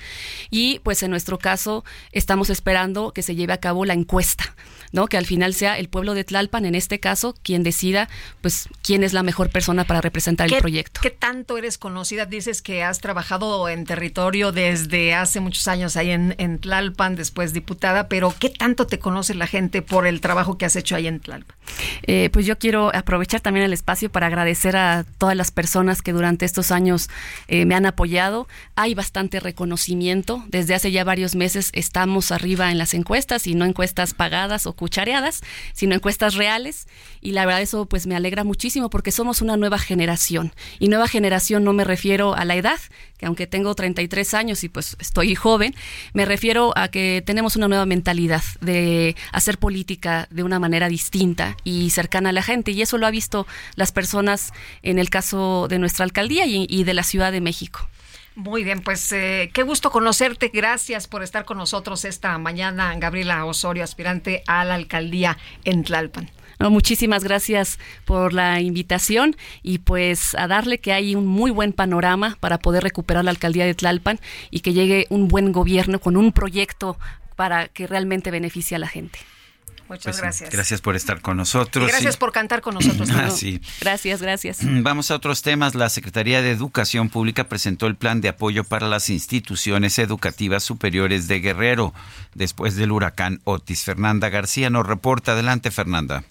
y 0.49 0.79
pues 0.79 1.03
en 1.03 1.11
nuestro 1.11 1.37
caso 1.39 1.83
estamos 2.11 2.49
esperando 2.49 3.11
que 3.11 3.23
se 3.23 3.35
lleve 3.35 3.53
a 3.53 3.57
cabo 3.57 3.85
la 3.85 3.93
encuesta. 3.93 4.55
¿no? 4.91 5.07
Que 5.07 5.17
al 5.17 5.25
final 5.25 5.53
sea 5.53 5.77
el 5.77 5.89
pueblo 5.89 6.13
de 6.13 6.23
Tlalpan, 6.23 6.65
en 6.65 6.75
este 6.75 6.99
caso, 6.99 7.35
quien 7.43 7.63
decida, 7.63 8.09
pues, 8.41 8.69
quién 8.81 9.03
es 9.03 9.13
la 9.13 9.23
mejor 9.23 9.49
persona 9.49 9.83
para 9.83 10.01
representar 10.01 10.51
el 10.51 10.59
proyecto. 10.59 11.01
¿Qué 11.01 11.11
tanto 11.11 11.57
eres 11.57 11.77
conocida? 11.77 12.25
Dices 12.25 12.61
que 12.61 12.83
has 12.83 12.99
trabajado 12.99 13.69
en 13.69 13.85
territorio 13.85 14.51
desde 14.51 15.13
hace 15.13 15.39
muchos 15.39 15.67
años 15.67 15.97
ahí 15.97 16.11
en, 16.11 16.35
en 16.37 16.59
Tlalpan, 16.59 17.15
después 17.15 17.53
diputada, 17.53 18.07
pero 18.07 18.33
¿qué 18.37 18.49
tanto 18.49 18.87
te 18.87 18.99
conoce 18.99 19.33
la 19.33 19.47
gente 19.47 19.81
por 19.81 20.07
el 20.07 20.21
trabajo 20.21 20.57
que 20.57 20.65
has 20.65 20.75
hecho 20.75 20.95
ahí 20.95 21.07
en 21.07 21.19
Tlalpan? 21.19 21.55
Eh, 22.03 22.29
pues 22.31 22.45
yo 22.45 22.57
quiero 22.57 22.95
aprovechar 22.95 23.41
también 23.41 23.65
el 23.65 23.73
espacio 23.77 24.11
para 24.11 24.27
agradecer 24.27 24.75
a 24.75 25.05
todas 25.17 25.35
las 25.35 25.51
personas 25.51 26.01
que 26.01 26.11
durante 26.11 26.45
estos 26.45 26.71
años 26.71 27.09
eh, 27.47 27.65
me 27.65 27.75
han 27.75 27.85
apoyado. 27.85 28.47
Hay 28.75 28.93
bastante 28.93 29.39
reconocimiento. 29.39 30.43
Desde 30.49 30.75
hace 30.75 30.91
ya 30.91 31.03
varios 31.03 31.35
meses 31.35 31.69
estamos 31.73 32.31
arriba 32.31 32.71
en 32.71 32.77
las 32.77 32.93
encuestas 32.93 33.47
y 33.47 33.55
no 33.55 33.65
encuestas 33.65 34.13
pagadas 34.13 34.67
o 34.67 34.73
cuchareadas, 34.73 35.41
sino 35.73 35.95
encuestas 35.95 36.35
reales. 36.35 36.87
Y 37.21 37.31
la 37.31 37.45
verdad 37.45 37.61
eso 37.61 37.85
pues 37.85 38.07
me 38.07 38.15
alegra 38.15 38.43
muchísimo 38.43 38.89
porque 38.89 39.11
somos 39.11 39.41
una 39.41 39.57
nueva 39.57 39.79
generación. 39.79 40.53
Y 40.79 40.89
nueva 40.89 41.07
generación 41.07 41.63
no 41.63 41.73
me 41.73 41.83
refiero 41.83 42.35
a 42.35 42.45
la 42.45 42.55
edad, 42.55 42.79
que 43.17 43.25
aunque 43.25 43.47
tengo 43.47 43.73
33 43.73 44.33
años 44.33 44.63
y 44.63 44.69
pues 44.69 44.95
estoy 44.99 45.35
joven, 45.35 45.75
me 46.13 46.25
refiero 46.25 46.73
a 46.75 46.89
que 46.89 47.23
tenemos 47.25 47.55
una 47.55 47.67
nueva 47.67 47.85
mentalidad 47.85 48.43
de 48.61 49.15
hacer 49.31 49.57
política 49.57 50.27
de 50.29 50.43
una 50.43 50.59
manera 50.59 50.89
distinta 50.89 51.57
y 51.63 51.89
cercana 51.89 52.29
a 52.29 52.33
la 52.33 52.43
gente. 52.43 52.71
Y 52.71 52.81
eso 52.81 52.97
lo 52.97 53.07
ha 53.07 53.11
visto 53.11 53.47
las 53.75 53.91
personas 53.91 54.53
en 54.83 54.99
el 54.99 55.09
caso 55.09 55.67
de 55.69 55.79
nuestra 55.79 56.05
alcaldía 56.05 56.45
y, 56.45 56.83
de 56.83 56.93
la 56.93 57.03
Ciudad 57.03 57.31
de 57.31 57.41
México. 57.41 57.87
Muy 58.35 58.63
bien, 58.63 58.81
pues 58.81 59.11
eh, 59.11 59.49
qué 59.53 59.63
gusto 59.63 59.89
conocerte. 59.89 60.51
Gracias 60.53 61.07
por 61.07 61.23
estar 61.23 61.43
con 61.45 61.57
nosotros 61.57 62.05
esta 62.05 62.37
mañana, 62.37 62.93
Gabriela 62.97 63.43
Osorio, 63.45 63.83
aspirante 63.83 64.43
a 64.45 64.63
la 64.63 64.75
alcaldía 64.75 65.37
en 65.63 65.83
Tlalpan 65.83 66.29
muchísimas 66.69 67.23
gracias 67.23 67.79
por 68.05 68.33
la 68.33 68.59
invitación 68.61 69.35
y 69.61 69.79
pues 69.79 70.35
a 70.35 70.47
darle 70.47 70.79
que 70.79 70.91
hay 70.91 71.15
un 71.15 71.27
muy 71.27 71.51
buen 71.51 71.71
panorama 71.73 72.37
para 72.39 72.57
poder 72.57 72.83
recuperar 72.83 73.23
la 73.23 73.31
alcaldía 73.31 73.65
de 73.65 73.75
Tlalpan 73.75 74.19
y 74.49 74.61
que 74.61 74.73
llegue 74.73 75.05
un 75.09 75.27
buen 75.27 75.51
gobierno 75.51 75.99
con 75.99 76.17
un 76.17 76.31
proyecto 76.31 76.97
para 77.35 77.67
que 77.67 77.87
realmente 77.87 78.31
beneficie 78.31 78.75
a 78.75 78.79
la 78.79 78.87
gente. 78.87 79.19
Muchas 79.89 80.15
pues 80.15 80.21
gracias. 80.21 80.49
Gracias 80.49 80.81
por 80.81 80.95
estar 80.95 81.21
con 81.21 81.37
nosotros. 81.37 81.87
gracias 81.87 82.17
por 82.17 82.31
cantar 82.31 82.61
con 82.61 82.75
nosotros. 82.75 83.09
Ah, 83.17 83.29
gracias, 83.81 84.21
gracias. 84.21 84.59
Vamos 84.61 85.09
a 85.11 85.15
otros 85.15 85.41
temas. 85.41 85.75
La 85.75 85.89
Secretaría 85.89 86.41
de 86.41 86.51
Educación 86.51 87.09
Pública 87.09 87.45
presentó 87.45 87.87
el 87.87 87.95
plan 87.95 88.21
de 88.21 88.29
apoyo 88.29 88.63
para 88.63 88.87
las 88.87 89.09
instituciones 89.09 89.97
educativas 89.97 90.63
superiores 90.63 91.27
de 91.27 91.39
Guerrero 91.39 91.93
después 92.35 92.75
del 92.75 92.91
huracán 92.91 93.41
Otis. 93.43 93.83
Fernanda 93.83 94.29
García 94.29 94.69
nos 94.69 94.85
reporta. 94.85 95.31
Adelante, 95.31 95.71
Fernanda. 95.71 96.23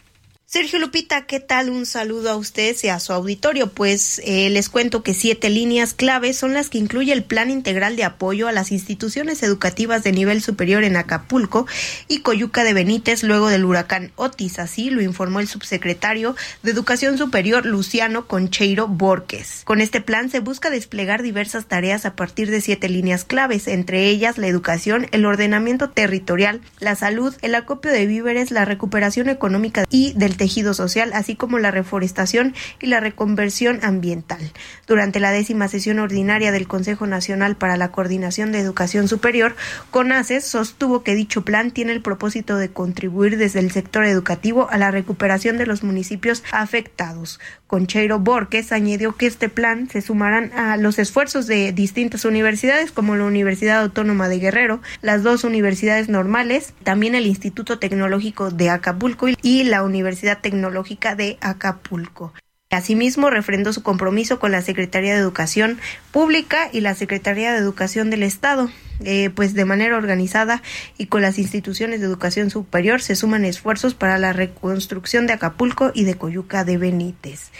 Sergio 0.48 0.78
Lupita, 0.78 1.26
¿qué 1.26 1.40
tal? 1.40 1.70
Un 1.70 1.86
saludo 1.86 2.30
a 2.30 2.36
usted 2.36 2.76
y 2.80 2.86
a 2.86 3.00
su 3.00 3.12
auditorio. 3.12 3.66
Pues 3.72 4.22
eh, 4.24 4.48
les 4.48 4.68
cuento 4.68 5.02
que 5.02 5.12
siete 5.12 5.50
líneas 5.50 5.92
claves 5.92 6.36
son 6.36 6.54
las 6.54 6.68
que 6.68 6.78
incluye 6.78 7.12
el 7.12 7.24
Plan 7.24 7.50
Integral 7.50 7.96
de 7.96 8.04
Apoyo 8.04 8.46
a 8.46 8.52
las 8.52 8.70
Instituciones 8.70 9.42
Educativas 9.42 10.04
de 10.04 10.12
Nivel 10.12 10.40
Superior 10.40 10.84
en 10.84 10.96
Acapulco 10.96 11.66
y 12.06 12.20
Coyuca 12.20 12.62
de 12.62 12.74
Benítez 12.74 13.24
luego 13.24 13.48
del 13.48 13.64
huracán 13.64 14.12
Otis. 14.14 14.60
Así 14.60 14.88
lo 14.88 15.02
informó 15.02 15.40
el 15.40 15.48
subsecretario 15.48 16.36
de 16.62 16.70
Educación 16.70 17.18
Superior 17.18 17.66
Luciano 17.66 18.28
Concheiro 18.28 18.86
Borges. 18.86 19.62
Con 19.64 19.80
este 19.80 20.00
plan 20.00 20.30
se 20.30 20.38
busca 20.38 20.70
desplegar 20.70 21.24
diversas 21.24 21.66
tareas 21.66 22.06
a 22.06 22.14
partir 22.14 22.52
de 22.52 22.60
siete 22.60 22.88
líneas 22.88 23.24
claves, 23.24 23.66
entre 23.66 24.06
ellas 24.10 24.38
la 24.38 24.46
educación, 24.46 25.08
el 25.10 25.26
ordenamiento 25.26 25.90
territorial, 25.90 26.60
la 26.78 26.94
salud, 26.94 27.34
el 27.42 27.56
acopio 27.56 27.90
de 27.90 28.06
víveres, 28.06 28.52
la 28.52 28.64
recuperación 28.64 29.28
económica 29.28 29.84
y 29.90 30.12
del 30.12 30.35
tejido 30.36 30.74
social, 30.74 31.12
así 31.14 31.36
como 31.36 31.58
la 31.58 31.70
reforestación 31.70 32.54
y 32.80 32.86
la 32.86 33.00
reconversión 33.00 33.80
ambiental. 33.82 34.52
Durante 34.86 35.20
la 35.20 35.30
décima 35.30 35.68
sesión 35.68 35.98
ordinaria 35.98 36.52
del 36.52 36.68
Consejo 36.68 37.06
Nacional 37.06 37.56
para 37.56 37.76
la 37.76 37.90
Coordinación 37.90 38.52
de 38.52 38.60
Educación 38.60 39.08
Superior, 39.08 39.56
CONACES 39.90 40.44
sostuvo 40.44 41.02
que 41.02 41.14
dicho 41.14 41.44
plan 41.44 41.70
tiene 41.70 41.92
el 41.92 42.02
propósito 42.02 42.56
de 42.56 42.70
contribuir 42.70 43.38
desde 43.38 43.60
el 43.60 43.70
sector 43.70 44.04
educativo 44.04 44.68
a 44.70 44.78
la 44.78 44.90
recuperación 44.90 45.58
de 45.58 45.66
los 45.66 45.82
municipios 45.82 46.42
afectados. 46.52 47.40
Concheiro 47.66 48.20
Borges 48.20 48.70
añadió 48.70 49.16
que 49.16 49.26
este 49.26 49.48
plan 49.48 49.88
se 49.90 50.00
sumarán 50.00 50.52
a 50.52 50.76
los 50.76 50.98
esfuerzos 50.98 51.46
de 51.46 51.72
distintas 51.72 52.24
universidades 52.24 52.92
como 52.92 53.16
la 53.16 53.24
Universidad 53.24 53.80
Autónoma 53.80 54.28
de 54.28 54.38
Guerrero, 54.38 54.80
las 55.02 55.22
dos 55.22 55.44
universidades 55.44 56.08
normales, 56.08 56.74
también 56.84 57.14
el 57.14 57.26
Instituto 57.26 57.78
Tecnológico 57.78 58.50
de 58.50 58.70
Acapulco 58.70 59.26
y 59.42 59.64
la 59.64 59.82
Universidad 59.82 60.25
Tecnológica 60.34 61.14
de 61.14 61.38
Acapulco. 61.40 62.34
Asimismo, 62.70 63.30
refrendó 63.30 63.72
su 63.72 63.84
compromiso 63.84 64.40
con 64.40 64.50
la 64.50 64.60
Secretaría 64.60 65.14
de 65.14 65.20
Educación 65.20 65.78
Pública 66.10 66.68
y 66.72 66.80
la 66.80 66.94
Secretaría 66.94 67.52
de 67.52 67.58
Educación 67.58 68.10
del 68.10 68.24
Estado, 68.24 68.68
eh, 69.04 69.30
pues 69.30 69.54
de 69.54 69.64
manera 69.64 69.96
organizada 69.96 70.62
y 70.98 71.06
con 71.06 71.22
las 71.22 71.38
instituciones 71.38 72.00
de 72.00 72.06
educación 72.06 72.50
superior 72.50 73.00
se 73.00 73.14
suman 73.14 73.44
esfuerzos 73.44 73.94
para 73.94 74.18
la 74.18 74.32
reconstrucción 74.32 75.28
de 75.28 75.34
Acapulco 75.34 75.92
y 75.94 76.04
de 76.04 76.16
Coyuca 76.16 76.64
de 76.64 76.76
Benítez. 76.76 77.52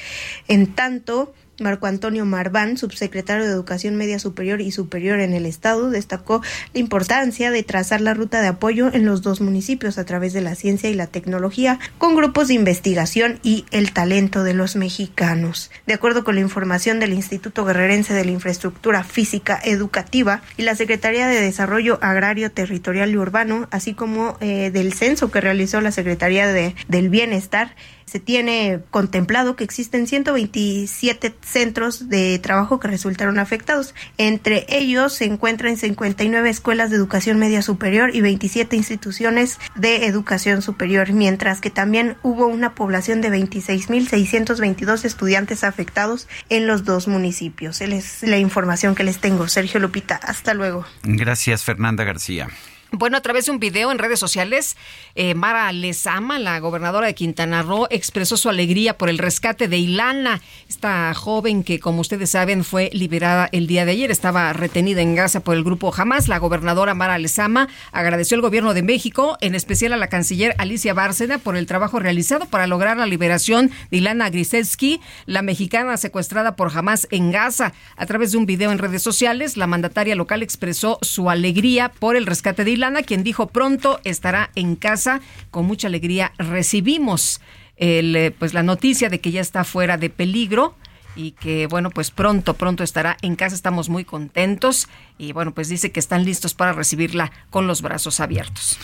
En 0.48 0.74
tanto, 0.74 1.32
Marco 1.61 1.87
Antonio 1.87 2.24
Marván, 2.24 2.77
subsecretario 2.77 3.45
de 3.45 3.51
Educación 3.51 3.97
Media 3.97 4.19
Superior 4.19 4.61
y 4.61 4.70
Superior 4.70 5.20
en 5.20 5.33
el 5.33 5.47
Estado, 5.47 5.91
destacó 5.91 6.43
la 6.74 6.81
importancia 6.81 7.51
de 7.51 7.62
trazar 7.62 8.01
la 8.01 8.15
ruta 8.15 8.43
de 8.43 8.49
apoyo 8.49 8.93
en 8.93 9.07
los 9.07 9.23
dos 9.23 9.41
municipios 9.41 9.99
a 9.99 10.05
través 10.05 10.33
de 10.33 10.43
la 10.43 10.55
ciencia 10.55 10.91
y 10.91 10.95
la 10.95 11.07
tecnología, 11.07 11.78
con 11.99 12.15
grupos 12.15 12.49
de 12.49 12.55
investigación 12.55 13.39
y 13.43 13.65
el 13.70 13.93
talento 13.93 14.45
de 14.45 14.55
los 14.55 14.77
mexicanos. 14.77 15.70
De 15.87 15.95
acuerdo 15.95 16.24
con 16.24 16.35
la 16.35 16.43
información 16.43 17.01
del 17.01 17.15
Instituto 17.15 17.65
Guerrerense 17.65 18.12
de 18.12 18.24
la 18.24 18.33
Infraestructura 18.33 19.03
Física 19.05 19.59
Educativa 19.65 20.43
y 20.57 20.62
la 20.62 20.74
Secretaría 20.74 21.27
de 21.27 21.41
Desarrollo 21.41 21.99
Agrario, 22.03 22.51
Territorial 22.51 23.11
y 23.11 23.16
Urbano, 23.16 23.69
así 23.70 23.95
como 23.95 24.37
eh, 24.41 24.70
del 24.70 24.93
censo 24.93 25.31
que 25.31 25.41
realizó 25.41 25.81
la 25.81 25.93
Secretaría 25.93 26.47
de, 26.47 26.74
del 26.89 27.09
Bienestar, 27.09 27.74
se 28.07 28.20
tiene 28.20 28.83
contemplado 28.91 29.57
que 29.57 29.65
existen 29.65 30.07
127 30.07 31.35
centros 31.43 32.09
de 32.09 32.39
trabajo 32.39 32.78
que 32.78 32.87
resultaron 32.87 33.41
afectados. 33.41 33.97
Entre 34.16 34.65
ellos 34.69 35.12
se 35.12 35.24
encuentran 35.24 35.77
59 35.77 36.49
escuelas 36.49 36.91
de 36.91 36.97
educación 36.97 37.39
media 37.39 37.62
superior 37.62 38.15
y 38.15 38.20
27 38.20 38.77
instituciones 38.77 39.59
de 39.74 40.07
educación 40.07 40.62
superior, 40.62 41.12
mientras 41.12 41.61
que 41.61 41.70
también 41.70 42.16
hubo 42.23 42.47
una 42.47 42.77
población 42.77 43.20
de 43.20 43.31
26.622 43.31 45.05
estudiantes 45.05 45.65
afectados 45.65 46.28
en 46.49 46.69
los 46.69 46.85
dos 46.85 47.09
municipios. 47.09 47.81
Es 47.81 48.23
la 48.23 48.39
información 48.39 48.95
que 48.95 49.03
les 49.03 49.19
tengo. 49.19 49.49
Sergio 49.49 49.81
Lupita, 49.81 50.15
hasta 50.15 50.55
luego. 50.55 50.87
Gracias, 51.03 51.65
Fernanda 51.65 52.05
García. 52.05 52.49
Bueno, 52.93 53.17
a 53.17 53.21
través 53.21 53.47
de 53.47 53.51
un 53.51 53.59
video 53.59 53.91
en 53.91 53.99
redes 53.99 54.21
sociales, 54.21 54.77
eh, 55.17 55.35
Mara 55.35 55.73
Lezama, 55.73 56.39
la 56.39 56.61
gobernadora 56.61 57.09
de 57.09 57.17
Quintana 57.17 57.63
Roo, 57.63 57.89
expresó 57.91 58.37
su 58.37 58.49
alegría 58.49 58.97
por 58.97 59.09
el 59.09 59.19
rescate 59.19 59.67
de 59.67 59.77
Ilana, 59.77 60.41
esta 60.69 61.13
joven 61.13 61.65
que, 61.65 61.81
como 61.81 62.01
ustedes 62.01 62.31
saben, 62.31 62.63
fue 62.63 62.89
liberada 62.93 63.49
el 63.51 63.67
día 63.67 63.85
de 63.85 63.91
ayer. 63.91 64.13
Estaba 64.13 64.53
retenida 64.53 65.03
en 65.03 65.17
Gaza 65.17 65.41
por 65.41 65.57
el 65.57 65.65
grupo 65.65 65.93
Hamas. 65.95 66.29
La 66.29 66.39
gobernadora 66.39 66.95
Mara 66.95 67.19
Lezama 67.19 67.69
agradeció 67.91 68.37
al 68.37 68.41
gobierno 68.41 68.73
de 68.73 68.85
México, 68.85 69.37
en 69.41 69.57
especial 69.57 69.93
a 69.93 69.97
la 69.97 70.07
canciller 70.07 70.55
Alicia 70.57 70.95
Bárcena, 70.95 71.39
por 71.39 71.57
el 71.57 71.67
trabajo 71.67 71.99
realizado 71.99 72.47
para 72.47 72.69
lograr 72.69 72.97
la 72.97 73.07
liberación 73.07 73.73
de 73.91 73.97
Ilana 73.97 74.31
Griselsky, 74.31 75.01
la 75.27 75.43
mexicana 75.43 75.97
secuestrada 75.97 76.55
por 76.55 76.71
Hamas 76.77 77.09
en 77.11 77.32
Gaza. 77.32 77.73
A 77.97 78.06
través 78.06 78.31
de 78.31 78.39
un 78.39 78.47
video 78.47 78.71
en 78.71 78.79
redes 78.79 79.03
sociales, 79.03 79.56
la 79.56 79.66
mandataria 79.66 80.15
local 80.15 80.45
expresó 80.45 81.01
su 81.03 81.31
alegría 81.31 81.90
por 81.90 82.15
el 82.15 82.27
rescate 82.27 82.63
de 82.63 82.76
Quien 83.06 83.22
dijo 83.22 83.48
pronto 83.48 84.01
estará 84.05 84.51
en 84.55 84.77
casa. 84.77 85.21
Con 85.51 85.66
mucha 85.66 85.88
alegría 85.88 86.32
recibimos 86.38 87.40
el, 87.77 88.14
eh, 88.16 88.30
pues 88.30 88.55
la 88.55 88.63
noticia 88.63 89.09
de 89.09 89.21
que 89.21 89.30
ya 89.30 89.40
está 89.40 89.64
fuera 89.64 89.96
de 89.96 90.11
peligro 90.11 90.74
y 91.14 91.32
que 91.32 91.66
bueno, 91.66 91.90
pues 91.90 92.11
pronto, 92.11 92.55
pronto 92.55 92.85
estará 92.85 93.16
en 93.22 93.37
casa. 93.37 93.55
Estamos 93.55 93.88
muy 93.88 94.05
contentos 94.05 94.88
y 95.19 95.32
bueno, 95.32 95.53
pues 95.55 95.69
dice 95.69 95.90
que 95.90 96.01
están 96.01 96.24
listos 96.24 96.55
para 96.55 96.72
recibirla 96.72 97.32
con 97.51 97.66
los 97.66 97.80
brazos 97.80 98.21
abiertos. 98.21 98.79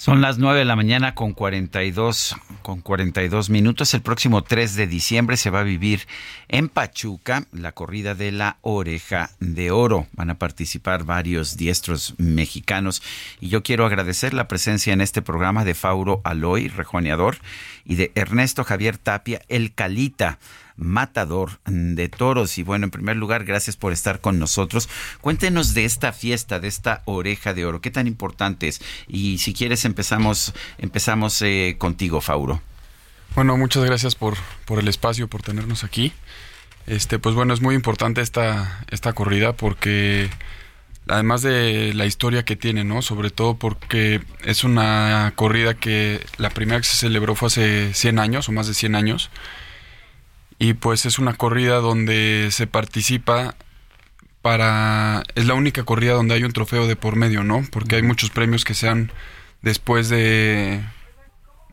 Son 0.00 0.20
las 0.20 0.38
9 0.38 0.60
de 0.60 0.64
la 0.64 0.76
mañana 0.76 1.16
con 1.16 1.32
42, 1.32 2.36
con 2.62 2.82
42 2.82 3.50
minutos. 3.50 3.92
El 3.94 4.00
próximo 4.00 4.44
3 4.44 4.76
de 4.76 4.86
diciembre 4.86 5.36
se 5.36 5.50
va 5.50 5.58
a 5.58 5.64
vivir 5.64 6.06
en 6.46 6.68
Pachuca 6.68 7.48
la 7.50 7.72
corrida 7.72 8.14
de 8.14 8.30
la 8.30 8.58
oreja 8.60 9.30
de 9.40 9.72
oro. 9.72 10.06
Van 10.12 10.30
a 10.30 10.38
participar 10.38 11.02
varios 11.02 11.56
diestros 11.56 12.14
mexicanos. 12.16 13.02
Y 13.40 13.48
yo 13.48 13.64
quiero 13.64 13.86
agradecer 13.86 14.34
la 14.34 14.46
presencia 14.46 14.92
en 14.92 15.00
este 15.00 15.20
programa 15.20 15.64
de 15.64 15.74
Fauro 15.74 16.20
Aloy, 16.22 16.68
rejoneador, 16.68 17.38
y 17.84 17.96
de 17.96 18.12
Ernesto 18.14 18.62
Javier 18.62 18.98
Tapia, 18.98 19.42
el 19.48 19.74
Calita 19.74 20.38
matador 20.78 21.60
de 21.66 22.08
toros. 22.08 22.56
Y 22.56 22.62
bueno, 22.62 22.84
en 22.84 22.90
primer 22.90 23.16
lugar, 23.16 23.44
gracias 23.44 23.76
por 23.76 23.92
estar 23.92 24.20
con 24.20 24.38
nosotros. 24.38 24.88
Cuéntenos 25.20 25.74
de 25.74 25.84
esta 25.84 26.12
fiesta, 26.12 26.60
de 26.60 26.68
esta 26.68 27.02
oreja 27.04 27.52
de 27.52 27.66
oro, 27.66 27.80
qué 27.80 27.90
tan 27.90 28.06
importante 28.06 28.68
es. 28.68 28.80
Y 29.06 29.38
si 29.38 29.52
quieres, 29.52 29.84
empezamos, 29.84 30.54
empezamos 30.78 31.42
eh, 31.42 31.76
contigo, 31.78 32.20
Fauro. 32.20 32.62
Bueno, 33.34 33.56
muchas 33.58 33.84
gracias 33.84 34.14
por, 34.14 34.36
por 34.64 34.78
el 34.78 34.88
espacio, 34.88 35.28
por 35.28 35.42
tenernos 35.42 35.84
aquí. 35.84 36.12
Este, 36.86 37.18
pues 37.18 37.34
bueno, 37.34 37.52
es 37.52 37.60
muy 37.60 37.74
importante 37.74 38.22
esta, 38.22 38.82
esta 38.90 39.12
corrida 39.12 39.52
porque 39.52 40.30
además 41.06 41.42
de 41.42 41.92
la 41.94 42.06
historia 42.06 42.44
que 42.44 42.56
tiene, 42.56 42.84
¿no? 42.84 43.02
Sobre 43.02 43.30
todo 43.30 43.56
porque 43.56 44.22
es 44.44 44.64
una 44.64 45.32
corrida 45.36 45.74
que 45.74 46.24
la 46.38 46.50
primera 46.50 46.80
que 46.80 46.86
se 46.86 46.96
celebró 46.96 47.34
fue 47.34 47.48
hace 47.48 47.92
100 47.92 48.18
años 48.18 48.48
o 48.48 48.52
más 48.52 48.66
de 48.68 48.74
100 48.74 48.94
años 48.94 49.30
y 50.58 50.74
pues 50.74 51.06
es 51.06 51.18
una 51.18 51.34
corrida 51.34 51.76
donde 51.76 52.48
se 52.50 52.66
participa 52.66 53.54
para 54.42 55.22
es 55.34 55.46
la 55.46 55.54
única 55.54 55.84
corrida 55.84 56.14
donde 56.14 56.34
hay 56.34 56.44
un 56.44 56.52
trofeo 56.52 56.86
de 56.86 56.96
por 56.96 57.16
medio, 57.16 57.44
¿no? 57.44 57.64
Porque 57.70 57.96
hay 57.96 58.02
muchos 58.02 58.30
premios 58.30 58.64
que 58.64 58.74
se 58.74 58.86
dan 58.86 59.12
después 59.62 60.08
de 60.08 60.82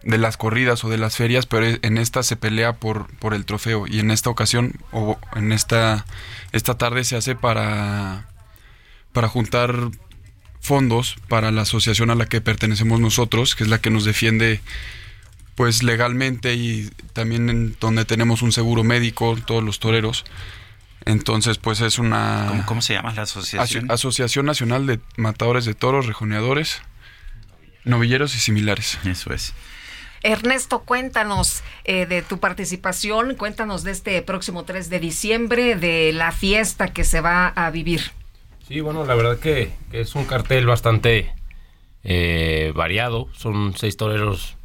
de 0.04 0.18
las 0.20 0.38
corridas 0.38 0.84
o 0.84 0.90
de 0.90 1.00
las 1.00 1.18
ferias, 1.18 1.48
pero 1.48 1.66
en 1.82 1.98
esta 1.98 2.22
se 2.22 2.36
pelea 2.36 2.74
por, 2.74 3.08
por 3.18 3.34
el 3.34 3.44
trofeo 3.46 3.88
y 3.88 4.00
en 4.00 4.12
esta 4.12 4.30
ocasión 4.30 4.74
o 4.92 5.20
en 5.36 5.52
esta 5.52 6.06
esta 6.52 6.78
tarde 6.78 7.04
se 7.04 7.16
hace 7.18 7.36
para 7.36 8.28
para 9.14 9.28
juntar 9.30 9.74
fondos 10.62 11.16
para 11.28 11.52
la 11.52 11.62
asociación 11.62 12.10
a 12.10 12.16
la 12.16 12.26
que 12.28 12.42
pertenecemos 12.42 13.00
nosotros, 13.00 13.56
que 13.56 13.64
es 13.64 13.70
la 13.70 13.80
que 13.80 13.90
nos 13.90 14.06
defiende 14.06 14.62
pues 15.56 15.84
legalmente 15.84 16.54
y 16.54 16.90
también 17.14 17.50
en 17.50 17.78
donde 17.80 18.06
tenemos 18.06 18.42
un 18.42 18.52
seguro 18.52 18.84
médico 18.84 19.38
todos 19.46 19.64
los 19.64 19.80
toreros. 19.80 20.26
Entonces, 21.06 21.58
pues 21.58 21.82
es 21.82 22.00
una... 22.00 22.46
¿Cómo, 22.50 22.66
cómo 22.66 22.82
se 22.82 22.94
llama 22.94 23.14
la 23.14 23.22
asociación? 23.24 23.86
Aso- 23.86 23.94
asociación 23.94 24.46
Nacional 24.46 24.88
de 24.88 25.00
Matadores 25.18 25.66
de 25.66 25.74
Toros, 25.76 26.08
Rejoneadores, 26.08 26.82
Novilleros 27.84 28.36
y 28.36 28.40
similares. 28.40 28.98
Eso 29.06 29.32
es. 29.34 29.54
Ernesto, 30.24 30.80
cuéntanos 30.80 31.62
eh, 31.84 32.08
de 32.08 32.24
tu 32.24 32.40
participación, 32.40 33.36
cuéntanos 33.36 33.84
de 33.84 33.92
este 33.92 34.22
próximo 34.24 34.64
3 34.64 34.90
de 34.90 35.00
diciembre, 35.00 35.76
de 35.76 36.12
la 36.14 36.32
fiesta 36.32 36.92
que 36.92 37.04
se 37.04 37.22
va 37.22 37.50
a 37.50 37.70
vivir. 37.70 38.02
Sí, 38.68 38.80
bueno, 38.80 39.06
la 39.06 39.14
verdad 39.14 39.38
que, 39.38 39.72
que 39.92 40.02
es 40.02 40.16
un 40.16 40.26
cartel 40.26 40.66
bastante 40.66 41.32
eh, 42.04 42.72
variado. 42.76 43.30
Son 43.38 43.76
seis 43.78 43.96
toreros 43.98 44.58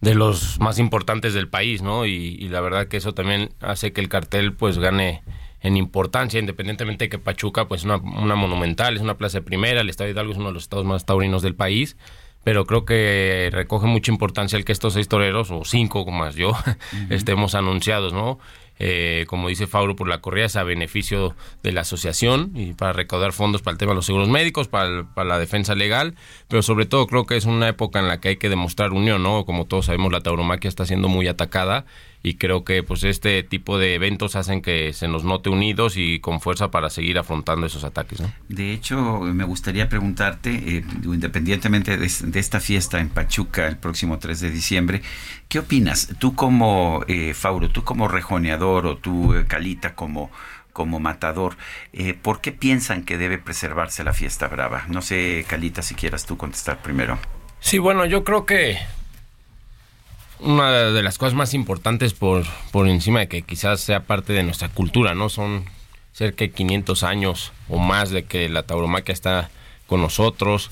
de 0.00 0.14
los 0.14 0.60
más 0.60 0.78
importantes 0.78 1.34
del 1.34 1.48
país, 1.48 1.82
¿no? 1.82 2.06
Y, 2.06 2.36
y 2.38 2.48
la 2.48 2.60
verdad 2.60 2.88
que 2.88 2.96
eso 2.96 3.14
también 3.14 3.50
hace 3.60 3.92
que 3.92 4.00
el 4.00 4.08
cartel 4.08 4.52
pues 4.52 4.78
gane 4.78 5.22
en 5.60 5.76
importancia, 5.76 6.38
independientemente 6.38 7.06
de 7.06 7.08
que 7.08 7.18
Pachuca 7.18 7.66
pues 7.66 7.84
una, 7.84 7.96
una 7.96 8.36
monumental, 8.36 8.94
es 8.96 9.02
una 9.02 9.16
plaza 9.16 9.38
de 9.38 9.42
primera, 9.42 9.80
el 9.80 9.88
Estadio 9.88 10.12
Hidalgo 10.12 10.32
es 10.32 10.38
uno 10.38 10.48
de 10.48 10.54
los 10.54 10.62
estados 10.64 10.86
más 10.86 11.04
taurinos 11.04 11.42
del 11.42 11.54
país, 11.54 11.96
pero 12.44 12.64
creo 12.64 12.84
que 12.84 13.50
recoge 13.52 13.86
mucha 13.86 14.12
importancia 14.12 14.56
el 14.56 14.64
que 14.64 14.72
estos 14.72 14.94
seis 14.94 15.08
toreros, 15.08 15.50
o 15.50 15.64
cinco 15.64 16.04
como 16.04 16.18
más 16.18 16.36
yo, 16.36 16.52
estemos 17.10 17.54
anunciados, 17.54 18.12
¿no? 18.12 18.38
Eh, 18.80 19.24
como 19.28 19.48
dice 19.48 19.66
Fauro, 19.66 19.96
por 19.96 20.08
la 20.08 20.20
corrida 20.20 20.46
es 20.46 20.56
a 20.56 20.62
beneficio 20.62 21.34
de 21.62 21.72
la 21.72 21.80
asociación 21.80 22.52
y 22.54 22.74
para 22.74 22.92
recaudar 22.92 23.32
fondos 23.32 23.60
para 23.62 23.72
el 23.72 23.78
tema 23.78 23.92
de 23.92 23.96
los 23.96 24.06
seguros 24.06 24.28
médicos, 24.28 24.68
para, 24.68 24.88
el- 24.88 25.04
para 25.06 25.28
la 25.28 25.38
defensa 25.38 25.74
legal, 25.74 26.14
pero 26.48 26.62
sobre 26.62 26.86
todo 26.86 27.06
creo 27.06 27.26
que 27.26 27.36
es 27.36 27.44
una 27.44 27.68
época 27.68 27.98
en 27.98 28.08
la 28.08 28.20
que 28.20 28.28
hay 28.28 28.36
que 28.36 28.48
demostrar 28.48 28.92
unión, 28.92 29.22
¿no? 29.22 29.44
Como 29.44 29.64
todos 29.66 29.86
sabemos, 29.86 30.12
la 30.12 30.20
tauromaquia 30.20 30.68
está 30.68 30.86
siendo 30.86 31.08
muy 31.08 31.26
atacada 31.28 31.84
y 32.22 32.34
creo 32.34 32.64
que 32.64 32.82
pues 32.82 33.04
este 33.04 33.42
tipo 33.42 33.78
de 33.78 33.94
eventos 33.94 34.34
hacen 34.36 34.60
que 34.60 34.92
se 34.92 35.06
nos 35.08 35.24
note 35.24 35.50
unidos 35.50 35.96
y 35.96 36.18
con 36.20 36.40
fuerza 36.40 36.70
para 36.70 36.90
seguir 36.90 37.18
afrontando 37.18 37.66
esos 37.66 37.84
ataques, 37.84 38.20
¿no? 38.20 38.32
De 38.48 38.72
hecho, 38.72 39.20
me 39.20 39.44
gustaría 39.44 39.88
preguntarte, 39.88 40.50
eh, 40.50 40.84
independientemente 41.04 41.96
de, 41.96 42.06
es- 42.06 42.30
de 42.30 42.40
esta 42.40 42.60
fiesta 42.60 43.00
en 43.00 43.08
Pachuca 43.08 43.66
el 43.68 43.76
próximo 43.76 44.18
3 44.18 44.40
de 44.40 44.50
diciembre, 44.50 45.02
¿qué 45.48 45.60
opinas? 45.60 46.08
Tú 46.18 46.34
como 46.34 47.04
eh, 47.08 47.34
Fauro, 47.34 47.70
tú 47.70 47.84
como 47.84 48.08
rejoneador 48.08 48.86
o 48.86 48.96
tú, 48.96 49.34
eh, 49.34 49.44
Calita, 49.46 49.94
como, 49.94 50.30
como 50.72 50.98
matador, 51.00 51.56
eh, 51.92 52.14
¿por 52.14 52.40
qué 52.40 52.52
piensan 52.52 53.04
que 53.04 53.16
debe 53.18 53.38
preservarse 53.38 54.04
la 54.04 54.12
fiesta 54.12 54.48
brava? 54.48 54.84
No 54.88 55.02
sé, 55.02 55.44
Calita, 55.48 55.82
si 55.82 55.94
quieras 55.94 56.26
tú 56.26 56.36
contestar 56.36 56.82
primero. 56.82 57.18
Sí, 57.60 57.78
bueno, 57.78 58.06
yo 58.06 58.22
creo 58.24 58.46
que 58.46 58.78
una 60.40 60.72
de 60.72 61.02
las 61.02 61.18
cosas 61.18 61.34
más 61.34 61.54
importantes 61.54 62.14
por, 62.14 62.44
por 62.70 62.88
encima 62.88 63.20
de 63.20 63.28
que 63.28 63.42
quizás 63.42 63.80
sea 63.80 64.04
parte 64.04 64.32
de 64.32 64.42
nuestra 64.42 64.68
cultura, 64.68 65.14
¿no? 65.14 65.28
Son 65.28 65.64
cerca 66.12 66.44
de 66.44 66.50
500 66.50 67.02
años 67.02 67.52
o 67.68 67.78
más 67.78 68.10
de 68.10 68.24
que 68.24 68.48
la 68.48 68.64
tauromaquia 68.64 69.12
está 69.12 69.50
con 69.86 70.00
nosotros. 70.00 70.70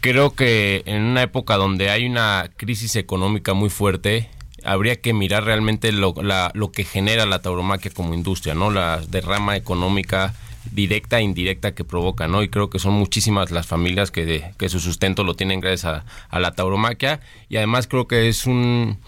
Creo 0.00 0.34
que 0.34 0.82
en 0.86 1.02
una 1.02 1.22
época 1.22 1.56
donde 1.56 1.90
hay 1.90 2.06
una 2.06 2.50
crisis 2.56 2.96
económica 2.96 3.54
muy 3.54 3.70
fuerte, 3.70 4.28
habría 4.64 5.00
que 5.00 5.12
mirar 5.12 5.44
realmente 5.44 5.92
lo, 5.92 6.14
lo 6.54 6.72
que 6.72 6.84
genera 6.84 7.26
la 7.26 7.40
tauromaquia 7.40 7.90
como 7.92 8.14
industria, 8.14 8.54
¿no? 8.54 8.70
La 8.70 9.00
derrama 9.08 9.56
económica 9.56 10.34
directa 10.74 11.18
e 11.18 11.22
indirecta 11.22 11.74
que 11.74 11.84
provoca, 11.84 12.28
¿no? 12.28 12.42
Y 12.42 12.48
creo 12.48 12.70
que 12.70 12.78
son 12.78 12.94
muchísimas 12.94 13.50
las 13.50 13.66
familias 13.66 14.10
que, 14.10 14.24
de- 14.24 14.54
que 14.58 14.68
su 14.68 14.80
sustento 14.80 15.24
lo 15.24 15.34
tienen 15.34 15.60
gracias 15.60 15.84
a, 15.84 16.04
a 16.28 16.40
la 16.40 16.52
tauromaquia 16.52 17.20
y 17.48 17.56
además 17.56 17.86
creo 17.86 18.06
que 18.08 18.28
es 18.28 18.46
un, 18.46 18.98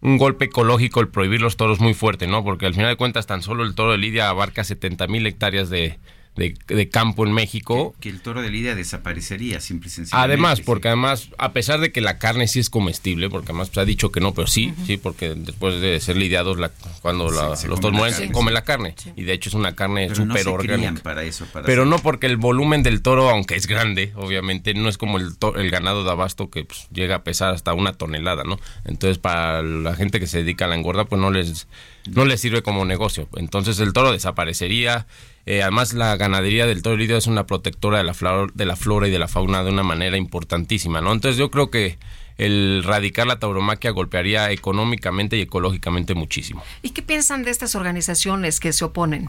un 0.00 0.18
golpe 0.18 0.46
ecológico 0.46 1.00
el 1.00 1.08
prohibir 1.08 1.40
los 1.40 1.56
toros 1.56 1.80
muy 1.80 1.94
fuerte, 1.94 2.26
¿no? 2.26 2.44
Porque 2.44 2.66
al 2.66 2.74
final 2.74 2.90
de 2.90 2.96
cuentas 2.96 3.26
tan 3.26 3.42
solo 3.42 3.64
el 3.64 3.74
toro 3.74 3.92
de 3.92 3.98
Lidia 3.98 4.28
abarca 4.28 4.64
70 4.64 5.06
mil 5.08 5.26
hectáreas 5.26 5.70
de, 5.70 5.98
de- 6.38 6.54
de 6.66 6.88
campo 6.88 7.26
en 7.26 7.32
México. 7.32 7.94
Que 8.00 8.08
el 8.08 8.20
toro 8.22 8.40
de 8.40 8.50
Lidia 8.50 8.74
desaparecería, 8.74 9.60
simple 9.60 9.88
y 9.88 9.90
sencillamente. 9.90 10.32
Además, 10.34 10.60
porque 10.60 10.88
además, 10.88 11.28
a 11.38 11.52
pesar 11.52 11.80
de 11.80 11.92
que 11.92 12.00
la 12.00 12.18
carne 12.18 12.48
sí 12.48 12.58
es 12.60 12.70
comestible, 12.70 13.28
porque 13.28 13.46
además 13.52 13.70
se 13.72 13.80
ha 13.80 13.84
dicho 13.84 14.10
que 14.10 14.20
no, 14.20 14.32
pero 14.34 14.46
sí, 14.46 14.72
sí, 14.86 14.96
porque 14.96 15.34
después 15.34 15.80
de 15.80 16.00
ser 16.00 16.16
lidiados, 16.16 16.58
la- 16.58 16.70
cuando 17.02 17.30
la- 17.30 17.56
se 17.56 17.68
los 17.68 17.80
toros 17.80 17.96
mueren, 17.98 18.16
se 18.16 18.30
come 18.32 18.52
la 18.52 18.62
carne. 18.64 18.94
Y 19.16 19.24
de 19.24 19.32
hecho 19.34 19.50
es 19.50 19.54
una 19.54 19.74
carne 19.74 20.08
no 20.08 20.14
súper 20.14 20.48
orgánica. 20.48 21.02
para 21.02 21.22
eso, 21.24 21.44
para 21.52 21.66
pero 21.66 21.82
hacer- 21.82 21.90
no 21.90 21.98
porque 21.98 22.26
el 22.26 22.36
volumen 22.36 22.82
del 22.82 23.02
toro, 23.02 23.28
aunque 23.28 23.56
es 23.56 23.66
grande, 23.66 24.12
obviamente, 24.16 24.74
no 24.74 24.88
es 24.88 24.96
como 24.98 25.18
el, 25.18 25.36
to- 25.36 25.56
el 25.56 25.70
ganado 25.70 26.04
de 26.04 26.10
abasto 26.10 26.50
que 26.50 26.64
pues, 26.64 26.86
llega 26.92 27.16
a 27.16 27.24
pesar 27.24 27.52
hasta 27.54 27.74
una 27.74 27.92
tonelada, 27.92 28.44
¿no? 28.44 28.58
Entonces, 28.84 29.18
para 29.18 29.62
la 29.62 29.94
gente 29.94 30.20
que 30.20 30.26
se 30.26 30.38
dedica 30.38 30.64
a 30.66 30.68
la 30.68 30.76
engorda, 30.76 31.04
pues 31.04 31.20
no 31.20 31.30
les, 31.30 31.66
no 32.14 32.24
les 32.24 32.40
sirve 32.40 32.62
como 32.62 32.84
negocio. 32.84 33.28
Entonces, 33.36 33.78
el 33.80 33.92
toro 33.92 34.12
desaparecería. 34.12 35.06
Eh, 35.46 35.62
además, 35.62 35.92
la 35.94 36.16
ganadería 36.16 36.66
del 36.66 36.82
toro 36.82 36.96
herido 36.96 37.16
es 37.16 37.26
una 37.26 37.46
protectora 37.46 37.98
de 37.98 38.04
la, 38.04 38.12
flor- 38.14 38.52
de 38.52 38.66
la 38.66 38.76
flora 38.76 39.08
y 39.08 39.10
de 39.10 39.18
la 39.18 39.28
fauna 39.28 39.62
de 39.64 39.70
una 39.70 39.82
manera 39.82 40.16
importantísima, 40.16 41.00
¿no? 41.00 41.12
Entonces, 41.12 41.38
yo 41.38 41.50
creo 41.50 41.70
que 41.70 41.98
el 42.36 42.82
radicar 42.84 43.26
la 43.26 43.38
tauromaquia 43.38 43.90
golpearía 43.90 44.50
económicamente 44.52 45.36
y 45.36 45.40
ecológicamente 45.40 46.14
muchísimo. 46.14 46.62
¿Y 46.82 46.90
qué 46.90 47.02
piensan 47.02 47.42
de 47.44 47.50
estas 47.50 47.74
organizaciones 47.74 48.60
que 48.60 48.72
se 48.72 48.84
oponen? 48.84 49.28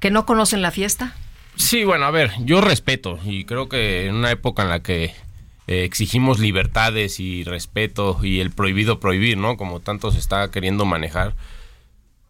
¿Que 0.00 0.10
no 0.10 0.26
conocen 0.26 0.60
la 0.60 0.70
fiesta? 0.70 1.14
Sí, 1.56 1.84
bueno, 1.84 2.04
a 2.04 2.10
ver, 2.10 2.32
yo 2.40 2.60
respeto 2.60 3.18
y 3.24 3.44
creo 3.46 3.68
que 3.70 4.06
en 4.08 4.14
una 4.16 4.30
época 4.30 4.62
en 4.62 4.68
la 4.68 4.82
que 4.82 5.04
eh, 5.68 5.84
exigimos 5.84 6.38
libertades 6.38 7.18
y 7.18 7.44
respeto 7.44 8.18
y 8.22 8.40
el 8.40 8.50
prohibido 8.50 9.00
prohibir, 9.00 9.38
¿no? 9.38 9.56
Como 9.56 9.80
tanto 9.80 10.10
se 10.10 10.18
está 10.18 10.50
queriendo 10.50 10.84
manejar, 10.84 11.34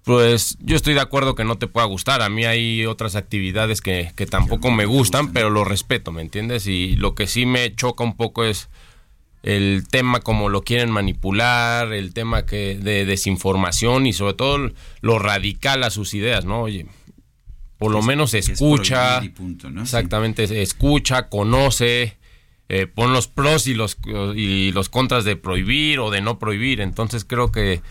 pues 0.07 0.57
yo 0.61 0.77
estoy 0.77 0.95
de 0.95 1.01
acuerdo 1.01 1.35
que 1.35 1.43
no 1.43 1.59
te 1.59 1.67
pueda 1.67 1.85
gustar. 1.89 2.23
A 2.23 2.29
mí 2.29 2.45
hay 2.45 2.87
otras 2.87 3.17
actividades 3.17 3.81
que, 3.81 4.13
que 4.15 4.25
tampoco 4.27 4.71
me 4.71 4.87
gustan, 4.87 5.33
pero 5.33 5.51
lo 5.51 5.65
respeto, 5.65 6.13
¿me 6.13 6.23
entiendes? 6.23 6.69
Y 6.69 6.95
lo 6.95 7.17
que 7.17 7.27
sí 7.27 7.45
me 7.45 7.75
choca 7.75 8.05
un 8.05 8.17
poco 8.17 8.45
es 8.45 8.69
el 9.43 9.83
tema 9.91 10.21
como 10.21 10.49
lo 10.49 10.63
quieren 10.63 10.93
manipular, 10.93 11.93
el 11.93 12.15
tema 12.15 12.47
que 12.47 12.77
de 12.77 13.05
desinformación 13.05 14.07
y 14.07 14.13
sobre 14.13 14.35
todo 14.35 14.71
lo 15.01 15.19
radical 15.19 15.83
a 15.83 15.91
sus 15.91 16.15
ideas, 16.15 16.45
¿no? 16.45 16.61
Oye, 16.63 16.87
por 17.77 17.91
lo 17.91 17.99
Es- 17.99 18.05
menos 18.07 18.33
es 18.35 18.49
escucha, 18.49 19.21
exactamente, 19.83 20.63
escucha, 20.63 21.29
conoce, 21.29 22.17
eh, 22.69 22.87
pon 22.87 23.13
los 23.13 23.27
pros 23.27 23.67
y 23.67 23.75
los 23.75 23.97
y 24.37 24.71
los 24.71 24.89
contras 24.89 25.25
de 25.25 25.35
prohibir 25.35 25.99
o 25.99 26.13
de 26.13 26.21
no 26.21 26.39
prohibir. 26.39 26.81
Entonces 26.81 27.25
creo 27.25 27.51
que 27.51 27.83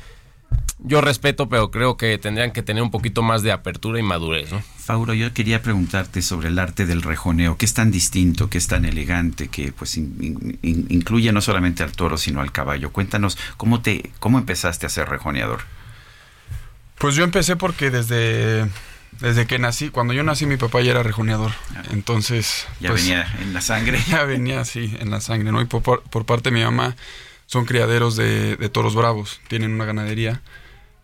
yo 0.79 1.01
respeto, 1.01 1.49
pero 1.49 1.71
creo 1.71 1.97
que 1.97 2.17
tendrían 2.17 2.51
que 2.51 2.61
tener 2.61 2.83
un 2.83 2.91
poquito 2.91 3.23
más 3.23 3.41
de 3.41 3.51
apertura 3.51 3.99
y 3.99 4.03
madurez, 4.03 4.51
¿no? 4.51 4.61
Fauro, 4.77 5.13
yo 5.15 5.33
quería 5.33 5.61
preguntarte 5.63 6.21
sobre 6.21 6.49
el 6.49 6.59
arte 6.59 6.85
del 6.85 7.01
rejoneo. 7.01 7.57
¿Qué 7.57 7.65
es 7.65 7.73
tan 7.73 7.89
distinto, 7.91 8.49
qué 8.49 8.57
es 8.59 8.67
tan 8.67 8.85
elegante, 8.85 9.47
que 9.47 9.71
pues 9.71 9.97
in- 9.97 10.15
in- 10.21 10.59
in- 10.61 10.85
incluye 10.89 11.31
no 11.31 11.41
solamente 11.41 11.81
al 11.81 11.91
toro, 11.93 12.17
sino 12.17 12.41
al 12.41 12.51
caballo? 12.51 12.91
Cuéntanos, 12.91 13.37
¿cómo, 13.57 13.81
te, 13.81 14.11
cómo 14.19 14.37
empezaste 14.37 14.85
a 14.85 14.89
ser 14.89 15.09
rejoneador? 15.09 15.61
Pues 16.99 17.15
yo 17.15 17.23
empecé 17.23 17.55
porque 17.55 17.89
desde, 17.89 18.69
desde 19.19 19.47
que 19.47 19.57
nací, 19.59 19.89
cuando 19.89 20.13
yo 20.13 20.23
nací 20.23 20.45
mi 20.45 20.57
papá 20.57 20.81
ya 20.81 20.91
era 20.91 21.03
rejoneador. 21.03 21.51
Entonces... 21.91 22.67
Ya 22.79 22.89
pues, 22.91 23.01
venía 23.03 23.27
en 23.41 23.53
la 23.53 23.61
sangre. 23.61 23.99
Ya 24.07 24.23
venía 24.23 24.61
así, 24.61 24.95
en 24.99 25.09
la 25.09 25.19
sangre, 25.19 25.51
¿no? 25.51 25.61
Y 25.61 25.65
por, 25.65 25.81
por 26.03 26.25
parte 26.25 26.51
de 26.51 26.57
mi 26.57 26.63
mamá 26.63 26.95
son 27.45 27.65
criaderos 27.65 28.15
de, 28.15 28.55
de 28.55 28.69
toros 28.69 28.95
bravos, 28.95 29.39
tienen 29.47 29.71
una 29.73 29.85
ganadería. 29.85 30.41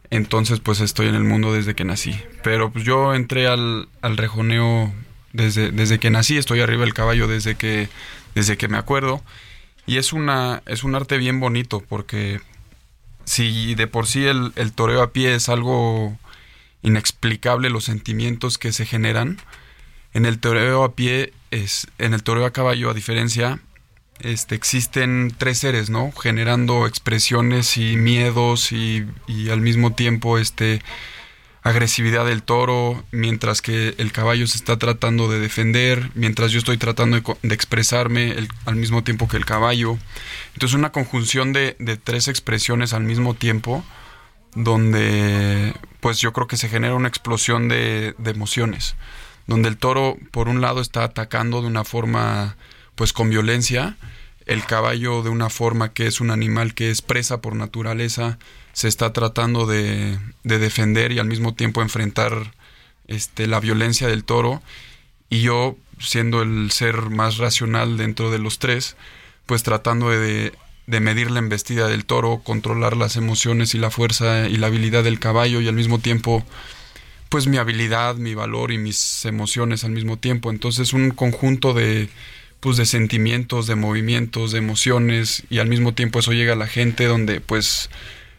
Entonces 0.10 0.60
pues 0.60 0.82
estoy 0.82 1.08
en 1.08 1.16
el 1.16 1.24
mundo 1.24 1.54
desde 1.54 1.74
que 1.74 1.86
nací. 1.86 2.20
Pero 2.44 2.72
pues 2.72 2.84
yo 2.84 3.14
entré 3.14 3.48
al, 3.48 3.88
al 4.02 4.18
rejoneo 4.18 4.94
desde, 5.34 5.72
desde 5.72 6.00
que 6.00 6.10
nací, 6.10 6.38
estoy 6.38 6.60
arriba 6.60 6.82
del 6.82 6.94
caballo 6.94 7.28
desde 7.28 7.56
que, 7.56 7.90
desde 8.36 8.58
que 8.58 8.68
me 8.68 8.78
acuerdo. 8.78 9.24
Y 9.86 9.98
es, 9.98 10.14
una, 10.14 10.62
es 10.66 10.84
un 10.84 10.96
arte 10.96 11.18
bien 11.18 11.40
bonito 11.40 11.82
porque 11.82 12.42
si 13.26 13.76
de 13.76 13.88
por 13.88 14.08
sí 14.08 14.26
el, 14.26 14.52
el 14.56 14.74
toreo 14.74 15.02
a 15.02 15.14
pie 15.14 15.34
es 15.36 15.50
algo 15.50 16.18
inexplicable 16.82 17.70
los 17.70 17.86
sentimientos 17.86 18.58
que 18.58 18.74
se 18.74 18.86
generan, 18.86 19.38
en 20.14 20.26
el 20.26 20.40
toreo 20.40 20.84
a 20.84 20.94
pie 20.94 21.34
es 21.52 21.88
en 21.98 22.14
el 22.14 22.24
toreo 22.24 22.46
a 22.46 22.52
caballo 22.52 22.90
a 22.90 22.94
diferencia 22.94 23.60
este, 24.24 24.56
existen 24.56 25.34
tres 25.38 25.60
seres, 25.60 25.90
¿no? 25.90 26.12
Generando 26.12 26.88
expresiones 26.88 27.78
y 27.78 27.98
miedos 27.98 28.72
y, 28.72 29.06
al 29.52 29.62
mismo 29.62 29.94
tiempo 29.94 30.38
este, 30.38 30.82
agresividad 31.64 32.26
del 32.26 32.44
toro, 32.44 33.04
mientras 33.12 33.62
que 33.62 33.96
el 33.98 34.12
caballo 34.12 34.48
se 34.48 34.58
está 34.58 34.78
tratando 34.78 35.30
de 35.30 35.40
defender, 35.40 36.10
mientras 36.16 36.52
yo 36.52 36.60
estoy 36.60 36.78
tratando 36.78 37.20
de, 37.20 37.54
expresarme 37.54 38.36
al 38.66 38.76
mismo 38.76 39.04
tiempo 39.04 39.28
que 39.28 39.38
el 39.38 39.46
caballo. 39.46 39.98
Entonces 40.54 40.78
una 40.78 40.92
conjunción 40.92 41.54
de, 41.54 41.76
de 41.80 41.98
tres 41.98 42.28
expresiones 42.28 42.94
al 42.94 43.04
mismo 43.04 43.34
tiempo, 43.34 43.84
donde 44.56 45.74
pues 46.00 46.20
yo 46.20 46.34
creo 46.34 46.48
que 46.48 46.58
se 46.58 46.70
genera 46.70 46.96
una 46.96 47.08
explosión 47.08 47.68
de, 47.68 48.16
de 48.18 48.32
emociones, 48.32 48.96
donde 49.48 49.70
el 49.70 49.78
toro 49.78 50.18
por 50.32 50.50
un 50.50 50.62
lado 50.62 50.82
está 50.82 51.04
atacando 51.04 51.62
de 51.62 51.68
una 51.68 51.84
forma 51.84 52.58
pues 52.96 53.14
con 53.14 53.30
violencia, 53.30 53.98
el 54.46 54.66
caballo 54.66 55.24
de 55.24 55.30
una 55.30 55.50
forma 55.50 55.94
que 55.94 56.08
es 56.08 56.22
un 56.22 56.32
animal 56.32 56.74
que 56.74 56.92
es 56.92 57.02
presa 57.02 57.42
por 57.42 57.56
naturaleza, 57.56 58.38
se 58.74 58.88
está 58.88 59.14
tratando 59.14 59.66
de, 59.66 60.18
de 60.44 60.60
defender 60.60 61.12
y 61.12 61.20
al 61.20 61.28
mismo 61.28 61.54
tiempo 61.54 61.82
enfrentar 61.82 62.54
este, 63.08 63.48
la 63.48 63.60
violencia 63.60 64.08
del 64.08 64.24
toro 64.24 64.62
y 65.30 65.42
yo 65.42 65.78
siendo 66.00 66.42
el 66.42 66.72
ser 66.72 67.10
más 67.10 67.38
racional 67.38 67.98
dentro 67.98 68.32
de 68.32 68.40
los 68.40 68.60
tres, 68.60 68.96
pues 69.46 69.64
tratando 69.64 70.10
de, 70.10 70.54
de 70.88 71.00
medir 71.00 71.32
la 71.32 71.40
embestida 71.40 71.88
del 71.88 72.06
toro, 72.06 72.42
controlar 72.44 72.98
las 72.98 73.16
emociones 73.16 73.76
y 73.76 73.78
la 73.78 73.92
fuerza 73.92 74.48
y 74.50 74.58
la 74.58 74.68
habilidad 74.68 75.04
del 75.04 75.20
caballo 75.20 75.62
y 75.62 75.68
al 75.68 75.76
mismo 75.76 76.00
tiempo 76.00 76.44
pues 77.30 77.48
mi 77.48 77.58
habilidad, 77.58 78.16
mi 78.16 78.36
valor 78.36 78.74
y 78.74 78.78
mis 78.78 79.24
emociones 79.24 79.86
al 79.86 79.92
mismo 79.92 80.18
tiempo. 80.18 80.52
Entonces 80.52 80.92
un 80.92 81.12
conjunto 81.12 81.74
de 81.74 82.10
pues 82.62 82.78
de 82.78 82.86
sentimientos, 82.86 83.68
de 83.68 83.76
movimientos, 83.76 84.54
de 84.54 84.60
emociones 84.60 85.44
y 85.50 85.60
al 85.60 85.68
mismo 85.68 85.94
tiempo 85.94 86.20
eso 86.20 86.32
llega 86.32 86.54
a 86.54 86.56
la 86.56 86.68
gente 86.68 87.06
donde 87.06 87.42
pues 87.42 87.90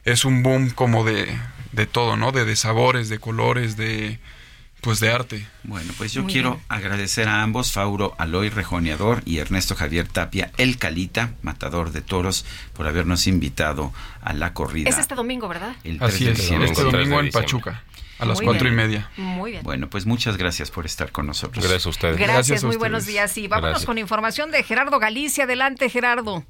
es 0.04 0.24
un 0.24 0.42
boom 0.42 0.70
como 0.70 1.04
de, 1.04 1.28
de 1.72 1.86
todo, 1.86 2.16
¿no? 2.16 2.32
De, 2.32 2.44
de 2.46 2.56
sabores, 2.56 3.08
de 3.10 3.18
colores, 3.18 3.76
de 3.76 4.18
pues 4.80 4.98
de 4.98 5.12
arte. 5.12 5.46
Bueno, 5.62 5.92
pues 5.96 6.12
yo 6.12 6.24
Muy 6.24 6.32
quiero 6.32 6.54
bien. 6.54 6.64
agradecer 6.68 7.28
a 7.28 7.42
ambos, 7.42 7.70
Fauro 7.70 8.16
Aloy 8.18 8.48
Rejoneador 8.48 9.22
y 9.24 9.38
Ernesto 9.38 9.76
Javier 9.76 10.08
Tapia, 10.08 10.50
el 10.56 10.76
Calita, 10.76 11.34
matador 11.42 11.92
de 11.92 12.00
toros, 12.02 12.44
por 12.72 12.88
habernos 12.88 13.28
invitado 13.28 13.92
a 14.22 14.32
la 14.32 14.54
corrida. 14.54 14.88
Es 14.90 14.98
este 14.98 15.14
domingo, 15.14 15.46
¿verdad? 15.46 15.76
el 15.84 15.98
3 16.00 16.14
Así 16.14 16.24
de 16.24 16.32
es, 16.32 16.38
diciembre. 16.38 16.68
este 16.70 16.82
domingo 16.82 17.20
en 17.20 17.30
Pachuca, 17.30 17.84
a 18.18 18.24
las 18.24 18.38
Muy 18.38 18.46
cuatro 18.46 18.68
y 18.68 18.70
media. 18.72 19.10
Muy 19.16 19.52
bien. 19.52 19.62
Bueno, 19.64 19.90
pues 19.90 20.06
muchas 20.06 20.36
gracias 20.36 20.70
por 20.70 20.86
estar 20.86 21.10
con 21.12 21.26
nosotros. 21.26 21.64
Gracias 21.64 21.86
a 21.86 21.88
ustedes. 21.90 22.16
Gracias, 22.18 22.62
muy 22.64 22.76
buenos 22.76 23.06
días. 23.06 23.36
Y 23.38 23.48
vámonos 23.48 23.70
Gracias. 23.70 23.86
con 23.86 23.98
información 23.98 24.50
de 24.50 24.62
Gerardo 24.62 24.98
Galicia. 24.98 25.44
Adelante, 25.44 25.88
Gerardo. 25.88 26.44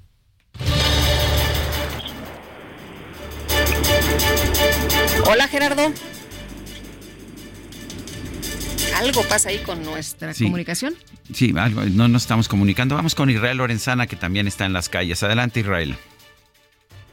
Hola, 5.27 5.49
Gerardo. 5.49 5.93
¿Algo 8.97 9.23
pasa 9.25 9.49
ahí 9.49 9.59
con 9.59 9.83
nuestra 9.85 10.35
Sí. 10.35 10.45
comunicación? 10.45 10.95
Sí, 11.33 11.55
algo- 11.57 11.83
no 11.85 12.09
nos 12.09 12.23
estamos 12.23 12.49
comunicando. 12.49 12.95
Vamos 12.95 13.15
con 13.15 13.31
Israel 13.31 13.57
Lorenzana, 13.57 14.07
que 14.07 14.17
también 14.17 14.47
está 14.47 14.67
en 14.67 14.73
las 14.73 14.89
calles. 14.89 15.23
Adelante, 15.23 15.61
Israel. 15.61 15.97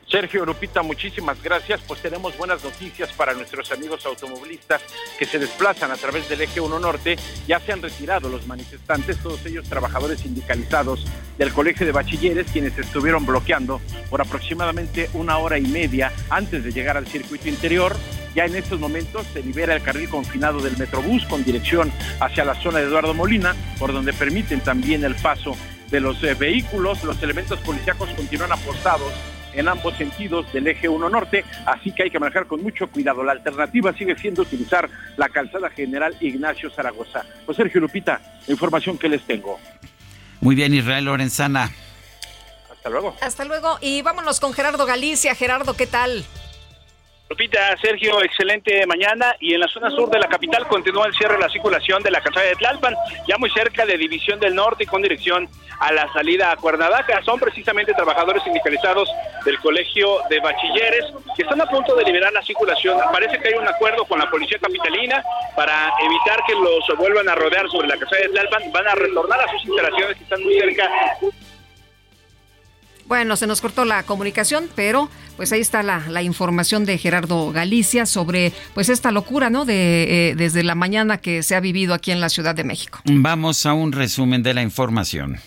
Sergio 0.09 0.43
Lupita, 0.43 0.81
muchísimas 0.81 1.41
gracias. 1.43 1.81
Pues 1.87 2.01
tenemos 2.01 2.35
buenas 2.35 2.63
noticias 2.63 3.11
para 3.13 3.35
nuestros 3.35 3.71
amigos 3.71 4.03
automovilistas 4.07 4.81
que 5.19 5.25
se 5.25 5.37
desplazan 5.37 5.91
a 5.91 5.97
través 5.97 6.27
del 6.27 6.41
eje 6.41 6.59
1 6.59 6.79
Norte. 6.79 7.15
Ya 7.47 7.59
se 7.59 7.73
han 7.73 7.81
retirado 7.81 8.27
los 8.27 8.47
manifestantes, 8.47 9.17
todos 9.19 9.45
ellos 9.45 9.69
trabajadores 9.69 10.21
sindicalizados 10.21 11.05
del 11.37 11.53
Colegio 11.53 11.85
de 11.85 11.91
Bachilleres, 11.91 12.47
quienes 12.51 12.75
estuvieron 12.77 13.23
bloqueando 13.23 13.81
por 14.09 14.19
aproximadamente 14.21 15.11
una 15.13 15.37
hora 15.37 15.59
y 15.59 15.67
media 15.67 16.11
antes 16.31 16.63
de 16.63 16.71
llegar 16.71 16.97
al 16.97 17.05
circuito 17.05 17.47
interior. 17.47 17.95
Ya 18.33 18.45
en 18.45 18.55
estos 18.55 18.79
momentos 18.79 19.27
se 19.31 19.43
libera 19.43 19.75
el 19.75 19.83
carril 19.83 20.09
confinado 20.09 20.59
del 20.59 20.77
Metrobús 20.77 21.25
con 21.27 21.43
dirección 21.43 21.91
hacia 22.19 22.45
la 22.45 22.55
zona 22.55 22.79
de 22.79 22.85
Eduardo 22.85 23.13
Molina, 23.13 23.55
por 23.77 23.93
donde 23.93 24.13
permiten 24.13 24.61
también 24.61 25.03
el 25.03 25.13
paso 25.15 25.55
de 25.91 25.99
los 25.99 26.23
eh, 26.23 26.33
vehículos. 26.33 27.03
Los 27.03 27.21
elementos 27.21 27.59
policíacos 27.59 28.09
continúan 28.09 28.51
apostados 28.51 29.13
en 29.53 29.67
ambos 29.67 29.95
sentidos 29.97 30.51
del 30.53 30.67
eje 30.67 30.89
1 30.89 31.09
norte, 31.09 31.43
así 31.65 31.91
que 31.91 32.03
hay 32.03 32.09
que 32.09 32.19
manejar 32.19 32.45
con 32.47 32.61
mucho 32.61 32.87
cuidado. 32.87 33.23
La 33.23 33.33
alternativa 33.33 33.93
sigue 33.93 34.15
siendo 34.17 34.43
utilizar 34.43 34.89
la 35.17 35.29
calzada 35.29 35.69
general 35.69 36.15
Ignacio 36.19 36.69
Zaragoza. 36.69 37.25
Pues 37.45 37.57
Sergio 37.57 37.81
Lupita, 37.81 38.21
la 38.47 38.53
información 38.53 38.97
que 38.97 39.09
les 39.09 39.21
tengo. 39.23 39.59
Muy 40.41 40.55
bien, 40.55 40.73
Israel 40.73 41.05
Lorenzana. 41.05 41.71
Hasta 42.71 42.89
luego. 42.89 43.15
Hasta 43.21 43.45
luego. 43.45 43.77
Y 43.81 44.01
vámonos 44.01 44.39
con 44.39 44.53
Gerardo 44.53 44.85
Galicia. 44.85 45.35
Gerardo, 45.35 45.75
¿qué 45.75 45.85
tal? 45.85 46.23
Lupita, 47.29 47.77
Sergio, 47.77 48.23
excelente 48.23 48.87
mañana 48.87 49.35
y 49.39 49.53
en 49.53 49.59
la 49.59 49.67
zona 49.67 49.91
sur 49.91 50.09
de 50.09 50.17
la 50.17 50.27
capital 50.27 50.67
continúa 50.67 51.05
el 51.05 51.13
cierre 51.13 51.35
de 51.35 51.41
la 51.41 51.49
circulación 51.49 52.01
de 52.01 52.09
la 52.09 52.21
calzada 52.21 52.47
de 52.47 52.55
Tlalpan, 52.55 52.95
ya 53.27 53.37
muy 53.37 53.51
cerca 53.51 53.85
de 53.85 53.99
División 53.99 54.39
del 54.39 54.55
Norte 54.55 54.85
y 54.85 54.87
con 54.87 55.03
dirección 55.03 55.47
a 55.79 55.93
la 55.93 56.11
salida 56.11 56.51
a 56.51 56.55
Cuernavaca. 56.55 57.21
Son 57.23 57.39
precisamente 57.39 57.93
trabajadores 57.93 58.41
sindicalizados 58.41 59.07
del 59.45 59.59
Colegio 59.59 60.21
de 60.27 60.39
Bachilleres 60.39 61.05
que 61.35 61.43
están 61.43 61.61
a 61.61 61.67
punto 61.67 61.95
de 61.95 62.03
liberar 62.03 62.33
la 62.33 62.41
circulación. 62.41 62.97
Parece 63.11 63.39
que 63.39 63.49
hay 63.49 63.53
un 63.53 63.67
acuerdo 63.67 64.05
con 64.05 64.17
la 64.17 64.27
Policía 64.27 64.57
Capitalina 64.57 65.23
para 65.55 65.93
evitar 66.01 66.43
que 66.47 66.55
los 66.55 66.97
vuelvan 66.97 67.29
a 67.29 67.35
rodear 67.35 67.69
sobre 67.69 67.89
la 67.89 67.97
calzada 67.97 68.23
de 68.23 68.29
Tlalpan. 68.29 68.71
Van 68.71 68.87
a 68.87 68.95
retornar 68.95 69.39
a 69.39 69.51
sus 69.51 69.65
instalaciones 69.65 70.17
que 70.17 70.23
están 70.23 70.43
muy 70.43 70.59
cerca 70.59 70.89
Bueno, 73.09 73.35
se 73.35 73.47
nos 73.47 73.59
cortó 73.59 73.85
la 73.85 74.03
comunicación, 74.03 74.69
pero 74.75 75.09
pues 75.35 75.51
ahí 75.51 75.61
está 75.61 75.81
la, 75.81 76.21
información 76.21 76.85
de 76.85 76.99
Gerardo 76.99 77.51
Galicia 77.51 78.05
sobre 78.05 78.53
pues 78.75 78.87
esta 78.87 79.09
locura, 79.09 79.49
¿no? 79.49 79.65
De 79.65 80.29
eh, 80.29 80.35
desde 80.35 80.61
la 80.61 80.75
mañana 80.75 81.17
que 81.17 81.41
se 81.41 81.55
ha 81.55 81.59
vivido 81.59 81.95
aquí 81.95 82.11
en 82.11 82.21
la 82.21 82.29
Ciudad 82.29 82.53
de 82.53 82.63
México. 82.63 82.99
Vamos 83.05 83.65
a 83.65 83.73
un 83.73 83.93
resumen 83.93 84.43
de 84.43 84.53
la 84.53 84.61
información. 84.61 85.39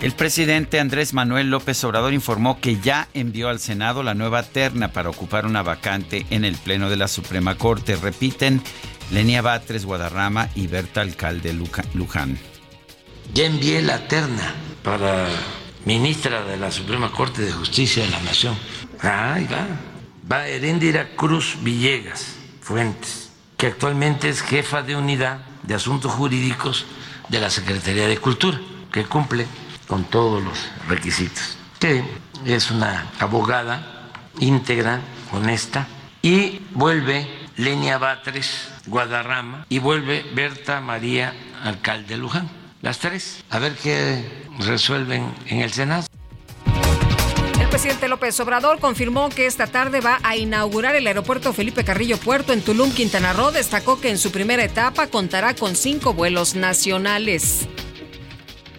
El 0.00 0.12
presidente 0.12 0.78
Andrés 0.78 1.12
Manuel 1.12 1.50
López 1.50 1.82
Obrador 1.82 2.14
informó 2.14 2.60
que 2.60 2.78
ya 2.78 3.08
envió 3.14 3.48
al 3.48 3.58
Senado 3.58 4.04
la 4.04 4.14
nueva 4.14 4.44
terna 4.44 4.92
para 4.92 5.10
ocupar 5.10 5.44
una 5.44 5.64
vacante 5.64 6.24
en 6.30 6.44
el 6.44 6.54
Pleno 6.54 6.88
de 6.88 6.96
la 6.96 7.08
Suprema 7.08 7.56
Corte. 7.56 7.96
Repiten 7.96 8.62
Lenia 9.10 9.42
Batres 9.42 9.84
Guadarrama 9.84 10.50
y 10.54 10.68
Berta 10.68 11.00
Alcalde 11.00 11.52
Luján. 11.94 12.38
Ya 13.32 13.44
envié 13.46 13.82
la 13.82 14.08
terna 14.08 14.54
para 14.82 15.28
ministra 15.84 16.42
de 16.44 16.56
la 16.56 16.70
Suprema 16.70 17.10
Corte 17.12 17.42
de 17.42 17.52
Justicia 17.52 18.04
de 18.04 18.10
la 18.10 18.20
Nación. 18.20 18.56
Ahí 19.00 19.46
va. 19.46 19.66
Va 20.30 20.48
Heréndira 20.48 21.10
Cruz 21.14 21.56
Villegas 21.60 22.34
Fuentes, 22.60 23.30
que 23.56 23.68
actualmente 23.68 24.28
es 24.28 24.42
jefa 24.42 24.82
de 24.82 24.96
unidad 24.96 25.38
de 25.62 25.74
asuntos 25.74 26.12
jurídicos 26.12 26.86
de 27.28 27.40
la 27.40 27.50
Secretaría 27.50 28.08
de 28.08 28.18
Cultura, 28.18 28.60
que 28.92 29.04
cumple 29.04 29.46
con 29.86 30.04
todos 30.04 30.42
los 30.42 30.58
requisitos. 30.88 31.56
Que 31.78 32.02
es 32.44 32.70
una 32.70 33.10
abogada 33.20 34.10
íntegra, 34.40 35.00
honesta, 35.32 35.86
y 36.22 36.60
vuelve 36.72 37.28
Lenia 37.56 37.98
Batres 37.98 38.68
Guadarrama 38.86 39.64
y 39.68 39.78
vuelve 39.78 40.26
Berta 40.34 40.80
María 40.80 41.32
Alcalde 41.62 42.16
Luján. 42.16 42.65
Las 42.82 42.98
tres, 42.98 43.44
a 43.50 43.58
ver 43.58 43.74
qué 43.82 44.24
resuelven 44.58 45.34
en 45.46 45.60
el 45.60 45.72
Senado. 45.72 46.06
El 47.60 47.68
presidente 47.68 48.06
López 48.08 48.38
Obrador 48.40 48.78
confirmó 48.78 49.28
que 49.28 49.46
esta 49.46 49.66
tarde 49.66 50.00
va 50.00 50.18
a 50.22 50.36
inaugurar 50.36 50.94
el 50.94 51.06
aeropuerto 51.06 51.52
Felipe 51.52 51.84
Carrillo 51.84 52.16
Puerto 52.18 52.52
en 52.52 52.62
Tulum, 52.62 52.92
Quintana 52.92 53.32
Roo. 53.32 53.50
Destacó 53.50 54.00
que 54.00 54.10
en 54.10 54.18
su 54.18 54.30
primera 54.30 54.62
etapa 54.62 55.08
contará 55.08 55.54
con 55.54 55.74
cinco 55.74 56.14
vuelos 56.14 56.54
nacionales. 56.54 57.68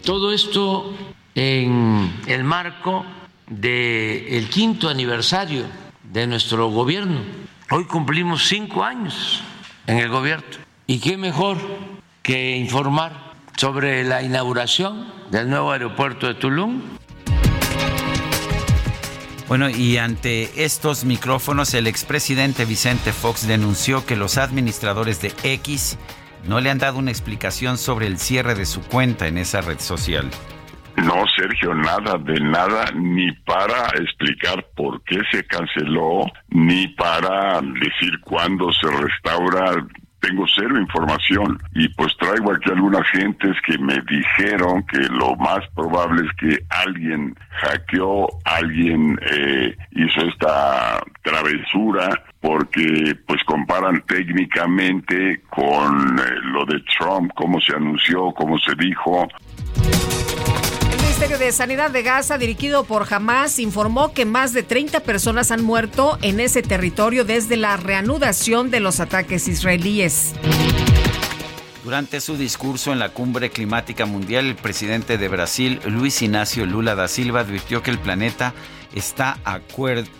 Todo 0.03 0.31
esto 0.31 0.95
en 1.35 2.21
el 2.27 2.43
marco 2.43 3.05
del 3.47 4.47
quinto 4.49 4.89
aniversario 4.89 5.65
de 6.03 6.27
nuestro 6.27 6.69
gobierno. 6.69 7.21
Hoy 7.69 7.85
cumplimos 7.85 8.47
cinco 8.47 8.83
años 8.83 9.41
en 9.85 9.97
el 9.97 10.09
gobierno. 10.09 10.45
¿Y 10.85 10.99
qué 10.99 11.17
mejor 11.17 11.57
que 12.21 12.55
informar 12.55 13.26
sobre 13.57 14.03
la 14.03 14.21
inauguración 14.21 15.11
del 15.31 15.49
nuevo 15.49 15.71
aeropuerto 15.71 16.27
de 16.27 16.35
Tulum? 16.35 16.81
Bueno, 19.47 19.69
y 19.69 19.97
ante 19.97 20.63
estos 20.63 21.05
micrófonos, 21.05 21.73
el 21.73 21.87
expresidente 21.87 22.65
Vicente 22.65 23.11
Fox 23.11 23.47
denunció 23.47 24.05
que 24.05 24.15
los 24.15 24.37
administradores 24.37 25.21
de 25.21 25.33
X 25.43 25.97
no 26.47 26.59
le 26.61 26.69
han 26.69 26.77
dado 26.77 26.99
una 26.99 27.11
explicación 27.11 27.77
sobre 27.77 28.07
el 28.07 28.19
cierre 28.19 28.55
de 28.55 28.65
su 28.65 28.81
cuenta 28.81 29.27
en 29.27 29.37
esa 29.37 29.61
red 29.61 29.79
social. 29.79 30.29
No, 30.97 31.23
Sergio, 31.35 31.75
nada 31.75 32.17
de 32.17 32.39
nada, 32.41 32.91
ni 32.95 33.31
para 33.45 33.87
explicar 33.99 34.65
por 34.75 35.01
qué 35.03 35.19
se 35.31 35.45
canceló, 35.45 36.25
ni 36.49 36.87
para 36.89 37.61
decir 37.61 38.19
cuándo 38.23 38.71
se 38.73 38.89
restaura. 38.89 39.87
Tengo 40.19 40.45
cero 40.53 40.79
información 40.79 41.59
y 41.73 41.87
pues 41.89 42.15
traigo 42.17 42.51
aquí 42.51 42.69
algunas 42.69 43.07
gentes 43.11 43.55
que 43.65 43.77
me 43.77 44.01
dijeron 44.09 44.83
que 44.87 44.99
lo 45.09 45.35
más 45.35 45.59
probable 45.75 46.25
es 46.25 46.33
que 46.37 46.63
alguien 46.69 47.35
hackeó, 47.61 48.27
alguien 48.45 49.19
eh, 49.31 49.75
hizo 49.91 50.21
esta 50.27 50.99
travesura 51.21 52.09
porque 52.41 53.15
pues 53.27 53.43
comparan 53.43 54.01
técnicamente 54.07 55.41
con 55.49 56.19
eh, 56.19 56.23
lo 56.43 56.65
de 56.65 56.81
Trump, 56.97 57.31
cómo 57.35 57.59
se 57.61 57.75
anunció, 57.75 58.31
cómo 58.31 58.57
se 58.59 58.73
dijo. 58.75 59.27
El 61.17 61.21
Ministerio 61.21 61.47
de 61.47 61.51
Sanidad 61.51 61.89
de 61.89 62.03
Gaza, 62.03 62.37
dirigido 62.37 62.83
por 62.83 63.11
Hamas, 63.11 63.57
informó 63.57 64.13
que 64.13 64.23
más 64.23 64.53
de 64.53 64.61
30 64.61 64.99
personas 64.99 65.49
han 65.49 65.63
muerto 65.63 66.19
en 66.21 66.39
ese 66.39 66.61
territorio 66.61 67.25
desde 67.25 67.57
la 67.57 67.75
reanudación 67.75 68.69
de 68.69 68.81
los 68.81 68.99
ataques 68.99 69.47
israelíes. 69.47 70.33
Durante 71.83 72.21
su 72.21 72.37
discurso 72.37 72.93
en 72.93 72.99
la 72.99 73.09
cumbre 73.09 73.49
climática 73.49 74.05
mundial, 74.05 74.45
el 74.45 74.55
presidente 74.55 75.17
de 75.17 75.27
Brasil, 75.27 75.79
Luis 75.87 76.21
Ignacio 76.21 76.67
Lula 76.67 76.93
da 76.93 77.07
Silva, 77.07 77.39
advirtió 77.39 77.81
que 77.81 77.89
el 77.89 77.97
planeta 77.97 78.53
está, 78.93 79.39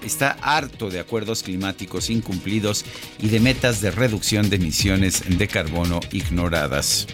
está 0.02 0.36
harto 0.42 0.90
de 0.90 1.00
acuerdos 1.00 1.44
climáticos 1.44 2.10
incumplidos 2.10 2.86
y 3.20 3.30
de 3.30 3.40
metas 3.40 3.82
de 3.82 3.92
reducción 3.92 4.50
de 4.50 4.56
emisiones 4.56 5.22
de 5.30 5.48
carbono 5.48 6.00
ignoradas. 6.12 7.06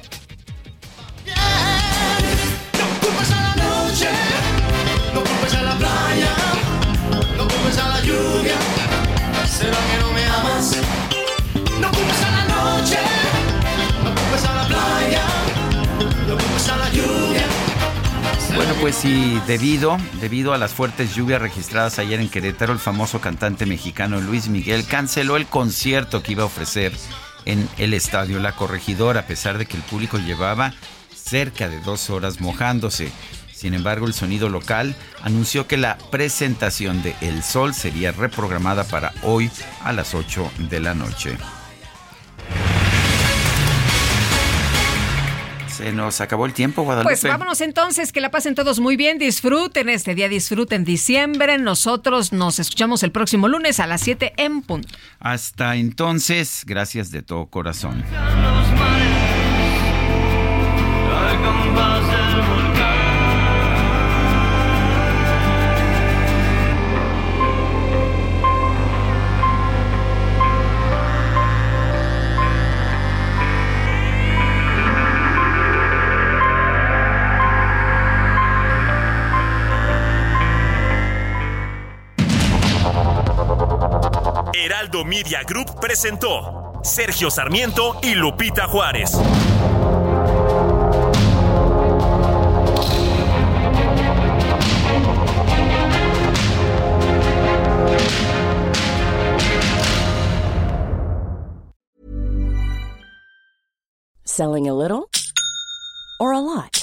No 1.25 1.82
Bueno, 18.56 18.74
pues 18.80 18.95
sí, 18.95 19.42
debido, 19.48 19.98
debido 20.22 20.53
a 20.53 20.58
las 20.58 20.74
fuertes 20.74 21.16
lluvias 21.16 21.42
registradas 21.42 21.98
ayer 21.98 22.19
en 22.19 22.30
Querétaro, 22.30 22.72
el 22.72 22.80
famoso 22.80 23.19
cantante 23.19 23.66
mexicano 23.66 24.22
Luis 24.22 24.48
Miguel 24.48 24.85
canceló 24.85 25.38
el 25.38 25.48
concierto 25.48 26.22
que 26.22 26.33
iba 26.33 26.43
a 26.43 26.48
ofrecer 26.48 26.93
en 27.45 27.67
el 27.77 27.93
estadio 27.93 28.40
La 28.40 28.56
Corregidora, 28.56 29.22
a 29.22 29.25
pesar 29.25 29.58
de 29.58 29.66
que 29.66 29.75
el 29.75 29.83
público 29.83 30.17
llevaba 30.17 30.74
cerca 31.16 31.67
de 31.67 31.80
dos 31.82 32.09
horas 32.09 32.42
mojándose. 32.42 33.11
Sin 33.64 33.74
embargo, 33.74 34.08
el 34.08 34.14
sonido 34.14 34.50
local 34.50 34.93
anunció 35.22 35.67
que 35.67 35.77
la 35.77 35.98
presentación 36.11 37.01
de 37.01 37.16
El 37.22 37.43
Sol 37.43 37.74
sería 37.74 38.11
reprogramada 38.11 38.83
para 38.83 39.14
hoy 39.22 39.50
a 39.82 39.93
las 39.93 40.14
8 40.14 40.51
de 40.69 40.82
la 40.82 40.93
noche. 40.93 41.38
Se 45.69 45.93
nos 45.93 46.19
acabó 46.19 46.45
el 46.45 46.51
tiempo, 46.51 46.83
Guadalupe. 46.83 47.14
Pues 47.14 47.24
vámonos 47.24 47.61
entonces, 47.61 48.11
que 48.11 48.19
la 48.19 48.32
pasen 48.32 48.53
todos 48.53 48.82
muy 48.82 48.98
bien, 48.98 49.17
disfruten 49.17 49.88
este 49.88 50.14
día, 50.14 50.27
disfruten 50.27 50.83
diciembre. 50.83 51.58
Nosotros 51.58 52.33
nos 52.33 52.59
escuchamos 52.59 53.01
el 53.03 53.14
próximo 53.14 53.48
lunes 53.48 53.80
a 53.80 53.88
las 53.88 54.01
7 54.01 54.33
en 54.35 54.61
punto. 54.61 54.90
Hasta 55.19 55.77
entonces, 55.77 56.64
gracias 56.67 57.11
de 57.11 57.22
todo 57.22 57.45
corazón. 57.45 58.03
Media 85.01 85.41
Group 85.41 85.80
presentó 85.81 86.80
Sergio 86.83 87.31
Sarmiento 87.31 87.97
y 88.03 88.13
Lupita 88.13 88.67
Juárez. 88.67 89.11
Selling 104.23 104.67
a 104.67 104.73
little 104.73 105.09
or 106.19 106.33
a 106.33 106.39
lot? 106.39 106.82